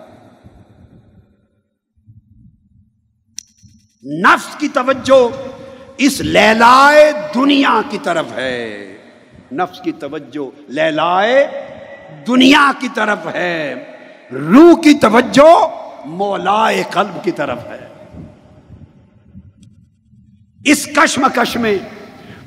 نفس 4.19 4.55
کی 4.55 4.67
توجہ 4.67 5.41
اس 5.97 6.21
لہلائے 6.21 7.11
دنیا 7.35 7.81
کی 7.89 7.97
طرف 8.03 8.25
ہے۔ 8.35 8.87
نفس 9.51 9.81
کی 9.81 9.91
توجہ 9.91 10.71
لہلائے 10.71 11.47
دنیا 12.27 12.71
کی 12.79 12.87
طرف 12.93 13.27
ہے۔ 13.33 13.75
روح 14.31 14.81
کی 14.81 14.93
توجہ 14.93 15.67
مولا 16.05 16.71
قلب 16.89 17.23
کی 17.23 17.31
طرف 17.31 17.59
ہے۔ 17.65 17.87
اس 20.65 20.85
کشمکش 20.85 21.57
میں 21.57 21.77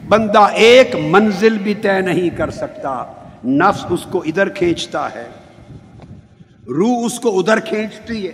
بندہ 0.09 0.39
ایک 0.39 0.97
منزل 0.97 1.59
بھی 1.59 1.75
طے 1.75 2.01
نہیں 2.01 2.31
کر 2.37 2.51
سکتا، 2.51 3.05
نفس 3.45 3.87
اس 3.91 4.07
کو 4.11 4.23
ادھر 4.27 4.49
کھینچتا 4.49 5.15
ہے۔ 5.15 5.29
روح 6.69 7.05
اس 7.05 7.21
کو 7.21 7.39
ادھر 7.39 7.61
کھینچتی 7.61 8.27
ہے۔ 8.27 8.33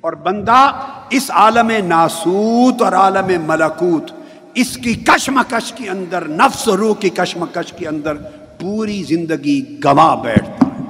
اور 0.00 0.12
بندہ 0.12 0.72
اس 1.10 1.30
عالم 1.30 1.70
ناسوت 1.86 2.82
اور 2.82 2.92
عالم 2.92 3.42
ملکوت، 3.46 4.10
اس 4.54 4.76
کی 4.76 4.94
کشمکش 4.94 5.72
کے 5.72 5.90
اندر، 5.90 6.28
نفس 6.28 6.68
و 6.68 6.76
روح 6.76 6.94
کی 6.94 7.08
کشمکش 7.08 7.72
کے 7.72 7.88
اندر 7.88 8.14
پوری 8.60 9.02
زندگی 9.02 9.80
گواہ 9.84 10.22
بیٹھتا 10.22 10.66
ہے۔ 10.66 10.84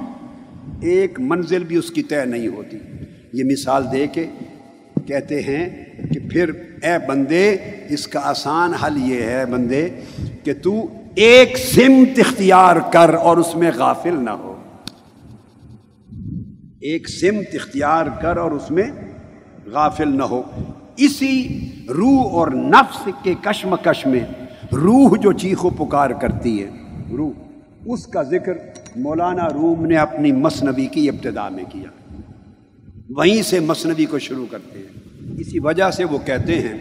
ایک 0.81 1.19
منزل 1.19 1.63
بھی 1.63 1.75
اس 1.75 1.91
کی 1.91 2.03
طے 2.03 2.25
نہیں 2.25 2.47
ہوتی۔ 2.47 2.77
یہ 3.33 3.43
مثال 3.43 3.83
دے 3.91 4.07
کے 4.07 4.25
کہتے 5.07 5.41
ہیں 5.41 5.85
کہ 6.13 6.19
پھر 6.29 6.51
اے 6.83 7.07
بندے، 7.07 7.55
اس 7.89 8.07
کا 8.07 8.19
آسان 8.23 8.73
حل 8.73 9.11
یہ 9.11 9.23
ہے 9.23 9.45
بندے 9.45 9.89
کہ 10.43 10.53
تو 10.63 10.85
ایک 11.15 11.57
سمت 11.57 12.19
اختیار 12.19 12.75
کر 12.93 13.13
اور 13.13 13.37
اس 13.37 13.55
میں 13.55 13.71
غافل 13.75 14.15
نہ 14.23 14.29
ہو۔ 14.29 14.55
ایک 16.79 17.09
سمت 17.09 17.55
اختیار 17.55 18.05
کر 18.21 18.37
اور 18.37 18.51
اس 18.51 18.71
میں 18.71 18.91
غافل 19.65 20.17
نہ 20.17 20.23
ہو۔ 20.23 20.41
اسی 20.97 21.65
روح 21.89 22.31
اور 22.31 22.47
نفس 22.47 23.07
کے 23.23 23.33
کشم 23.41 23.75
کش 23.83 24.05
میں 24.05 24.19
روح 24.71 25.17
جو 25.17 25.31
چیخ 25.31 25.65
و 25.65 25.69
پکار 25.69 26.09
کرتی 26.09 26.63
ہے، 26.63 26.69
روح، 27.17 27.31
اس 27.85 28.07
کا 28.07 28.23
ذکر 28.23 28.53
مولانا 28.95 29.49
روم 29.49 29.85
نے 29.85 29.97
اپنی 29.97 30.31
مصنوی 30.31 30.85
کی 30.85 31.09
ابتدا 31.09 31.49
میں 31.49 31.63
کیا۔ 31.69 32.19
وہیں 33.09 33.43
سے 33.43 33.59
مصنوی 33.59 34.05
کو 34.05 34.19
شروع 34.19 34.45
کرتے 34.51 34.79
ہیں۔ 34.79 34.98
اسی 35.37 35.59
وجہ 35.59 35.89
سے 35.91 36.03
وہ 36.03 36.17
کہتے 36.25 36.55
ہیں، 36.61 36.77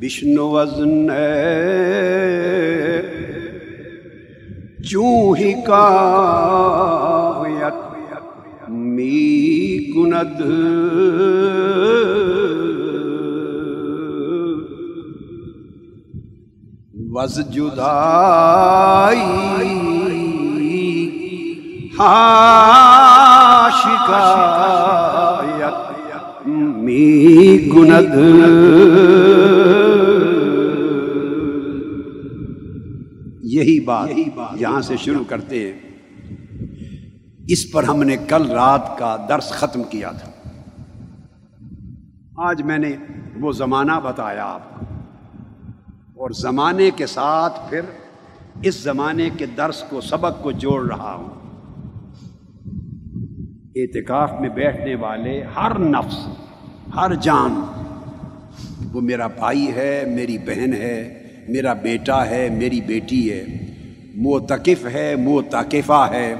بشنو 0.00 0.48
وزن 0.50 1.08
چوں 4.84 5.36
ہی 5.36 5.52
کا 5.66 5.86
می 8.68 9.78
کند 9.94 10.40
وز 17.14 17.38
جدائی 17.50 19.20
شکایت 23.82 25.09
گند 27.74 28.14
یہی 33.42 33.80
بات 33.80 34.08
یہاں 34.60 34.80
سے 34.80 34.96
شروع 34.96 35.24
کرتے 35.24 35.72
ہیں۔ 35.72 35.80
اس 37.48 37.72
پر 37.72 37.84
ہم 37.84 38.02
نے 38.02 38.16
کل 38.28 38.50
رات 38.50 38.98
کا 38.98 39.26
درس 39.28 39.50
ختم 39.50 39.82
کیا 39.82 40.10
تھا۔ 40.10 40.32
آج 42.36 42.62
میں 42.62 42.78
نے 42.78 42.92
وہ 43.40 43.52
زمانہ 43.52 43.92
بتایا 44.04 44.44
آپ 44.44 44.80
کو۔ 44.80 44.86
اور 46.22 46.30
زمانے 46.30 46.90
کے 46.96 47.06
ساتھ 47.06 47.70
پھر 47.70 47.80
اس 48.62 48.82
زمانے 48.82 49.30
کے 49.38 49.46
درس 49.46 49.84
کو 49.88 50.00
سبق 50.00 50.42
کو 50.42 50.50
جوڑ 50.50 50.86
رہا 50.86 51.14
ہوں۔ 51.14 51.40
اعتکاف 53.76 54.32
میں 54.40 54.48
بیٹھنے 54.48 54.94
والے 54.94 55.42
ہر 55.42 55.78
نفس 55.78 56.16
ہر 56.96 57.14
جان۔ 57.14 57.60
وہ 58.92 59.00
میرا 59.00 59.26
بھائی 59.26 59.70
ہے، 59.74 60.04
میری 60.06 60.38
بہن 60.38 60.72
ہے، 60.72 61.22
میرا 61.48 61.72
بیٹا 61.72 62.26
ہے، 62.26 62.48
میری 62.48 62.80
بیٹی 62.80 63.32
ہے۔ 63.32 63.44
موتقف 64.14 64.86
ہے 64.92 65.16
موتقفہ 65.16 66.08
ہے۔ 66.10 66.34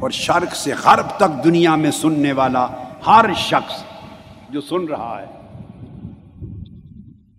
اور 0.00 0.10
شرق 0.10 0.54
سے 0.54 0.72
غرب 0.84 1.06
تک 1.16 1.44
دنیا 1.44 1.76
میں 1.76 1.90
سننے 1.90 2.32
والا 2.32 2.66
ہر 3.06 3.26
شخص 3.36 3.82
جو 4.50 4.60
سن 4.60 4.84
رہا 4.84 5.22
ہے، 5.22 5.26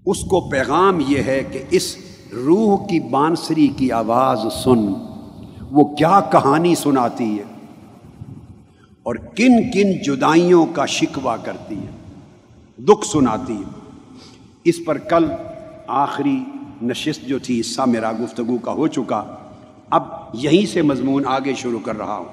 اس 0.05 0.21
کو 0.21 0.49
پیغام 0.49 0.99
یہ 1.07 1.23
ہے 1.23 1.43
کہ 1.51 1.63
اس 1.69 1.95
روح 2.33 2.87
کی 2.87 2.99
بانسری 2.99 3.67
کی 3.67 3.91
آواز 3.91 4.39
سن۔ 4.63 4.93
وہ 5.71 5.95
کیا 5.95 6.19
کہانی 6.31 6.75
سناتی 6.75 7.37
ہے 7.37 7.43
اور 9.03 9.15
کن 9.15 9.71
کن 9.71 9.91
جدائیوں 10.03 10.65
کا 10.65 10.85
شکوہ 10.85 11.35
کرتی 11.43 11.75
ہے۔ 11.75 12.00
دکھ 12.87 13.07
سناتی 13.07 13.63
اس 14.63 14.75
پر 14.85 14.97
کل 14.97 15.31
آخری 15.87 16.43
نشست 16.81 17.27
جو 17.27 17.39
تھی، 17.39 17.59
حصہ 17.59 17.81
میرا 17.81 18.11
گفتگو 18.11 18.57
کا 18.57 18.71
ہو 18.71 18.87
چکا۔ 18.87 19.23
اب 19.89 20.03
یہیں 20.33 20.65
سے 20.65 20.81
مضمون 20.81 21.23
آگے 21.25 21.53
شروع 21.53 21.79
کر 21.79 21.97
رہا 21.97 22.17
ہوں۔ 22.17 22.25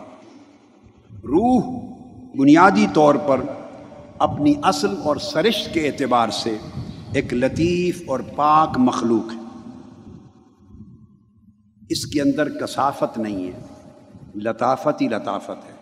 روح 1.13 1.81
بنیادی 2.39 2.87
طور 2.95 3.15
پر 3.15 3.41
اپنی 4.19 4.55
اصل 4.63 4.97
اور 5.05 5.17
سرشت 5.17 5.75
کے 5.75 5.87
اعتبار 5.87 6.29
سے 6.29 6.57
ایک 7.13 7.35
لطیف 7.35 8.03
اور 8.07 8.21
پاک 8.37 8.79
مخلوق 8.79 9.33
ہے۔ 9.33 9.41
اس 11.89 12.07
کے 12.07 12.21
اندر 12.21 12.49
کثافت 12.49 13.19
نہیں 13.19 13.47
ہے۔ 13.47 13.61
لطافت 14.35 15.03
ہی 15.03 15.09
لطافت 15.09 15.67
ہے۔ 15.67 15.75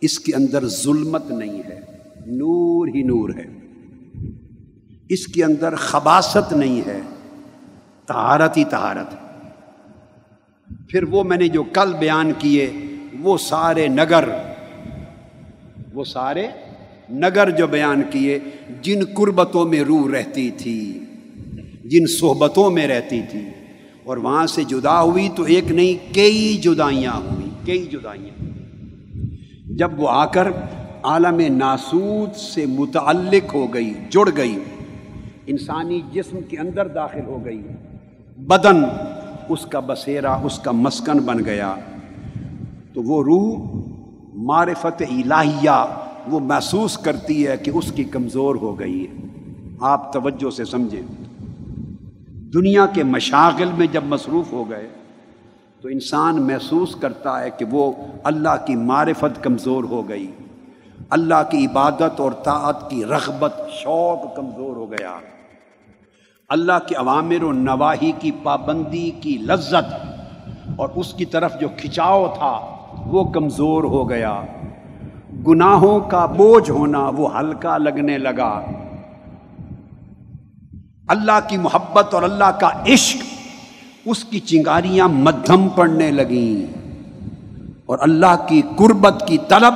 اس 0.00 0.18
کے 0.18 0.32
اندر 0.34 0.68
ظلمت 0.68 1.30
نہیں 1.30 1.62
ہے۔ 1.62 1.80
نور 2.26 2.88
ہی 2.88 3.02
نور 3.02 3.30
ہے۔ 3.30 3.65
اس 5.10 5.26
کے 5.26 5.44
اندر 5.44 5.74
خباست 5.74 6.52
نہیں 6.52 6.80
ہے 6.86 7.00
تہارت 8.06 8.56
ہی 8.56 8.64
تہارت 8.64 9.14
پھر 10.90 11.04
وہ 11.04 11.22
میں 11.24 11.36
نے 11.36 11.48
جو 11.48 11.62
کل 11.62 11.92
بیان 11.98 12.32
کیے، 12.38 12.70
وہ 13.20 13.36
سارے 13.38 13.86
نگر، 13.88 14.28
وہ 15.94 16.04
سارے 16.04 16.46
نگر 17.10 17.50
جو 17.50 17.66
بیان 17.66 18.02
کیے، 18.10 18.38
جن 18.82 19.04
قربتوں 19.14 19.64
میں 19.64 19.80
روح 19.80 20.10
رہتی 20.12 20.50
تھی، 20.50 20.80
جن 21.84 22.06
صحبتوں 22.06 22.70
میں 22.70 22.86
رہتی 22.88 23.20
تھی، 23.30 23.44
اور 24.04 24.16
وہاں 24.16 24.46
سے 24.46 24.64
جدا 24.64 25.00
ہوئی 25.02 25.28
تو 25.36 25.42
ایک 25.42 25.70
نہیں، 25.70 26.14
کئی 26.14 26.56
جدائیاں 26.56 27.12
ہوئی، 27.12 27.48
کئی 27.64 27.84
جدائیاں۔ 27.86 28.44
جب 29.76 30.00
وہ 30.00 30.08
آ 30.08 30.24
کر 30.26 30.48
عالم 31.02 31.40
ناسود 31.56 32.36
سے 32.36 32.66
متعلق 32.66 33.54
ہو 33.54 33.66
گئی، 33.74 33.92
جڑ 34.10 34.28
گئی 34.36 34.58
انسانی 35.46 36.00
جسم 36.12 36.38
کے 36.48 36.58
اندر 36.58 36.88
داخل 36.88 37.20
ہو 37.26 37.44
گئی۔ 37.44 37.62
بدن 38.36 38.84
اس 39.48 39.66
کا 39.66 39.80
بسیرا 39.80 40.34
اس 40.34 40.58
کا 40.58 40.70
مسکن 40.70 41.18
بن 41.18 41.44
گیا۔ 41.44 41.74
تو 42.94 43.02
وہ 43.02 43.22
روح 43.22 43.80
معرفت 44.34 45.02
الہیہ 45.10 45.96
وہ 46.26 46.40
محسوس 46.40 46.98
کرتی 46.98 47.46
ہے 47.46 47.56
کہ 47.56 47.70
اس 47.74 47.92
کی 47.92 48.04
کمزور 48.04 48.54
ہو 48.54 48.78
گئی 48.78 49.06
ہے۔ 49.06 49.26
آپ 49.80 50.12
توجہ 50.12 50.50
سے 50.50 50.64
سمجھیں۔ 50.64 51.02
دنیا 52.28 52.86
کے 52.86 53.02
مشاغل 53.02 53.70
میں 53.78 53.86
جب 53.92 54.04
مصروف 54.04 54.52
ہو 54.52 54.70
گئے 54.70 54.88
تو 55.80 55.88
انسان 55.88 56.42
محسوس 56.42 56.96
کرتا 56.96 57.42
ہے 57.42 57.50
کہ 57.50 57.64
وہ 57.70 57.92
اللہ 58.24 58.66
کی 58.66 58.76
معرفت 58.76 59.44
کمزور 59.44 59.84
ہو 59.84 60.08
گئی۔ 60.08 60.30
اللہ 61.10 61.42
کی 61.50 61.66
عبادت 61.66 62.20
اور 62.20 62.32
طاعت 62.32 62.90
کی 62.90 63.04
رغبت 63.04 63.60
شوق 63.72 64.36
کمزور 64.36 64.76
ہو 64.76 64.90
گیا۔ 64.90 65.18
اللہ 66.48 66.72
کے 66.88 66.94
عوامر 66.94 67.42
و 67.42 67.52
نواحی 67.52 68.12
کی 68.18 68.30
پابندی 68.42 69.10
کی 69.10 69.38
لذت 69.38 69.94
اور 70.76 70.88
اس 70.94 71.12
کی 71.12 71.24
طرف 71.24 71.60
جو 71.60 71.68
کھچاؤ 71.76 72.34
تھا 72.38 72.60
وہ 73.06 73.24
کمزور 73.24 73.84
ہو 73.84 74.10
گیا۔ 74.10 74.42
گناہوں 75.48 76.00
کا 76.00 76.26
بوجھ 76.26 76.70
ہونا 76.70 77.10
وہ 77.16 77.38
ہلکا 77.38 77.78
لگنے 77.78 78.18
لگا۔ 78.18 78.64
اللہ 81.08 81.38
کی 81.48 81.56
محبت 81.56 82.14
اور 82.14 82.22
اللہ 82.22 82.50
کا 82.60 82.70
عشق 82.88 83.18
اس 84.04 84.24
کی 84.24 84.40
چنگاریاں 84.40 85.08
مدھم 85.08 85.68
پڑنے 85.68 86.10
لگیں 86.10 86.76
اور 87.86 87.98
اللہ 88.00 88.46
کی 88.48 88.62
قربت 88.76 89.24
کی 89.26 89.38
طلب 89.48 89.74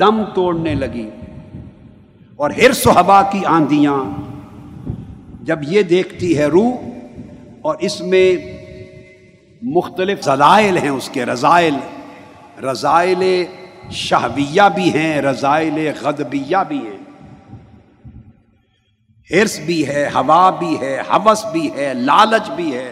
دم 0.00 0.22
توڑنے 0.34 0.74
لگی 0.74 1.10
اور 2.36 2.50
ہرس 2.50 2.86
و 2.86 2.90
ہوا 2.90 3.22
کی 3.22 3.44
آندیاں 3.44 4.04
جب 5.46 5.62
یہ 5.62 5.82
دیکھتی 5.82 6.36
ہے 6.38 6.46
روح 6.46 6.76
اور 7.62 7.76
اس 7.78 8.00
میں 8.00 8.28
مختلف 9.62 10.22
زلائل 10.24 10.78
ہیں 10.78 10.90
اس 10.90 11.08
کے 11.08 11.24
رضائل 11.26 11.74
رضائل 12.64 13.22
شہویہ 13.90 14.68
بھی 14.74 14.88
ہیں 14.94 15.20
رضائل 15.22 15.78
غدبیہ 16.02 16.62
بھی 16.68 16.78
ہیں 16.78 16.96
ہرس 19.30 19.58
بھی 19.66 19.86
ہے 19.88 20.06
ہوا 20.14 20.48
بھی 20.50 20.74
ہے 20.80 20.96
حوث 21.10 21.44
بھی 21.52 21.68
ہے 21.76 21.92
لالچ 21.94 22.50
بھی 22.50 22.72
ہے 22.74 22.90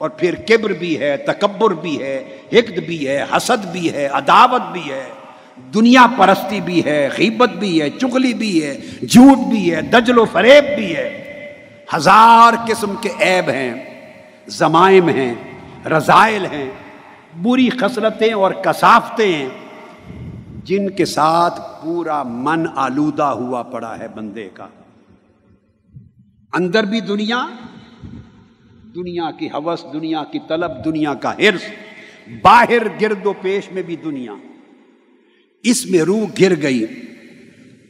اور 0.00 0.10
پھر 0.10 0.34
کبر 0.48 0.72
بھی 0.72 0.98
ہے 1.00 1.16
تکبر 1.16 1.74
بھی 1.74 1.98
ہے 2.02 2.16
حقد 2.52 2.78
بھی 2.78 3.06
ہے 3.08 3.22
حسد 3.32 3.66
بھی 3.72 3.92
ہے 3.92 4.06
عداوت 4.12 4.72
بھی 4.72 4.82
ہے 4.90 5.04
دنیا 5.74 6.06
پرستی 6.18 6.60
بھی 6.60 6.84
ہے 6.84 7.08
غیبت 7.18 7.50
بھی 7.58 7.80
ہے 7.82 7.90
چگلی 7.90 8.32
بھی 8.34 8.52
ہے 8.62 8.74
جھوٹ 9.02 9.46
بھی 9.50 9.74
ہے 9.74 9.80
دجل 9.92 10.18
و 10.18 10.24
فریب 10.32 10.74
بھی 10.76 10.94
ہے 10.96 11.08
ہزار 11.96 12.52
قسم 12.68 12.94
کے 13.00 13.08
عیب 13.20 13.50
ہیں، 13.50 13.74
زمائم 14.46 15.08
ہیں، 15.08 15.34
رضائل 15.86 16.46
ہیں، 16.46 16.70
بری 17.42 17.70
خصلتیں 17.70 18.32
اور 18.32 18.52
کثافتیں 18.52 19.34
ہیں، 19.34 19.48
جن 20.64 20.90
کے 20.90 21.04
ساتھ 21.04 21.60
پورا 21.82 22.22
من 22.22 22.66
آلودہ 22.74 23.22
ہوا 23.22 23.62
پڑا 23.62 23.98
ہے 23.98 24.08
بندے 24.08 24.48
کا۔ 24.54 24.68
اندر 26.52 26.82
بھی 26.82 27.00
دنیا 27.00 27.46
دنیا 28.94 29.30
کی 29.30 29.46
حوث، 29.46 29.84
دنیا 29.92 30.24
کی 30.24 30.38
طلب، 30.48 30.84
دنیا 30.84 31.14
کا 31.14 31.32
حرص، 31.32 31.64
باہر 32.42 32.82
گرد 33.00 33.26
و 33.26 33.32
پیش 33.32 33.72
میں 33.72 33.82
بھی 33.82 33.96
دنیا۔ 33.96 34.32
اس 35.62 35.86
میں 35.86 36.00
روح 36.00 36.26
گر 36.40 36.62
گئی 36.62 36.84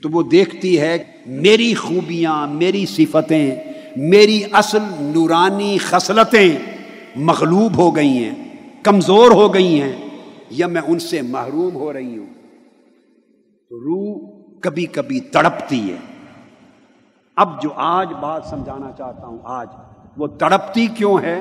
تو 0.02 0.08
وہ 0.08 0.22
دیکھتی 0.22 0.80
ہے، 0.80 1.04
میری 1.26 1.74
خوبیاں، 1.74 2.46
میری 2.46 2.86
صفتیں 2.86 3.56
میری 3.96 4.42
اصل 4.52 4.82
نورانی 5.00 5.78
خصلتیں 5.78 6.56
مغلوب 7.16 7.78
ہو 7.78 7.96
گئی 7.96 8.24
ہیں، 8.24 8.34
کمزور 8.82 9.30
ہو 9.30 9.54
گئی 9.54 9.82
ہیں 9.82 9.92
یا 10.50 10.66
میں 10.66 10.82
ان 10.86 10.98
سے 10.98 11.22
محروم 11.22 11.74
ہو 11.74 11.92
رہی 11.92 12.18
ہوں۔ 12.18 12.26
تو 13.70 13.80
روح 13.80 14.30
کبھی 14.60 14.86
کبھی 14.86 15.20
تڑپتی 15.20 15.92
ہے۔ 15.92 15.96
اب 17.36 17.62
جو 17.62 17.68
آج 17.76 18.12
بات 18.20 18.44
سمجھانا 18.44 18.90
چاہتا 18.98 19.26
ہوں، 19.26 19.38
آج 19.44 19.68
وہ 20.16 20.26
تڑپتی 20.26 20.86
کیوں 20.86 21.18
ہے؟ 21.18 21.40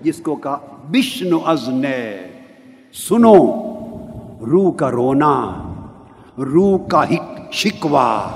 جس 0.00 0.16
کو 0.16 0.36
کہا، 0.36 0.58
بشن 0.90 1.30
ازن 1.44 1.82
سنو، 2.94 3.36
روح 4.46 4.72
کا 4.72 4.90
رونا، 4.90 5.52
روح 6.38 6.78
کا 6.86 7.04
شکوا 7.52 8.30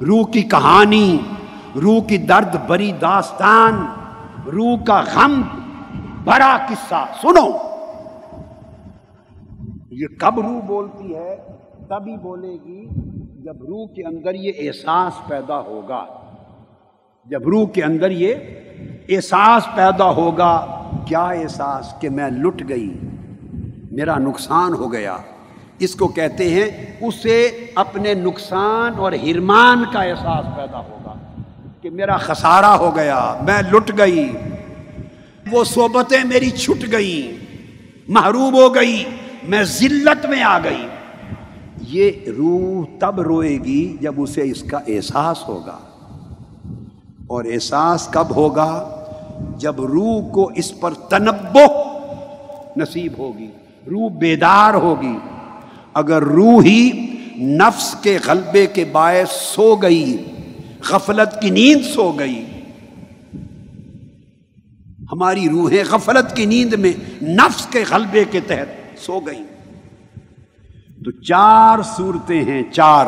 روح 0.00 0.26
کی 0.32 0.42
کہانی 0.42 1.18
روح 1.76 2.04
کی 2.04 2.18
درد 2.18 2.56
بری 2.66 2.92
داستان، 2.92 3.86
روح 4.46 4.84
کا 4.84 5.00
غم، 5.14 5.42
بڑا 6.24 6.56
قصہ، 6.68 7.04
سنو۔ 7.22 7.48
یہ 9.90 10.06
کب 10.20 10.40
روح 10.40 10.60
بولتی 10.60 11.14
ہے؟ 11.14 11.36
تبھی 11.88 12.16
بولے 12.16 12.52
گی 12.64 12.86
جب 13.44 13.56
روح 13.62 13.86
کے 13.86 14.06
اندر 14.06 14.34
یہ 14.34 14.52
احساس 14.58 15.28
پیدا 15.28 15.60
ہوگا۔ 15.60 16.06
جب 17.24 17.48
روح 17.48 17.68
کے 17.68 17.82
اندر 17.82 18.10
یہ 18.10 18.34
احساس 19.08 19.68
پیدا 19.74 20.10
ہوگا، 20.10 20.82
کیا 21.06 21.24
احساس 21.24 21.94
کہ 22.00 22.08
میں 22.08 22.30
لٹ 22.30 22.68
گئی، 22.68 22.98
میرا 23.92 24.18
نقصان 24.18 24.74
ہو 24.74 24.92
گیا۔ 24.92 25.16
اس 25.78 25.94
کو 25.94 26.08
کہتے 26.08 26.50
ہیں 26.50 26.96
اسے 27.00 27.70
اپنے 27.74 28.14
نقصان 28.14 28.92
اور 28.96 29.12
ہرمان 29.12 29.84
کا 29.92 30.02
احساس 30.02 30.56
پیدا 30.56 30.78
ہوگا۔ 30.78 31.01
کہ 31.82 31.90
میرا 31.90 32.16
خسارہ 32.16 32.66
ہو 32.66 32.96
گیا، 32.96 33.34
میں 33.40 33.62
لٹ 33.72 33.98
گئی، 33.98 34.32
وہ 35.50 35.64
صحبتیں 35.64 36.24
میری 36.24 36.50
چھٹ 36.50 36.92
گئی 36.92 37.36
محروب 38.08 38.54
ہو 38.54 38.74
گئی، 38.74 39.04
میں 39.48 39.62
ذلت 39.62 40.26
میں 40.26 40.42
آ 40.42 40.58
گئی۔ 40.58 40.86
یہ 41.88 42.10
روح 42.38 42.84
تب 43.00 43.20
روئے 43.20 43.58
گی 43.58 43.96
جب 44.00 44.14
اسے 44.16 44.42
اس 44.42 44.62
کا 44.62 44.78
احساس 44.88 45.48
ہوگا۔ 45.48 45.78
اور 47.26 47.44
احساس 47.44 48.08
کب 48.08 48.36
ہوگا؟ 48.36 49.04
جب 49.56 49.80
روح 49.80 50.30
کو 50.30 50.50
اس 50.54 50.80
پر 50.80 50.94
تنبو 50.94 51.82
نصیب 52.76 53.12
ہوگی، 53.18 53.50
روح 53.90 54.10
بیدار 54.18 54.74
ہوگی۔ 54.74 55.18
اگر 55.94 56.22
روح 56.22 56.62
ہی 56.64 56.90
نفس 57.38 57.96
کے 58.02 58.18
غلبے 58.26 58.66
کے 58.66 58.84
باعث 58.84 59.30
سو 59.30 59.76
گئی 59.76 60.24
غفلت 60.90 61.42
کی 61.42 61.50
نیند 61.50 61.84
سو 61.94 62.12
گئی۔ 62.12 62.44
ہماری 65.12 65.48
روحیں 65.48 65.84
غفلت 65.90 66.36
کی 66.36 66.46
نیند 66.46 66.74
میں 66.74 66.92
نفس 67.22 67.66
کے 67.66 67.84
غلبے 67.90 68.24
کے 68.30 68.40
تحت 68.40 68.98
سو 68.98 69.20
گئی۔ 69.20 69.42
تو 71.04 71.10
چار 71.10 71.78
صورتیں 71.96 72.44
ہیں، 72.44 72.62
چار، 72.72 73.06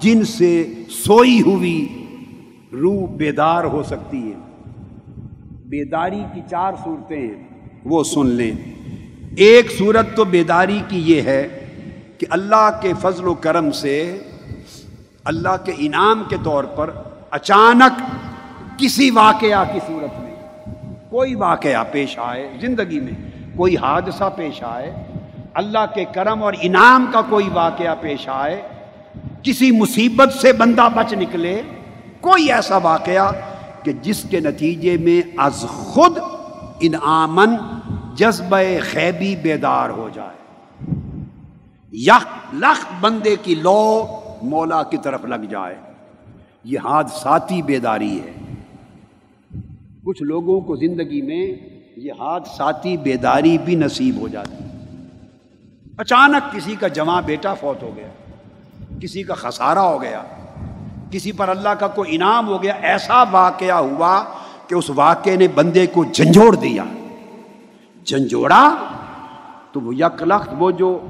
جن 0.00 0.24
سے 0.24 0.72
سوئی 0.88 1.40
ہوئی 1.40 2.06
روح 2.72 3.10
بیدار 3.16 3.64
ہو 3.64 3.82
سکتی 3.82 4.32
ہے۔ 4.32 4.34
بیداری 5.64 6.22
کی 6.34 6.40
چار 6.50 6.72
صورتیں 6.84 7.20
ہیں، 7.20 7.48
وہ 7.84 8.04
سن 8.04 8.26
لیں۔ 8.26 8.52
ایک 9.36 9.72
صورت 9.78 10.16
تو 10.16 10.24
بیداری 10.24 10.82
کی 10.88 11.02
یہ 11.06 11.22
ہے 11.22 11.66
کہ 12.18 12.26
اللہ 12.30 12.70
کے 12.82 12.92
فضل 13.00 13.28
و 13.28 13.34
کرم 13.34 13.70
سے 13.70 14.18
اللہ 15.24 15.56
کے 15.64 15.72
انعام 15.78 16.22
کے 16.28 16.36
طور 16.42 16.64
پر 16.64 16.90
اچانک 17.30 18.00
کسی 18.78 19.10
واقعہ 19.10 19.64
کی 19.72 19.78
صورت 19.86 20.20
میں 20.20 20.34
کوئی 21.10 21.34
واقعہ 21.34 21.84
پیش 21.92 22.18
آئے 22.18 22.48
زندگی 22.60 23.00
میں، 23.00 23.12
کوئی 23.56 23.76
حادثہ 23.76 24.28
پیش 24.36 24.62
آئے، 24.62 24.92
اللہ 25.54 25.84
کے 25.94 26.04
کرم 26.04 26.42
اور 26.42 26.52
انعام 26.60 27.06
کا 27.12 27.20
کوئی 27.28 27.48
واقعہ 27.52 27.94
پیش 28.00 28.28
آئے، 28.28 28.62
کسی 29.42 29.70
مصیبت 29.70 30.32
سے 30.32 30.52
بندہ 30.52 30.88
بچ 30.94 31.12
نکلے، 31.12 31.62
کوئی 32.20 32.52
ایسا 32.52 32.76
واقعہ 32.76 33.30
کہ 33.82 33.92
جس 33.92 34.24
کے 34.30 34.40
نتیجے 34.40 34.96
میں 34.96 35.20
از 35.36 35.64
خود 35.70 36.18
انعامن 36.80 37.56
جذبہ 38.14 38.56
خیبی 38.90 39.36
بیدار 39.36 39.90
ہو 39.90 40.08
جائے۔ 40.14 40.38
یک 41.92 42.54
لخ 42.54 42.84
بندے 43.00 43.36
کی 43.42 43.54
لو 43.54 44.06
مولا 44.42 44.82
کی 44.82 44.96
طرف 44.96 45.24
لگ 45.24 45.44
جائے۔ 45.50 45.74
یہ 46.64 46.78
حادثاتی 46.84 47.62
بیداری 47.62 48.20
ہے۔ 48.20 48.32
کچھ 50.04 50.22
لوگوں 50.22 50.60
کو 50.60 50.76
زندگی 50.76 51.22
میں 51.22 51.54
یہ 51.96 52.12
حادثاتی 52.12 52.96
بیداری 52.96 53.58
بھی 53.58 53.74
نصیب 53.74 54.20
ہو 54.20 54.28
جاتی۔ 54.28 54.64
اچانک 55.98 56.52
کسی 56.52 56.74
کا 56.80 56.88
جمع 56.88 57.20
بیٹا 57.20 57.54
فوت 57.54 57.82
ہو 57.82 57.90
گیا۔ 57.96 58.08
کسی 59.00 59.22
کا 59.22 59.34
خسارہ 59.34 59.78
ہو 59.78 60.02
گیا۔ 60.02 60.22
کسی 61.10 61.32
پر 61.32 61.48
اللہ 61.48 61.68
کا 61.68 61.88
کوئی 61.88 62.14
انعام 62.14 62.48
ہو 62.48 62.62
گیا۔ 62.62 62.72
ایسا 62.72 63.24
واقعہ 63.30 63.72
ہوا 63.72 64.24
کہ 64.66 64.74
اس 64.74 64.90
واقعے 64.90 65.36
نے 65.36 65.48
بندے 65.48 65.86
کو 65.86 66.04
جھنجھوڑ 66.04 66.54
دیا۔ 66.54 66.84
جھنجھوڑا 68.04 68.76
تو 69.72 69.80
وہ 69.80 69.94
یک 69.94 70.22
لخت 70.22 70.48
وہ 70.58 70.70
جو 70.70 71.06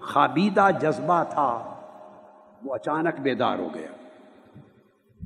خابیدہ 0.00 0.68
جذبہ 0.82 1.22
تھا۔ 1.22 1.74
وہ 2.64 2.74
اچانک 2.74 3.20
بیدار 3.20 3.58
ہو 3.58 3.68
گیا۔ 3.74 3.88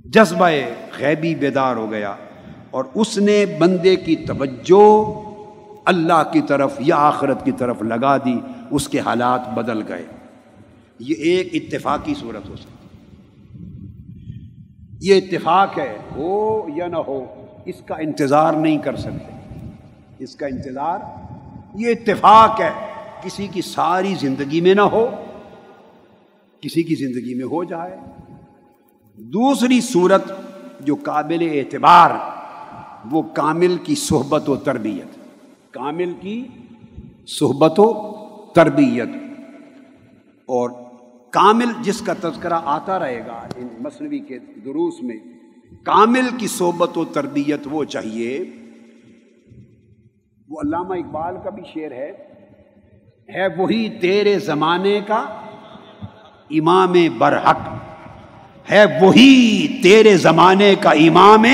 جذبہ 0.04 0.50
غیبی 0.98 1.34
بیدار 1.34 1.76
ہو 1.76 1.90
گیا 1.90 2.14
اور 2.70 2.84
اس 2.94 3.18
نے 3.18 3.44
بندے 3.58 3.96
کی 3.96 4.16
توجہ 4.16 5.12
اللہ 5.84 6.22
کی 6.32 6.40
طرف 6.40 6.74
یا 6.78 6.96
آخرت 6.96 7.44
کی 7.44 7.52
طرف 7.52 7.82
لگا 7.82 8.16
دی، 8.16 8.38
اس 8.70 8.88
کے 8.88 9.00
حالات 9.00 9.48
بدل 9.54 9.82
گئے۔ 9.88 10.06
یہ 10.98 11.14
ایک 11.14 11.48
اتفاقی 11.52 12.14
صورت 12.20 12.48
ہو 12.48 12.56
سکتی۔ 12.56 12.88
یہ 15.00 15.14
اتفاق 15.16 15.78
ہے، 15.78 15.96
ہو 16.16 16.66
یا 16.76 16.86
نہ 16.86 16.96
ہو، 16.96 17.46
اس 17.64 17.82
کا 17.86 17.94
انتظار 17.94 18.52
نہیں 18.52 18.78
کر 18.78 18.96
سکتے۔ 18.96 19.32
اس 20.18 20.36
کا 20.36 20.46
انتظار، 20.46 20.98
یہ 21.74 21.90
اتفاق 21.90 22.60
ہے، 22.60 22.70
کسی 23.22 23.46
کی 23.46 23.62
ساری 23.62 24.14
زندگی 24.20 24.60
میں 24.60 24.74
نہ 24.74 24.80
ہو۔ 24.80 25.10
کسی 26.62 26.82
کی 26.82 26.94
زندگی 26.94 27.34
میں 27.34 27.44
ہو 27.44 27.64
جائے۔ 27.64 27.96
دوسری 29.16 29.80
صورت 29.80 30.32
جو 30.80 30.94
قابل 30.94 31.48
اعتبار، 31.52 32.10
وہ 33.10 33.22
کامل 33.22 33.76
کی 33.84 33.94
صحبت 33.94 34.48
و 34.48 34.56
تربیت۔ 34.56 35.18
کامل 35.70 36.12
کی 36.20 36.46
صحبت 37.26 37.74
و 37.78 37.92
تربیت۔ 38.54 39.08
اور 40.46 40.70
کامل 41.30 41.64
جس 41.82 42.00
کا 42.00 42.12
تذکرہ 42.20 42.60
آتا 42.64 42.98
رہے 42.98 43.20
گا 43.26 43.48
ان 43.56 43.68
مصنوعی 43.80 44.18
کے 44.18 44.38
دروس 44.38 45.02
میں، 45.02 45.16
کامل 45.84 46.28
کی 46.38 46.46
صحبت 46.46 46.98
و 46.98 47.04
تربیت 47.04 47.60
وہ 47.70 47.84
چاہیے۔ 47.84 48.44
وہ 50.48 50.60
علامہ 50.60 50.94
اقبال 50.94 51.34
کا 51.44 51.50
بھی 51.50 51.62
شعر 51.74 51.90
ہے 51.90 52.12
ہے 53.34 53.46
وہی 53.56 53.88
تیرے 54.00 54.38
زمانے 54.38 55.00
کا 55.06 55.41
امام 56.52 56.94
برحق۔ 57.18 57.58
ہے 58.70 58.84
وہی 59.00 59.66
تیرے 59.82 60.16
زمانے 60.16 60.74
کا 60.74 60.90
امام 60.90 61.44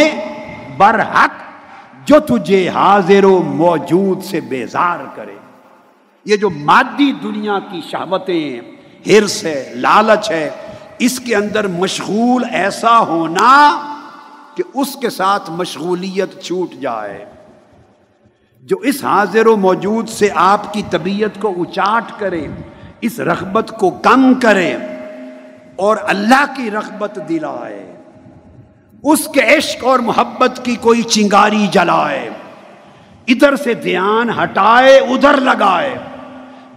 برحق 0.76 1.30
جو 2.04 2.18
تجھے 2.18 2.68
حاضر 2.68 3.24
و 3.24 3.42
موجود 3.42 4.22
سے 4.22 4.40
بیزار 4.40 4.98
کرے۔ 5.14 5.34
یہ 6.24 6.36
جو 6.36 6.50
مادی 6.50 7.12
دنیا 7.12 7.58
کی 7.58 7.80
شہوتیں، 7.90 8.60
ہرس 9.06 9.44
ہے، 9.44 9.72
لالچ 9.74 10.30
ہے، 10.30 10.50
اس 10.98 11.20
کے 11.20 11.36
اندر 11.36 11.66
مشغول 11.66 12.44
ایسا 12.52 12.98
ہونا 12.98 13.80
کہ 14.54 14.62
اس 14.74 14.96
کے 15.00 15.10
ساتھ 15.10 15.50
مشغولیت 15.50 16.42
چھوٹ 16.42 16.72
جائے۔ 16.72 17.24
جو 18.60 18.76
اس 18.76 19.04
حاضر 19.04 19.46
و 19.46 19.56
موجود 19.56 20.08
سے 20.08 20.28
آپ 20.34 20.72
کی 20.72 20.82
طبیعت 20.90 21.40
کو 21.40 21.62
اچاٹ 21.62 22.04
کرے 22.18 22.48
اس 23.00 23.20
رغبت 23.20 23.74
کو 23.80 23.90
کم 23.90 24.34
کرے 24.42 24.76
اور 25.76 25.96
اللہ 26.02 26.44
کی 26.56 26.70
رغبت 26.70 27.18
دلائے 27.28 27.96
اس 29.02 29.28
کے 29.34 29.40
عشق 29.40 29.84
اور 29.84 29.98
محبت 29.98 30.60
کی 30.64 30.76
کوئی 30.76 31.02
چنگاری 31.02 31.66
جلائے 31.66 32.30
ادھر 33.26 33.56
سے 33.56 33.74
دھیان 33.74 34.30
ہٹائے 34.30 34.98
ادھر 34.98 35.40
لگائے 35.40 35.94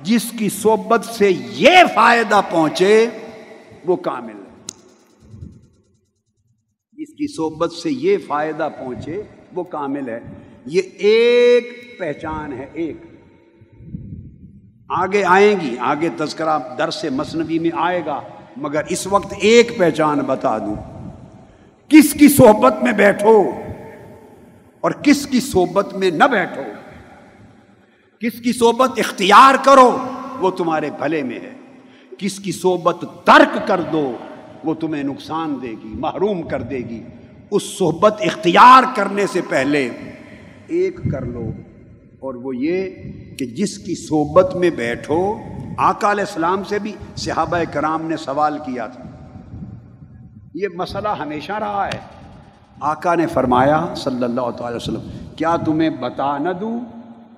جس 0.03 0.31
کی 0.39 0.49
صحبت 0.49 1.05
سے 1.05 1.31
یہ 1.49 1.77
فائدہ 1.93 2.41
پہنچے، 2.49 3.07
وہ 3.85 3.95
کامل 3.95 4.33
ہے۔ 4.33 4.67
جس 6.93 7.13
کی 7.13 7.35
صحبت 7.35 7.71
سے 7.71 7.89
یہ 7.91 8.17
فائدہ 8.27 8.69
پہنچے، 8.79 9.21
وہ 9.53 9.63
کامل 9.63 10.09
ہے۔ 10.09 10.19
یہ 10.65 10.81
ایک 10.97 11.95
پہچان 11.99 12.53
ہے، 12.53 12.65
ایک۔ 12.73 13.10
آگے 14.97 15.23
آئیں 15.23 15.55
گی، 15.61 15.75
آگے 15.79 16.09
تذکرہ 16.17 16.59
درس 16.77 17.05
مصنوعی 17.11 17.59
میں 17.59 17.69
آئے 17.73 18.01
گا، 18.05 18.21
مگر 18.57 18.81
اس 18.89 19.07
وقت 19.07 19.33
ایک 19.39 19.77
پہچان 19.77 20.19
بتا 20.19 20.57
دوں۔ 20.57 20.75
کس 21.89 22.13
کی 22.13 22.29
صحبت 22.29 22.83
میں 22.83 22.91
بیٹھو 22.91 23.51
اور 24.81 24.91
کس 24.91 25.27
کی 25.27 25.39
صحبت 25.39 25.93
میں 25.93 26.11
نہ 26.11 26.23
بیٹھو۔ 26.23 26.61
کس 28.19 28.41
کی 28.41 28.53
صحبت 28.53 28.91
اختیار 28.97 29.55
کرو، 29.65 29.97
وہ 30.39 30.51
تمہارے 30.51 30.89
بھلے 30.99 31.23
میں 31.23 31.39
ہے۔ 31.39 31.51
کس 32.17 32.39
کی 32.39 32.51
صحبت 32.51 33.05
ترک 33.23 33.67
کر 33.67 33.81
دو، 33.81 34.17
وہ 34.63 34.73
تمہیں 34.73 35.03
نقصان 35.03 35.55
دے 35.61 35.71
گی، 35.71 35.89
محروم 35.93 36.41
کر 36.41 36.61
دے 36.61 36.77
گی۔ 36.77 37.03
اس 37.51 37.63
صحبت 37.63 38.21
اختیار 38.21 38.83
کرنے 38.95 39.27
سے 39.27 39.41
پہلے 39.49 39.89
ایک 40.67 40.99
کر 41.11 41.25
لو 41.25 41.51
اور 42.19 42.33
وہ 42.33 42.55
یہ 42.55 42.89
کہ 43.41 43.47
جس 43.47 43.77
کی 43.77 43.95
صحبت 43.95 44.55
میں 44.55 44.69
بیٹھو، 44.69 45.37
آقا 45.77 46.11
علیہ 46.11 46.23
السلام 46.27 46.63
سے 46.63 46.79
بھی 46.79 46.93
صحابہ 47.15 47.57
کرام 47.73 48.01
نے 48.01 48.17
سوال 48.17 48.57
کیا 48.57 48.87
تھا۔ 48.87 49.03
یہ 50.53 50.67
مسئلہ 50.75 51.07
ہمیشہ 51.07 51.51
رہا 51.51 51.89
ہے۔ 51.93 51.99
آقا 52.79 53.15
نے 53.15 53.27
فرمایا، 53.27 53.85
صلی 53.97 54.23
اللہ 54.23 54.51
تعالی 54.57 54.75
وسلم، 54.75 55.09
کیا 55.35 55.55
تمہیں 55.65 55.89
بتا 55.89 56.37
نہ 56.37 56.49
دوں 56.61 56.79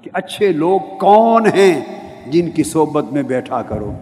کہ 0.02 0.10
اچھے 0.14 0.52
لوگ 0.52 0.80
کون 1.00 1.46
ہیں 1.46 1.82
جن 2.32 2.52
کی 2.52 2.64
صحبت 2.64 3.06
میں 3.12 3.24
بیٹھا 3.24 3.62
کرو؟ 3.62 3.94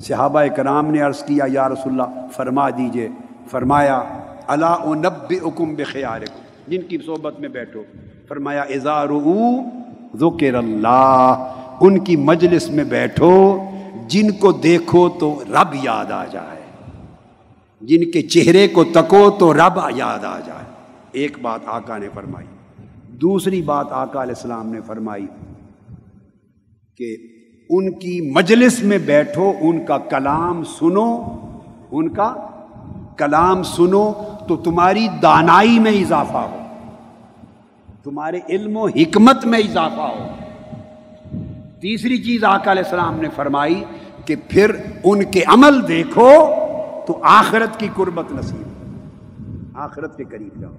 صحابہ 0.00 0.44
کرام 0.56 0.90
نے 0.90 1.00
عرض 1.00 1.22
کیا، 1.22 1.44
یا 1.48 1.68
رسول 1.68 2.00
اللہ، 2.00 2.26
فرما 2.32 2.70
دیجیے۔ 2.70 3.08
فرمایا 3.50 4.02
اللہ 4.46 4.86
و 4.86 4.94
نب 4.94 5.32
حکم 5.46 5.74
بخیار 5.74 6.20
جن 6.68 6.82
کی 6.82 6.98
صحبت 7.06 7.40
میں 7.40 7.48
بیٹھو۔ 7.48 7.82
فرمایا 8.28 8.62
اظہار 8.62 9.08
ذکر 10.18 10.54
اللہ، 10.54 11.52
ان 11.80 11.98
کی 11.98 12.16
مجلس 12.16 12.70
میں 12.70 12.84
بیٹھو، 12.84 13.64
جن 14.08 14.30
کو 14.30 14.52
دیکھو 14.52 15.08
تو 15.08 15.42
رب 15.48 15.74
یاد 15.82 16.12
آ 16.12 16.24
جائے۔ 16.24 16.56
جن 17.80 18.10
کے 18.10 18.22
چہرے 18.22 18.68
کو 18.68 18.84
تکو 18.84 19.30
تو 19.30 19.54
رب 19.54 19.78
یاد 19.96 20.24
آ 20.24 20.38
جائے۔ 20.46 20.64
ایک 21.12 21.38
بات 21.42 21.60
آقا 21.66 21.98
نے 21.98 22.08
فرمائی، 22.14 22.46
دوسری 23.08 23.62
بات 23.62 23.86
آقا 23.90 24.22
علیہ 24.22 24.34
السلام 24.36 24.68
نے 24.68 24.80
فرمائی 24.80 25.26
کہ 26.96 27.16
ان 27.70 27.92
کی 27.92 28.32
مجلس 28.34 28.82
میں 28.82 28.98
بیٹھو، 28.98 29.52
ان 29.60 29.84
کا 29.84 29.98
کلام 29.98 30.64
سنو، 30.64 31.22
ان 31.90 32.08
کا 32.08 32.34
کلام 33.16 33.62
سنو 33.62 34.12
تو 34.48 34.56
تمہاری 34.56 35.08
دانائی 35.22 35.78
میں 35.78 35.92
اضافہ 35.92 36.36
ہو۔ 36.36 36.62
تمہارے 38.06 38.38
علم 38.48 38.76
و 38.76 38.86
حکمت 38.86 39.46
میں 39.46 39.58
اضافہ 39.58 40.00
ہو۔ 40.00 40.26
تیسری 41.80 42.18
چیز 42.18 42.44
آقا 42.44 42.70
علیہ 42.70 42.82
السلام 42.82 43.20
نے 43.20 43.28
فرمائی 43.36 43.84
کہ 44.24 44.36
پھر 44.48 44.74
ان 45.04 45.24
کے 45.24 45.42
عمل 45.46 45.88
دیکھو 45.88 46.30
تو 47.06 47.18
آخرت 47.22 47.80
کی 47.80 47.88
قربت 47.96 48.32
نصیب 48.32 48.68
آخرت 49.76 50.16
کے 50.16 50.24
قریب 50.24 50.60
جاؤ۔ 50.60 50.72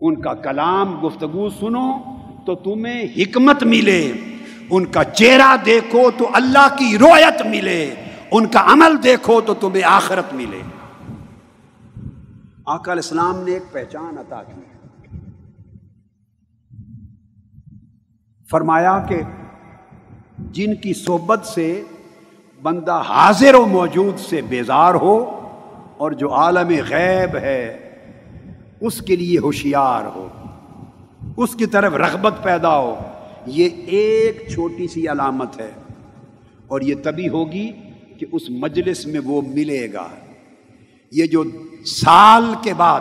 ان 0.00 0.20
کا 0.20 0.34
کلام، 0.34 1.06
گفتگو 1.06 1.48
سنو 1.48 1.92
تو 2.46 2.54
تمہیں 2.54 3.04
حکمت 3.16 3.64
ملے۔ 3.64 4.12
ان 4.70 4.86
کا 4.86 5.04
چہرہ 5.04 5.56
دیکھو 5.66 6.10
تو 6.18 6.28
اللہ 6.32 6.68
کی 6.78 6.98
رویت 6.98 7.46
ملے۔ 7.46 7.94
ان 8.32 8.46
کا 8.46 8.72
عمل 8.72 9.02
دیکھو 9.04 9.40
تو 9.40 9.54
تمہیں 9.54 9.84
آخرت 9.84 10.34
ملے۔ 10.34 10.60
آقا 12.66 12.92
علیہ 12.92 13.02
السلام 13.04 13.44
نے 13.44 13.52
ایک 13.52 13.72
پہچان 13.72 14.18
عطا 14.18 14.42
کی۔ 14.42 14.77
فرمایا 18.50 18.98
کہ 19.08 19.20
جن 20.38 20.74
کی 20.74 20.92
صحبت 20.94 21.46
سے 21.46 21.82
بندہ 22.62 23.02
حاضر 23.08 23.54
و 23.54 23.66
موجود 23.66 24.18
سے 24.18 24.40
بیزار 24.40 24.94
ہو 24.94 25.40
اور 25.96 26.12
جو 26.12 26.32
عالم 26.32 26.68
غیب 26.68 27.36
ہے، 27.36 27.78
اس 28.80 29.00
کے 29.00 29.16
لیے 29.16 29.38
ہوشیار 29.38 30.04
ہو، 30.04 30.28
اس 31.36 31.54
کی 31.54 31.66
طرف 31.66 31.92
رغبت 31.92 32.34
پیدا 32.42 32.78
ہو، 32.78 32.94
یہ 33.46 33.68
ایک 33.86 34.48
چھوٹی 34.54 34.88
سی 34.88 35.08
علامت 35.08 35.60
ہے 35.60 35.70
اور 36.66 36.80
یہ 36.80 36.94
تبھی 37.02 37.28
ہوگی 37.28 37.72
کہ 38.18 38.26
اس 38.32 38.42
مجلس 38.50 39.06
میں 39.06 39.20
وہ 39.24 39.42
ملے 39.42 39.92
گا۔ 39.92 40.08
یہ 41.10 41.26
جو 41.26 41.44
سال 41.86 42.54
کے 42.62 42.74
بعد 42.74 43.00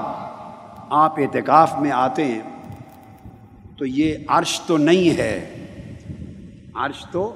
آپ 0.90 1.20
اعتکاف 1.20 1.80
میں 1.80 1.92
آتے 1.92 2.26
ہیں 2.26 2.42
تو 3.78 3.86
یہ 3.86 4.16
عرش 4.28 4.60
تو 4.60 4.78
نہیں 4.78 5.18
ہے۔ 5.18 5.56
عرش 6.74 7.06
تو 7.12 7.36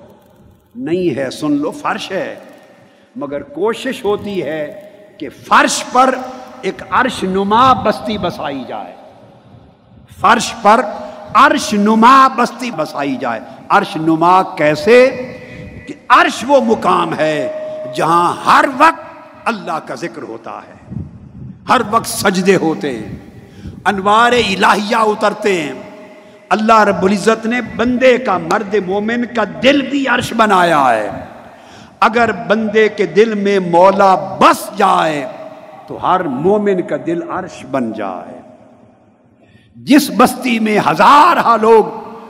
نہیں 0.76 1.18
ہے۔ 1.18 1.30
سن 1.30 1.52
لو، 1.52 1.72
فرش 1.72 2.12
ہے۔ 2.12 2.36
مگر 3.16 3.44
کوشش 3.44 4.06
ہوتی 4.06 4.44
ہے 4.44 4.90
کہ 5.18 5.30
فرش 5.30 5.84
پر 5.92 6.16
ایک 6.62 6.84
عرش 6.90 7.24
نما 7.24 7.74
بستی 7.74 8.18
بسائی 8.18 8.64
جائے۔ 8.68 8.96
فرش 10.20 10.54
پر 10.62 10.86
عرش 11.34 11.74
نما 11.74 12.28
بستی 12.28 12.72
بسائی 12.72 13.16
جائے۔ 13.16 13.40
عرش 13.70 13.96
نما 13.96 14.44
کیسے؟ 14.44 15.10
کہ 15.88 15.94
عرش 16.10 16.46
وہ 16.48 16.62
مقام 16.62 17.14
ہے 17.20 17.52
جہاں 17.96 18.36
ہر 18.46 18.66
وقت 18.78 19.02
اللہ 19.46 19.80
کا 19.86 19.96
ذکر 19.96 20.22
ہوتا 20.22 20.60
ہے۔ 20.68 20.94
ہر 21.70 21.82
وقت 21.92 22.08
سجدے 22.08 22.56
ہوتے 22.56 23.00
ہیں۔ 23.00 23.12
انوار 23.86 24.32
الہیہ 24.32 24.96
اترتے 24.96 25.62
ہیں۔ 25.62 25.91
اللہ 26.52 26.80
رب 26.80 27.06
العزت 27.06 27.46
نے 27.46 27.62
بندے 27.62 28.18
کا 28.18 28.38
مرد 28.38 28.76
مومن 28.88 29.26
کا 29.36 29.44
دل 29.64 29.82
بھی 29.82 30.08
عرش 30.08 30.34
بنایا 30.34 30.90
ہے۔ 30.90 31.26
اگر 32.00 32.32
بندے 32.32 32.90
کے 32.90 33.06
دل 33.06 33.34
میں 33.34 33.60
مولا 33.60 34.16
بس 34.16 34.78
جائے، 34.78 35.28
تو 35.88 35.98
ہر 36.04 36.24
مومن 36.24 36.82
کا 36.82 36.96
دل 37.06 37.32
عرش 37.32 37.66
بن 37.72 37.94
جائے۔ 37.94 38.42
جس 39.76 40.12
بستی 40.18 40.60
میں 40.60 40.80
ہزار 40.80 41.38
ہا 41.38 41.56
لوگ 41.56 41.84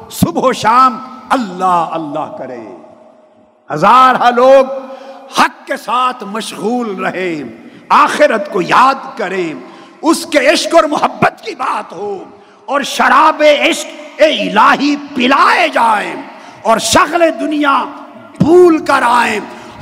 صبح 0.10 0.42
و 0.42 0.54
شام 0.54 0.98
اللہ 1.30 1.88
اللہ 1.92 2.36
کریں 2.40 2.78
ہزار 3.74 4.16
ہا 4.16 4.30
لوگ 4.30 4.72
حق 5.40 5.68
کے 5.68 5.78
ساتھ 5.78 6.24
مشغول 6.24 7.06
رہے، 7.06 7.44
آخرت 7.90 8.52
کو 8.52 8.62
یاد 8.62 9.18
کریں۔ 9.18 9.54
اس 10.02 10.26
کے 10.26 10.40
عشق 10.52 10.76
اور 10.76 10.84
محبت 10.84 11.46
کی 11.46 11.56
بات 11.56 11.94
ہو 11.94 12.24
اور 12.66 12.82
شراب 12.82 13.44
عشق 13.70 14.01
الہی 14.20 14.96
پلائے 15.16 15.68
جائیں 15.68 16.16
اور 16.62 16.78
شغل 16.78 17.30
دنیا 17.40 17.84
بھول 18.38 18.86
کر 18.86 19.04
آئیں۔ 19.06 19.40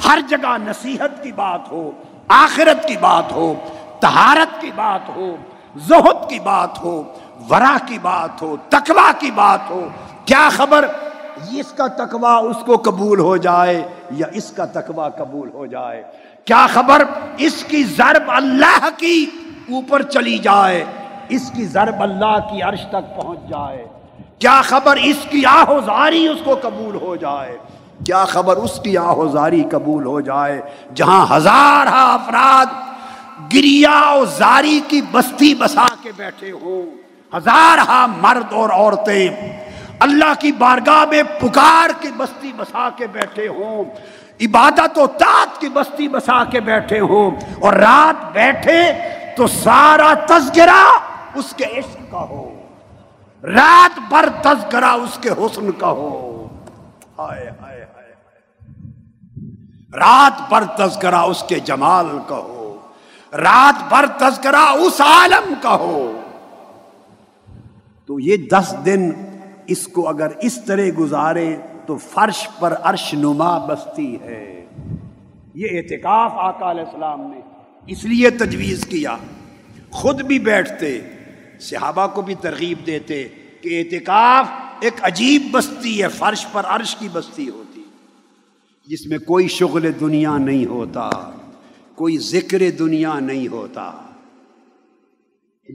ہر 0.07 0.19
جگہ 0.29 0.57
نصیحت 0.65 1.23
کی 1.23 1.31
بات 1.31 1.71
ہو، 1.71 1.91
آخرت 2.27 2.87
کی 2.87 2.95
بات 2.99 3.31
ہو 3.31 3.53
تہارت 3.99 4.61
کی 4.61 4.71
بات 4.75 5.09
ہو، 5.09 5.35
زہد 5.75 6.29
کی 6.29 6.39
بات 6.39 6.81
ہو، 6.81 7.03
ورا 7.49 7.77
کی 7.85 7.99
بات 8.01 8.41
ہو 8.41 8.55
تقوا 8.69 9.11
کی 9.19 9.31
بات 9.31 9.69
ہو۔ 9.69 9.87
کیا 10.25 10.49
خبر؟ 10.51 10.85
اس 11.51 11.71
کا 11.71 11.87
تقوا 11.87 12.37
اس 12.37 12.57
کو 12.65 12.77
قبول 12.77 13.19
ہو 13.19 13.37
جائے 13.37 13.83
یا 14.11 14.27
اس 14.33 14.51
کا 14.51 14.65
تقوا 14.65 15.09
قبول 15.09 15.49
ہو 15.53 15.65
جائے؟ 15.65 16.03
کیا 16.45 16.67
خبر؟ 16.73 17.03
اس 17.37 17.63
کی 17.63 17.83
ضرب 17.83 18.31
اللہ 18.31 18.89
کی 18.97 19.25
اوپر 19.71 20.01
چلی 20.01 20.37
جائے، 20.37 20.85
اس 21.29 21.51
کی 21.55 21.65
ضرب 21.65 22.01
اللہ 22.01 22.39
کی 22.51 22.61
عرش 22.61 22.81
تک 22.89 23.15
پہنچ 23.15 23.39
جائے۔ 23.49 23.87
کیا 24.41 24.61
خبر 24.65 24.97
اس 25.03 25.25
کی 25.29 25.45
آہوزاری 25.45 26.27
اس 26.27 26.41
کو 26.43 26.55
قبول 26.61 26.95
ہو 26.95 27.15
جائے؟ 27.15 27.57
کیا 28.05 28.23
خبر 28.25 28.57
اس 28.57 28.79
کی 28.83 28.97
آہوزاری 28.97 29.63
قبول 29.71 30.05
ہو 30.05 30.19
جائے؟ 30.21 30.61
جہاں 30.95 31.25
ہزار 31.31 31.87
افراد 31.93 32.67
گریا 33.53 34.01
و 34.11 34.23
زاری 34.37 34.79
کی 34.87 35.01
بستی 35.11 35.53
بسا 35.55 35.85
کے 36.03 36.11
بیٹھے 36.17 36.51
ہوں 36.51 36.85
ہزار 37.35 37.77
ہا 37.87 38.05
مرد 38.21 38.53
اور 38.53 38.69
عورتیں 38.69 39.29
اللہ 39.99 40.33
کی 40.39 40.51
بارگاہ 40.57 41.03
میں 41.09 41.23
پکار 41.39 41.89
کی 42.01 42.09
بستی 42.17 42.51
بسا 42.57 42.89
کے 42.97 43.07
بیٹھے 43.11 43.47
ہوں، 43.47 43.83
عبادت 44.41 44.97
و 44.97 45.07
تات 45.19 45.59
کی 45.61 45.69
بستی 45.73 46.07
بسا 46.07 46.43
کے 46.51 46.59
بیٹھے 46.69 46.99
ہوں، 46.99 47.31
اور 47.61 47.73
رات 47.73 48.31
بیٹھے 48.33 48.81
تو 49.37 49.47
سارا 49.47 50.13
تذکرہ 50.27 50.83
اس 51.35 51.53
کے 51.57 51.65
عشق 51.77 52.11
کا 52.11 52.25
ہو۔ 52.29 52.48
رات 53.43 53.99
بھر 54.09 54.29
تذکرہ 54.41 54.85
اس 54.85 55.19
کے 55.21 55.29
حسن 55.29 55.71
کا 55.71 55.89
ہو۔ 55.89 56.47
ہائے 57.19 57.49
ہائے 57.61 57.83
ہائے 57.83 58.13
رات 59.93 60.49
بھر 60.49 60.87
تذکرہ 60.87 61.15
اس 61.15 61.43
کے 61.47 61.59
جمال 61.59 62.05
کا 62.27 62.35
ہو۔ 62.35 62.77
رات 63.33 63.89
بھر 63.89 64.05
تذکرہ 64.17 64.55
اس 64.55 65.01
عالم 65.01 65.53
کا 65.61 65.75
ہو۔ 65.75 66.21
تو 68.05 68.19
یہ 68.19 68.37
دس 68.37 68.75
دن 68.85 69.11
اس 69.67 69.87
کو 69.87 70.09
اگر 70.09 70.27
اس 70.41 70.65
طرح 70.65 70.85
گزارے 70.99 71.57
تو 71.85 71.97
فرش 71.97 72.47
پر 72.59 72.73
عرش 72.83 73.13
نما 73.13 73.57
بستی 73.57 74.21
ہے۔ 74.21 74.65
یہ 75.53 75.67
اعتکاف 75.71 76.31
آقا 76.35 76.71
علیہ 76.71 76.83
السلام 76.83 77.21
نے 77.21 77.39
اس 77.87 78.03
لیے 78.03 78.29
تجویز 78.29 78.85
کیا۔ 78.85 79.17
خود 79.91 80.21
بھی 80.21 80.39
بیٹھتے۔ 80.39 81.01
صحابہ 81.59 82.07
کو 82.07 82.21
بھی 82.21 82.35
ترغیب 82.35 82.77
دیتے 82.85 83.27
کہ 83.61 83.79
اعتکاف 83.79 84.45
ایک 84.79 84.93
عجیب 85.01 85.47
بستی 85.51 86.03
ہے، 86.03 86.07
فرش 86.07 86.45
پر 86.51 86.63
عرش 86.65 86.95
کی 86.95 87.07
بستی 87.11 87.49
ہوتی۔ 87.49 87.83
جس 88.87 89.05
میں 89.05 89.17
کوئی 89.17 89.47
شغل 89.47 89.91
دنیا 89.99 90.37
نہیں 90.37 90.65
ہوتا، 90.65 91.09
کوئی 91.95 92.17
ذکر 92.17 92.69
دنیا 92.79 93.19
نہیں 93.19 93.47
ہوتا۔ 93.47 93.91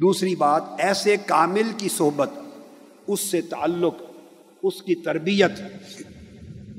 دوسری 0.01 0.36
بات، 0.36 0.62
ایسے 0.78 1.16
کامل 1.27 1.73
کی 1.78 1.89
صحبت، 1.89 2.31
اس 3.06 3.20
سے 3.20 3.40
تعلق، 3.40 3.94
اس 4.62 4.82
کی 4.82 4.94
تربیت، 4.94 5.52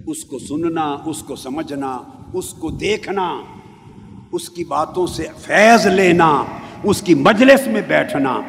اس 0.07 0.25
کو 0.25 0.39
سننا، 0.39 0.97
اس 1.05 1.23
کو 1.23 1.35
سمجھنا، 1.35 1.99
اس 2.33 2.53
کو 2.53 2.69
دیکھنا، 2.69 3.41
اس 4.31 4.49
کی 4.49 4.63
باتوں 4.63 5.07
سے 5.07 5.27
فیض 5.37 5.87
لینا، 5.87 6.43
اس 6.83 7.01
کی 7.01 7.15
مجلس 7.15 7.67
میں 7.67 7.81
بیٹھنا۔ 7.87 8.41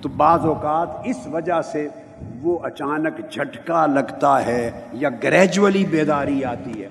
تو 0.00 0.08
بعض 0.08 0.40
اوقات 0.44 0.88
اس 1.04 1.26
وجہ 1.26 1.60
سے 1.60 1.88
وہ 2.42 2.58
اچانک 2.62 3.30
جھٹکا 3.30 3.86
لگتا 3.86 4.46
ہے 4.46 4.70
یا 4.92 5.08
گریجولی 5.22 5.84
بیداری 5.84 6.44
آتی 6.44 6.82
ہے۔ 6.82 6.88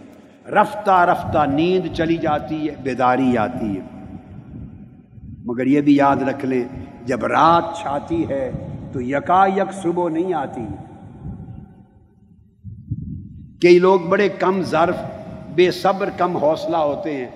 رفتہ 0.52 0.92
رفتہ 0.92 1.46
نیند 1.46 1.94
چلی 1.94 2.18
جاتی 2.18 2.70
ہے، 2.70 2.76
بیداری 2.84 3.38
آتی 3.38 3.78
ہے۔ 3.78 3.82
مگر 5.46 5.66
یہ 5.66 5.82
بھی 5.82 5.96
یاد 5.96 6.16
رکھ 6.16 6.46
لیں، 6.46 6.64
جب 7.06 7.26
رات 7.26 7.64
چھاتی 7.82 8.30
ہے 8.30 8.52
تو 8.94 9.02
یکا 9.02 9.46
یک 9.56 9.74
صبح 9.74 10.10
نہیں 10.10 10.34
آتی۔ 10.34 10.68
کئی 13.62 13.80
لوگ 13.80 14.00
بڑے 14.00 14.30
کم 14.30 14.62
ظرف، 14.62 14.96
بے 15.56 15.72
صبر 15.72 16.10
کم 16.18 16.38
حوصلہ 16.38 16.78
ہوتے 16.78 17.16
ہیں۔ 17.16 17.28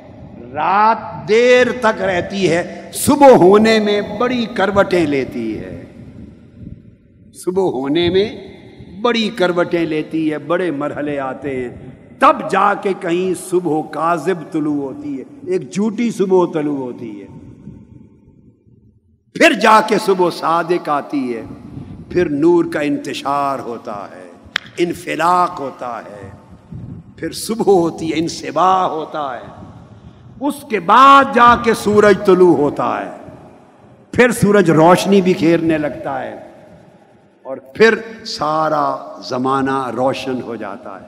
رات 0.54 1.30
دیر 1.30 1.68
تک 1.82 2.02
رہتی 2.02 2.52
ہے، 2.52 2.92
صبح 2.94 3.30
ہونے 3.30 3.80
میں 3.80 4.02
بڑی 4.20 4.46
کروٹیں 4.54 5.06
لیتی 5.06 5.58
ہے۔ 5.60 5.86
صبح 7.34 7.64
ہونے 7.64 8.10
میں 8.10 8.48
بڑی 9.02 9.30
کروٹیں 9.36 9.86
لیتی 9.86 10.32
ہے، 10.32 10.38
بڑے 10.38 10.72
مرحلے 10.72 11.20
آتے 11.20 11.56
ہیں۔ 11.56 11.70
تب 12.20 12.52
جا 12.52 12.74
کے 12.74 12.94
کہیں 13.00 13.50
صبح 13.50 13.82
کاذب 13.92 14.52
طلوع 14.52 14.82
ہوتی 14.82 15.20
ہے، 15.20 15.52
ایک 15.52 15.72
جھوٹی 15.72 16.12
صبح 16.12 16.46
طلوع 16.54 16.78
ہوتی 16.78 17.22
ہے۔ 17.22 17.26
پھر 19.34 19.54
جا 19.54 19.82
کے 19.88 19.96
صبح 20.06 20.30
صادق 20.30 20.90
آتی 20.90 21.38
ہے، 21.38 21.42
پھر 22.10 22.30
نور 22.30 22.66
کا 22.74 22.80
انتشار 22.80 23.60
ہوتا 23.60 24.08
ہے، 24.16 24.32
انفلاق 24.78 25.60
ہوتا 25.60 26.00
ہے۔ 26.00 26.32
پھر 27.18 27.32
صبح 27.32 27.74
ہوتی 27.74 28.12
ہے 28.12 28.20
انسبا 28.20 28.86
ہوتا 28.86 29.38
ہے۔ 29.38 29.61
اس 30.42 30.56
کے 30.70 30.80
بعد 30.80 31.24
جا 31.34 31.56
کے 31.64 31.74
سورج 31.74 32.26
طلوع 32.26 32.58
ہوتا 32.58 33.06
ہے۔ 33.06 33.12
پھر 34.12 34.32
سورج 34.32 34.72
روشنی 34.72 35.22
بھی 35.22 35.34
کھیرنے 35.34 35.78
لگتا 35.78 36.24
ہے۔ 36.24 36.36
اور 37.44 37.58
پھر 37.58 37.96
سارا 38.26 38.96
زمانہ 39.30 39.90
روشن 39.96 40.42
ہو 40.42 40.56
جاتا 40.56 41.02
ہے۔ 41.02 41.06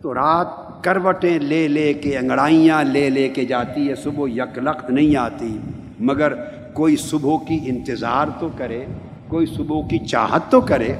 تو 0.00 0.14
رات 0.14 0.46
کروٹیں 0.84 1.38
لے 1.38 1.68
لے 1.68 1.94
کے، 1.94 2.18
انگڑائیاں 2.18 2.84
لے 2.84 3.10
لے 3.10 3.28
کے 3.28 3.44
جاتی 3.44 3.90
ہے۔ 3.90 3.94
صبح 3.94 4.26
یک 4.28 4.58
لخت 4.58 4.90
نہیں 4.90 5.16
آتی، 5.16 5.58
مگر 6.00 6.32
کوئی 6.72 6.96
صبح 6.96 7.36
کی 7.48 7.58
انتظار 7.62 8.26
تو 8.40 8.48
کرے، 8.56 8.84
کوئی 9.28 9.46
صبح 9.46 9.88
کی 9.88 9.98
چاہت 9.98 10.42
تو 10.50 10.60
کرے۔ 10.60 10.94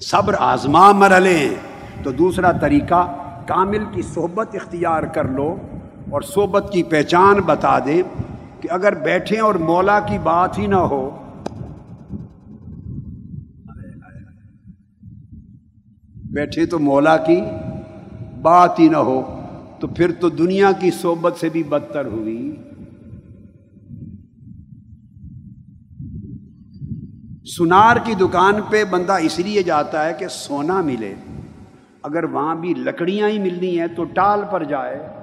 صبر 0.00 0.34
آزما 0.38 0.92
مرحلے 0.92 1.54
تو 2.02 2.10
دوسرا 2.10 2.52
طریقہ، 2.52 3.14
کامل 3.46 3.84
کی 3.92 4.02
صحبت 4.02 4.54
اختیار 4.54 5.02
کر 5.02 5.24
لو۔ 5.24 5.56
اور 6.12 6.22
صحبت 6.22 6.70
کی 6.72 6.82
پہچان 6.82 7.40
بتا 7.40 7.78
دے 7.78 8.02
کہ 8.60 8.68
اگر 8.70 8.94
بیٹھیں 8.94 9.40
اور 9.40 9.54
مولا 9.54 10.00
کی 10.00 10.18
بات 10.22 10.58
ہی 10.58 10.66
نہ 10.66 10.74
ہو۔ 10.74 11.10
بیٹھے 16.30 16.66
تو 16.66 16.78
مولا 16.78 17.16
کی 17.16 17.40
بات 18.42 18.80
ہی 18.80 18.88
نہ 18.88 18.96
ہو، 18.96 19.40
تو 19.80 19.86
پھر 19.86 20.12
تو 20.12 20.28
دنیا 20.28 20.72
کی 20.80 20.90
صحبت 20.90 21.36
سے 21.36 21.48
بھی 21.48 21.62
بدتر 21.62 22.06
ہوئی۔ 22.06 22.56
سنار 27.58 27.96
کی 28.04 28.14
دکان 28.14 28.54
پہ 28.70 28.84
بندہ 28.84 29.12
اس 29.12 29.38
لیے 29.38 29.62
جاتا 29.62 30.06
ہے 30.06 30.12
کہ 30.18 30.26
سونا 30.28 30.80
ملے۔ 30.80 31.14
اگر 32.02 32.24
وہاں 32.24 32.54
بھی 32.54 32.74
لکڑیاں 32.74 33.28
ہی 33.28 33.38
ملنی 33.38 33.80
ہیں 33.80 33.86
تو 33.86 34.04
ٹال 34.04 34.40
پر 34.50 34.64
جائے۔ 34.64 35.21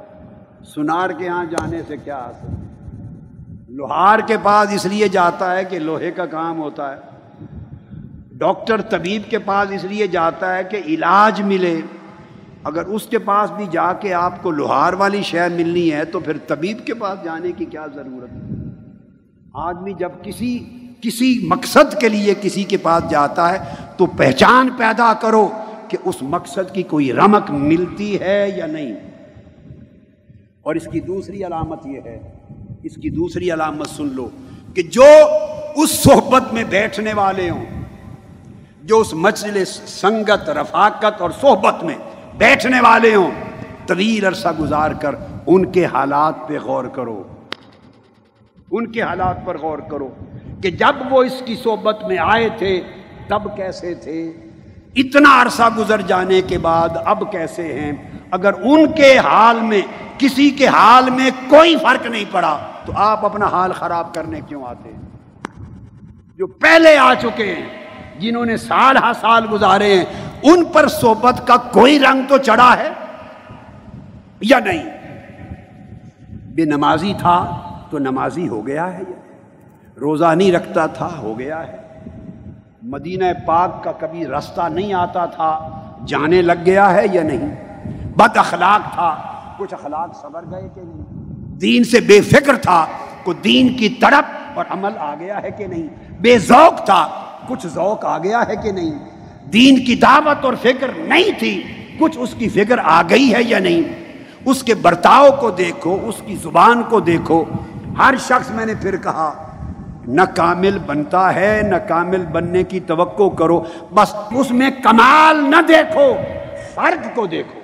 سنار 0.66 1.10
کے 1.10 1.28
ہاں 1.28 1.46
جانے 1.46 1.82
سے 1.88 1.98
کیا 1.98 2.18
حاصل؟ 2.18 2.48
لوہار 3.70 4.20
کے 4.20 4.38
پاس 4.44 4.74
اس 4.74 4.86
لیے 4.86 5.08
جاتا 5.08 5.56
ہے 5.56 5.66
کہ 5.66 5.80
لوہے 5.80 6.12
کا 6.12 6.26
کام 6.26 6.60
ہوتا 6.60 6.96
ہے۔ 6.96 6.98
ڈاکٹر 8.32 8.82
طبیب 8.82 9.22
کے 9.30 9.40
پاس 9.40 9.72
اس 9.72 9.84
لیے 9.84 10.08
جاتا 10.08 10.58
ہے 10.58 10.64
کہ 10.64 10.82
علاج 10.86 11.42
ملے۔ 11.42 11.82
اگر 12.64 12.86
اس 12.86 13.04
کے 13.04 13.20
پاس 13.20 13.52
بھی 13.52 13.66
جا 13.72 13.94
کے 13.94 14.14
آپ 14.14 14.44
کو 14.44 14.52
لوہار 14.52 14.94
والی 14.94 15.22
شہر 15.22 15.50
ملنی 15.50 15.92
ہے 15.92 16.06
تو 16.06 16.20
پھر 16.20 16.38
طبیب 16.48 16.86
کے 16.86 16.94
پاس 16.94 17.24
جانے 17.24 17.52
کی 17.52 17.66
کیا 17.66 17.86
ضرورت 17.96 18.32
ہے؟ 18.32 18.64
آدمی 19.54 19.94
جب 19.94 20.10
کسی 20.24 20.66
کسی 21.02 21.46
مقصد 21.48 21.98
کے 22.00 22.10
لیے 22.10 22.34
کسی 22.42 22.64
کے 22.64 22.78
پاس 22.78 23.10
جاتا 23.10 23.54
ہے 23.54 23.76
تو 23.98 24.06
پہچان 24.06 24.70
پیدا 24.78 25.14
کرو 25.14 25.50
کہ 25.88 25.98
اس 26.06 26.16
مقصد 26.22 26.74
کی 26.74 26.84
کوئی 26.84 27.14
رمک 27.14 27.52
ملتی 27.52 28.20
ہے 28.20 28.52
یا 28.56 28.66
نہیں۔ 28.66 29.09
اور 30.66 30.76
اس 30.76 30.88
کی 30.92 31.00
دوسری 31.00 31.44
علامت 31.46 31.86
یہ 31.88 32.00
ہے، 32.06 32.20
اس 32.84 32.96
کی 32.96 33.10
دوسری 33.10 33.52
علامت 33.52 33.88
سن 33.88 34.08
لو 34.14 34.30
کہ 34.74 34.82
جو 34.82 35.06
اس 35.76 35.90
صحبت 35.90 36.54
میں 36.54 36.64
بیٹھنے 36.64 37.14
والے 37.14 37.50
ہوں، 37.50 37.66
جو 38.84 39.00
اس 39.00 39.14
مجلس، 39.14 39.70
سنگت، 39.88 40.50
رفاقت 40.50 41.22
اور 41.22 41.32
صحبت 41.42 41.84
میں 41.84 41.96
بیٹھنے 42.38 42.82
والے 42.82 43.16
ہوں، 43.16 43.32
طویل 43.88 44.26
عرصہ 44.26 44.48
گزار 44.60 44.92
کر 44.92 45.16
ان 45.48 45.72
کے 45.72 45.86
حالات 45.86 46.48
پہ 46.48 46.60
غور 46.60 46.86
کرو۔ 46.86 47.24
ان 48.72 48.92
کے 48.92 49.02
حالات 49.02 49.46
پر 49.46 49.58
غور 49.58 49.80
کرو 49.80 50.10
کہ 50.62 50.72
جب 50.72 50.96
وہ 51.10 51.24
اس 51.24 51.42
کی 51.46 51.56
صحبت 51.56 52.04
میں 52.08 52.18
آئے 52.18 52.50
تھے، 52.58 52.82
تب 53.28 53.58
کیسے 53.58 53.94
تھے؟ 53.94 54.32
اتنا 54.96 55.42
عرصہ 55.42 55.70
گزر 55.78 56.02
جانے 56.02 56.42
کے 56.42 56.58
بعد 56.58 56.90
اب 57.06 57.32
کیسے 57.32 57.74
ہیں؟ 57.74 57.92
اگر 58.32 58.54
ان 58.54 58.92
کے 58.92 59.18
حال 59.18 59.62
میں، 59.62 59.82
کسی 60.18 60.50
کے 60.50 60.68
حال 60.68 61.10
میں 61.10 61.30
کوئی 61.50 61.76
فرق 61.76 62.06
نہیں 62.06 62.26
پڑا، 62.32 62.58
تو 62.86 62.94
آپ 62.96 63.26
اپنا 63.26 63.46
حال 63.46 63.72
خراب 63.72 64.14
کرنے 64.14 64.42
کیوں 64.48 64.64
آتے 64.66 64.90
ہیں؟ 64.90 65.00
جو 66.38 66.48
پہلے 66.48 66.98
آ 66.98 67.14
چکے 67.14 67.56
ہیں، 67.56 67.70
جنہوں 68.20 68.46
نے 68.46 68.58
سال 68.58 68.98
ہا 68.98 69.12
سال 69.22 69.46
گزارے 69.52 69.98
ہیں، 69.98 70.06
ان 70.44 70.66
پر 70.66 70.88
صحبت 70.88 71.48
کا 71.48 71.58
کوئی 71.58 72.00
رنگ 72.00 72.22
تو 72.28 72.38
چڑھا 72.38 72.78
ہے 72.78 72.90
یا 74.42 74.60
نہیں؟ 74.60 74.84
بے 76.56 76.66
نمازی 76.66 77.14
تھا 77.20 77.62
تو 77.92 78.00
نمازی 78.00 78.48
ہو 78.48 78.68
گیا 78.68 78.94
ہے، 78.94 79.04
روزہ 80.02 80.36
نہیں 80.36 80.52
رکھتا 80.52 80.86
تھا، 80.86 81.10
ہو 81.18 81.40
گیا 81.40 81.68
ہے۔ 81.68 81.78
مدینہ 82.84 83.26
پاک 83.46 83.84
کا 83.84 83.92
کبھی 83.92 84.28
رستہ 84.28 84.62
نہیں 84.62 84.94
آتا 84.94 85.26
تھا، 85.26 85.70
جانے 86.06 86.42
لگ 86.42 86.66
گیا 86.66 86.94
ہے 86.94 87.06
یا 87.12 87.24
نہیں؟ 87.24 87.69
بد 88.20 88.38
اخلاق 88.38 88.94
تھا۔ 88.94 89.16
کچھ 89.58 89.74
اخلاق 89.74 90.10
سبر 90.22 90.44
گئے 90.52 90.70
کہ 90.76 90.82
نہیں؟ 90.84 91.04
دین 91.58 91.84
سے 91.84 92.00
بے 92.00 92.22
فکر 92.22 92.56
تھا۔ 92.56 92.86
کو 93.24 93.34
دین 93.34 93.78
کی 93.78 93.90
تڑپ 93.90 94.58
اور 94.58 94.66
عمل 94.70 94.92
آ 94.98 95.16
گیا 95.20 95.42
ہے 95.44 95.52
کہ 95.52 95.68
نہیں؟ 95.68 95.88
بے 96.22 96.38
ذوق 96.38 96.86
تھا۔ 96.86 97.08
کچھ 97.48 97.68
ذوق 97.68 98.06
آ 98.06 98.18
گیا 98.18 98.44
ہے 98.48 98.56
کہ 98.56 98.72
نہیں؟ 98.72 98.92
دین 99.50 99.86
کی 99.86 99.96
دعوت 99.96 100.46
اور 100.46 100.54
فکر 100.62 100.92
نہیں 100.98 101.40
تھی۔ 101.40 101.64
کچھ 102.00 102.18
اس 102.20 102.34
کی 102.38 102.50
فکر 102.50 102.76
آ 102.84 103.02
گئی 103.10 103.34
ہے 103.34 103.44
یا 103.44 103.60
نہیں؟ 103.60 103.82
اس 104.46 104.64
کے 104.64 104.76
برتاؤ 104.76 105.30
کو 105.40 105.50
دیکھو، 105.50 106.00
اس 106.04 106.16
کی 106.26 106.36
زبان 106.36 106.84
کو 106.84 107.00
دیکھو۔ 107.00 107.46
ہر 107.98 108.14
شخص 108.20 108.50
میں 108.50 108.66
نے 108.66 108.74
پھر 108.82 108.98
کہا، 108.98 109.52
نہ 110.08 110.22
کامل 110.36 110.78
بنتا 110.86 111.36
ہے، 111.36 111.62
نہ 111.64 111.76
کامل 111.76 112.26
بننے 112.26 112.64
کی 112.64 112.80
توقع 112.80 113.30
کرو۔ 113.30 113.64
بس 113.94 114.16
اس 114.32 114.52
میں 114.52 114.70
کمال 114.84 115.38
نہ 115.38 115.62
دیکھو 115.68 116.14
فرق 116.76 117.16
کو 117.16 117.28
دیکھو۔ 117.28 117.59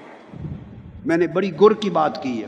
میں 1.05 1.17
نے 1.17 1.27
بڑی 1.27 1.51
گر 1.61 1.73
کی 1.73 1.89
بات 1.89 2.23
کی 2.23 2.43
ہے۔ 2.43 2.47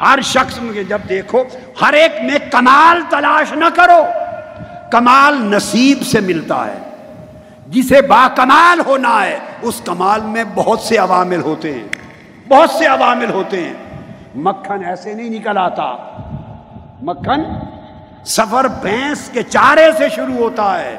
ہر 0.00 0.18
شخص 0.22 0.58
میں 0.58 0.82
جب 0.82 0.98
دیکھو، 1.08 1.44
ہر 1.80 1.92
ایک 1.92 2.12
میں 2.22 2.38
کمال 2.50 3.02
تلاش 3.08 3.52
نہ 3.52 3.64
کرو۔ 3.74 4.02
کمال 4.92 5.34
نصیب 5.40 6.02
سے 6.02 6.20
ملتا 6.20 6.66
ہے۔ 6.66 6.78
جسے 7.66 8.02
با 8.02 8.28
کمال 8.36 8.80
ہونا 8.86 9.24
ہے، 9.24 9.38
اس 9.62 9.82
کمال 9.84 10.20
میں 10.20 10.44
بہت 10.54 10.80
سے 10.80 10.96
عوامل 10.96 11.40
ہوتے 11.40 11.74
ہیں۔ 11.74 11.88
بہت 12.48 12.70
سے 12.70 12.86
عوامل 12.86 13.30
ہوتے 13.30 13.64
ہیں۔ 13.64 13.72
مکھن 14.34 14.84
ایسے 14.84 15.14
نہیں 15.14 15.30
نکل 15.30 15.58
آتا۔ 15.58 15.92
مکھن 17.02 17.42
سفر 18.24 18.64
بھینس 18.64 19.30
کے 19.32 19.42
چارے 19.42 19.92
سے 19.98 20.08
شروع 20.08 20.34
ہوتا 20.34 20.80
ہے۔ 20.80 20.98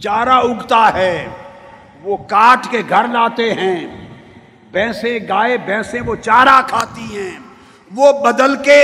چارہ 0.00 0.28
اگتا 0.28 0.90
ہے۔ 0.94 1.28
وہ 2.02 2.16
کاٹ 2.16 2.66
کے 2.70 2.82
گھر 2.88 3.08
لاتے 3.08 3.54
ہیں۔ 3.54 4.01
بھینسیں 4.72 5.18
گائے، 5.28 5.58
بھینسیں 5.58 6.00
وہ 6.00 6.14
چارہ 6.16 6.62
کھاتی 6.68 7.18
ہیں۔ 7.18 7.38
وہ 7.94 8.12
بدل 8.12 8.56
کے 8.56 8.82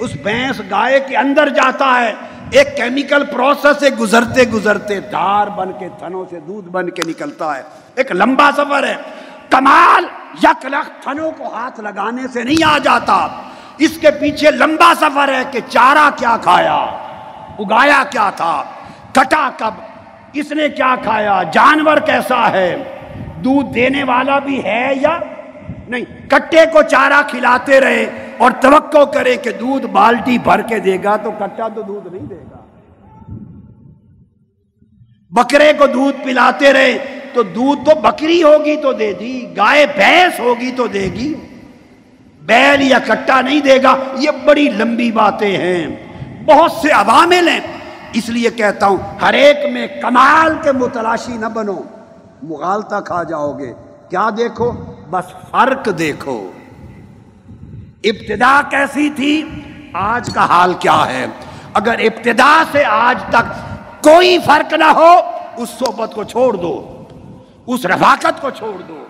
اس 0.00 0.14
بھینس 0.22 0.60
گائے 0.60 1.00
کے 1.00 1.16
اندر 1.16 1.48
جاتا 1.48 2.00
ہے۔ 2.00 2.14
ایک 2.50 2.76
کیمیکل 2.76 3.24
پروسیس 3.26 3.80
سے 3.80 3.90
گزرتے 3.90 4.42
گزرتے 4.42 5.00
دار 5.00 5.46
بن 5.46 5.72
کے، 5.78 5.88
تھنوں 5.98 6.24
سے 6.30 6.40
دودھ 6.40 6.68
بن 6.68 6.90
کے 6.90 7.02
نکلتا 7.06 7.56
ہے۔ 7.56 7.62
ایک 7.94 8.12
لمبا 8.12 8.50
سفر 8.56 8.82
ہے۔ 8.82 8.94
کمال 9.50 10.04
یک 10.42 10.66
لخ 10.66 11.02
تھنوں 11.02 11.30
کو 11.30 11.54
ہاتھ 11.54 11.80
لگانے 11.80 12.22
سے 12.32 12.42
نہیں 12.42 12.64
آ 12.64 12.78
جاتا۔ 12.78 13.28
اس 13.78 13.98
کے 14.00 14.10
پیچھے 14.10 14.50
لمبا 14.50 14.92
سفر 14.96 15.28
ہے 15.28 15.42
کہ 15.50 15.60
چارہ 15.68 16.10
کیا 16.16 16.36
کھایا، 16.42 16.76
اگایا 17.58 18.02
کیا 18.10 18.30
تھا، 18.36 18.64
کٹا 19.12 19.50
کب، 19.58 19.74
اس 20.32 20.52
نے 20.52 20.68
کیا 20.68 20.94
کھایا، 21.02 21.42
جانور 21.42 21.96
کیسا 21.96 22.52
ہے۔ 22.52 22.97
دودھ 23.44 23.74
دینے 23.74 24.04
والا 24.04 24.38
بھی 24.38 24.64
ہے 24.64 24.92
یا 25.00 25.18
نہیں؟ 25.88 26.04
کٹے 26.28 26.64
کو 26.72 26.82
چارہ 26.82 27.22
کھلاتے 27.28 27.80
رہے 27.80 28.06
اور 28.38 28.50
توقع 28.60 29.04
کرے 29.04 29.36
کہ 29.36 29.50
دودھ 29.50 29.86
بالٹی 29.86 30.38
بھر 30.38 30.62
کے 30.62 30.78
دے 30.78 30.98
گا 31.04 31.16
تو 31.16 31.30
کٹا 31.30 31.68
تو 31.68 31.82
دودھ 31.82 32.14
نہیں 32.14 32.26
دے 32.26 32.34
گا۔ 32.34 32.58
بکرے 35.30 35.72
کو 35.78 35.86
دودھ 35.86 36.24
پلاتے 36.24 36.72
رہے 36.72 36.98
تو 37.32 37.42
دودھ 37.42 37.90
تو 37.90 38.00
بکری 38.00 38.42
ہوگی 38.42 38.76
تو 38.76 38.92
دے 38.92 39.12
دی، 39.12 39.46
گائے 39.56 39.86
بھینس 39.86 40.40
ہوگی 40.40 40.70
تو 40.76 40.86
دے 40.86 41.08
گی۔ 41.14 41.34
بیل 42.42 42.82
یا 42.82 42.98
کٹا 42.98 43.40
نہیں 43.40 43.60
دے 43.60 43.82
گا، 43.82 43.96
یہ 44.18 44.30
بڑی 44.44 44.68
لمبی 44.68 45.12
باتیں 45.12 45.56
ہیں۔ 45.56 45.86
بہت 46.44 46.72
سے 46.72 46.90
عوامل 46.90 47.48
ہیں۔ 47.48 47.60
اس 48.12 48.28
لیے 48.28 48.50
کہتا 48.50 48.86
ہوں، 48.86 48.96
ہر 49.22 49.32
ایک 49.34 49.56
میں 49.72 49.86
کمال 49.86 50.54
کے 50.62 50.72
متلاشی 50.72 51.36
نہ 51.36 51.46
بنو۔ 51.46 51.80
مغالتا 52.42 53.00
کھا 53.00 53.22
جاؤ 53.22 53.58
گے۔ 53.58 53.72
کیا 54.08 54.30
دیکھو؟ 54.36 54.72
بس 55.10 55.50
فرق 55.50 55.88
دیکھو۔ 55.98 56.50
ابتدا 58.04 58.60
کیسی 58.70 59.10
تھی؟ 59.10 59.44
آج 59.92 60.30
کا 60.34 60.44
حال 60.44 60.74
کیا 60.78 61.06
ہے؟ 61.08 61.26
اگر 61.74 61.94
ابتدا 61.98 62.62
سے 62.72 62.84
آج 62.84 63.22
تک 63.28 63.68
کوئی 64.04 64.38
فرق 64.38 64.72
نہ 64.72 64.84
ہو، 64.84 65.10
اس 65.56 65.68
صحبت 65.68 66.14
کو 66.14 66.24
چھوڑ 66.24 66.56
دو۔ 66.56 67.02
اس 67.66 67.86
رفاقت 67.86 68.40
کو 68.40 68.50
چھوڑ 68.50 68.82
دو۔ 68.88 69.04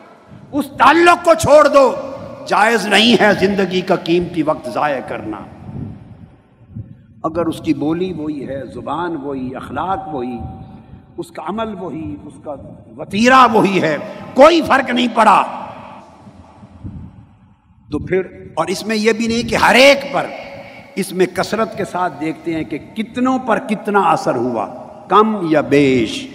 اس 0.52 0.66
تعلق 0.78 1.24
کو 1.24 1.34
چھوڑ 1.34 1.68
دو۔ 1.68 1.94
جائز 2.46 2.86
نہیں 2.86 3.22
ہے 3.22 3.32
زندگی 3.40 3.80
کا 3.80 3.96
قیمتی 3.96 4.42
وقت 4.42 4.68
ضائع 4.68 5.00
کرنا۔ 5.08 5.36
اگر 7.24 7.46
اس 7.46 7.60
کی 7.60 7.74
بولی 7.74 8.12
وہی 8.12 8.48
ہے، 8.48 8.62
زبان 8.74 9.16
وہی، 9.16 9.56
اخلاق 9.56 10.14
وہی، 10.14 10.38
اس 11.16 11.30
کا 11.30 11.42
عمل 11.48 11.74
وہی، 11.80 12.16
اس 12.24 12.32
کا 12.44 12.54
وطیرہ 12.98 13.46
وہی 13.52 13.82
ہے، 13.82 13.96
کوئی 14.34 14.62
فرق 14.62 14.90
نہیں 14.90 15.08
پڑا۔ 15.14 15.44
تو 17.90 17.98
پھر، 17.98 18.22
اور 18.54 18.66
اس 18.66 18.86
میں 18.86 18.96
یہ 18.96 19.12
بھی 19.12 19.26
نہیں 19.26 19.48
کہ 19.48 19.56
ہر 19.56 19.74
ایک 19.74 20.12
پر، 20.12 20.26
اس 20.94 21.12
میں 21.12 21.26
کثرت 21.26 21.76
کے 21.76 21.84
ساتھ 21.84 22.20
دیکھتے 22.20 22.54
ہیں 22.54 22.64
کہ 22.64 22.78
کتنوں 22.78 23.38
پر 23.38 23.58
کتنا 23.58 24.00
اثر 24.00 24.34
ہوا، 24.34 24.66
کم 25.08 25.36
یا 25.42 25.60
بیش۔ 25.60 26.28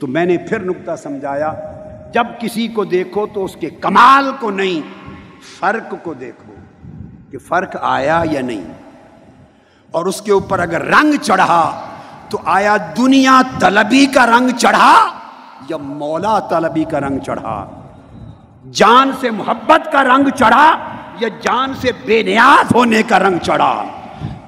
تو 0.00 0.06
میں 0.06 0.24
نے 0.24 0.36
پھر 0.36 0.64
نقطہ 0.64 0.96
سمجھایا، 0.96 1.52
جب 2.14 2.26
کسی 2.40 2.68
کو 2.68 2.84
دیکھو 2.84 3.26
تو 3.26 3.44
اس 3.44 3.56
کے 3.60 3.70
کمال 3.70 4.30
کو 4.40 4.50
نہیں، 4.50 4.80
فرق 5.58 5.94
کو 6.02 6.14
دیکھو 6.14 6.54
کہ 7.30 7.38
فرق 7.38 7.76
آیا 7.80 8.22
یا 8.30 8.40
نہیں۔ 8.40 8.64
اور 9.90 10.06
اس 10.06 10.22
کے 10.22 10.32
اوپر 10.32 10.58
اگر 10.58 10.84
رنگ 10.84 11.12
چڑھا 11.22 11.80
تو 12.28 12.38
آیا 12.44 12.76
دنیا 12.76 13.42
طلبی 13.58 14.06
کا 14.06 14.26
رنگ 14.26 14.48
چڑھا۔ 14.58 15.19
یا 15.70 15.76
مولا 15.76 16.40
طلبی 16.40 16.84
کا 16.84 17.00
رنگ 17.00 17.18
چڑھا، 17.18 17.70
جان 18.70 19.10
سے 19.20 19.30
محبت 19.30 19.92
کا 19.92 20.04
رنگ 20.04 20.28
چڑھا، 20.28 20.78
یا 21.20 21.28
جان 21.28 21.74
سے 21.74 21.90
بے 22.06 22.22
نیاز 22.22 22.74
ہونے 22.74 23.02
کا 23.02 23.18
رنگ 23.18 23.38
چڑھا، 23.38 23.84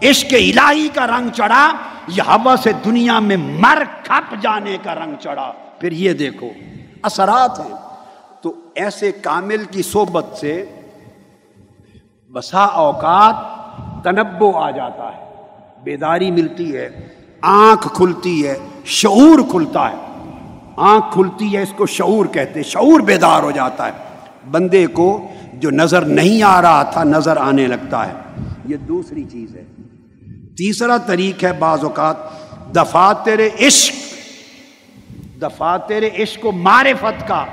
عشق 0.03 0.33
الہی 0.33 0.89
کا 0.89 1.07
رنگ 1.07 1.29
چڑھا، 1.29 1.73
یا 2.09 2.25
ہوا 2.35 2.55
سے 2.63 2.73
دنیا 2.73 3.19
میں 3.21 3.37
مر 3.37 3.83
کھپ 4.05 4.35
جانے 4.41 4.77
کا 4.83 4.95
رنگ 4.95 5.15
چڑھا۔ 5.21 5.53
پھر 5.79 5.93
یہ 5.93 6.13
دیکھو، 6.13 6.49
اثرات 7.03 7.61
ہیں۔ 7.61 7.75
تو 8.41 8.55
ایسے 8.75 9.13
کامل 9.13 9.65
کی 9.65 9.83
صحبت 9.83 10.25
سے 10.41 10.65
بسا 12.33 12.65
اوقات 12.65 13.35
تنبو 14.05 14.59
آ 14.59 14.71
جاتا 14.71 15.11
ہے۔ 15.17 15.25
بیداری 15.83 16.31
ملتی 16.31 16.77
ہے، 16.77 17.09
آنکھ 17.41 17.89
کھلتی 17.95 18.49
ہے، 18.49 18.59
شعور 18.85 19.51
کھلتا 19.51 19.91
ہے۔ 19.91 20.12
آنکھ 20.77 21.07
کھلتی 21.13 21.57
ہے، 21.57 21.63
اس 21.63 21.73
کو 21.77 21.87
شعور 21.87 22.27
کہتے 22.27 22.63
شعور 22.63 23.01
بیدار 23.01 23.43
ہو 23.43 23.51
جاتا 23.51 23.87
ہے۔ 23.87 23.93
بندے 24.51 24.87
کو 24.87 25.29
جو 25.55 25.71
نظر 25.71 26.03
نہیں 26.03 26.43
آ 26.43 26.63
رہا 26.63 26.83
تھا، 26.83 27.05
نظر 27.05 27.37
آنے 27.37 27.67
لگتا 27.67 28.09
ہے۔ 28.09 28.13
یہ 28.65 28.77
دوسری 28.77 29.25
چیز 29.25 29.57
ہے۔ 29.57 29.65
تیسرا 30.57 30.97
طریق 30.97 31.45
ہے 31.45 31.53
بعض 31.53 31.85
اوقات 31.85 32.17
دفاتر 32.77 33.41
عشق 33.61 33.95
دفاتر 35.43 36.03
عشق 36.19 36.47
و 36.47 36.53
معرفت 36.53 37.29
کا 37.29 37.45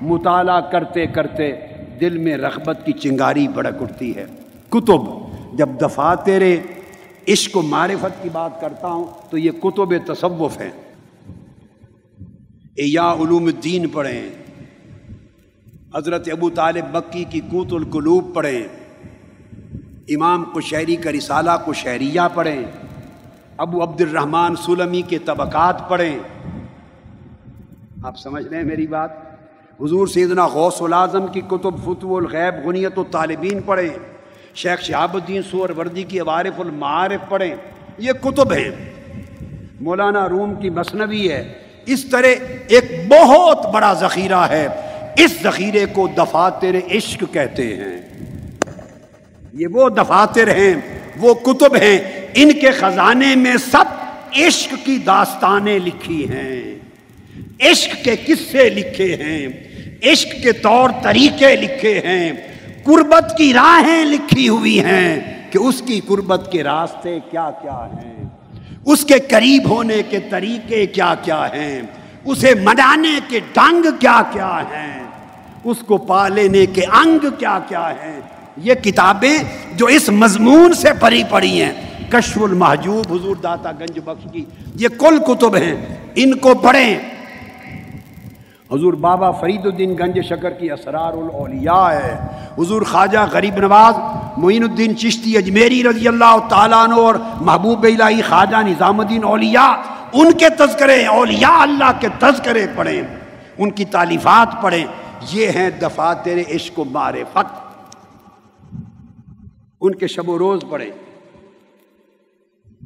مطالعہ 0.00 0.60
کرتے 0.60 1.06
کرتے 1.06 1.52
دل 2.00 2.18
میں 2.18 2.36
رغبت 2.36 2.78
کی 2.86 2.92
چنگاری 2.92 3.48
بڑک 3.48 3.82
اٹھتی 3.82 4.16
ہے۔ 4.16 4.26
کتب، 4.68 5.00
جب 5.58 5.68
دفعہ 5.80 6.14
تیرے 6.14 6.56
عشق 7.28 7.56
و 7.56 7.62
معرفت 7.62 8.22
کی 8.22 8.28
بات 8.32 8.60
کرتا 8.60 8.88
ہوں 8.88 9.04
تو 9.30 9.38
یہ 9.38 9.50
کتب 9.50 9.92
تصوف 10.06 10.60
ہیں۔ 10.60 10.70
یا 12.76 13.12
علوم 13.12 13.44
الدین 13.44 13.88
پڑھیں۔ 13.88 14.30
حضرت 15.94 16.28
ابو 16.32 16.50
طالب 16.50 16.84
بکی 16.92 17.24
کی 17.24 17.40
کوت 17.40 17.72
القلوب 17.72 18.34
پڑھیں۔ 18.34 18.62
امام 20.08 20.44
کشہری 20.44 20.96
کا 20.96 21.12
رسالہ 21.12 21.50
کو 21.64 21.72
پڑھیں۔ 22.34 22.62
ابو 23.56 23.82
عبد 23.82 24.00
الرحمن 24.00 24.56
سلمی 24.56 25.02
کے 25.02 25.18
طبقات 25.18 25.88
پڑھیں۔ 25.88 26.18
آپ 28.02 28.18
سمجھ 28.18 28.46
رہے 28.46 28.56
ہیں 28.56 28.64
میری 28.64 28.86
بات؟ 28.86 29.10
حضور 29.80 30.06
سیدنا 30.06 30.46
غوث 30.46 30.82
العظم 30.82 31.26
کی 31.26 31.40
کتب 31.40 31.78
فتو 31.84 32.16
الغیب 32.16 32.66
غنیت 32.66 32.98
و 32.98 33.04
طالبین 33.04 33.60
پڑھیں۔ 33.66 33.98
شیخ 34.54 34.80
شہاب 34.80 35.14
الدین 35.14 35.42
سور 35.42 35.70
وردی 35.70 36.02
کی 36.02 36.20
عوارف 36.20 36.60
المعارف 36.60 37.28
پڑھیں۔ 37.28 37.54
یہ 37.98 38.12
کتب 38.12 38.52
ہیں۔ 38.52 38.70
مولانا 39.80 40.28
روم 40.28 40.54
کی 40.54 40.70
مصنوی 40.70 41.32
ہے۔ 41.32 41.69
اس 41.86 42.04
طرح 42.04 42.28
ایک 42.68 43.08
بہت 43.08 43.66
بڑا 43.74 43.92
ذخیرہ 43.92 44.46
ہے۔ 44.50 44.68
اس 45.16 45.34
ذخیرے 45.42 45.86
کو 45.92 46.08
دفاتر 46.16 46.96
عشق 46.96 47.24
کہتے 47.32 47.76
ہیں۔ 47.76 48.02
یہ 49.52 49.66
وہ 49.66 49.88
دفاتر 49.88 50.48
ہیں، 50.54 50.74
وہ 51.16 51.34
کتب 51.34 51.76
ہیں۔ 51.76 51.98
ان 52.34 52.52
کے 52.52 52.70
خزانے 52.70 53.36
میں 53.36 53.56
سب 53.70 53.84
عشق 54.36 54.74
کی 54.84 54.98
داستانیں 55.06 55.78
لکھی 55.78 56.28
ہیں۔ 56.30 56.74
عشق 57.60 58.04
کے 58.04 58.16
قصے 58.26 58.68
لکھے 58.68 59.16
ہیں۔ 59.16 59.48
عشق 60.02 60.42
کے 60.42 60.52
طور 60.52 60.90
طریقے 61.02 61.56
لکھے 61.56 62.00
ہیں۔ 62.04 62.32
قربت 62.84 63.34
کی 63.38 63.52
راہیں 63.52 64.04
لکھی 64.04 64.48
ہوئی 64.48 64.80
ہیں 64.84 65.42
کہ 65.50 65.58
اس 65.58 65.82
کی 65.86 66.00
قربت 66.06 66.48
کے 66.52 66.62
راستے 66.62 67.18
کیا 67.30 67.50
کیا 67.62 67.86
ہیں۔ 67.86 68.24
اس 68.84 69.04
کے 69.04 69.18
قریب 69.18 69.70
ہونے 69.70 70.02
کے 70.10 70.18
طریقے 70.30 70.86
کیا 70.86 71.14
کیا 71.22 71.46
ہیں؟ 71.46 71.82
اسے 72.24 72.54
منانے 72.54 73.18
کے 73.28 73.40
ڈنگ 73.52 73.82
کیا 74.00 74.22
کیا 74.32 74.62
ہیں؟ 74.70 75.04
اس 75.64 75.76
کو 75.86 75.98
پا 75.98 76.28
لینے 76.28 76.66
کے 76.66 76.82
انگ 76.84 77.18
کیا 77.38 77.58
کیا 77.68 77.90
ہیں؟ 77.90 78.20
یہ 78.56 78.74
کتابیں 78.74 79.38
جو 79.76 79.86
اس 79.86 80.08
مضمون 80.08 80.72
سے 80.72 80.88
پری 81.00 81.22
پڑی 81.30 81.62
ہیں۔ 81.62 81.72
کشف 82.10 82.38
المحجوب، 82.42 83.12
حضور 83.12 83.36
داتا 83.36 83.72
گنج 83.72 83.98
بخش 84.04 84.26
کی۔ 84.32 84.44
یہ 84.76 84.88
کل 84.88 85.18
کتب 85.26 85.56
ہیں۔ 85.56 85.86
ان 86.14 86.38
کو 86.38 86.54
پڑھیں۔ 86.54 86.98
حضور 88.72 88.92
بابا 88.92 89.30
فرید 89.30 89.66
الدین 89.66 89.96
گنج 89.98 90.20
شکر 90.20 90.50
کی 90.50 90.70
اسرار 90.70 91.12
الاولیاء 91.12 91.88
ہے۔ 91.88 92.20
حضور 92.58 92.82
خواجہ 92.82 93.18
غریب 93.32 93.56
نواز، 93.56 93.94
معین 94.36 94.62
الدین 94.62 94.96
چشتی 94.96 95.36
اجمیری 95.36 95.82
رضی 95.82 96.08
اللہ 96.08 96.48
تعالیٰ 96.48 96.84
عنہ 96.84 96.94
اور 96.94 97.14
محبوب 97.40 97.84
الہی 97.84 98.22
خواجہ 98.22 98.56
نظام 98.56 99.00
الدین 99.00 99.24
اولیاء، 99.24 99.72
ان 100.12 100.32
کے 100.32 100.48
تذکرے، 100.48 101.06
اولیاء 101.06 101.58
اللہ 101.58 101.92
کے 102.00 102.08
تذکرے 102.18 102.66
پڑھیں، 102.76 103.02
ان 103.58 103.70
کی 103.70 103.84
تعلیفات 103.84 104.62
پڑھیں۔ 104.62 104.84
یہ 105.32 105.48
ہیں 105.48 105.70
دفاتر 105.82 106.54
عشق 106.54 106.78
و 106.78 106.84
معرفت۔ 106.84 107.76
ان 109.80 109.94
کے 109.94 110.06
شب 110.06 110.28
و 110.28 110.38
روز 110.38 110.60
پڑھیں۔ 110.70 110.90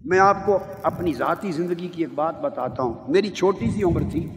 میں 0.04 0.18
آپ 0.18 0.46
کو 0.46 0.58
اپنی 0.82 1.12
ذاتی 1.12 1.52
زندگی 1.52 1.88
کی 1.88 2.02
ایک 2.02 2.14
بات 2.14 2.40
بتاتا 2.40 2.82
ہوں۔ 2.82 2.94
میری 3.08 3.30
چھوٹی 3.30 3.70
سی 3.70 3.82
عمر 3.82 4.00
تھی۔ 4.10 4.28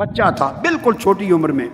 بچہ 0.00 0.30
تھا، 0.36 0.52
بالکل 0.62 0.92
چھوٹی 1.00 1.32
عمر 1.32 1.52
میں۔ 1.52 1.68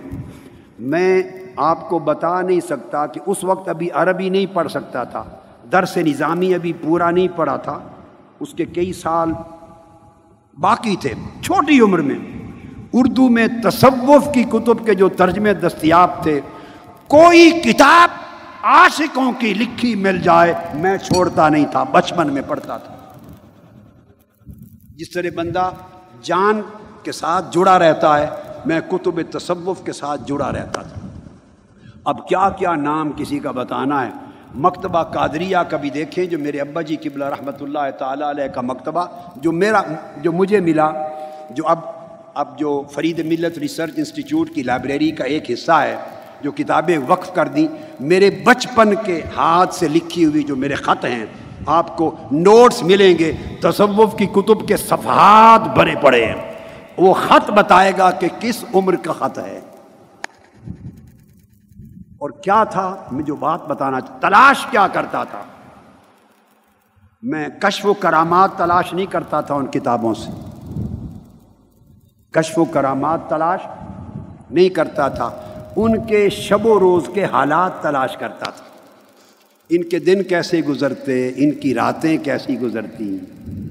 میں 0.79 1.21
آپ 1.55 1.89
کو 1.89 1.99
بتا 1.99 2.41
نہیں 2.41 2.59
سکتا 2.59 3.05
کہ 3.05 3.19
اس 3.25 3.43
وقت 3.43 3.69
ابھی 3.69 3.91
عربی 3.91 4.29
نہیں 4.29 4.45
پڑھ 4.45 4.71
سکتا 4.71 5.03
تھا۔ 5.03 5.23
درس 5.71 5.97
نظامی 5.97 6.55
ابھی 6.55 6.73
پورا 6.73 7.11
نہیں 7.11 7.27
پڑھا 7.35 7.57
تھا۔ 7.57 7.79
اس 8.39 8.53
کے 8.53 8.65
کئی 8.65 8.93
سال 8.93 9.33
باقی 10.59 10.95
تھے، 11.01 11.13
چھوٹی 11.41 11.79
عمر 11.79 11.99
میں۔ 11.99 12.15
اردو 12.93 13.29
میں 13.29 13.47
تصوف 13.63 14.33
کی 14.33 14.43
کتب 14.43 14.85
کے 14.85 14.93
جو 14.93 15.09
ترجمے 15.09 15.53
دستیاب 15.53 16.23
تھے، 16.23 16.41
کوئی 17.07 17.51
کتاب 17.51 18.09
عاشقوں 18.63 19.31
کی 19.39 19.53
لکھی 19.53 19.95
مل 19.95 20.21
جائے، 20.21 20.53
میں 20.73 20.97
چھوڑتا 20.97 21.49
نہیں 21.49 21.65
تھا، 21.71 21.83
بچپن 21.83 22.33
میں 22.33 22.41
پڑھتا 22.47 22.77
تھا۔ 22.77 22.95
جس 24.95 25.11
طرح 25.11 25.29
بندہ 25.35 25.71
جان 26.21 26.61
کے 27.07 27.11
ساتھ 27.11 27.51
جڑا 27.51 27.79
رہتا 27.79 28.17
ہے، 28.19 28.27
میں 28.65 28.79
کتب 28.89 29.19
تصوف 29.31 29.83
کے 29.85 29.93
ساتھ 29.93 30.21
جڑا 30.25 30.51
رہتا 30.51 30.81
تھا۔ 30.81 31.05
اب 32.03 32.27
کیا 32.27 32.49
کیا 32.57 32.75
نام 32.75 33.11
کسی 33.15 33.39
کا 33.39 33.51
بتانا 33.51 34.05
ہے؟ 34.05 34.11
مکتبہ 34.55 35.03
قادریہ 35.03 35.57
کا 35.69 35.77
بھی 35.77 35.89
دیکھیں، 35.89 36.25
جو 36.25 36.37
میرے 36.39 36.59
ابا 36.59 36.81
جی 36.81 36.95
قبلہ 36.95 37.25
رحمۃ 37.25 37.61
اللہ 37.61 37.89
تعالیٰ 37.99 38.29
علیہ 38.29 38.47
کا 38.47 38.61
مکتبہ، 38.61 39.05
جو 39.41 39.51
میرا، 39.51 39.81
جو 40.17 40.31
مجھے 40.31 40.59
ملا، 40.59 40.89
جو 41.49 41.67
اب 41.67 41.79
اب 42.35 42.57
جو 42.59 42.71
فرید 42.93 43.19
ملت 43.25 43.57
ریسرچ 43.57 43.97
انسٹیٹیوٹ 43.97 44.49
کی 44.49 44.63
لائبریری 44.63 45.09
کا 45.11 45.23
ایک 45.23 45.51
حصہ 45.51 45.79
ہے، 45.81 45.95
جو 46.41 46.51
کتابیں 46.51 46.97
وقف 47.07 47.33
کر 47.33 47.47
دیں، 47.47 47.67
میرے 47.99 48.29
بچپن 48.45 48.93
کے 49.05 49.21
ہاتھ 49.35 49.75
سے 49.75 49.87
لکھی 49.87 50.25
ہوئی 50.25 50.43
جو 50.43 50.55
میرے 50.55 50.75
خط 50.75 51.05
ہیں، 51.05 51.25
آپ 51.77 51.95
کو 51.97 52.11
نوٹس 52.31 52.83
ملیں 52.83 53.17
گے، 53.19 53.31
تصوف 53.61 54.15
کی 54.17 54.25
کتب 54.31 54.67
کے 54.67 54.77
صفحات 54.77 55.67
بھرے 55.75 55.95
پڑے 56.01 56.25
ہیں۔ 56.25 56.56
وہ 56.97 57.13
خط 57.13 57.51
بتائے 57.51 57.93
گا 57.97 58.11
کہ 58.11 58.27
کس 58.39 58.65
عمر 58.73 58.95
کا 58.95 59.13
خط 59.13 59.39
ہے۔ 59.39 59.59
اور 62.17 62.29
کیا 62.29 62.63
تھا؟ 62.63 62.95
میں 63.11 63.23
جو 63.23 63.35
بات 63.35 63.67
بتانا 63.67 63.99
تلاش 63.99 64.65
کیا 64.71 64.87
کرتا 64.87 65.23
تھا۔ 65.23 65.41
میں 67.21 67.49
کشف 67.61 67.85
و 67.85 67.93
کرامات 67.93 68.49
تلاش 68.57 68.93
نہیں 68.93 69.05
کرتا 69.05 69.41
تھا 69.41 69.55
ان 69.55 69.67
کتابوں 69.67 70.13
سے۔ 70.13 70.31
کشف 72.31 72.59
و 72.59 72.65
کرامات 72.65 73.19
تلاش 73.29 73.59
نہیں 74.51 74.69
کرتا 74.69 75.07
تھا۔ 75.07 75.31
ان 75.75 76.05
کے 76.05 76.29
شب 76.29 76.65
و 76.65 76.79
روز 76.79 77.09
کے 77.13 77.25
حالات 77.25 77.71
تلاش 77.81 78.17
کرتا 78.17 78.49
تھا۔ 78.49 78.65
ان 79.69 79.83
کے 79.83 79.99
دن 79.99 80.23
کیسے 80.23 80.59
گزرتے، 80.59 81.31
ان 81.35 81.51
کی 81.51 81.75
راتیں 81.75 82.17
کیسی 82.17 82.59
گزرتی 82.59 83.17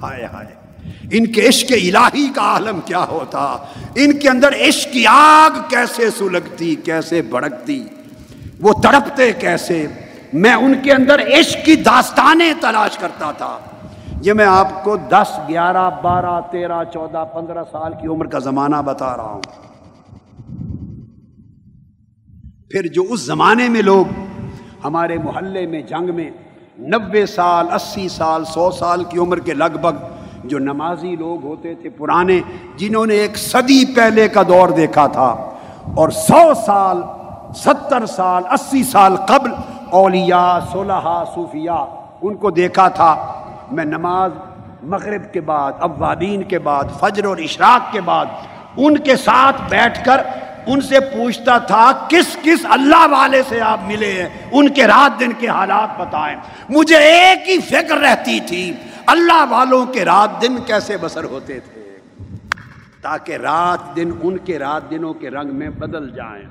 ہائے 0.02 0.24
ہائے۔ 0.24 0.65
ان 1.12 1.26
کے 1.26 1.48
عشق 1.48 1.72
الہی 1.72 2.28
کا 2.34 2.40
عالم 2.40 2.80
کیا 2.84 3.04
ہوتا؟ 3.04 3.56
ان 3.94 4.18
کے 4.18 4.28
اندر 4.28 4.52
عشق 4.68 4.92
کی 4.92 5.06
آگ 5.06 5.50
کیسے 5.68 6.10
سلگتی، 6.10 6.74
کیسے 6.74 7.22
بھڑکتی؟ 7.22 7.84
وہ 8.60 8.72
تڑپتے 8.72 9.32
کیسے؟ 9.32 9.86
میں 10.32 10.54
ان 10.54 10.74
کے 10.82 10.92
اندر 10.92 11.20
عشق 11.40 11.64
کی 11.64 11.74
داستانیں 11.74 12.52
تلاش 12.60 12.98
کرتا 12.98 13.32
تھا۔ 13.32 13.58
یہ 14.22 14.32
میں 14.32 14.44
آپ 14.44 14.84
کو 14.84 14.96
دس، 14.96 15.38
گیارہ، 15.48 15.90
بارہ، 16.02 16.40
تیرہ، 16.52 16.84
چودہ، 16.92 17.24
پندرہ 17.34 17.64
سال 17.72 17.92
کی 17.92 18.08
عمر 18.08 18.26
کا 18.26 18.38
زمانہ 18.38 18.76
بتا 18.76 19.16
رہا 19.16 19.32
ہوں۔ 19.32 19.42
پھر 22.70 22.86
جو 22.86 23.02
اس 23.08 23.20
زمانے 23.20 23.68
میں 23.68 23.82
لوگ 23.82 24.06
ہمارے 24.84 25.18
محلے 25.18 25.66
میں، 25.66 25.82
جنگ 25.82 26.14
میں 26.14 26.30
نبے 26.78 27.26
سال، 27.26 27.66
اسی 27.72 28.08
سال، 28.08 28.44
سو 28.44 28.70
سال 28.70 29.04
کی 29.04 29.18
عمر 29.18 29.38
کے 29.38 29.54
لگ 29.54 29.78
بھگ 29.80 30.15
جو 30.48 30.58
نمازی 30.58 31.14
لوگ 31.16 31.44
ہوتے 31.44 31.74
تھے 31.74 31.88
پرانے، 31.88 32.40
جنہوں 32.76 33.04
نے 33.06 33.14
ایک 33.14 33.36
صدی 33.38 33.84
پہلے 33.96 34.28
کا 34.28 34.42
دور 34.48 34.68
دیکھا 34.76 35.06
تھا، 35.06 35.28
اور 35.94 36.08
سو 36.08 36.42
سال، 36.66 37.02
ستر 37.56 38.06
سال، 38.06 38.42
اسی 38.52 38.82
سال 38.84 39.16
قبل 39.28 39.50
اولیاء 39.90 40.58
صلحہ 40.72 41.22
صوفیاء 41.34 41.84
ان 42.22 42.34
کو 42.34 42.50
دیکھا 42.50 42.88
تھا۔ 42.88 43.14
میں 43.72 43.84
نماز 43.84 44.30
مغرب 44.90 45.32
کے 45.32 45.40
بعد، 45.40 45.72
اوابین 45.80 46.42
کے 46.42 46.58
بعد، 46.58 46.84
فجر 47.00 47.24
اور 47.24 47.36
اشراق 47.36 47.92
کے 47.92 48.00
بعد 48.00 48.26
ان 48.76 48.96
کے 48.98 49.16
ساتھ 49.16 49.62
بیٹھ 49.68 50.04
کر 50.04 50.20
ان 50.66 50.80
سے 50.80 51.00
پوچھتا 51.00 51.58
تھا 51.58 52.06
کس 52.08 52.36
کس 52.42 52.58
اللہ 52.64 53.06
والے 53.10 53.42
سے 53.48 53.60
آپ 53.60 53.80
ملے 53.86 54.12
ہیں؟ 54.12 54.28
ان 54.52 54.68
کے 54.68 54.86
رات 54.86 55.20
دن 55.20 55.32
کے 55.32 55.48
حالات 55.48 56.00
بتائیں۔ 56.00 56.36
مجھے 56.68 56.96
ایک 56.96 57.48
ہی 57.48 57.60
فکر 57.60 57.96
رہتی 57.96 58.40
تھی، 58.40 58.72
اللہ 59.06 59.44
والوں 59.50 59.86
کے 59.86 60.04
رات 60.04 60.42
دن 60.42 60.56
کیسے 60.66 60.96
بسر 60.96 61.24
ہوتے 61.24 61.60
تھے؟ 61.60 61.96
تاکہ 63.02 63.32
رات 63.32 63.96
دن 63.96 64.10
ان 64.22 64.38
کے 64.38 64.58
رات 64.58 64.90
دنوں 64.90 65.14
کے 65.14 65.30
رنگ 65.30 65.54
میں 65.54 65.70
بدل 65.70 66.10
جائیں۔ 66.10 66.44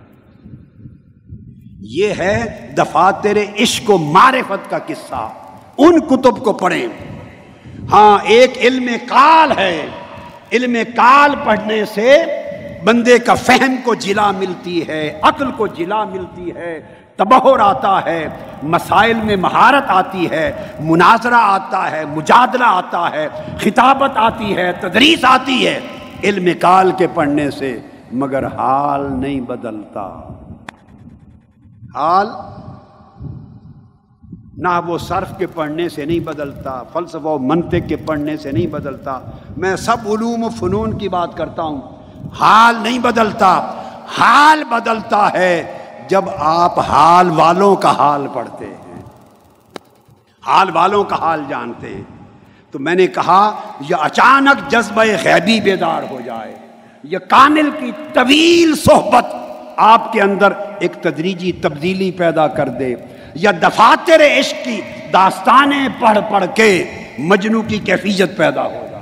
یہ 1.80 2.14
ہے 2.18 2.72
دفاتر 2.78 3.38
عشق 3.60 3.90
و 3.90 3.98
معرفت 3.98 4.70
کا 4.70 4.80
قصہ۔ 4.80 5.30
ان 5.78 6.00
کتب 6.00 6.44
کو 6.44 6.54
پڑھیں۔ 6.54 6.88
ہاں 7.92 8.20
ایک 8.24 8.58
علم 8.58 8.90
کال 9.10 9.52
ہے۔ 9.58 9.90
علم 10.52 10.78
کال 10.96 11.36
پڑھنے 11.44 11.86
سے 11.86 12.24
بندے 12.86 13.20
کا 13.20 13.34
فہم 13.34 13.76
کو 13.84 13.96
جلا 13.96 14.32
ملتی 14.32 14.88
ہے، 14.88 15.20
عقل 15.22 15.52
کو 15.52 15.68
جلا 15.68 16.04
ملتی 16.04 16.56
ہے 16.56 16.82
تبہر 17.16 17.60
آتا 17.60 18.06
ہے، 18.06 18.28
مسائل 18.64 19.18
میں 19.24 19.36
مہارت 19.36 19.84
آتی 19.88 20.30
ہے، 20.30 20.52
مناظرہ 20.80 21.40
آتا 21.40 21.92
ہے، 21.92 22.06
مجادلہ 22.06 22.64
آتا 22.64 23.12
ہے، 23.12 23.28
خطابت 23.60 24.12
آتی 24.16 24.58
ہے، 24.58 24.72
تدریس 24.72 25.20
آتی 25.24 25.68
ہے، 25.68 25.80
علم 26.24 26.48
کال 26.62 26.92
کے 26.98 27.08
پڑھنے 27.14 27.52
سے 27.52 27.80
مگر 28.12 28.46
حال 28.46 29.14
نہیں 29.14 29.42
بدلتا۔ 29.42 30.30
حال 31.96 32.28
نہ 34.58 34.82
وہ 34.86 34.98
صرف 34.98 35.38
کے 35.38 35.48
پڑھنے 35.48 35.90
سے 35.90 36.06
نہیں 36.06 36.20
بدلتا، 36.20 36.84
فلسفہ 36.94 37.28
و 37.28 37.40
منطق 37.40 37.90
کے 37.90 37.96
پڑھنے 37.96 38.38
سے 38.38 38.52
نہیں 38.52 38.68
بدلتا۔ 38.68 39.20
میں 39.58 39.76
سب 39.76 39.98
علوم 40.06 40.44
و 40.44 40.50
فنون 40.50 40.98
کی 40.98 41.10
بات 41.10 41.38
کرتا 41.38 41.62
ہوں۔ 41.62 41.95
حال 42.34 42.76
نہیں 42.76 43.00
بدلتا، 43.00 43.82
حال 44.18 44.64
بدلتا 44.64 45.34
ہے 45.34 45.78
جب 46.08 46.26
آپ 46.38 46.80
حال 46.80 47.32
والوں 47.32 47.76
کا 47.76 47.92
حال 47.92 48.28
پڑھتے 48.34 48.66
ہیں۔ 48.66 49.02
حال 50.48 50.70
والوں 50.74 51.04
کا 51.04 51.16
حال 51.16 51.44
جانتے 51.50 51.88
ہیں۔ 51.88 52.02
تو 52.72 52.80
میں 52.80 52.96
نے 52.96 53.08
کہا، 53.08 53.62
یہ 53.90 53.96
اچانک 54.00 54.72
جذبہ 54.72 55.04
غیبی 55.24 55.62
بیدار 55.62 56.04
ہو 56.10 56.22
جائے۔ 56.26 56.56
یا 57.04 57.20
کامل 57.20 57.70
کی 57.80 57.92
طویل 58.14 58.76
صحبت 58.76 59.26
آپ 59.78 60.14
کے 60.14 60.22
اندر 60.22 60.54
ایک 60.80 60.94
تدریجی 60.94 61.52
تبدیلی 61.52 62.12
پیدا 62.12 62.48
کر 62.48 62.70
دے۔ 62.70 62.96
یا 63.36 63.52
دفاتر 63.52 64.22
عشق 64.40 64.66
کی 64.66 64.82
داستانیں 65.14 65.88
پڑھ 66.00 66.18
پڑھ 66.32 66.46
کے 66.56 66.86
مجنو 67.18 67.62
کی 67.62 67.78
کیفیت 67.78 68.38
پیدا 68.38 68.64
ہو 68.64 68.88
جائے۔ 68.92 68.95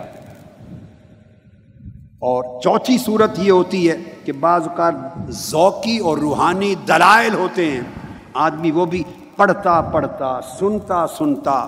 اور 2.23 2.61
چوتھی 2.61 2.97
صورت 2.97 3.39
یہ 3.39 3.51
ہوتی 3.51 3.89
ہے 3.89 3.97
کہ 4.25 4.31
بعض 4.31 4.67
اوقات 4.67 4.93
ذوقی 5.29 5.97
اور 5.97 6.17
روحانی 6.17 6.75
دلائل 6.87 7.33
ہوتے 7.33 7.71
ہیں۔ 7.71 7.81
آدمی 8.33 8.71
وہ 8.71 8.85
بھی 8.85 9.03
پڑھتا 9.35 9.81
پڑھتا، 9.81 10.41
سنتا 10.41 11.07
سنتا، 11.07 11.67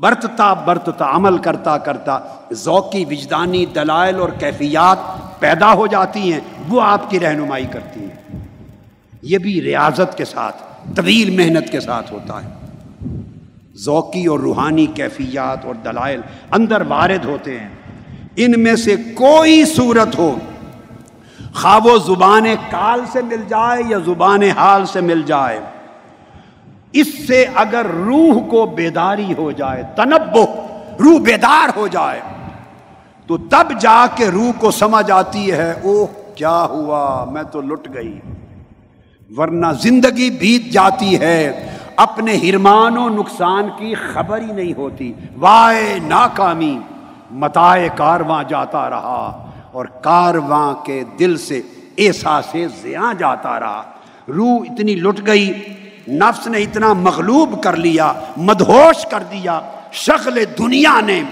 برتتا 0.00 0.52
برتتا، 0.52 1.16
عمل 1.16 1.38
کرتا 1.38 1.78
کرتا 1.78 2.18
ذوقی 2.52 3.04
وجدانی 3.04 3.66
دلائل 3.66 4.20
اور 4.20 4.28
کیفیات 4.28 4.96
پیدا 5.40 5.74
ہو 5.74 5.86
جاتی 5.86 6.32
ہیں، 6.32 6.40
وہ 6.68 6.82
آپ 6.82 7.10
کی 7.10 7.20
رہنمائی 7.20 7.66
کرتی 7.72 8.00
ہیں۔ 8.00 8.38
یہ 9.22 9.38
بھی 9.38 9.62
ریاضت 9.62 10.16
کے 10.16 10.24
ساتھ، 10.24 10.56
طویل 10.96 11.30
محنت 11.30 11.72
کے 11.72 11.80
ساتھ 11.80 12.12
ہوتا 12.12 12.44
ہے۔ 12.44 12.48
ذوقی 13.76 14.26
اور 14.26 14.38
روحانی 14.38 14.86
کیفیات 14.86 15.64
اور 15.64 15.74
دلائل 15.74 16.20
اندر 16.50 16.82
وارد 16.88 17.24
ہوتے 17.24 17.60
ہیں۔ 17.60 17.79
ان 18.36 18.62
میں 18.62 18.76
سے 18.76 18.96
کوئی 18.96 19.64
صورت 19.64 20.18
ہو 20.18 20.38
خواب 21.54 21.86
و 21.86 21.98
زبان 21.98 22.44
کال 22.70 23.00
سے 23.12 23.22
مل 23.22 23.42
جائے 23.48 23.82
یا 23.88 23.98
زبان 23.98 24.42
حال 24.42 24.86
سے 24.86 25.00
مل 25.00 25.22
جائے۔ 25.22 25.60
اس 26.92 27.28
سے 27.28 27.46
اگر 27.54 27.86
روح 27.86 28.48
کو 28.48 28.66
بیداری 28.66 29.34
ہو 29.38 29.50
جائے 29.50 29.82
تنبو 29.96 30.44
روح 31.00 31.20
بیدار 31.20 31.68
ہو 31.76 31.86
جائے، 31.86 32.20
تو 33.26 33.38
تب 33.38 33.80
جا 33.80 34.06
کے 34.14 34.28
روح 34.28 34.50
کو 34.58 34.70
سمجھ 34.70 35.10
آتی 35.10 35.52
ہے، 35.52 35.72
اوہ، 35.84 36.06
کیا 36.34 36.64
ہوا؟ 36.64 37.24
میں 37.24 37.42
تو 37.42 37.60
لٹ 37.60 37.94
گئی۔ 37.94 38.20
ورنہ 39.36 39.66
زندگی 39.80 40.30
بیت 40.30 40.72
جاتی 40.72 41.20
ہے، 41.20 41.66
اپنے 41.96 42.36
ہرمان 42.36 42.98
و 42.98 43.08
نقصان 43.08 43.68
کی 43.78 43.94
خبر 43.94 44.40
ہی 44.40 44.52
نہیں 44.52 44.72
ہوتی۔ 44.76 45.12
وائے 45.38 45.98
ناکامی۔ 46.02 46.78
متائے 47.30 47.88
کارواں 47.96 48.44
جاتا 48.44 48.90
رہا 48.90 49.50
اور 49.72 49.84
کارواں 49.84 50.74
کے 50.74 51.04
دل 51.18 51.36
سے 51.36 51.60
ایسا 51.96 52.40
سے 52.42 52.66
زیاں 52.82 53.14
جاتا 53.14 53.60
رہا۔ 53.60 53.82
روح 54.28 54.66
اتنی 54.70 54.94
لٹ 54.94 55.26
گئی، 55.26 55.74
نفس 56.08 56.46
نے 56.46 56.58
اتنا 56.58 56.92
مغلوب 56.92 57.62
کر 57.62 57.76
لیا، 57.76 58.12
مدہوش 58.36 59.06
کر 59.06 59.22
دیا۔ 59.22 59.60
شغل 59.92 60.44
دنیا 60.58 61.00
نے، 61.00 61.22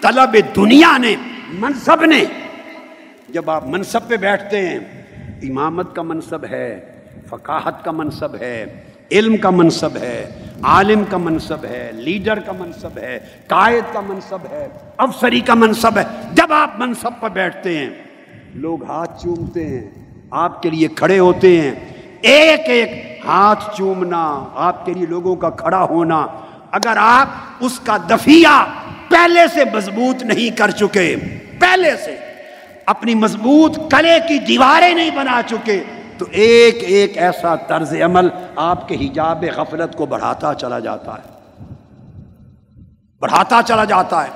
طلب 0.00 0.36
دنیا 0.56 0.96
نے، 0.98 1.14
منصب 1.52 2.04
نے۔ 2.04 2.24
جب 3.28 3.50
آپ 3.50 3.66
منصب 3.66 4.08
پہ 4.08 4.16
بیٹھتے 4.16 4.68
ہیں، 4.68 4.78
امامت 5.42 5.96
کا 5.96 6.02
منصب 6.02 6.44
ہے، 6.44 6.96
فقاہت 7.28 7.84
کا 7.84 7.90
منصب 7.90 8.34
ہے 8.34 8.84
علم 9.10 9.36
کا 9.36 9.50
منصب 9.50 9.96
ہے، 9.96 10.30
عالم 10.62 11.04
کا 11.10 11.16
منصب 11.16 11.64
ہے، 11.64 11.90
لیڈر 11.92 12.38
کا 12.38 12.52
منصب 12.58 12.98
ہے، 12.98 13.18
قائد 13.46 13.84
کا 13.92 14.00
منصب 14.00 14.38
ہے، 14.50 14.68
افسری 14.96 15.40
کا 15.40 15.54
منصب 15.54 15.98
ہے۔ 15.98 16.02
جب 16.32 16.52
آپ 16.52 16.70
منصب 16.78 17.10
پر 17.20 17.28
بیٹھتے 17.28 17.78
ہیں، 17.78 17.90
لوگ 18.54 18.84
ہاتھ 18.84 19.22
چومتے 19.22 19.66
ہیں، 19.66 19.90
آپ 20.30 20.62
کے 20.62 20.70
لیے 20.70 20.88
کھڑے 20.88 21.18
ہوتے 21.18 21.60
ہیں۔ 21.60 21.74
ایک 22.22 22.60
ایک 22.60 23.20
ہاتھ 23.24 23.76
چومنا، 23.76 24.44
آپ 24.54 24.86
کے 24.86 24.94
لیے 24.94 25.06
لوگوں 25.06 25.36
کا 25.36 25.50
کھڑا 25.50 25.82
ہونا۔ 25.82 26.26
اگر 26.70 26.96
آپ 26.96 27.28
اس 27.60 27.80
کا 27.80 27.96
دفیہ 28.10 28.64
پہلے 29.08 29.40
سے 29.54 29.60
مضبوط 29.74 30.22
نہیں 30.22 30.56
کر 30.56 30.70
چکے، 30.70 31.16
پہلے 31.58 31.90
سے 32.04 32.16
اپنی 32.86 33.14
مضبوط 33.14 33.78
کلے 33.90 34.18
کی 34.28 34.38
دیواریں 34.38 34.94
نہیں 34.94 35.10
بنا 35.10 35.40
چکے 35.46 35.82
تو 36.18 36.24
ایک 36.30 36.78
ایک 36.80 37.18
ایسا 37.18 37.54
طرز 37.54 37.94
عمل 38.04 38.28
آپ 38.56 38.88
کے 38.88 38.94
حجاب 38.94 39.44
غفلت 39.56 39.96
کو 39.96 40.06
بڑھاتا 40.06 40.54
چلا 40.54 40.78
جاتا 40.78 41.12
ہے۔ 41.12 41.36
بڑھاتا 43.20 43.60
چلا 43.66 43.84
جاتا 43.84 44.24
ہے۔ 44.24 44.30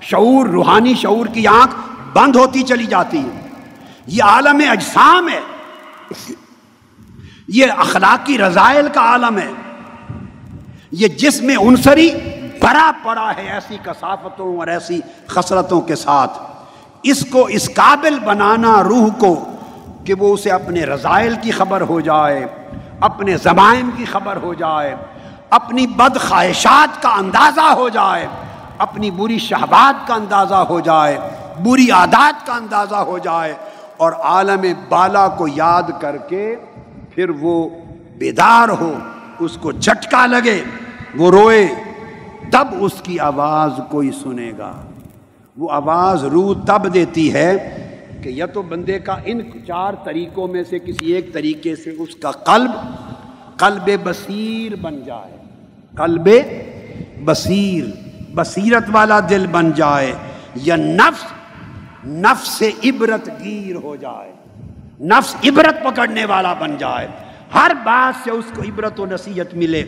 شعور، 0.00 0.46
روحانی 0.46 0.94
شعور 0.94 1.26
کی 1.26 1.46
آنکھ 1.46 1.74
بند 2.18 2.36
ہوتی 2.36 2.62
چلی 2.62 2.86
جاتی 2.86 3.18
ہے۔ 3.18 3.48
یہ 4.06 4.22
عالم 4.22 4.62
اجسام 4.70 5.28
ہے۔ 5.28 5.40
یہ 7.48 7.66
اخلاقی 7.76 8.38
رضائل 8.38 8.88
کا 8.94 9.00
عالم 9.00 9.38
ہے۔ 9.38 9.50
یہ 10.90 11.08
جس 11.08 11.42
میں 11.42 11.56
عنصری 11.56 12.10
بڑا 12.62 12.90
پڑا 13.04 13.32
ہے 13.36 13.48
ایسی 13.48 13.76
کثافتوں 13.82 14.56
اور 14.56 14.66
ایسی 14.66 15.00
خسرتوں 15.26 15.80
کے 15.80 15.96
ساتھ۔ 15.96 16.38
اس 17.02 17.26
کو 17.30 17.44
اس 17.44 17.70
قابل 17.74 18.18
بنانا 18.18 18.82
روح 18.84 19.08
کو 19.18 19.56
کہ 20.04 20.14
وہ 20.14 20.32
اسے 20.34 20.50
اپنے 20.50 20.84
رضائل 20.84 21.34
کی 21.42 21.50
خبر 21.50 21.80
ہو 21.80 22.00
جائے، 22.00 22.46
اپنے 23.00 23.36
زمائم 23.36 23.90
کی 23.96 24.04
خبر 24.04 24.36
ہو 24.42 24.54
جائے، 24.54 24.94
اپنی 25.50 25.86
بد 25.86 26.16
خواہشات 26.20 27.02
کا 27.02 27.08
اندازہ 27.08 27.72
ہو 27.76 27.88
جائے، 27.88 28.26
اپنی 28.78 29.10
بری 29.10 29.38
شہبات 29.38 30.06
کا 30.06 30.14
اندازہ 30.14 30.64
ہو 30.68 30.80
جائے، 30.80 31.18
بری 31.64 31.90
عادات 31.90 32.46
کا 32.46 32.52
اندازہ 32.52 33.02
ہو 33.06 33.18
جائے، 33.18 33.54
اور 33.96 34.12
عالم 34.12 34.64
بالا 34.88 35.26
کو 35.28 35.48
یاد 35.48 35.90
کر 36.00 36.16
کے 36.28 36.54
پھر 37.14 37.30
وہ 37.40 37.68
بیدار 38.18 38.68
ہو، 38.80 38.92
اس 39.38 39.56
کو 39.56 39.72
جھٹکا 39.72 40.26
لگے، 40.26 40.60
وہ 41.18 41.30
روئے، 41.30 41.66
تب 42.52 42.68
اس 42.80 42.92
کی 43.02 43.18
آواز 43.20 43.80
کوئی 43.90 44.10
سنے 44.22 44.52
گا۔ 44.58 44.72
وہ 45.56 45.70
آواز 45.72 46.24
روح 46.24 46.52
تب 46.66 46.92
دیتی 46.94 47.32
ہے 47.34 47.79
کہ 48.22 48.28
یا 48.28 48.46
تو 48.46 48.62
بندے 48.62 48.98
کا 48.98 49.16
ان 49.24 49.40
چار 49.66 49.92
طریقوں 50.04 50.48
میں 50.48 50.62
سے 50.70 50.78
کسی 50.78 51.12
ایک 51.12 51.32
طریقے 51.32 51.76
سے 51.76 51.90
اس 51.98 52.16
کا 52.16 52.30
قلب 52.30 52.70
قلب 53.56 53.90
بصیر 54.04 54.76
بن 54.76 55.00
جائے۔ 55.04 55.36
قلب 55.96 56.28
بصیر، 57.24 57.84
بصیرت 58.34 58.84
والا 58.92 59.20
دل 59.30 59.46
بن 59.50 59.72
جائے 59.72 60.12
یا 60.54 60.76
نفس 60.76 61.24
نفس 62.06 62.48
سے 62.48 62.70
عبرت 62.84 63.28
گیر 63.44 63.74
ہو 63.74 63.96
جائے۔ 63.96 64.32
نفس 65.00 65.36
عبرت 65.44 65.84
پکڑنے 65.84 66.24
والا 66.24 66.54
بن 66.54 66.76
جائے۔ 66.78 67.08
ہر 67.54 67.72
بات 67.82 68.24
سے 68.24 68.30
اس 68.30 68.44
کو 68.54 68.62
عبرت 68.62 69.00
و 69.00 69.06
نصیحت 69.06 69.54
ملے۔ 69.54 69.84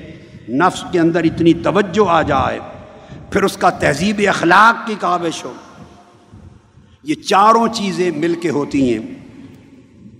نفس 0.49 0.85
کے 0.93 1.01
اندر 1.01 1.25
اتنی 1.25 1.55
توجہ 1.55 2.09
آ 2.09 2.23
جائے۔ 2.23 2.59
پھر 3.31 3.43
اس 3.43 3.57
کا 3.57 3.71
تہذیب 3.71 4.21
اخلاق 4.29 4.87
کی 4.87 4.95
کاوش 5.01 5.45
ہو۔ 5.45 5.53
یہ 7.05 7.15
چاروں 7.15 7.69
چیزیں 7.69 8.11
مل 8.17 8.35
کے 8.35 8.51
ہوتی 8.51 8.99
ہیں۔ 8.99 9.07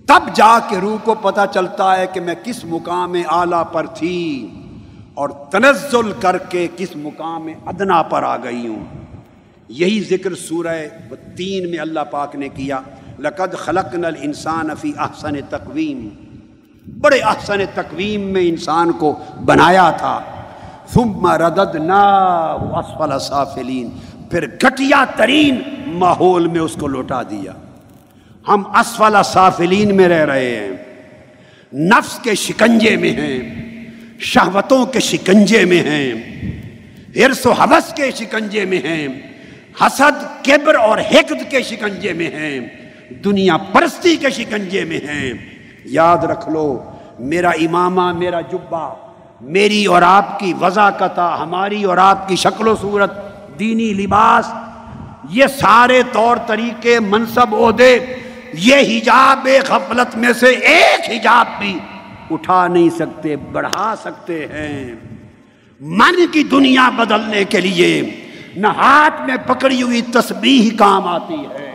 تب 0.05 0.35
جا 0.35 0.59
کے 0.69 0.77
روح 0.77 0.97
کو 1.03 1.15
پتہ 1.15 1.41
چلتا 1.53 1.97
ہے 1.97 2.07
کہ 2.13 2.19
میں 2.19 2.35
کس 2.43 2.65
مقام 2.65 3.15
اعلیٰ 3.29 3.63
پر 3.71 3.85
تھی 3.85 4.49
اور 5.13 5.29
تنزل 5.29 6.11
کر 6.19 6.37
کے 6.37 6.67
کس 6.77 6.95
مقام 6.95 7.47
ادنا 7.65 8.01
پر 8.01 8.23
آ 8.23 8.37
گئی 8.37 8.67
ہوں۔ 8.67 8.85
یہی 9.67 10.03
ذکر 10.09 10.35
سورہ 10.35 10.77
تین 11.37 11.71
میں 11.71 11.79
اللہ 11.79 11.99
پاک 12.11 12.35
نے 12.35 12.49
کیا۔ 12.49 12.79
لقد 13.19 13.53
خلق 13.53 13.95
نل 13.95 14.13
انسان 14.21 14.69
افی 14.69 14.91
احسن 14.97 15.33
تقویم۔ 15.49 16.09
بڑے 17.01 17.19
احسن 17.19 17.59
تقویم 17.73 18.21
میں 18.21 18.49
انسان 18.49 18.91
کو 18.91 19.19
بنایا 19.45 19.91
تھا۔ 19.91 20.21
ثم 20.93 21.27
رددنا 21.27 22.03
اسفل 22.51 23.19
سافلین۔ 23.19 23.89
پھر 24.33 24.47
گھٹیا 24.47 25.05
ترین 25.15 25.61
ماحول 25.87 26.47
میں 26.47 26.59
اس 26.59 26.73
کو 26.79 26.87
لوٹا 26.87 27.21
دیا۔ 27.23 27.51
ہم 28.47 28.63
اسفل 28.67 29.15
سافلین 29.25 29.97
میں 29.97 30.07
رہ 30.07 30.25
رہے 30.25 30.55
ہیں۔ 30.55 30.71
نفس 31.73 32.19
کے 32.19 32.35
شکنجے 32.35 32.97
میں 32.97 33.11
ہیں۔ 33.11 33.63
شہوتوں 34.19 34.85
کے 34.85 34.99
شکنجے 34.99 35.65
میں 35.65 35.81
ہیں۔ 35.81 36.11
ہرس 37.15 37.45
و 37.45 37.51
حوث 37.51 37.93
کے 37.93 38.11
شکنجے 38.11 38.65
میں 38.65 38.77
ہیں۔ 38.77 39.07
حسد، 39.81 40.45
کبر 40.45 40.75
اور 40.75 40.97
حقد 40.97 41.51
کے 41.51 41.63
شکنجے 41.63 42.13
میں 42.13 42.29
ہیں۔ 42.29 42.59
دنیا 43.23 43.57
پرستی 43.57 44.15
کے 44.15 44.29
شکنجے 44.29 44.85
میں 44.85 44.97
ہیں۔ 44.97 45.33
یاد 45.85 46.17
رکھ 46.17 46.49
لو، 46.49 46.83
میرا 47.19 47.49
امامہ، 47.49 48.13
میرا 48.13 48.41
جبہ، 48.41 48.95
میری 49.41 49.85
اور 49.85 50.01
آپ 50.01 50.39
کی 50.39 50.53
وضاقتہ 50.61 51.37
ہماری 51.41 51.83
اور 51.83 51.97
آپ 51.97 52.27
کی 52.27 52.35
شکل 52.35 52.67
و 52.67 52.75
صورت 52.81 53.22
دینی 53.59 53.93
لباس، 53.93 54.51
یہ 55.29 55.47
سارے 55.59 56.01
طور 56.11 56.37
طریقے 56.47 56.99
منصب 56.99 57.55
عہدے 57.55 57.97
یہ 58.63 58.75
حجاب 58.89 59.47
غفلت 59.69 60.15
میں 60.17 60.33
سے 60.39 60.49
ایک 60.71 61.09
حجاب 61.09 61.47
بھی 61.59 61.77
اٹھا 62.31 62.65
نہیں 62.67 62.89
سکتے، 62.97 63.35
بڑھا 63.51 63.93
سکتے 64.03 64.45
ہیں۔ 64.45 64.95
من 65.81 66.25
کی 66.31 66.43
دنیا 66.51 66.89
بدلنے 66.95 67.43
کے 67.43 67.61
لیے 67.61 67.89
نہ 68.55 68.67
ہاتھ 68.77 69.21
میں 69.21 69.35
پکڑی 69.45 69.81
ہوئی 69.81 70.01
تسبیح 70.13 70.69
کام 70.77 71.07
آتی 71.07 71.41
ہے، 71.51 71.71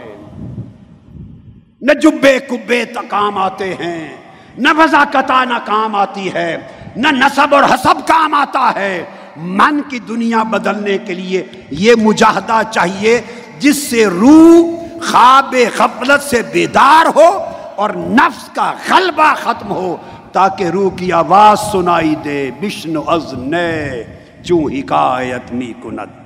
نہ 1.82 1.92
جبے 2.00 2.38
کبے 2.48 2.84
کام 3.08 3.38
آتے 3.38 3.74
ہیں، 3.74 4.16
نہ 4.58 4.68
وضاقتہ 4.78 5.44
نہ 5.48 5.58
کام 5.64 5.94
آتی 5.96 6.32
ہے، 6.34 6.56
نہ 6.96 7.08
نصب 7.12 7.54
اور 7.54 7.64
حسب 7.64 8.06
کام 8.06 8.34
آتا 8.34 8.70
ہے۔ 8.76 9.04
من 9.38 9.80
کی 9.88 9.98
دنیا 9.98 10.42
بدلنے 10.42 10.98
کے 10.98 11.14
لیے 11.14 11.42
یہ 11.70 11.94
مجاہدہ 12.02 12.60
چاہیے 12.70 13.20
جس 13.60 13.82
سے 13.90 14.06
روح 14.06 14.76
خواب 15.10 15.54
غفلت 15.78 16.22
سے 16.22 16.42
بیدار 16.52 17.06
ہو 17.16 17.28
اور 17.76 17.90
نفس 17.90 18.48
کا 18.54 18.72
غلبہ 18.90 19.32
ختم 19.42 19.70
ہو 19.70 19.96
تاکہ 20.32 20.64
روح 20.64 20.96
کی 20.96 21.12
آواز 21.12 21.58
سنائی 21.72 22.14
دے، 22.24 22.50
بشن 22.60 22.96
از 23.06 23.32
نئے 23.34 24.04
چوں 24.44 24.62
حکایت 24.72 25.52
می 25.52 25.72
کند۔ 25.82 26.16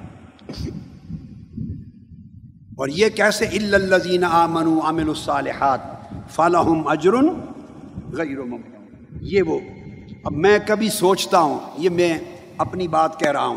اور 2.77 2.89
یہ 2.89 3.09
کیسے؟ 3.09 3.45
الزین 3.45 4.25
آمن 4.25 4.79
عامل 4.85 5.09
الصالحات 5.09 5.81
فلاحم 6.31 6.87
اجرن 6.89 7.29
غیر 8.13 8.39
یہ 9.21 9.43
وہ، 9.43 9.59
اب 10.25 10.33
میں 10.33 10.59
کبھی 10.67 10.89
سوچتا 10.89 11.39
ہوں، 11.39 11.59
یہ 11.79 11.91
میں 11.91 12.19
اپنی 12.63 12.89
بات 12.89 13.21
کہہ 13.21 13.31
رہا 13.31 13.47
ہوں۔ 13.47 13.57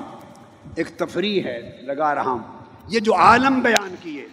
ایک 0.75 0.87
تفریح 0.97 1.43
ہے، 1.43 1.77
لگا 1.81 2.15
رہا 2.15 2.29
ہوں۔ 2.29 2.39
یہ 2.87 2.99
جو 2.99 3.15
عالم 3.15 3.59
بیان 3.59 3.95
کیے، 4.01 4.27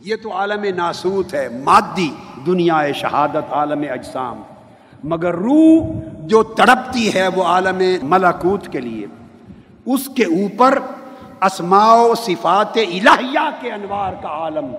یہ 0.00 0.16
تو 0.22 0.32
عالم 0.32 0.64
ناسوت 0.76 1.34
ہے، 1.34 1.48
مادی 1.64 2.14
دنیا 2.46 2.92
شہادت 2.94 3.52
عالم 3.52 3.84
اجسام۔ 3.90 4.42
مگر 5.04 5.34
روح 5.34 5.86
جو 6.18 6.42
تڑپتی 6.42 7.14
ہے، 7.14 7.28
وہ 7.28 7.42
عالم 7.42 7.82
ملاکوت 8.02 8.68
کے 8.68 8.80
لیے۔ 8.80 9.06
اس 9.86 10.08
کے 10.16 10.24
اوپر 10.24 10.78
اسماع 11.42 11.96
و 11.96 12.14
صفات 12.14 12.76
الہیہ 12.76 13.50
کے 13.60 13.72
انوار 13.72 14.12
کا 14.22 14.28
عالم، 14.28 14.74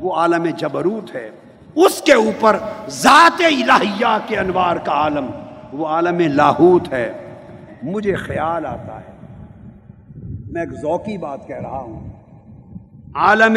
وہ 0.00 0.14
عالم 0.14 0.46
جبروت 0.56 1.14
ہے۔ 1.14 1.30
اس 1.74 2.02
کے 2.02 2.12
اوپر 2.12 2.58
ذات 2.88 3.40
الہیہ 3.40 4.18
کے 4.26 4.36
انوار 4.36 4.76
کا 4.76 4.92
عالم، 4.92 5.26
وہ 5.72 5.86
عالم 5.86 6.20
لاہوت 6.20 6.92
ہے۔ 6.92 7.21
مجھے 7.82 8.14
خیال 8.14 8.66
آتا 8.66 9.00
ہے۔ 9.00 9.12
میں 10.50 10.60
ایک 10.60 10.70
ذوقی 10.70 11.18
بات 11.18 11.46
کہہ 11.46 11.56
رہا 11.56 11.78
ہوں۔ 11.78 12.08
عالم 13.14 13.56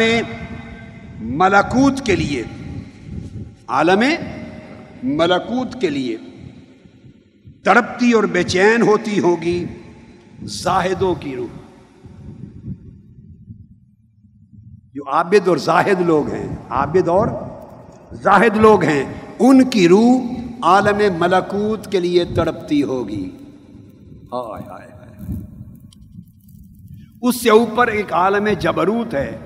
ملکوت 1.20 2.00
کے 2.00 2.16
لیے۔ 2.16 2.42
عالم 3.68 4.02
ملکوت 5.02 5.80
کے 5.80 5.90
لیے۔ 5.90 6.16
تڑپتی 7.64 8.12
اور 8.12 8.24
بے 8.24 8.42
چین 8.42 8.82
ہوتی 8.82 9.20
ہوگی 9.20 9.64
زاہدوں 10.42 11.14
کی 11.14 11.36
روح۔ 11.36 11.58
جو 14.94 15.10
عابد 15.12 15.48
اور 15.48 15.56
زاہد 15.56 16.00
لوگ 16.00 16.32
ہیں، 16.32 16.48
عابد 16.70 17.08
اور 17.08 17.28
زاہد 18.12 18.56
لوگ 18.56 18.84
ہیں، 18.84 19.04
ان 19.38 19.64
کی 19.64 19.88
روح 19.88 20.18
عالم 20.62 21.14
ملکوت 21.18 21.92
کے 21.92 22.00
لیے 22.00 22.24
تڑپتی 22.24 22.82
ہوگی۔ 22.82 23.30
ہائے 24.32 24.62
ہائے 24.70 24.96
اس 27.22 27.42
سے 27.42 27.50
اوپر 27.50 27.86
ایک 27.86 28.12
عالم 28.12 28.48
جبروت 28.60 29.14
ہے، 29.14 29.38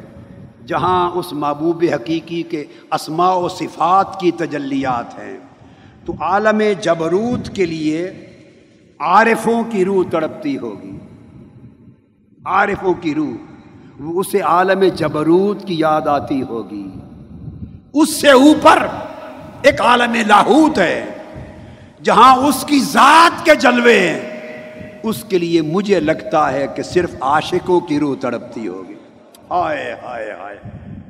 جہاں 0.66 1.10
اس 1.10 1.32
محبوب 1.32 1.84
حقیقی 1.94 2.42
کے 2.42 2.64
اسماع 2.92 3.34
و 3.34 3.48
صفات 3.48 4.20
کی 4.20 4.30
تجلیات 4.30 5.14
ہیں۔ 5.14 5.38
تو 6.04 6.12
عالم 6.20 6.62
جبروت 6.82 7.48
کے 7.54 7.66
لیے 7.66 8.26
عارفوں 8.98 9.62
کی 9.70 9.84
روح 9.84 10.04
تڑپتی 10.10 10.58
ہوگی۔ 10.58 10.98
عارفوں 12.44 12.94
کی 12.94 13.14
روح، 13.14 13.34
وہ 14.00 14.20
اسے 14.20 14.40
عالم 14.40 14.84
جبروت 14.96 15.64
کی 15.64 15.78
یاد 15.78 16.06
آتی 16.06 16.42
ہوگی۔ 16.42 16.90
اس 17.92 18.20
سے 18.20 18.30
اوپر 18.30 18.86
ایک 19.62 19.80
عالم 19.80 20.14
لاہوت 20.26 20.78
ہے، 20.78 21.04
جہاں 22.02 22.36
اس 22.36 22.64
کی 22.68 22.80
ذات 22.80 23.44
کے 23.44 23.54
جلوے 23.54 23.98
ہیں۔ 24.00 24.29
اس 25.02 25.24
کے 25.28 25.38
لیے 25.38 25.62
مجھے 25.62 26.00
لگتا 26.00 26.52
ہے 26.52 26.66
کہ 26.76 26.82
صرف 26.82 27.10
عاشقوں 27.20 27.80
کی 27.80 28.00
روح 28.00 28.16
تڑپتی 28.20 28.68
ہوگی۔ 28.68 28.94
ہائے 29.50 29.96
ہائے 30.02 30.30
ہائے 30.32 30.56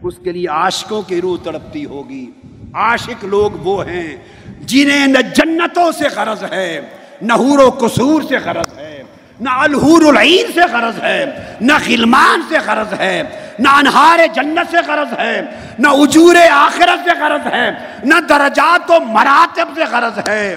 اس 0.03 0.15
کے 0.25 0.33
لیے 0.33 0.49
عاشقوں 0.49 1.03
کی 1.03 1.21
روح 1.21 1.37
تڑپتی 1.43 1.85
ہوگی۔ 1.85 2.31
عاشق 2.75 3.25
لوگ 3.25 3.51
وہ 3.67 3.87
ہیں 3.87 4.17
جنہیں 4.61 5.07
نہ 5.07 5.19
جنتوں 5.35 5.93
سے 5.93 6.05
غرض 6.17 6.45
ہے، 6.53 6.81
نہ 7.23 7.33
حور 7.33 7.59
و 7.59 7.71
قصور 7.71 8.23
سے 8.23 8.37
غرض 8.39 8.79
ہے، 8.79 9.03
نہ 9.41 9.51
الحور 9.51 10.03
العین 10.03 10.53
سے 10.55 10.61
غرض 10.73 11.03
ہے، 11.03 11.25
نہ 11.61 11.73
خلمان 11.85 12.43
سے 12.49 12.59
غرض 12.67 13.01
ہے، 13.01 13.23
نہ 13.59 13.69
انہار 13.69 14.19
جنت 14.35 14.71
سے 14.71 14.77
غرض 14.87 15.19
ہے، 15.19 15.41
نہ 15.79 15.89
اجور 15.89 16.37
آخرت 16.51 17.05
سے 17.05 17.11
غرض 17.21 17.47
ہے، 17.47 17.71
نہ 18.05 18.15
درجات 18.29 18.91
و 18.91 19.01
مراتب 19.01 19.69
سے 19.75 19.85
غرض 19.91 20.29
ہے۔ 20.29 20.57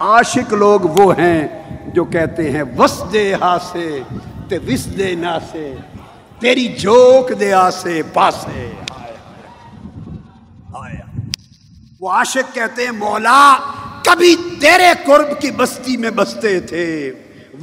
عاشق 0.00 0.52
لوگ 0.52 0.80
وہ 0.80 1.18
ہیں 1.18 1.48
جو 1.96 2.04
کہتے 2.04 2.50
ہیں، 2.50 2.62
وس 2.78 3.02
دے 3.12 3.34
ہا 3.34 3.56
سے 3.72 4.00
تے 4.48 4.58
وس 4.58 4.98
دے 4.98 5.14
نا 5.14 5.38
سے 5.52 5.74
تیری 6.40 6.66
جوک 6.68 7.40
دے 7.40 7.52
آسے 7.52 8.02
پاسے۔ 8.12 8.72
وہ 12.00 12.10
عاشق 12.10 12.54
کہتے 12.54 12.84
ہیں، 12.84 12.92
مولا، 12.92 13.56
کبھی 14.04 14.36
تیرے 14.60 14.90
قرب 15.04 15.40
کی 15.40 15.50
بستی 15.50 15.96
میں 15.96 16.10
بستے 16.10 16.60
تھے۔ 16.60 17.12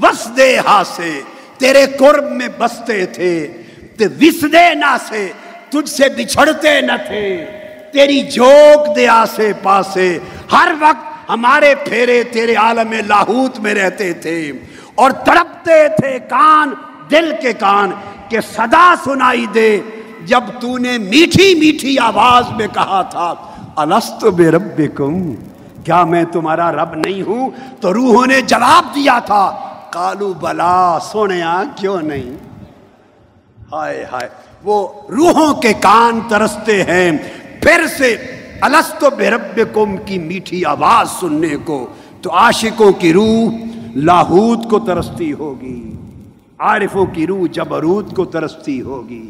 وس 0.02 0.28
دے 0.38 0.58
ہا 0.58 0.82
سے 0.96 1.22
تیرے 1.58 1.86
قرب 2.00 2.32
میں 2.32 2.48
بستے 2.58 3.06
تھے۔ 3.06 3.34
تے 3.98 4.06
وس 4.22 4.42
دے 4.52 4.74
نا 4.74 4.98
سے 5.10 5.32
تجھ 5.70 5.90
سے 5.90 6.10
بچھڑتے 6.10 6.82
نہ 6.82 6.98
تھے۔ 7.08 7.26
تیری 7.94 8.22
جوک 8.22 8.96
دے 8.96 9.08
آسے 9.08 9.52
پاسے، 9.64 10.20
ہر 10.52 10.74
وقت 10.80 11.13
ہمارے 11.30 11.74
پھیرے 11.86 12.22
تیرے 12.32 12.56
عالم 12.64 12.94
لاہوت 13.08 13.60
میں 13.60 13.74
رہتے 13.74 14.12
تھے 14.24 14.40
اور 14.96 15.12
تڑپتے 15.26 15.88
تھے 15.98 16.18
کان، 16.30 16.74
دل 17.12 17.32
کے 17.42 17.54
کان 17.54 17.92
کہ 18.30 18.40
صدا 18.56 18.94
سنائی 19.04 19.46
دے، 19.54 19.70
جب 20.26 20.44
تو 20.62 20.78
نے 20.78 20.98
میٹھی 20.98 21.54
میٹھی 21.60 21.98
آواز 22.00 22.52
میں 22.58 22.68
کہا 22.74 23.02
تھا 23.12 23.34
الست 23.76 24.24
بے 24.36 24.52
رب 24.52 24.82
کیا 25.86 26.04
میں 26.06 26.24
تمہارا 26.32 26.72
رب 26.72 26.94
نہیں 26.96 27.22
ہوں؟ 27.22 27.50
تو 27.82 27.94
روحوں 27.94 28.26
نے 28.28 28.42
جواب 28.48 28.94
دیا 28.96 29.18
تھا 29.26 29.46
کالو 29.92 30.32
بلا، 30.42 30.98
سونے 31.02 31.42
کیوں 31.76 32.02
نہیں؟ 32.02 32.36
ہائے 33.72 34.04
ہائے، 34.12 34.28
وہ 34.64 34.78
روحوں 35.10 35.54
کے 35.62 35.74
کان 35.82 36.20
ترستے 36.30 36.82
ہیں، 36.84 37.12
پھر 37.62 37.86
سے 37.98 38.16
الست 38.64 39.04
بے 39.18 39.30
رب 39.30 39.60
کی 40.06 40.18
میٹھی 40.20 40.66
آواز 40.66 41.10
سننے 41.10 41.56
کو؟ 41.66 41.88
تو 42.22 42.32
عاشقوں 42.32 42.92
کی 42.92 43.14
روح 43.14 43.56
لاہوت 43.96 44.70
کو 44.70 44.80
ترستی 44.80 45.34
ہوگی، 45.34 45.92
عارفوں 46.60 47.06
کی 47.06 47.28
روح 47.28 47.46
جبروت 47.52 48.16
کو 48.16 48.26
ترستی 48.26 48.82
ہوگی، 48.82 49.26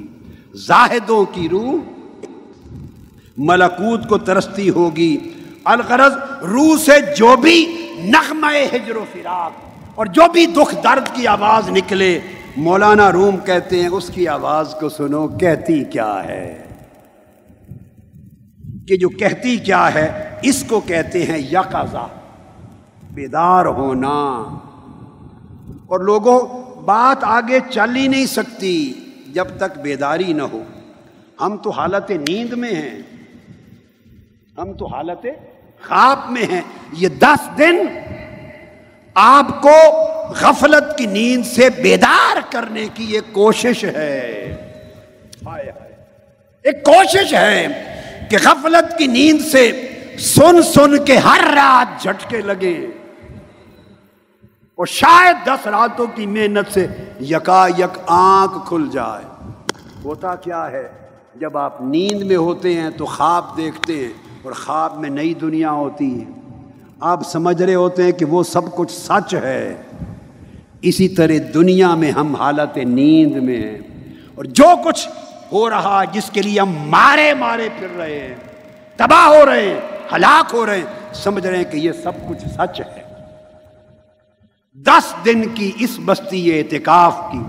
زاہدوں 0.65 1.23
کی 1.26 1.49
روح 1.49 1.73
ملکوت 3.38 4.07
کو 4.10 4.18
ترستی 4.18 4.69
ہوگی۔ 4.69 5.18
الغرض 5.64 6.14
روح 6.43 6.77
سے 6.77 6.99
جو 7.18 7.35
بھی 7.35 7.65
نغمہ 8.03 8.51
ہجر 8.76 8.95
و 8.95 9.03
فراق 9.14 9.51
اور 9.95 10.05
جو 10.05 10.27
بھی 10.34 10.45
دکھ 10.45 10.76
درد 10.84 11.15
کی 11.15 11.27
آواز 11.27 11.69
نکلے، 11.69 12.19
مولانا 12.57 13.11
روم 13.11 13.38
کہتے 13.38 13.81
ہیں، 13.81 13.89
اس 13.89 14.11
کی 14.14 14.27
آواز 14.27 14.76
کو 14.80 14.89
سنو، 14.89 15.27
کہتی 15.27 15.84
کیا 15.84 16.23
ہے؟ 16.23 16.72
کہ 18.88 18.97
جو 18.97 19.10
کہتی 19.10 19.57
کیا 19.57 19.93
ہے، 19.93 20.35
اس 20.41 20.64
کو 20.64 20.80
کہتے 20.80 21.23
ہیں 21.23 21.38
یقضا 21.38 22.07
بیدار 23.11 23.65
ہونا۔ 23.65 24.43
اور 25.88 25.99
لوگوں، 25.99 26.64
بات 26.81 27.18
آگے 27.22 27.60
چل 27.69 27.95
ہی 27.95 28.07
نہیں 28.07 28.26
سکتی 28.26 28.93
جب 29.27 29.47
تک 29.57 29.80
بیداری 29.80 30.34
نہ 30.34 30.43
ہو۔ 30.43 30.64
ہم 31.41 31.57
تو 31.57 31.69
حالت 31.69 32.11
نیند 32.11 32.53
میں 32.53 32.76
ہیں۔ 32.76 33.01
ہم 34.57 34.73
تو 34.73 34.85
حالت 34.85 35.26
خواب 35.88 36.31
میں 36.31 36.45
ہیں۔ 36.51 36.61
یہ 36.93 37.10
دس 37.10 37.57
دن 37.57 37.77
آپ 39.14 39.61
کو 39.61 40.03
غفلت 40.30 40.97
کی 40.97 41.05
نیند 41.05 41.45
سے 41.45 41.69
بیدار 41.69 42.38
کرنے 42.51 42.88
کی 42.93 43.03
یہ 43.03 43.19
کوشش 43.31 43.84
ہے۔ 43.84 44.55
ایک 46.64 46.84
کوشش 46.84 47.34
ہے۔ 47.34 47.89
کہ 48.29 48.37
غفلت 48.43 48.97
کی 48.97 49.07
نیند 49.07 49.41
سے 49.41 49.87
سن 50.19 50.61
سن 50.61 51.05
کے 51.05 51.17
ہر 51.17 51.39
رات 51.55 52.03
جھٹکے 52.03 52.41
لگے۔ 52.41 52.87
اور 54.75 54.85
شاید 54.85 55.35
دس 55.45 55.67
راتوں 55.67 56.07
کی 56.15 56.25
محنت 56.25 56.73
سے 56.73 56.87
یکا 57.21 57.67
یک 57.77 57.97
آنکھ 58.07 58.67
کھل 58.67 58.89
جائے۔ 58.91 59.51
ہوتا 60.05 60.35
کیا 60.35 60.71
ہے؟ 60.71 60.89
جب 61.35 61.57
آپ 61.57 61.81
نیند 61.81 62.21
میں 62.21 62.35
ہوتے 62.35 62.73
ہیں 62.73 62.89
تو 62.89 63.05
خواب 63.05 63.57
دیکھتے 63.57 63.95
ہیں 63.95 64.13
اور 64.43 64.51
خواب 64.51 64.99
میں 64.99 65.09
نئی 65.09 65.33
دنیا 65.33 65.71
ہوتی 65.71 66.21
ہے۔ 66.21 66.25
آپ 66.99 67.19
سمجھ 67.29 67.61
رہے 67.61 67.75
ہوتے 67.75 68.03
ہیں 68.03 68.11
کہ 68.11 68.25
وہ 68.25 68.43
سب 68.43 68.75
کچھ 68.75 68.91
سچ 68.91 69.33
ہے۔ 69.33 69.81
اسی 70.81 71.09
طرح 71.09 71.33
دنیا 71.53 71.95
میں 71.95 72.11
ہم 72.11 72.35
حالت 72.35 72.77
نیند 72.77 73.35
میں 73.35 73.57
ہیں۔ 73.57 73.77
اور 74.35 74.45
جو 74.45 74.65
کچھ 74.85 75.09
ہو 75.53 75.69
رہا 75.69 76.03
جس 76.11 76.30
کے 76.31 76.41
لیے 76.41 76.59
ہم 76.59 76.73
مارے 76.77 77.34
مارے 77.34 77.69
پھر 77.80 77.88
رہے 77.97 78.19
ہیں، 78.19 78.35
تباہ 78.95 79.27
ہو 79.27 79.45
رہے 79.45 79.61
ہیں، 79.61 79.80
ہلاک 80.13 80.53
ہو 80.53 80.65
رہے 80.65 80.77
ہیں۔ 80.77 81.13
سمجھ 81.13 81.47
رہے 81.47 81.57
ہیں 81.57 81.63
کہ 81.63 81.77
یہ 81.77 81.91
سب 81.91 82.11
کچھ 82.30 82.47
سچ 82.47 82.81
ہے۔ 82.81 83.03
دس 84.73 85.25
دن 85.25 85.49
کی 85.55 85.71
اس 85.80 85.99
بستی 86.05 86.59
اعتکاف 86.59 87.17
کی 87.31 87.39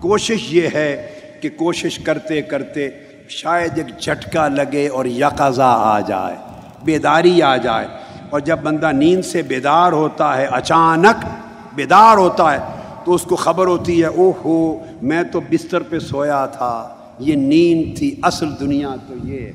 کوشش 0.00 0.52
یہ 0.54 0.68
ہے 0.74 1.14
کہ 1.42 1.48
کوشش 1.48 1.98
کرتے 1.98 2.42
کرتے 2.42 2.90
شاید 3.28 3.78
ایک 3.78 3.98
جھٹکا 3.98 4.48
لگے 4.48 4.88
اور 4.88 5.04
یقضا 5.04 5.70
آ 5.70 6.00
جائے، 6.00 6.36
بیداری 6.84 7.42
آ 7.42 7.56
جائے۔ 7.56 7.86
اور 8.30 8.40
جب 8.40 8.58
بندہ 8.58 8.92
نیند 8.92 9.24
سے 9.24 9.42
بیدار 9.42 9.92
ہوتا 9.92 10.36
ہے، 10.36 10.46
اچانک 10.50 11.26
بیدار 11.72 12.16
ہوتا 12.16 12.52
ہے، 12.52 12.58
تو 13.04 13.14
اس 13.14 13.22
کو 13.22 13.36
خبر 13.36 13.66
ہوتی 13.66 14.02
ہے 14.02 14.06
او 14.06 14.32
ہو 14.44 14.84
میں 15.02 15.22
تو 15.22 15.40
بستر 15.40 15.82
پہ 15.82 15.98
سویا 15.98 16.46
تھا۔ 16.46 16.93
یہ 17.18 17.34
نیند 17.34 17.98
تھی 17.98 18.14
اصل 18.22 18.46
دنیا 18.60 18.94
تو 19.08 19.14
یہ 19.28 19.38
ہے۔ 19.38 19.52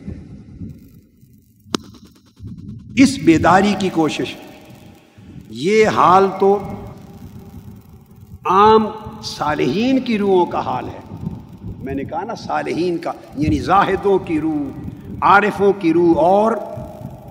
اس 2.95 3.19
بیداری 3.25 3.75
کی 3.79 3.89
کوشش۔ 3.93 4.35
یہ 5.49 5.87
حال 5.87 6.27
تو 6.39 6.59
عام 8.45 8.85
صالحین 9.23 9.99
کی 9.99 10.17
روحوں 10.17 10.45
کا 10.45 10.59
حال 10.59 10.85
ہے۔ 10.85 11.27
میں 11.83 11.95
نے 11.95 12.03
کہا 12.03 12.23
نا 12.23 12.35
صالحین 12.35 12.97
کا 12.97 13.11
یعنی 13.37 13.59
زاہدوں 13.59 14.17
کی 14.17 14.39
روح، 14.39 14.79
عارفوں 15.21 15.73
کی 15.79 15.93
روح 15.93 16.13
اور 16.17 16.51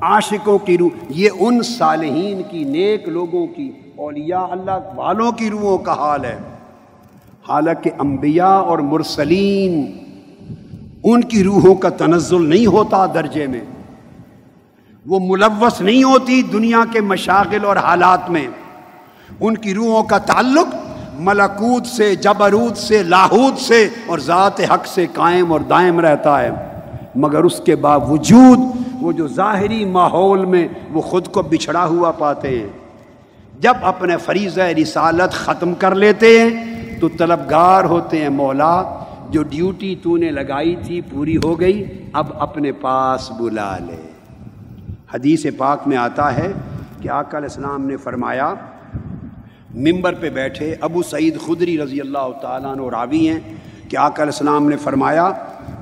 عاشقوں 0.00 0.59
کی 0.59 0.78
روح، 0.78 0.88
یہ 1.10 1.30
ان 1.40 1.62
صالحین 1.62 2.42
کی، 2.50 2.64
نیک 2.64 3.09
لوگوں 3.09 3.46
کی، 3.46 3.70
اولیاء 3.96 4.46
اللہ 4.50 4.92
والوں 4.94 5.32
کی 5.32 5.50
روحوں 5.50 5.78
کا 5.78 5.92
حال 5.92 6.24
ہے۔ 6.24 6.38
حالانکہ 7.48 7.90
انبیاء 7.98 8.59
اور 8.59 8.78
مرسلین 8.78 9.92
ان 11.04 11.24
کی 11.24 11.44
روحوں 11.44 11.74
کا 11.74 11.88
تنزل 11.88 12.48
نہیں 12.48 12.66
ہوتا 12.66 13.06
درجے 13.06 13.46
میں۔ 13.46 13.60
وہ 15.06 15.18
ملوث 15.22 15.80
نہیں 15.80 16.02
ہوتی 16.02 16.42
دنیا 16.42 16.84
کے 16.92 17.00
مشاغل 17.00 17.64
اور 17.64 17.76
حالات 17.76 18.30
میں۔ 18.30 18.46
ان 19.40 19.56
کی 19.56 19.74
روحوں 19.74 20.02
کا 20.02 20.18
تعلق 20.18 20.66
ملکوت 21.18 21.86
سے 21.86 22.16
جبرود 22.16 22.76
سے، 22.76 23.02
لاہود 23.02 23.58
سے 23.58 23.88
اور 24.06 24.18
ذات 24.18 24.60
حق 24.60 24.86
سے 24.86 25.06
قائم 25.12 25.52
اور 25.52 25.60
دائم 25.60 26.00
رہتا 26.00 26.40
ہے۔ 26.40 26.50
مگر 27.14 27.44
اس 27.44 27.60
کے 27.66 27.76
باوجود 27.76 28.58
وہ 29.00 29.12
جو 29.12 29.28
ظاہری 29.28 29.84
ماحول 29.84 30.44
میں 30.44 30.68
وہ 30.90 31.00
خود 31.00 31.28
کو 31.28 31.42
بچھڑا 31.42 31.86
ہوا 31.86 32.10
پاتے 32.10 32.58
ہیں۔ 32.58 32.68
جب 33.60 33.74
اپنے 33.82 34.16
فریضہ 34.16 34.60
رسالت 34.60 35.32
ختم 35.32 35.74
کر 35.74 35.94
لیتے 35.94 36.40
ہیں 36.40 36.50
تو 37.00 37.08
طلبگار 37.08 37.84
ہوتے 37.84 38.22
ہیں 38.22 38.28
مولا۔ 38.28 38.82
جو 39.30 39.42
ڈیوٹی 39.42 39.94
تو 40.02 40.16
نے 40.16 40.30
لگائی 40.30 40.76
تھی 40.82 41.00
پوری 41.00 41.36
ہو 41.36 41.60
گئی، 41.60 41.84
اب 42.12 42.26
اپنے 42.38 42.72
پاس 42.72 43.30
بلا 43.30 43.78
لے۔ 43.78 44.10
حدیث 45.14 45.46
پاک 45.56 45.86
میں 45.86 45.96
آتا 45.96 46.36
ہے 46.36 46.52
کہ 47.02 47.09
آقا 47.09 47.38
علیہ 47.38 47.48
السلام 47.48 47.86
نے 47.86 47.96
فرمایا، 47.96 48.55
ممبر 49.74 50.14
پہ 50.14 50.30
بیٹھے 50.30 50.74
ابو 50.80 51.02
سعید 51.02 51.40
خدری 51.46 51.78
رضی 51.78 52.00
اللہ 52.00 52.28
تعالیٰ 52.42 52.70
عنہ 52.70 52.82
راوی 52.88 53.28
ہیں 53.28 53.40
کہ 53.88 53.96
آقا 53.96 54.22
علیہ 54.22 54.32
السلام 54.32 54.68
نے 54.68 54.76
فرمایا، 54.76 55.32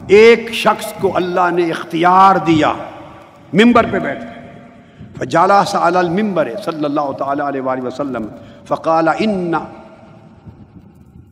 ایک 0.07 0.53
شخص 0.53 0.93
کو 1.01 1.17
اللہ 1.17 1.51
نے 1.53 1.71
اختیار 1.71 2.37
دیا۔ 2.47 2.73
ممبر 3.53 3.87
پہ 3.91 3.99
بیٹھے۔ 3.99 4.37
فجالا 5.19 5.65
سا 5.65 5.79
الممبر 5.79 6.49
صلی 6.65 6.85
اللہ 6.85 7.13
تعالیٰ 7.19 7.47
علیہ 7.47 7.61
وآلہ 7.61 7.83
وسلم، 7.83 8.27
فقال، 8.65 9.09
ان 9.19 9.53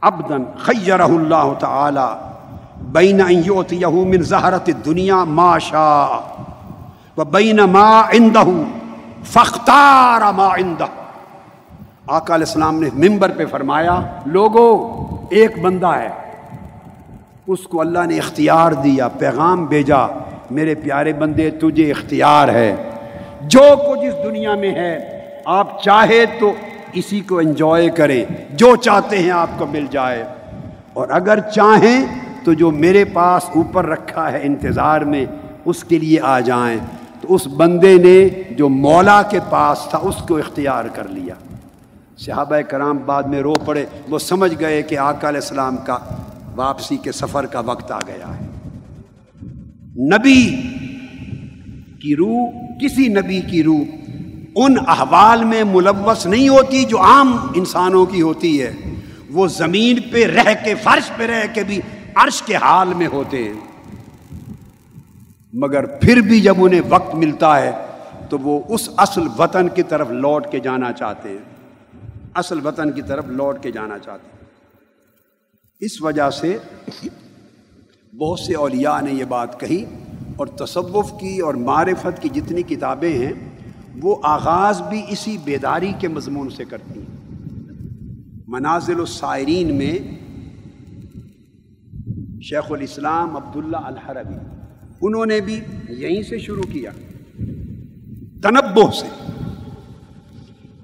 ابدن 0.09 0.45
خیرہ 0.59 1.03
اللہ 1.03 1.53
تعالی 1.59 2.09
بین 2.93 3.21
ان 3.21 3.43
یعطیہ 3.45 3.87
من 3.87 4.23
زہرت 4.23 4.69
الدنیا 4.69 5.25
ما 5.25 5.59
شاء 5.59 6.21
و 7.17 7.25
بین 7.25 7.57
ما 7.57 8.03
عندہ 8.13 8.45
فاختار 9.25 10.33
ما 10.33 10.49
عندہ۔ 10.57 10.87
آقا 12.07 12.35
علیہ 12.35 12.47
السلام 12.47 12.83
نے 12.83 12.89
ممبر 12.95 13.31
پہ 13.37 13.45
فرمایا، 13.51 14.01
لوگو، 14.27 14.67
ایک 15.31 15.59
بندہ 15.59 15.87
ہے، 15.87 16.09
اس 17.47 17.61
کو 17.61 17.81
اللہ 17.81 18.07
نے 18.07 18.19
اختیار 18.19 18.73
دیا، 18.73 19.09
پیغام 19.09 19.65
بھیجا، 19.67 20.07
میرے 20.51 20.75
پیارے 20.75 21.13
بندے، 21.13 21.51
تجھے 21.51 21.91
اختیار 21.91 22.49
ہے۔ 22.49 22.75
جو 23.41 23.63
کچھ 23.89 24.05
اس 24.05 24.15
دنیا 24.25 24.55
میں 24.55 24.75
ہے، 24.75 24.93
آپ 25.45 25.83
چاہے 25.83 26.25
تو 26.41 26.53
اسی 26.95 27.21
کو 27.21 27.39
انجوائے 27.39 27.89
کریں 27.89 28.25
جو 28.51 28.77
چاہتے 28.77 29.19
ہیں 29.19 29.31
آپ 29.31 29.51
کو 29.59 29.67
مل 29.67 29.87
جائے۔ 29.91 30.25
اور 30.93 31.09
اگر 31.11 31.39
چاہیں 31.41 32.07
تو 32.45 32.53
جو 32.53 32.71
میرے 32.71 33.05
پاس 33.05 33.43
اوپر 33.55 33.87
رکھا 33.87 34.33
ہے 34.33 34.39
انتظار 34.43 35.01
میں، 35.01 35.27
اس 35.65 35.85
کے 35.85 35.99
لیے 35.99 36.21
آ 36.21 36.41
جائیں۔ 36.41 36.79
تو 37.21 37.35
اس 37.35 37.47
بندے 37.47 37.99
نے 37.99 38.43
جو 38.51 38.69
مولا 38.69 39.23
کے 39.23 39.39
پاس 39.51 39.87
تھا، 39.91 39.99
اس 40.03 40.17
کو 40.17 40.37
اختیار 40.37 40.85
کر 40.95 41.09
لیا۔ 41.09 41.35
صحابہ 42.19 42.61
کرام 42.61 42.99
بعد 43.07 43.23
میں 43.23 43.41
رو 43.41 43.55
پڑے۔ 43.55 43.87
وہ 44.09 44.19
سمجھ 44.19 44.55
گئے 44.61 44.83
کہ 44.83 44.99
آقا 44.99 45.29
علیہ 45.29 45.41
السلام 45.41 45.77
کا 45.77 45.99
واپسی 46.57 46.97
کے 46.97 47.13
سفر 47.13 47.47
کا 47.47 47.61
وقت 47.61 47.93
آ 47.93 47.99
گیا 48.07 48.39
ہے۔ 48.39 48.47
نبی 49.97 50.63
کی 52.03 52.17
روح، 52.17 52.51
کسی 52.83 53.09
نبی 53.09 53.41
کی 53.41 53.63
روح 53.63 54.04
ان 54.57 54.77
احوال 54.87 55.45
میں 55.45 55.65
ملوث 55.65 56.27
نہیں 56.27 56.49
ہوتی 56.49 56.85
جو 56.85 57.01
عام 57.01 57.37
انسانوں 57.55 58.07
کی 58.07 58.23
ہوتی 58.23 58.63
ہے۔ 58.63 58.77
وہ 59.31 59.47
زمین 59.47 60.01
پہ 60.13 60.25
رہ 60.25 60.65
کے، 60.65 60.75
فرش 60.75 61.11
پہ 61.17 61.27
رہ 61.27 61.55
کے 61.55 61.65
بھی 61.65 61.81
عرش 62.15 62.43
کے 62.43 62.57
حال 62.57 62.95
میں 62.95 63.07
ہوتے 63.07 63.45
ہیں۔ 63.45 63.61
مگر 65.53 65.87
پھر 65.87 66.17
بھی 66.17 66.41
جب 66.41 66.55
انہیں 66.59 66.81
وقت 66.89 67.15
ملتا 67.15 67.63
ہے 67.63 67.73
تو 68.31 68.39
وہ 68.39 68.61
اس 68.69 68.89
اصل 68.97 69.23
وطن 69.39 69.69
کی 69.69 69.83
طرف 69.83 70.11
لوٹ 70.11 70.47
کے 70.51 70.59
جانا 70.61 70.93
چاہتے 70.93 71.29
ہیں۔ 71.29 71.71
اصل 72.35 72.67
وطن 72.67 72.93
کی 72.93 73.03
طرف 73.03 73.25
لوٹ 73.27 73.63
کے 73.63 73.71
جانا 73.71 73.99
چاہتے 73.99 74.29
ہیں۔ 74.33 74.45
اس 75.81 76.03
وجہ 76.03 76.31
سے 76.31 76.59
بہت 78.19 78.41
سے 78.41 78.55
اولیاء 78.55 79.01
نے 79.01 79.13
یہ 79.13 79.25
بات 79.25 79.61
کہی 79.61 79.85
اور 80.37 80.47
تصوف 80.47 81.21
کی 81.21 81.41
اور 81.41 81.55
معرفت 81.55 82.23
کی 82.23 82.29
جتنی 82.29 82.63
کتابیں 82.63 83.19
ہیں 83.19 83.54
وہ 84.03 84.17
آغاز 84.23 84.83
بھی 84.83 85.03
اسی 85.09 85.37
بیداری 85.45 85.93
کے 85.99 86.09
مضمون 86.09 86.51
سے 86.51 86.65
کرتی 86.65 87.01
ہیں۔ 87.01 87.25
منازل 88.49 89.01
السائرین 89.01 89.75
میں 89.75 89.99
شیخ 92.43 92.73
الاسلام 92.73 93.37
عبداللہ 93.37 93.77
الحربی، 93.77 94.35
انہوں 95.01 95.27
نے 95.27 95.41
بھی 95.41 95.61
یہیں 95.89 96.23
سے 96.23 96.39
شروع 96.39 96.63
کیا۔ 96.63 96.91
تنبو 98.43 98.91
سے۔ 98.91 99.07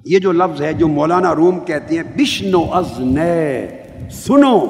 یہ 0.05 0.19
جو 0.19 0.33
لفظ 0.33 0.63
ہے 0.63 0.73
جو 0.73 0.89
مولانا 0.89 1.35
روم 1.35 1.61
کہتے 1.61 1.97
ہیں 1.97 2.03
بشنو 2.17 2.65
از 2.73 2.87
سنو، 4.13 4.61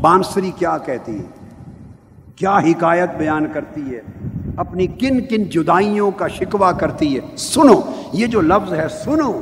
بانسری 0.00 0.50
کیا 0.58 0.78
کہتی 0.78 1.18
ہے؟ 1.18 1.24
کیا 2.36 2.58
حکایت 2.58 3.10
بیان 3.18 3.46
کرتی 3.52 3.80
ہے؟ 3.80 4.27
اپنی 4.58 4.86
کن 4.86 5.20
کن 5.20 5.44
جدائیوں 5.44 6.10
کا 6.10 6.28
شکوہ 6.28 6.72
کرتی 6.72 7.16
ہے۔ 7.16 7.36
سنو، 7.36 7.80
یہ 8.12 8.26
جو 8.26 8.40
لفظ 8.40 8.72
ہے، 8.72 8.88
سنو۔ 9.04 9.40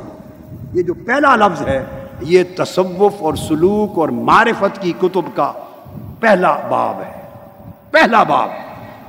یہ 0.73 0.81
جو 0.81 0.93
پہلا 0.93 1.35
لفظ 1.35 1.67
ہے، 1.67 1.85
یہ 2.21 2.43
تصوف 2.55 3.13
اور 3.19 3.33
سلوک 3.33 3.99
اور 3.99 4.09
معرفت 4.09 4.81
کی 4.81 4.93
کتب 5.01 5.35
کا 5.35 5.53
پہلا 6.19 6.57
باب 6.69 7.01
ہے۔ 7.01 7.21
پہلا 7.91 8.23
باب۔ 8.23 8.49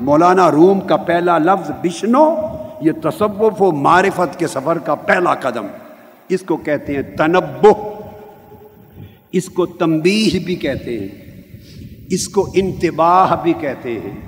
مولانا 0.00 0.50
روم 0.50 0.80
کا 0.80 0.96
پہلا 0.96 1.38
لفظ 1.38 1.70
بشنو، 1.82 2.34
یہ 2.80 2.92
تصوف 3.02 3.62
و 3.62 3.72
معرفت 3.72 4.38
کے 4.38 4.46
سفر 4.46 4.78
کا 4.78 4.94
پہلا 4.94 5.34
قدم۔ 5.34 5.66
اس 6.28 6.40
کو 6.40 6.56
کہتے 6.56 6.94
ہیں 6.94 7.02
تنبو 7.02 7.72
اس 9.32 9.48
کو 9.48 9.66
تنبیہ 9.66 10.38
بھی 10.38 10.54
کہتے 10.54 11.00
ہیں۔ 11.00 11.08
اس 12.10 12.28
کو 12.28 12.48
انتباہ 12.54 13.42
بھی 13.42 13.52
کہتے 13.52 13.92
ہیں۔ 13.92 14.27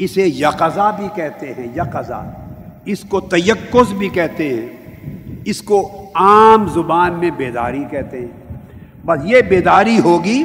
اسے 0.00 0.26
یقضا 0.26 0.90
بھی 0.90 1.08
کہتے 1.14 1.52
ہیں 1.52 1.66
یقضا 1.76 2.30
اس 2.84 3.00
کو 3.08 3.20
تیکز 3.20 3.92
بھی 3.92 4.08
کہتے 4.08 4.48
ہیں۔ 4.48 4.66
اس 5.44 5.62
کو 5.62 6.06
عام 6.14 6.68
زبان 6.68 7.12
میں 7.12 7.30
بیداری 7.30 7.84
کہتے 7.90 8.20
ہیں۔ 8.20 8.58
بس 9.06 9.20
یہ 9.24 9.42
بیداری 9.42 10.00
ہوگی، 10.00 10.44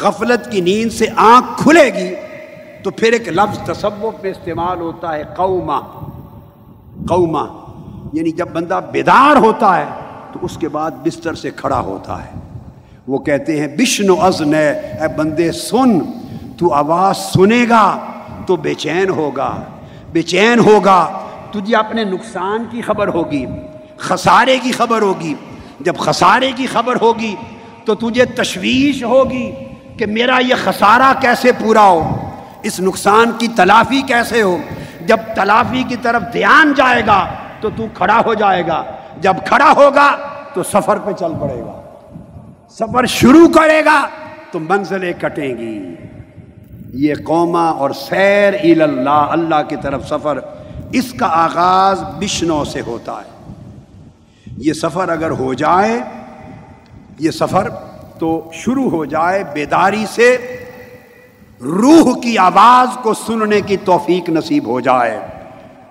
غفلت 0.00 0.50
کی 0.50 0.60
نیند 0.60 0.92
سے 0.92 1.06
آنکھ 1.16 1.62
کھلے 1.62 1.90
گی 1.94 2.14
تو 2.82 2.90
پھر 2.90 3.12
ایک 3.12 3.28
لفظ 3.28 3.58
تصور 3.58 4.12
پہ 4.20 4.30
استعمال 4.30 4.80
ہوتا 4.80 5.14
ہے 5.14 5.22
قوما 5.36 5.80
قوما 7.08 7.44
یعنی 8.12 8.30
جب 8.30 8.48
بندہ 8.52 8.80
بیدار 8.92 9.36
ہوتا 9.36 9.78
ہے 9.78 9.84
تو 10.32 10.38
اس 10.42 10.56
کے 10.56 10.68
بعد 10.68 10.90
بستر 10.90 11.34
سے 11.34 11.50
کھڑا 11.56 11.80
ہوتا 11.80 12.24
ہے۔ 12.24 12.30
وہ 13.08 13.18
کہتے 13.18 13.60
ہیں 13.60 13.76
بشن 13.76 14.10
و 14.10 14.16
ازن، 14.20 14.54
اے 14.54 15.08
بندے 15.16 15.52
سن، 15.52 15.98
تو 16.58 16.72
آواز 16.72 17.16
سنے 17.16 17.66
گا۔ 17.70 18.12
تو 18.46 18.56
بے 18.56 18.74
چین 18.74 19.08
ہوگا۔ 19.08 19.62
بے 20.12 20.22
چین 20.22 20.58
ہوگا۔ 20.58 21.26
تجھے 21.50 21.76
اپنے 21.76 22.04
نقصان 22.04 22.64
کی 22.70 22.82
خبر 22.82 23.08
ہوگی، 23.08 23.46
خسارے 23.96 24.58
کی 24.58 24.72
خبر 24.72 25.02
ہوگی۔ 25.02 25.34
جب 25.80 25.96
خسارے 25.96 26.52
کی 26.56 26.66
خبر 26.66 26.96
ہوگی 27.02 27.36
تو 27.84 27.94
تجھے 27.94 28.24
تشویش 28.24 29.04
ہوگی 29.04 29.52
کہ 29.96 30.06
میرا 30.06 30.38
یہ 30.38 30.54
خسارہ 30.64 31.12
کیسے 31.20 31.52
پورا 31.52 31.86
ہو، 31.86 32.16
اس 32.62 32.80
نقصان 32.80 33.32
کی 33.38 33.48
تلافی 33.48 34.02
کیسے 34.02 34.42
ہو۔ 34.42 34.56
جب 35.00 35.16
تلافی 35.34 35.82
کی 35.82 35.96
طرف 36.02 36.22
دھیان 36.32 36.72
جائے 36.76 37.02
گا 37.06 37.26
تو 37.60 37.70
تو 37.76 37.86
کھڑا 37.94 38.22
ہو 38.26 38.34
جائے 38.34 38.66
گا۔ 38.66 38.82
جب 39.20 39.34
کھڑا 39.46 39.72
ہوگا 39.76 40.16
تو 40.54 40.62
سفر 40.62 40.98
پہ 40.98 41.12
چل 41.12 41.32
پڑے 41.40 41.60
گا۔ 41.60 41.82
سفر 42.70 43.06
شروع 43.06 43.48
کرے 43.48 43.84
گا 43.84 44.06
تو 44.50 44.58
منزلیں 44.58 45.12
کٹیں 45.20 45.56
گی۔ 45.56 45.94
یہ 46.94 47.14
قوما 47.24 47.68
اور 47.68 47.90
سیر 47.90 48.82
اللہ 48.82 49.10
اللہ 49.10 49.62
کی 49.68 49.76
طرف 49.82 50.08
سفر، 50.08 50.38
اس 50.92 51.12
کا 51.12 51.26
آغاز 51.26 52.02
بشنو 52.18 52.64
سے 52.64 52.80
ہوتا 52.80 53.12
ہے۔ 53.12 53.52
یہ 54.56 54.72
سفر 54.72 55.08
اگر 55.08 55.30
ہو 55.30 55.54
جائے، 55.54 56.00
یہ 57.18 57.30
سفر 57.30 57.68
تو 58.18 58.50
شروع 58.52 58.90
ہو 58.90 59.04
جائے 59.04 59.44
بیداری 59.54 60.04
سے، 60.10 60.36
روح 61.60 62.20
کی 62.20 62.38
آواز 62.38 62.96
کو 63.02 63.14
سننے 63.14 63.60
کی 63.60 63.76
توفیق 63.76 64.30
نصیب 64.30 64.66
ہو 64.66 64.80
جائے، 64.80 65.20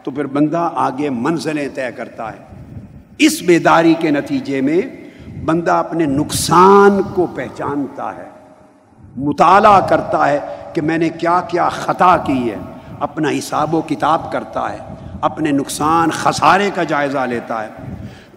تو 0.03 0.11
پھر 0.11 0.25
بندہ 0.25 0.69
آگے 0.75 1.09
منزلیں 1.09 1.67
طے 1.73 1.87
کرتا 1.95 2.31
ہے۔ 2.33 2.71
اس 3.17 3.41
بیداری 3.41 3.93
کے 3.99 4.11
نتیجے 4.11 4.61
میں 4.61 4.81
بندہ 5.45 5.71
اپنے 5.71 6.05
نقصان 6.05 7.01
کو 7.13 7.27
پہچانتا 7.35 8.15
ہے، 8.15 8.29
مطالعہ 9.15 9.87
کرتا 9.87 10.29
ہے۔ 10.29 10.39
کہ 10.75 10.81
میں 10.81 10.97
نے 10.97 11.09
کیا 11.09 11.41
کیا 11.47 11.69
خطا 11.69 12.17
کی 12.17 12.51
ہے۔ 12.51 12.55
اپنا 12.99 13.29
حساب 13.29 13.75
و 13.75 13.81
کتاب 13.81 14.31
کرتا 14.31 14.73
ہے، 14.73 14.77
اپنے 15.21 15.51
نقصان، 15.51 16.09
خسارے 16.09 16.69
کا 16.75 16.83
جائزہ 16.83 17.17
لیتا 17.17 17.63
ہے۔ 17.63 17.69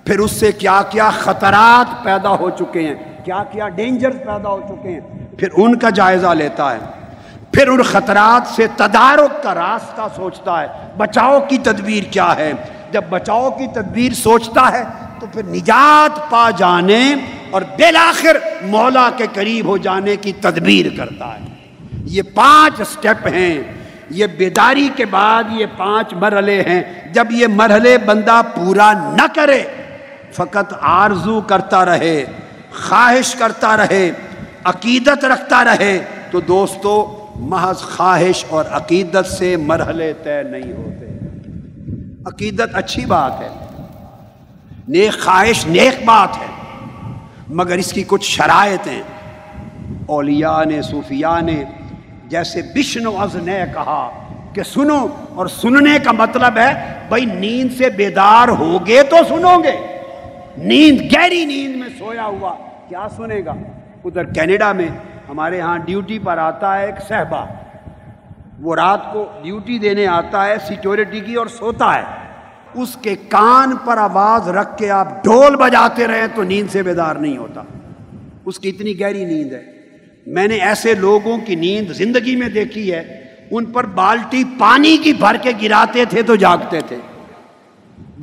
پھر 0.04 0.18
اس 0.18 0.30
سے 0.30 0.52
کیا 0.52 0.82
کیا 0.90 1.10
خطرات 1.10 2.04
پیدا 2.04 2.30
ہو 2.30 2.50
چکے 2.50 2.80
ہیں، 2.80 2.94
کیا 3.24 3.42
کیا 3.52 3.68
ڈینجر 3.68 4.10
پیدا 4.10 4.48
ہو 4.48 4.60
چکے 4.68 4.88
ہیں، 4.88 5.00
پھر 5.38 5.48
ان 5.56 5.78
کا 5.78 5.90
جائزہ 5.90 6.26
لیتا 6.26 6.74
ہے۔ 6.74 6.78
پھر 7.52 7.68
ان 7.68 7.82
خطرات 7.82 8.54
سے 8.54 8.66
تدارک 8.76 9.42
کا 9.42 9.54
راستہ 9.54 10.02
سوچتا 10.16 10.62
ہے۔ 10.62 10.66
بچاؤ 10.96 11.40
کی 11.48 11.58
تدبیر 11.58 12.04
کیا 12.12 12.36
ہے؟ 12.36 12.52
جب 12.90 13.02
بچاؤ 13.08 13.50
کی 13.50 13.66
تدبیر 13.66 14.12
سوچتا 14.12 14.72
ہے 14.72 14.84
تو 15.20 15.26
پھر 15.32 15.42
نجات 15.42 16.30
پا 16.30 16.50
جانے 16.50 17.14
اور 17.50 17.62
بالآخر 17.62 18.36
مولا 18.62 19.10
کے 19.16 19.26
قریب 19.34 19.66
ہو 19.66 19.76
جانے 19.76 20.16
کی 20.16 20.32
تدبیر 20.32 20.86
کرتا 20.96 21.26
ہے۔ 21.26 21.57
یہ 22.08 22.22
پانچ 22.34 22.82
سٹیپ 22.88 23.26
ہیں۔ 23.26 23.62
یہ 24.10 24.26
بیداری 24.26 24.88
کے 24.96 25.04
بعد 25.04 25.44
یہ 25.50 25.66
پانچ 25.76 26.12
مرحلے 26.12 26.62
ہیں۔ 26.62 27.12
جب 27.12 27.26
یہ 27.30 27.46
مرحلے 27.46 27.98
بندہ 27.98 28.40
پورا 28.54 28.92
نہ 28.92 29.26
کرے، 29.34 29.62
فقط 30.32 30.74
آرزو 30.80 31.40
کرتا 31.40 31.84
رہے، 31.84 32.24
خواہش 32.74 33.34
کرتا 33.34 33.76
رہے، 33.76 34.10
عقیدت 34.64 35.24
رکھتا 35.24 35.64
رہے، 35.64 36.04
تو 36.30 36.40
دوستو، 36.40 37.26
محض 37.36 37.76
خواہش 37.76 38.44
اور 38.48 38.64
عقیدت 38.70 39.26
سے 39.26 39.56
مرحلے 39.56 40.12
طے 40.22 40.42
نہیں 40.42 40.72
ہوتے۔ 40.72 41.06
عقیدت 42.26 42.70
اچھی 42.72 43.06
بات 43.06 43.40
ہے، 43.40 43.48
نیک 44.88 45.20
خواہش 45.20 45.66
نیک 45.66 46.04
بات 46.04 46.36
ہے، 46.36 46.46
مگر 47.48 47.76
اس 47.76 47.92
کی 47.92 48.04
کچھ 48.06 48.24
شرائط 48.24 48.88
ہیں۔ 48.88 49.02
اولیاء 50.06 50.64
نے، 50.64 50.82
صوفیاء 50.82 51.40
نے 51.40 51.64
جیسے 52.28 52.62
بشنو 52.74 53.20
از 53.20 53.36
نے 53.36 53.64
کہا 53.74 54.10
کہ 54.52 54.62
سنو، 54.62 55.06
اور 55.34 55.46
سننے 55.46 55.98
کا 56.04 56.12
مطلب 56.12 56.58
ہے، 56.58 56.94
بھائی 57.08 57.24
نیند 57.24 57.78
سے 57.78 57.90
بیدار 57.90 58.48
ہوگے 58.48 59.02
تو 59.02 59.16
سنو 59.28 59.62
گے۔ 59.64 59.76
نیند، 60.56 61.00
گہری 61.12 61.44
نیند 61.44 61.76
میں 61.76 61.88
سویا 61.98 62.24
ہوا، 62.24 62.54
کیا 62.88 63.06
سنے 63.16 63.40
گا؟ 63.44 63.54
ادھر 64.04 64.24
کینیڈا 64.24 64.72
میں 64.72 64.88
ہمارے 65.28 65.60
ہاں 65.60 65.78
ڈیوٹی 65.78 66.18
پر 66.18 66.38
آتا 66.38 66.78
ہے 66.78 66.86
ایک 66.86 67.08
صحبہ 67.08 67.46
وہ 68.60 68.74
رات 68.74 69.12
کو 69.12 69.26
ڈیوٹی 69.42 69.78
دینے 69.78 70.06
آتا 70.06 70.46
ہے 70.46 70.54
سیکورٹی 70.66 71.20
کی 71.20 71.34
اور 71.34 71.46
سوتا 71.46 71.94
ہے۔ 71.94 72.02
اس 72.74 72.96
کے 72.96 73.16
کان 73.28 73.76
پر 73.84 73.98
آواز 73.98 74.48
رکھ 74.48 74.78
کے 74.78 74.90
آپ 74.90 75.24
ڈھول 75.24 75.56
بجاتے 75.56 76.06
رہے 76.06 76.26
تو 76.34 76.42
نیند 76.42 76.70
سے 76.70 76.82
بیدار 76.82 77.14
نہیں 77.14 77.36
ہوتا۔ 77.36 77.62
اس 78.44 78.58
کی 78.58 78.68
اتنی 78.68 79.00
گہری 79.00 79.24
نیند 79.24 79.52
ہے۔ 79.52 79.77
میں 80.28 80.48
نے 80.48 80.56
ایسے 80.56 80.94
لوگوں 80.94 81.38
کی 81.38 81.54
نیند 81.54 81.90
زندگی 81.90 82.36
میں 82.36 82.48
دیکھی 82.48 82.92
ہے، 82.92 83.24
ان 83.50 83.64
پر 83.64 83.86
بالٹی 83.86 84.44
پانی 84.58 84.96
کی 84.96 85.12
بھر 85.12 85.36
کے 85.42 85.52
گراتے 85.62 86.04
تھے 86.04 86.22
تو 86.22 86.36
جاگتے 86.36 86.80
تھے۔ 86.80 86.96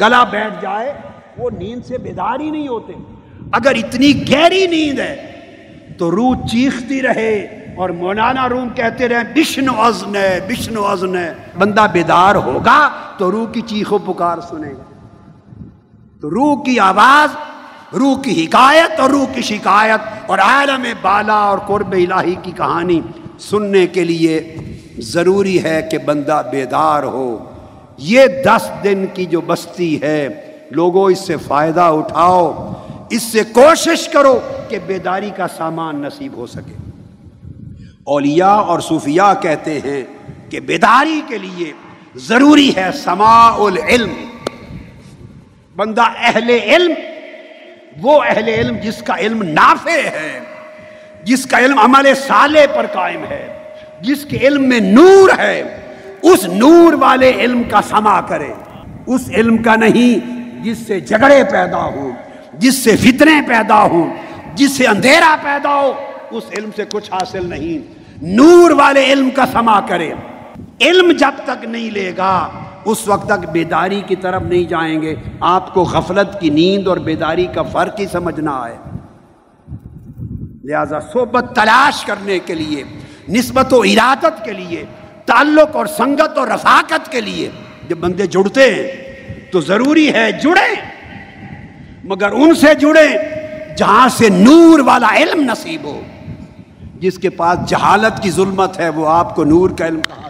گلا 0.02 0.24
بیٹھ 0.24 0.54
جائے، 0.62 0.94
وہ 1.38 1.50
نیند 1.50 1.86
سے 1.86 1.98
بیدار 1.98 2.40
ہی 2.40 2.50
نہیں 2.50 2.68
ہوتے۔ 2.68 2.94
اگر 3.52 3.72
اتنی 3.76 4.32
گہری 4.32 4.68
نیند 4.68 5.00
ہے 5.00 5.32
تو 5.98 6.12
روح 6.12 6.48
چیختی 6.48 7.02
رہے 7.02 7.66
اور 7.78 7.90
مولانا 7.90 8.50
روم 8.50 8.70
کہتے 8.70 9.08
رہے، 9.08 9.24
بشن 9.36 9.66
ازن 9.78 10.16
ہے، 10.16 10.40
بشن 10.50 10.74
ازن 10.78 11.16
ہے۔ 11.16 11.34
بندہ 11.58 11.88
بیدار 11.94 12.36
ہوگا 12.36 12.90
تو 13.18 13.32
روح 13.32 13.52
کی 13.52 13.62
چیخ 13.62 13.94
و 13.94 13.98
پکار 13.98 14.38
سنے 14.50 14.72
گا۔ 14.72 14.84
تو 16.22 16.30
روح 16.30 16.64
کی 16.64 16.80
آواز 16.80 17.36
روح 17.96 18.22
کی 18.22 18.46
حکایت 18.46 19.00
اور 19.00 19.10
روح 19.10 19.26
کی 19.34 19.42
شکایت 19.42 20.00
اور 20.26 20.40
عالم 20.40 20.86
بالا 21.02 21.34
اور 21.34 21.58
قرب 21.58 21.92
الہی 21.92 22.36
کی 22.44 22.52
کہانی 22.52 23.02
سننے 23.40 23.88
کے 23.88 24.04
لیے 24.04 24.56
ضروری 24.98 25.64
ہے 25.64 25.88
کہ 25.92 25.98
بندہ 25.98 26.42
بیدار 26.52 27.04
ہو۔ 27.04 27.52
یہ 27.98 28.26
دس 28.46 28.70
دن 28.84 29.06
کی 29.14 29.26
جو 29.26 29.42
بستی 29.42 30.02
ہے 30.02 30.28
لوگوں 30.72 31.12
اس 31.12 31.20
سے 31.20 31.38
فائدہ 31.38 31.82
اٹھاؤ۔ 31.82 32.74
اس 33.10 33.24
سے 33.24 33.44
کوشش 33.44 34.08
کرو 34.08 34.40
کہ 34.70 34.80
بیداری 34.86 35.30
کا 35.38 35.48
سامان 35.58 35.96
نصیب 35.96 36.34
ہو 36.38 36.46
سکے۔ 36.46 36.92
اولیاء 38.04 38.56
اور 38.56 38.80
صوفیاء 38.80 39.34
کہتے 39.42 39.80
ہیں 39.80 40.02
کہ 40.50 40.60
بیداری 40.60 41.22
کے 41.28 41.38
لیے 41.38 41.74
ضروری 42.16 42.72
ہے 42.76 42.90
سماع 43.04 43.52
العلم۔ 43.52 44.14
بندہ 45.76 46.04
اہل 46.18 46.50
علم 46.50 46.92
وہ 48.02 48.24
اہل 48.24 48.48
علم 48.48 48.78
جس 48.84 49.02
کا 49.02 49.16
علم 49.18 49.44
نافع 49.44 49.92
ہے، 49.92 50.40
جس 51.24 51.46
کا 51.46 51.60
علم 51.60 51.80
عمل 51.80 52.14
سالے 52.28 52.66
پر 52.76 52.86
قائم 52.94 53.24
ہے، 53.30 53.48
جس 54.02 54.26
کے 54.26 54.38
علم 54.38 54.64
میں 54.70 54.80
نور 54.80 55.40
ہے، 55.40 55.64
اس 56.22 56.46
نور 56.46 56.94
والے 56.94 57.32
علم 57.40 57.64
کا 57.64 57.82
سما 57.90 58.22
کرے۔ 58.22 58.54
اس 59.06 59.22
علم 59.34 59.58
کا 59.58 59.76
نہیں، 59.76 60.20
جس 60.64 60.78
سے 60.88 61.00
جھگڑے 61.00 61.44
پیدا 61.52 61.78
ہوں، 61.78 62.12
جس 62.54 62.84
سے 62.84 62.96
فتنے 62.98 63.42
پیدا 63.48 63.84
ہوں، 63.84 64.14
جس 64.54 64.72
سے 64.72 64.88
اندھیرا 64.88 65.36
پیدا 65.44 65.76
ہو، 65.76 65.94
اس 66.32 66.44
علم 66.58 66.70
سے 66.76 66.84
کچھ 66.92 67.12
حاصل 67.12 67.46
نہیں۔ 67.46 67.94
نور 68.22 68.72
والے 68.72 69.06
علم 69.14 69.30
کا 69.30 69.46
سما 69.52 69.80
کرے۔ 69.80 70.12
علم 70.82 71.12
جب 71.12 71.32
تک 71.46 71.66
نہیں 71.66 71.92
لے 71.92 72.12
گا 72.18 72.50
اس 72.86 73.08
وقت 73.08 73.26
تک 73.26 73.50
بیداری 73.50 74.02
کی 74.08 74.16
طرف 74.16 74.42
نہیں 74.42 74.64
جائیں 74.64 75.02
گے۔ 75.02 75.16
آپ 75.40 75.74
کو 75.74 75.82
غفلت 75.84 76.40
کی 76.40 76.50
نیند 76.50 76.88
اور 76.88 76.98
بیداری 76.98 77.46
کا 77.46 77.62
فرق 77.62 78.00
ہی 78.00 78.06
سمجھنا 78.12 78.68
ہے۔ 78.68 78.78
لہذا 80.64 81.00
صحبت 81.00 81.56
تلاش 81.56 82.06
کرنے 82.06 82.40
کے 82.40 82.54
لیے، 82.54 82.84
نسبت 83.30 83.74
و 83.74 83.82
ارادت 83.82 84.46
کے 84.46 84.54
لیے، 84.54 84.86
تعلق 85.26 85.76
اور 85.76 85.86
سنگت 85.86 86.38
اور 86.38 86.48
رفاقت 86.48 87.12
کے 87.12 87.22
لیے 87.22 87.50
جب 87.90 87.98
بندے 87.98 88.28
جڑتے 88.28 88.76
ہیں، 88.76 88.92
تو 89.52 89.62
ضروری 89.62 90.14
ہے 90.14 90.32
جڑیں۔ 90.32 90.76
مگر 92.04 92.32
ان 92.32 92.56
سے 92.56 92.76
جڑے 92.76 93.08
جہاں 93.78 94.10
سے 94.10 94.30
نور 94.30 94.80
والا 94.80 95.08
علم 95.16 95.42
نصیب 95.42 95.84
ہو۔ 95.84 96.02
جس 97.00 97.18
کے 97.18 97.30
پاس 97.30 97.70
جہالت 97.70 98.24
کی 98.24 98.32
ظلمت 98.32 98.80
ہے، 98.80 98.90
وہ 98.90 99.10
آپ 99.10 99.36
کو 99.36 99.44
نور 99.44 99.70
کا 99.70 99.88
علم 99.88 100.02
کہا 100.02 100.30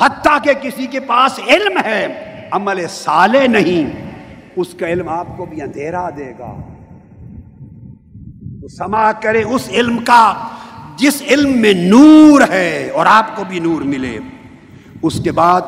حتیٰ 0.00 0.38
کہ 0.42 0.52
کسی 0.62 0.86
کے 0.86 1.00
پاس 1.00 1.38
علم 1.48 1.78
ہے، 1.84 2.06
عمل 2.50 2.86
سالے 2.90 3.46
نہیں، 3.46 3.90
اس 4.56 4.74
کا 4.74 4.86
علم 4.86 5.08
آپ 5.08 5.36
کو 5.36 5.44
بھی 5.44 5.62
اندھیرا 5.62 6.08
دے 6.10 6.32
گا۔ 6.38 6.52
تو 8.60 8.68
سما 8.68 9.12
کرے 9.12 9.42
اس 9.42 9.68
علم 9.68 9.98
کا 9.98 10.34
جس 10.96 11.22
علم 11.28 11.58
میں 11.58 11.72
نور 11.72 12.40
ہے 12.48 12.90
اور 12.94 13.06
آپ 13.06 13.36
کو 13.36 13.44
بھی 13.48 13.58
نور 13.58 13.82
ملے۔ 13.82 14.18
اس 15.02 15.20
کے 15.24 15.32
بعد 15.32 15.60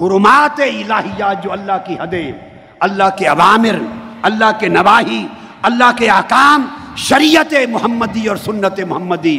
حرمات 0.00 0.60
الہیہ 0.60 1.32
جو 1.42 1.52
اللہ 1.52 1.78
کی 1.86 1.94
حدیں، 1.94 2.32
اللہ 2.80 3.08
کے 3.18 3.26
عوامر 3.26 3.76
اللہ 4.22 4.50
کے 4.58 4.68
نواحی 4.68 5.26
اللہ 5.62 5.90
کے 5.96 6.08
احکام، 6.08 6.66
شریعت 6.96 7.54
محمدی 7.68 8.26
اور 8.28 8.36
سنت 8.36 8.80
محمدی، 8.88 9.38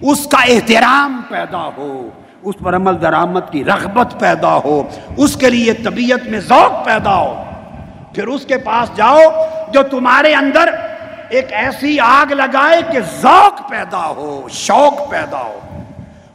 اس 0.00 0.26
کا 0.26 0.38
احترام 0.38 1.20
پیدا 1.28 1.70
ہو۔ 1.76 2.08
اس 2.46 2.54
پر 2.62 2.76
عمل 2.76 3.00
درآمد 3.02 3.40
کی 3.50 3.64
رغبت 3.64 4.20
پیدا 4.20 4.58
ہو، 4.64 4.82
اس 5.16 5.36
کے 5.36 5.50
لیے 5.50 5.72
طبیعت 5.72 6.26
میں 6.26 6.40
ذوق 6.40 6.84
پیدا 6.84 7.16
ہو۔ 7.16 7.42
پھر 8.14 8.26
اس 8.26 8.46
کے 8.46 8.58
پاس 8.58 8.96
جاؤ 8.96 9.18
جو 9.72 9.82
تمہارے 9.90 10.34
اندر 10.34 10.68
ایک 11.28 11.52
ایسی 11.52 12.00
آگ 12.00 12.32
لگائے 12.32 12.82
کہ 12.92 12.98
ذوق 13.22 13.70
پیدا 13.70 14.06
ہو، 14.06 14.48
شوق 14.50 15.10
پیدا 15.10 15.38
ہو۔ 15.38 15.60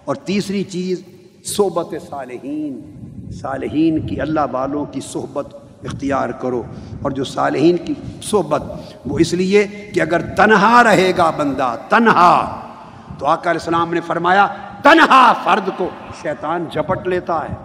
اور 0.05 0.15
تیسری 0.15 0.63
چیز، 0.63 1.03
صحبت 1.45 1.87
صالحین۔ 2.09 2.81
صالحین 3.31 4.07
کی 4.07 4.21
اللہ 4.21 4.39
والوں 4.51 4.85
کی 4.85 5.01
صحبت 5.01 5.55
اختیار 5.83 6.29
کرو۔ 6.29 6.63
اور 7.01 7.11
جو 7.11 7.23
صالحین 7.23 7.77
کی 7.77 7.93
صحبت، 8.23 8.63
وہ 9.05 9.19
اس 9.19 9.33
لیے 9.33 9.67
کہ 9.93 10.01
اگر 10.01 10.21
تنہا 10.21 10.83
رہے 10.83 11.11
گا 11.17 11.31
بندہ، 11.37 11.75
تنہا۔ 11.89 12.61
تو 13.19 13.27
آقا 13.27 13.49
علیہ 13.49 13.59
السلام 13.59 13.93
نے 13.93 14.01
فرمایا 14.01 14.47
تنہا 14.83 15.33
فرد 15.33 15.69
کو 15.77 15.89
شیطان 16.21 16.65
جھپٹ 16.71 17.07
لیتا 17.07 17.39
ہے۔ 17.49 17.55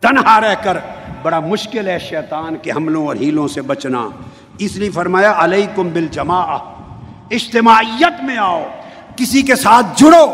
تنہا 0.00 0.40
رہ 0.40 0.54
کر 0.62 0.76
بڑا 1.22 1.40
مشکل 1.40 1.88
ہے 1.88 1.98
شیطان 1.98 2.56
کے 2.56 2.72
حملوں 2.72 3.06
اور 3.06 3.16
ہیلوں 3.16 3.48
سے 3.48 3.62
بچنا۔ 3.62 4.08
اس 4.58 4.76
لیے 4.76 4.90
فرمایا، 4.90 5.34
علیکم 5.36 5.88
بالجماع 5.88 6.56
اجتماعیت 7.30 8.24
میں 8.24 8.36
آؤ، 8.36 8.62
کسی 9.16 9.42
کے 9.42 9.56
ساتھ 9.56 9.86
جڑو۔ 9.96 10.26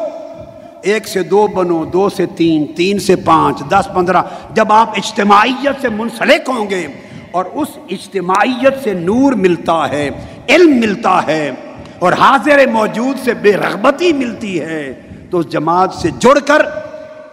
ایک 0.83 1.09
سے 1.09 1.23
دو 1.23 1.47
بنو، 1.47 1.85
دو 1.85 2.09
سے 2.09 2.27
تین 2.27 2.67
تین 2.77 2.99
سے 2.99 3.17
پانچ، 3.17 3.63
دس، 3.69 3.89
پندرہ۔ 3.95 4.23
جب 4.55 4.73
آپ 4.73 4.91
اجتماعیت 4.91 5.83
سے 5.83 5.89
منسلک 5.89 6.49
ہوں 6.49 6.71
گے 6.71 6.87
اور 7.31 7.45
اس 7.45 7.69
اجتماعیت 7.91 8.85
سے 8.85 8.93
نور 8.93 9.33
ملتا 9.33 9.89
ہے، 9.89 10.11
علم 10.49 10.81
ملتا 10.81 11.27
ہے 11.27 11.51
اور 11.99 12.13
حاضر 12.13 12.67
موجود 12.67 13.25
سے 13.25 13.35
بے 13.35 13.53
رغبتی 13.53 14.13
ملتی 14.13 14.61
ہے 14.61 14.95
تو 15.37 15.41
اس 15.41 15.49
جماعت 15.49 15.95
سے 15.95 16.11
جڑ 16.19 16.39
کر 16.47 16.63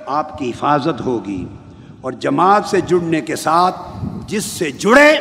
آپ 0.06 0.38
کی 0.38 0.49
حفاظت 0.49 1.01
ہوگی 1.01 1.45
اور 2.01 2.11
جماعت 2.11 2.65
سے 2.65 2.82
جڑنے 2.82 3.22
کے 3.22 3.35
ساتھ 3.35 3.75
جس 4.27 4.43
سے 4.43 4.72
جڑے، 4.72 5.17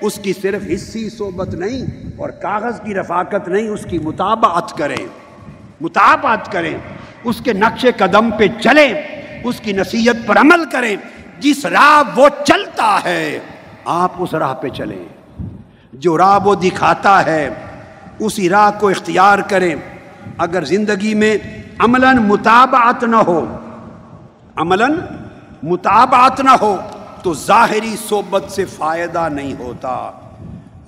اس 0.00 0.18
کی 0.22 0.32
صرف 0.42 0.62
حصی 0.74 1.10
صحبت 1.10 1.54
نہیں 1.54 1.82
اور 2.16 2.28
کاغذ 2.28 2.80
کی 2.80 2.94
رفاقت 2.94 3.48
نہیں، 3.48 3.68
اس 3.68 3.86
کی 3.90 3.98
مطابعت 3.98 4.76
کریں۔ 4.78 5.06
مطابعت 5.80 6.52
کریں، 6.52 6.78
اس 7.24 7.40
کے 7.44 7.52
نقش 7.52 7.86
قدم 7.96 8.30
پہ 8.30 8.46
چلیں، 8.60 8.94
اس 9.44 9.60
کی 9.60 9.72
نصیحت 9.72 10.26
پر 10.26 10.36
عمل 10.36 10.64
کریں۔ 10.72 10.96
جس 11.38 11.66
راہ 11.66 12.18
وہ 12.18 12.28
چلتا 12.44 12.98
ہے، 13.04 13.38
آپ 13.84 14.12
اس 14.18 14.34
راہ 14.34 14.54
پہ 14.54 14.68
چلیں۔ 14.68 15.04
جو 15.92 16.18
راہ 16.18 16.38
وہ 16.44 16.54
دکھاتا 16.54 17.26
ہے، 17.26 17.48
اسی 18.18 18.48
راہ 18.48 18.70
کو 18.80 18.88
اختیار 18.88 19.38
کریں۔ 19.38 19.74
اگر 20.38 20.64
زندگی 20.64 21.14
میں 21.14 21.36
عملاً 21.78 22.16
مطابعت 22.18 23.04
نہ 23.04 23.16
ہو، 23.16 23.44
عملاً 24.56 24.94
مطابعت 25.62 26.40
نہ 26.40 26.56
ہو 26.60 26.76
تو 27.22 27.34
ظاہری 27.34 27.94
صحبت 28.08 28.50
سے 28.50 28.64
فائدہ 28.64 29.28
نہیں 29.32 29.52
ہوتا۔ 29.58 30.10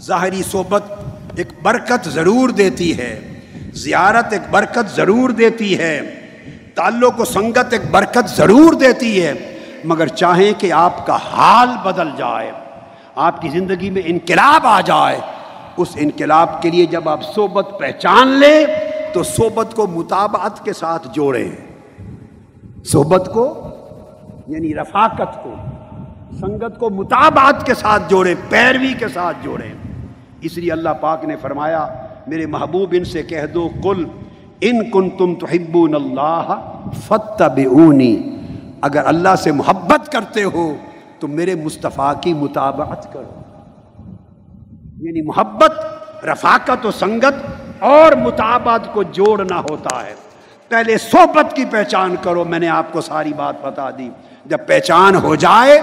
ظاہری 0.03 0.43
صحبت 0.43 0.83
ایک 1.37 1.53
برکت 1.63 2.09
ضرور 2.09 2.49
دیتی 2.49 2.97
ہے، 2.99 3.13
زیارت 3.75 4.33
ایک 4.33 4.51
برکت 4.51 4.95
ضرور 4.97 5.31
دیتی 5.31 5.79
ہے، 5.79 6.01
تعلق 6.75 7.21
و 7.21 7.25
سنگت 7.25 7.73
ایک 7.73 7.91
برکت 7.91 8.29
ضرور 8.31 8.73
دیتی 8.73 9.23
ہے، 9.23 9.35
مگر 9.85 10.07
چاہیں 10.07 10.53
کہ 10.61 10.73
آپ 10.73 11.07
کا 11.07 11.17
حال 11.25 11.69
بدل 11.85 12.11
جائے، 12.17 12.51
آپ 13.17 13.41
کی 13.43 13.49
زندگی 13.49 13.91
میں 13.91 14.03
انقلاب 14.05 14.67
آ 14.67 14.81
جائے، 14.81 15.19
اس 15.77 15.89
انقلاب 15.97 16.61
کے 16.63 16.71
لیے 16.71 16.87
جب 16.87 17.09
آپ 17.09 17.23
صحبت 17.35 17.69
پہچان 17.79 18.29
لیں 18.29 18.65
تو 19.15 19.23
صحبت 19.23 19.75
کو 19.75 19.87
مطابعت 19.87 20.65
کے 20.65 20.73
ساتھ 20.73 21.09
جوڑیں 21.13 21.51
صحبت 22.85 23.31
کو 23.35 23.69
یعنی 24.49 24.75
رفاقت 24.75 25.43
کو، 25.43 25.55
سنگت 26.41 26.79
کو 26.79 26.91
مطابعت 26.91 27.67
کے 27.67 27.75
ساتھ 27.75 28.03
جوڑیں 28.09 28.35
پیروی 28.49 28.95
کے 28.99 29.09
ساتھ 29.09 29.37
جوڑیں 29.43 29.73
اس 30.41 30.59
لیے 30.59 30.73
اللہ 30.73 30.89
پاک 31.01 31.25
نے 31.25 31.37
فرمایا، 31.37 31.87
میرے 32.27 32.47
محبوب 32.47 32.95
ان 32.97 33.05
سے 33.05 33.23
کہہ 33.23 33.47
دو 33.55 33.69
کل 33.83 34.05
ان 34.61 34.91
کن 34.91 35.11
تم 35.11 35.35
تو 35.35 35.47
اللہ 35.73 36.55
فتح 37.07 37.61
اگر 38.81 39.07
اللہ 39.07 39.37
سے 39.39 39.53
محبت 39.53 40.13
کرتے 40.13 40.45
ہو 40.45 40.75
تو 41.19 41.29
میرے 41.29 41.55
مصطفیٰ 41.55 42.13
کی 42.21 42.35
مطابعت 42.35 43.13
کرو۔ 43.13 43.41
یعنی 44.97 45.23
محبت، 45.23 45.73
رفاقت 46.25 46.87
و 46.87 46.91
سنگت 46.91 47.64
اور 47.79 48.13
مطابعت 48.13 48.95
کو 48.95 49.03
جوڑنا 49.03 49.61
ہوتا 49.71 50.07
ہے۔ 50.07 50.15
پہلے 50.69 50.99
صحبت 50.99 51.57
کی 51.57 51.65
پہچان 51.71 52.15
کرو، 52.23 52.45
میں 52.45 52.59
نے 52.59 52.69
آپ 52.69 52.93
کو 52.93 53.01
ساری 53.01 53.33
بات 53.33 53.65
بتا 53.65 53.91
دی۔ 53.91 54.11
جب 54.47 54.59
پہچان 54.67 55.17
ہو 55.17 55.35
جائے 55.35 55.81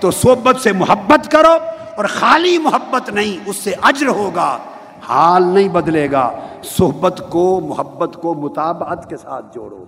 تو 0.00 0.10
صحبت 0.10 0.56
سے 0.56 0.72
محبت 0.72 1.32
کرو 1.32 1.56
اور 1.96 2.04
خالی 2.04 2.58
محبت 2.58 3.10
نہیں، 3.10 3.38
اس 3.46 3.56
سے 3.56 3.72
اجر 3.82 4.06
ہوگا، 4.06 4.58
حال 5.02 5.42
نہیں 5.42 5.68
بدلے 5.68 6.10
گا۔ 6.12 6.30
صحبت 6.64 7.22
کو، 7.30 7.60
محبت 7.60 8.14
کو 8.14 8.34
مطابعت 8.34 9.10
کے 9.10 9.16
ساتھ 9.16 9.54
جوڑو۔ 9.54 9.84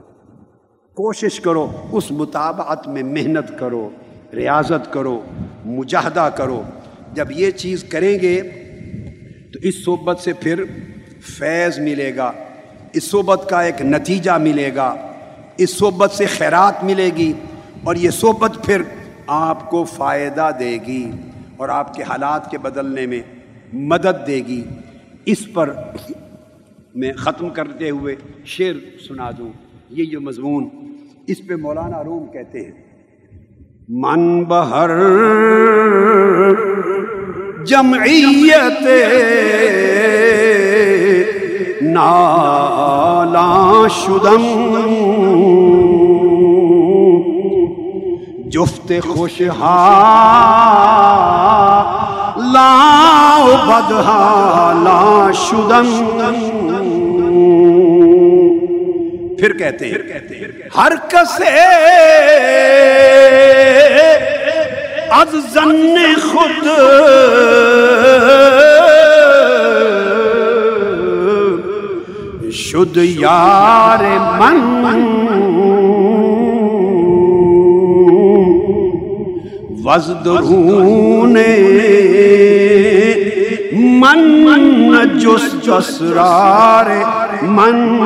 کوشش 0.94 1.40
کرو، 1.40 1.70
اس 1.92 2.10
مطابعت 2.10 2.88
میں 2.88 3.02
محنت 3.02 3.58
کرو، 3.58 3.90
ریاضت 4.34 4.92
کرو، 4.92 5.20
مجاہدہ 5.64 6.28
کرو۔ 6.36 6.62
جب 7.12 7.30
یہ 7.30 7.50
چیز 7.50 7.84
کریں 7.84 8.18
گے 8.22 8.40
تو 9.52 9.58
اس 9.62 9.84
صحبت 9.84 10.18
سے 10.18 10.32
پھر 10.32 10.64
فیض 11.24 11.78
ملے 11.78 12.16
گا، 12.16 12.32
اس 12.92 13.04
صحبت 13.04 13.46
کا 13.50 13.60
ایک 13.62 13.82
نتیجہ 13.82 14.30
ملے 14.30 14.70
گا، 14.74 14.94
اس 15.56 15.78
صحبت 15.78 16.10
سے 16.10 16.26
خیرات 16.26 16.84
ملے 16.84 17.10
گی 17.16 17.32
اور 17.84 17.96
یہ 17.96 18.10
صحبت 18.10 18.58
پھر 18.64 18.82
آپ 19.26 19.70
کو 19.70 19.84
فائدہ 19.84 20.50
دے 20.58 20.78
گی 20.86 21.10
اور 21.56 21.68
آپ 21.68 21.94
کے 21.94 22.02
حالات 22.02 22.50
کے 22.50 22.58
بدلنے 22.58 23.06
میں 23.06 23.20
مدد 23.72 24.26
دے 24.26 24.36
گی۔ 24.36 24.62
اس 25.26 25.52
پر 25.52 25.74
میں 26.94 27.12
ختم 27.12 27.48
کرتے 27.48 27.90
ہوئے 27.90 28.16
شعر 28.44 28.74
سنا 29.08 29.30
دوں۔ 29.38 29.52
یہ 29.90 30.04
جو 30.04 30.20
مضمون 30.20 30.68
اس 31.26 31.46
پہ 31.46 31.54
مولانا 31.54 32.04
روم 32.04 32.26
کہتے 32.26 32.60
ہیں، 32.60 32.72
من 33.88 34.44
بہر 34.44 34.90
جمعیت 37.64 38.86
نالا 41.92 43.48
شدم 43.96 44.44
جفت 48.54 48.92
خوشحا 49.06 49.78
لا 52.54 52.74
بدہا 53.66 54.72
لا 54.84 55.30
شدم 55.44 55.88
پھر 59.38 59.52
کہتے 59.58 59.88
ہیں، 59.90 59.98
ہر 60.76 60.92
کسے 61.10 61.54
از 65.20 65.34
زن 65.54 65.96
خود 66.22 66.66
شد 72.94 73.04
یار 73.04 74.02
من. 74.40 74.56
وزدرون 79.84 81.36
من 84.00 84.20
من، 84.44 85.18
جس 85.18 85.66
جسرار 85.66 86.88
من. 87.42 87.98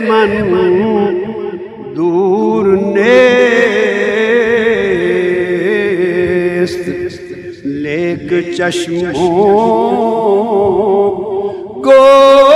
من. 0.10 0.48
دور 0.52 0.77
چشموں 8.58 9.14
کو 11.84 12.47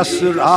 کسرا 0.00 0.56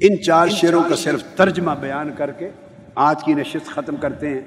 ان 0.00 0.22
چار 0.22 0.48
شعروں 0.48 0.82
کا 0.88 0.96
صرف 0.96 1.22
ترجمہ 1.22 1.70
بیان 1.80 2.10
کر 2.16 2.30
کے 2.30 2.48
آج 2.94 3.24
کی 3.24 3.34
نشست 3.34 3.66
ختم 3.66 3.96
کرتے 3.96 4.28
ہیں۔ 4.28 4.40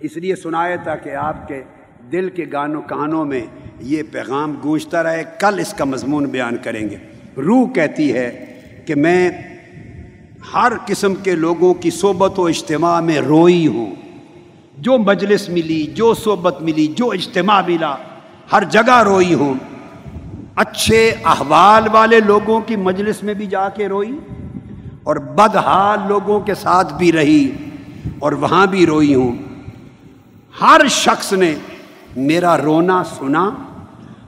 اس 0.00 0.16
لیے 0.16 0.36
سنائے 0.36 0.76
تھا 0.82 0.96
کہ 0.96 1.10
آپ 1.10 1.48
کے 1.48 1.62
دل 2.12 2.30
کے 2.30 2.44
گانوں، 2.52 2.82
کانوں 2.82 3.24
میں 3.24 3.42
یہ 3.80 4.02
پیغام 4.12 4.54
گونجتا 4.64 5.02
رہے، 5.02 5.24
کل 5.40 5.58
اس 5.58 5.74
کا 5.74 5.84
مضمون 5.84 6.24
بیان 6.24 6.56
کریں 6.62 6.90
گے۔ 6.90 6.96
روح 7.36 7.68
کہتی 7.70 8.12
ہے 8.12 8.60
کہ 8.86 8.94
میں 8.94 9.30
ہر 10.54 10.72
قسم 10.86 11.14
کے 11.14 11.34
لوگوں 11.34 11.74
کی 11.74 11.90
صحبت 11.90 12.38
و 12.38 12.44
اجتماع 12.46 13.00
میں 13.00 13.16
روئی 13.16 13.66
ہوں۔ 13.66 13.94
جو 14.78 14.98
مجلس 14.98 15.48
ملی، 15.48 15.86
جو 15.86 16.14
صحبت 16.14 16.62
ملی، 16.62 16.86
جو 16.86 17.10
اجتماع 17.10 17.62
ملا، 17.66 17.96
ہر 18.52 18.64
جگہ 18.64 19.02
روئی 19.02 19.34
ہوں۔ 19.34 19.54
اچھے 20.56 21.14
احوال 21.24 21.84
والے 21.92 22.20
لوگوں 22.20 22.60
کی 22.60 22.76
مجلس 22.76 23.22
میں 23.22 23.34
بھی 23.34 23.46
جا 23.46 23.68
کے 23.68 23.88
روئی 23.88 24.18
اور 25.02 25.16
بدحال 25.16 25.98
لوگوں 26.08 26.40
کے 26.40 26.54
ساتھ 26.54 26.94
بھی 26.94 27.12
رہی 27.12 27.52
اور 28.18 28.32
وہاں 28.32 28.66
بھی 28.66 28.86
روئی 28.86 29.14
ہوں۔ 29.14 29.36
ہر 30.60 30.80
شخص 30.90 31.32
نے 31.32 31.54
میرا 32.16 32.58
رونا 32.58 33.04
سنا، 33.04 33.50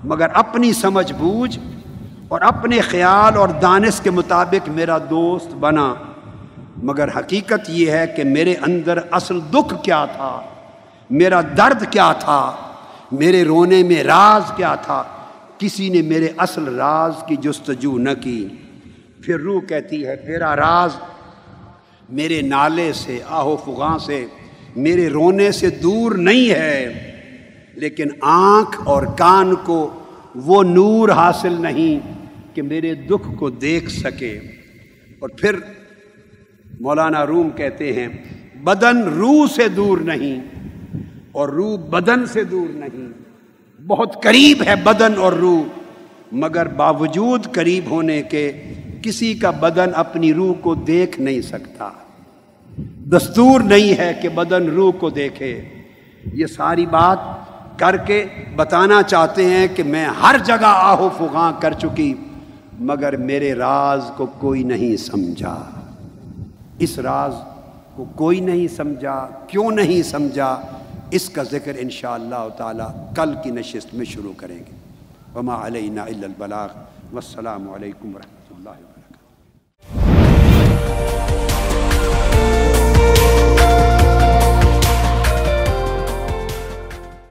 مگر 0.05 0.27
اپنی 0.35 0.73
سمجھ 0.73 1.13
بوجھ 1.13 1.59
اور 2.31 2.41
اپنے 2.41 2.81
خیال 2.81 3.37
اور 3.37 3.49
دانش 3.49 4.01
کے 4.01 4.11
مطابق 4.11 4.69
میرا 4.69 4.99
دوست 5.11 5.55
بنا۔ 5.55 5.95
مگر 6.83 7.09
حقیقت 7.09 7.61
یہ 7.69 7.91
ہے 7.91 8.07
کہ 8.17 8.25
میرے 8.25 8.55
اندر 8.55 8.99
اصل 9.11 9.39
دکھ 9.55 9.75
کیا 9.83 10.05
تھا؟ 10.05 10.41
میرا 11.11 11.41
درد 11.41 11.85
کیا 11.91 12.13
تھا؟ 12.13 12.53
میرے 13.13 13.45
رونے 13.45 13.83
میں 13.83 14.03
راز 14.05 14.53
کیا 14.57 14.75
تھا؟ 14.75 15.03
کسی 15.59 15.89
نے 15.89 16.03
میرے 16.03 16.29
اصل 16.37 16.75
راز 16.75 17.13
کی 17.27 17.37
جستجو 17.37 17.99
نہ 17.99 18.11
کی۔ 18.23 18.49
پھر 19.23 19.39
روح 19.39 19.61
کہتی 19.61 20.07
ہے 20.07 20.17
میرا 20.27 20.57
راز 20.57 20.91
میرے 22.11 22.43
نالے 22.43 22.93
سے 22.93 23.19
آہو 23.29 23.57
فغاں 23.57 23.99
سے، 23.99 24.27
میرے 24.77 25.09
رونے 25.09 25.53
سے 25.53 25.71
دور 25.71 26.13
نہیں 26.13 26.51
ہے۔ 26.51 27.11
لیکن 27.75 28.07
آنکھ 28.21 28.81
اور 28.85 29.03
کان 29.19 29.55
کو 29.55 29.91
وہ 30.35 30.63
نور 30.63 31.09
حاصل 31.09 31.53
نہیں۔ 31.53 32.20
کہ 32.55 32.63
میرے 32.63 32.95
دکھ 32.95 33.37
کو 33.39 33.51
دیکھ 33.51 33.91
سکے۔ 33.91 34.39
اور 35.19 35.29
پھر 35.29 35.57
مولانا 36.81 37.27
روم 37.27 37.51
کہتے 37.51 37.93
ہیں، 37.93 38.09
بدن 38.63 39.03
روح 39.03 39.47
سے 39.55 39.69
دور 39.69 39.99
نہیں 39.99 40.41
اور 41.33 41.49
روح 41.49 41.77
بدن 41.77 42.27
سے 42.27 42.45
دور 42.45 42.67
نہیں۔ 42.73 43.09
بہت 43.83 44.23
قریب 44.23 44.63
ہے 44.67 44.75
بدن 44.77 45.13
اور 45.19 45.33
روح، 45.33 45.63
مگر 46.33 46.67
باوجود 46.67 47.47
قریب 47.53 47.91
ہونے 47.91 48.23
کے 48.23 48.53
کسی 49.03 49.35
کا 49.35 49.51
بدن 49.51 49.91
اپنی 49.95 50.35
روح 50.35 50.55
کو 50.61 50.75
دیکھ 50.75 51.21
نہیں 51.21 51.41
سکتا۔ 51.41 51.91
دستور 53.11 53.61
نہیں 53.61 53.99
ہے 53.99 54.19
کہ 54.23 54.29
بدن 54.29 54.67
روح 54.67 54.93
کو 54.93 55.11
دیکھے۔ 55.11 55.63
یہ 56.33 56.47
ساری 56.47 56.87
بات 56.87 57.19
کر 57.79 57.97
کے 57.97 58.25
بتانا 58.57 59.03
چاہتے 59.03 59.45
ہیں 59.45 59.67
کہ 59.75 59.83
میں 59.83 60.05
ہر 60.05 60.37
جگہ 60.45 60.57
آہو 60.61 61.09
فغاں 61.19 61.53
کر 61.61 61.73
چکی۔ 61.73 62.15
مگر 62.81 63.17
میرے 63.17 63.55
راز 63.55 64.11
کو 64.17 64.27
کوئی 64.27 64.63
نہیں 64.63 64.97
سمجھا۔ 64.97 65.71
اس 66.79 66.99
راز 66.99 67.35
کو 67.97 68.05
کوئی 68.15 68.41
نہیں 68.41 68.69
سمجھا، 68.69 69.29
کیوں 69.47 69.71
نہیں 69.71 70.03
سمجھا؟ 70.03 70.61
اس 71.11 71.31
کا 71.31 71.43
ذکر 71.43 71.73
انشاءاللہ 71.79 72.35
اللہ 72.35 72.57
تعالی 72.57 72.83
کل 73.17 73.35
کی 73.45 73.51
نشست 73.51 73.95
میں 73.95 74.05
شروع 74.05 74.33
کریں 74.37 74.59
گے۔ 74.59 74.73
وما 75.35 75.67
علینا 75.67 76.03
الا 76.03 76.27
البلاغ۔ 76.27 76.69
والسلام 77.13 77.71
علیکم 77.71 78.17
ورحمۃ 78.17 78.57
اللہ 78.57 78.71
وبرکاتہ۔ 78.71 79.11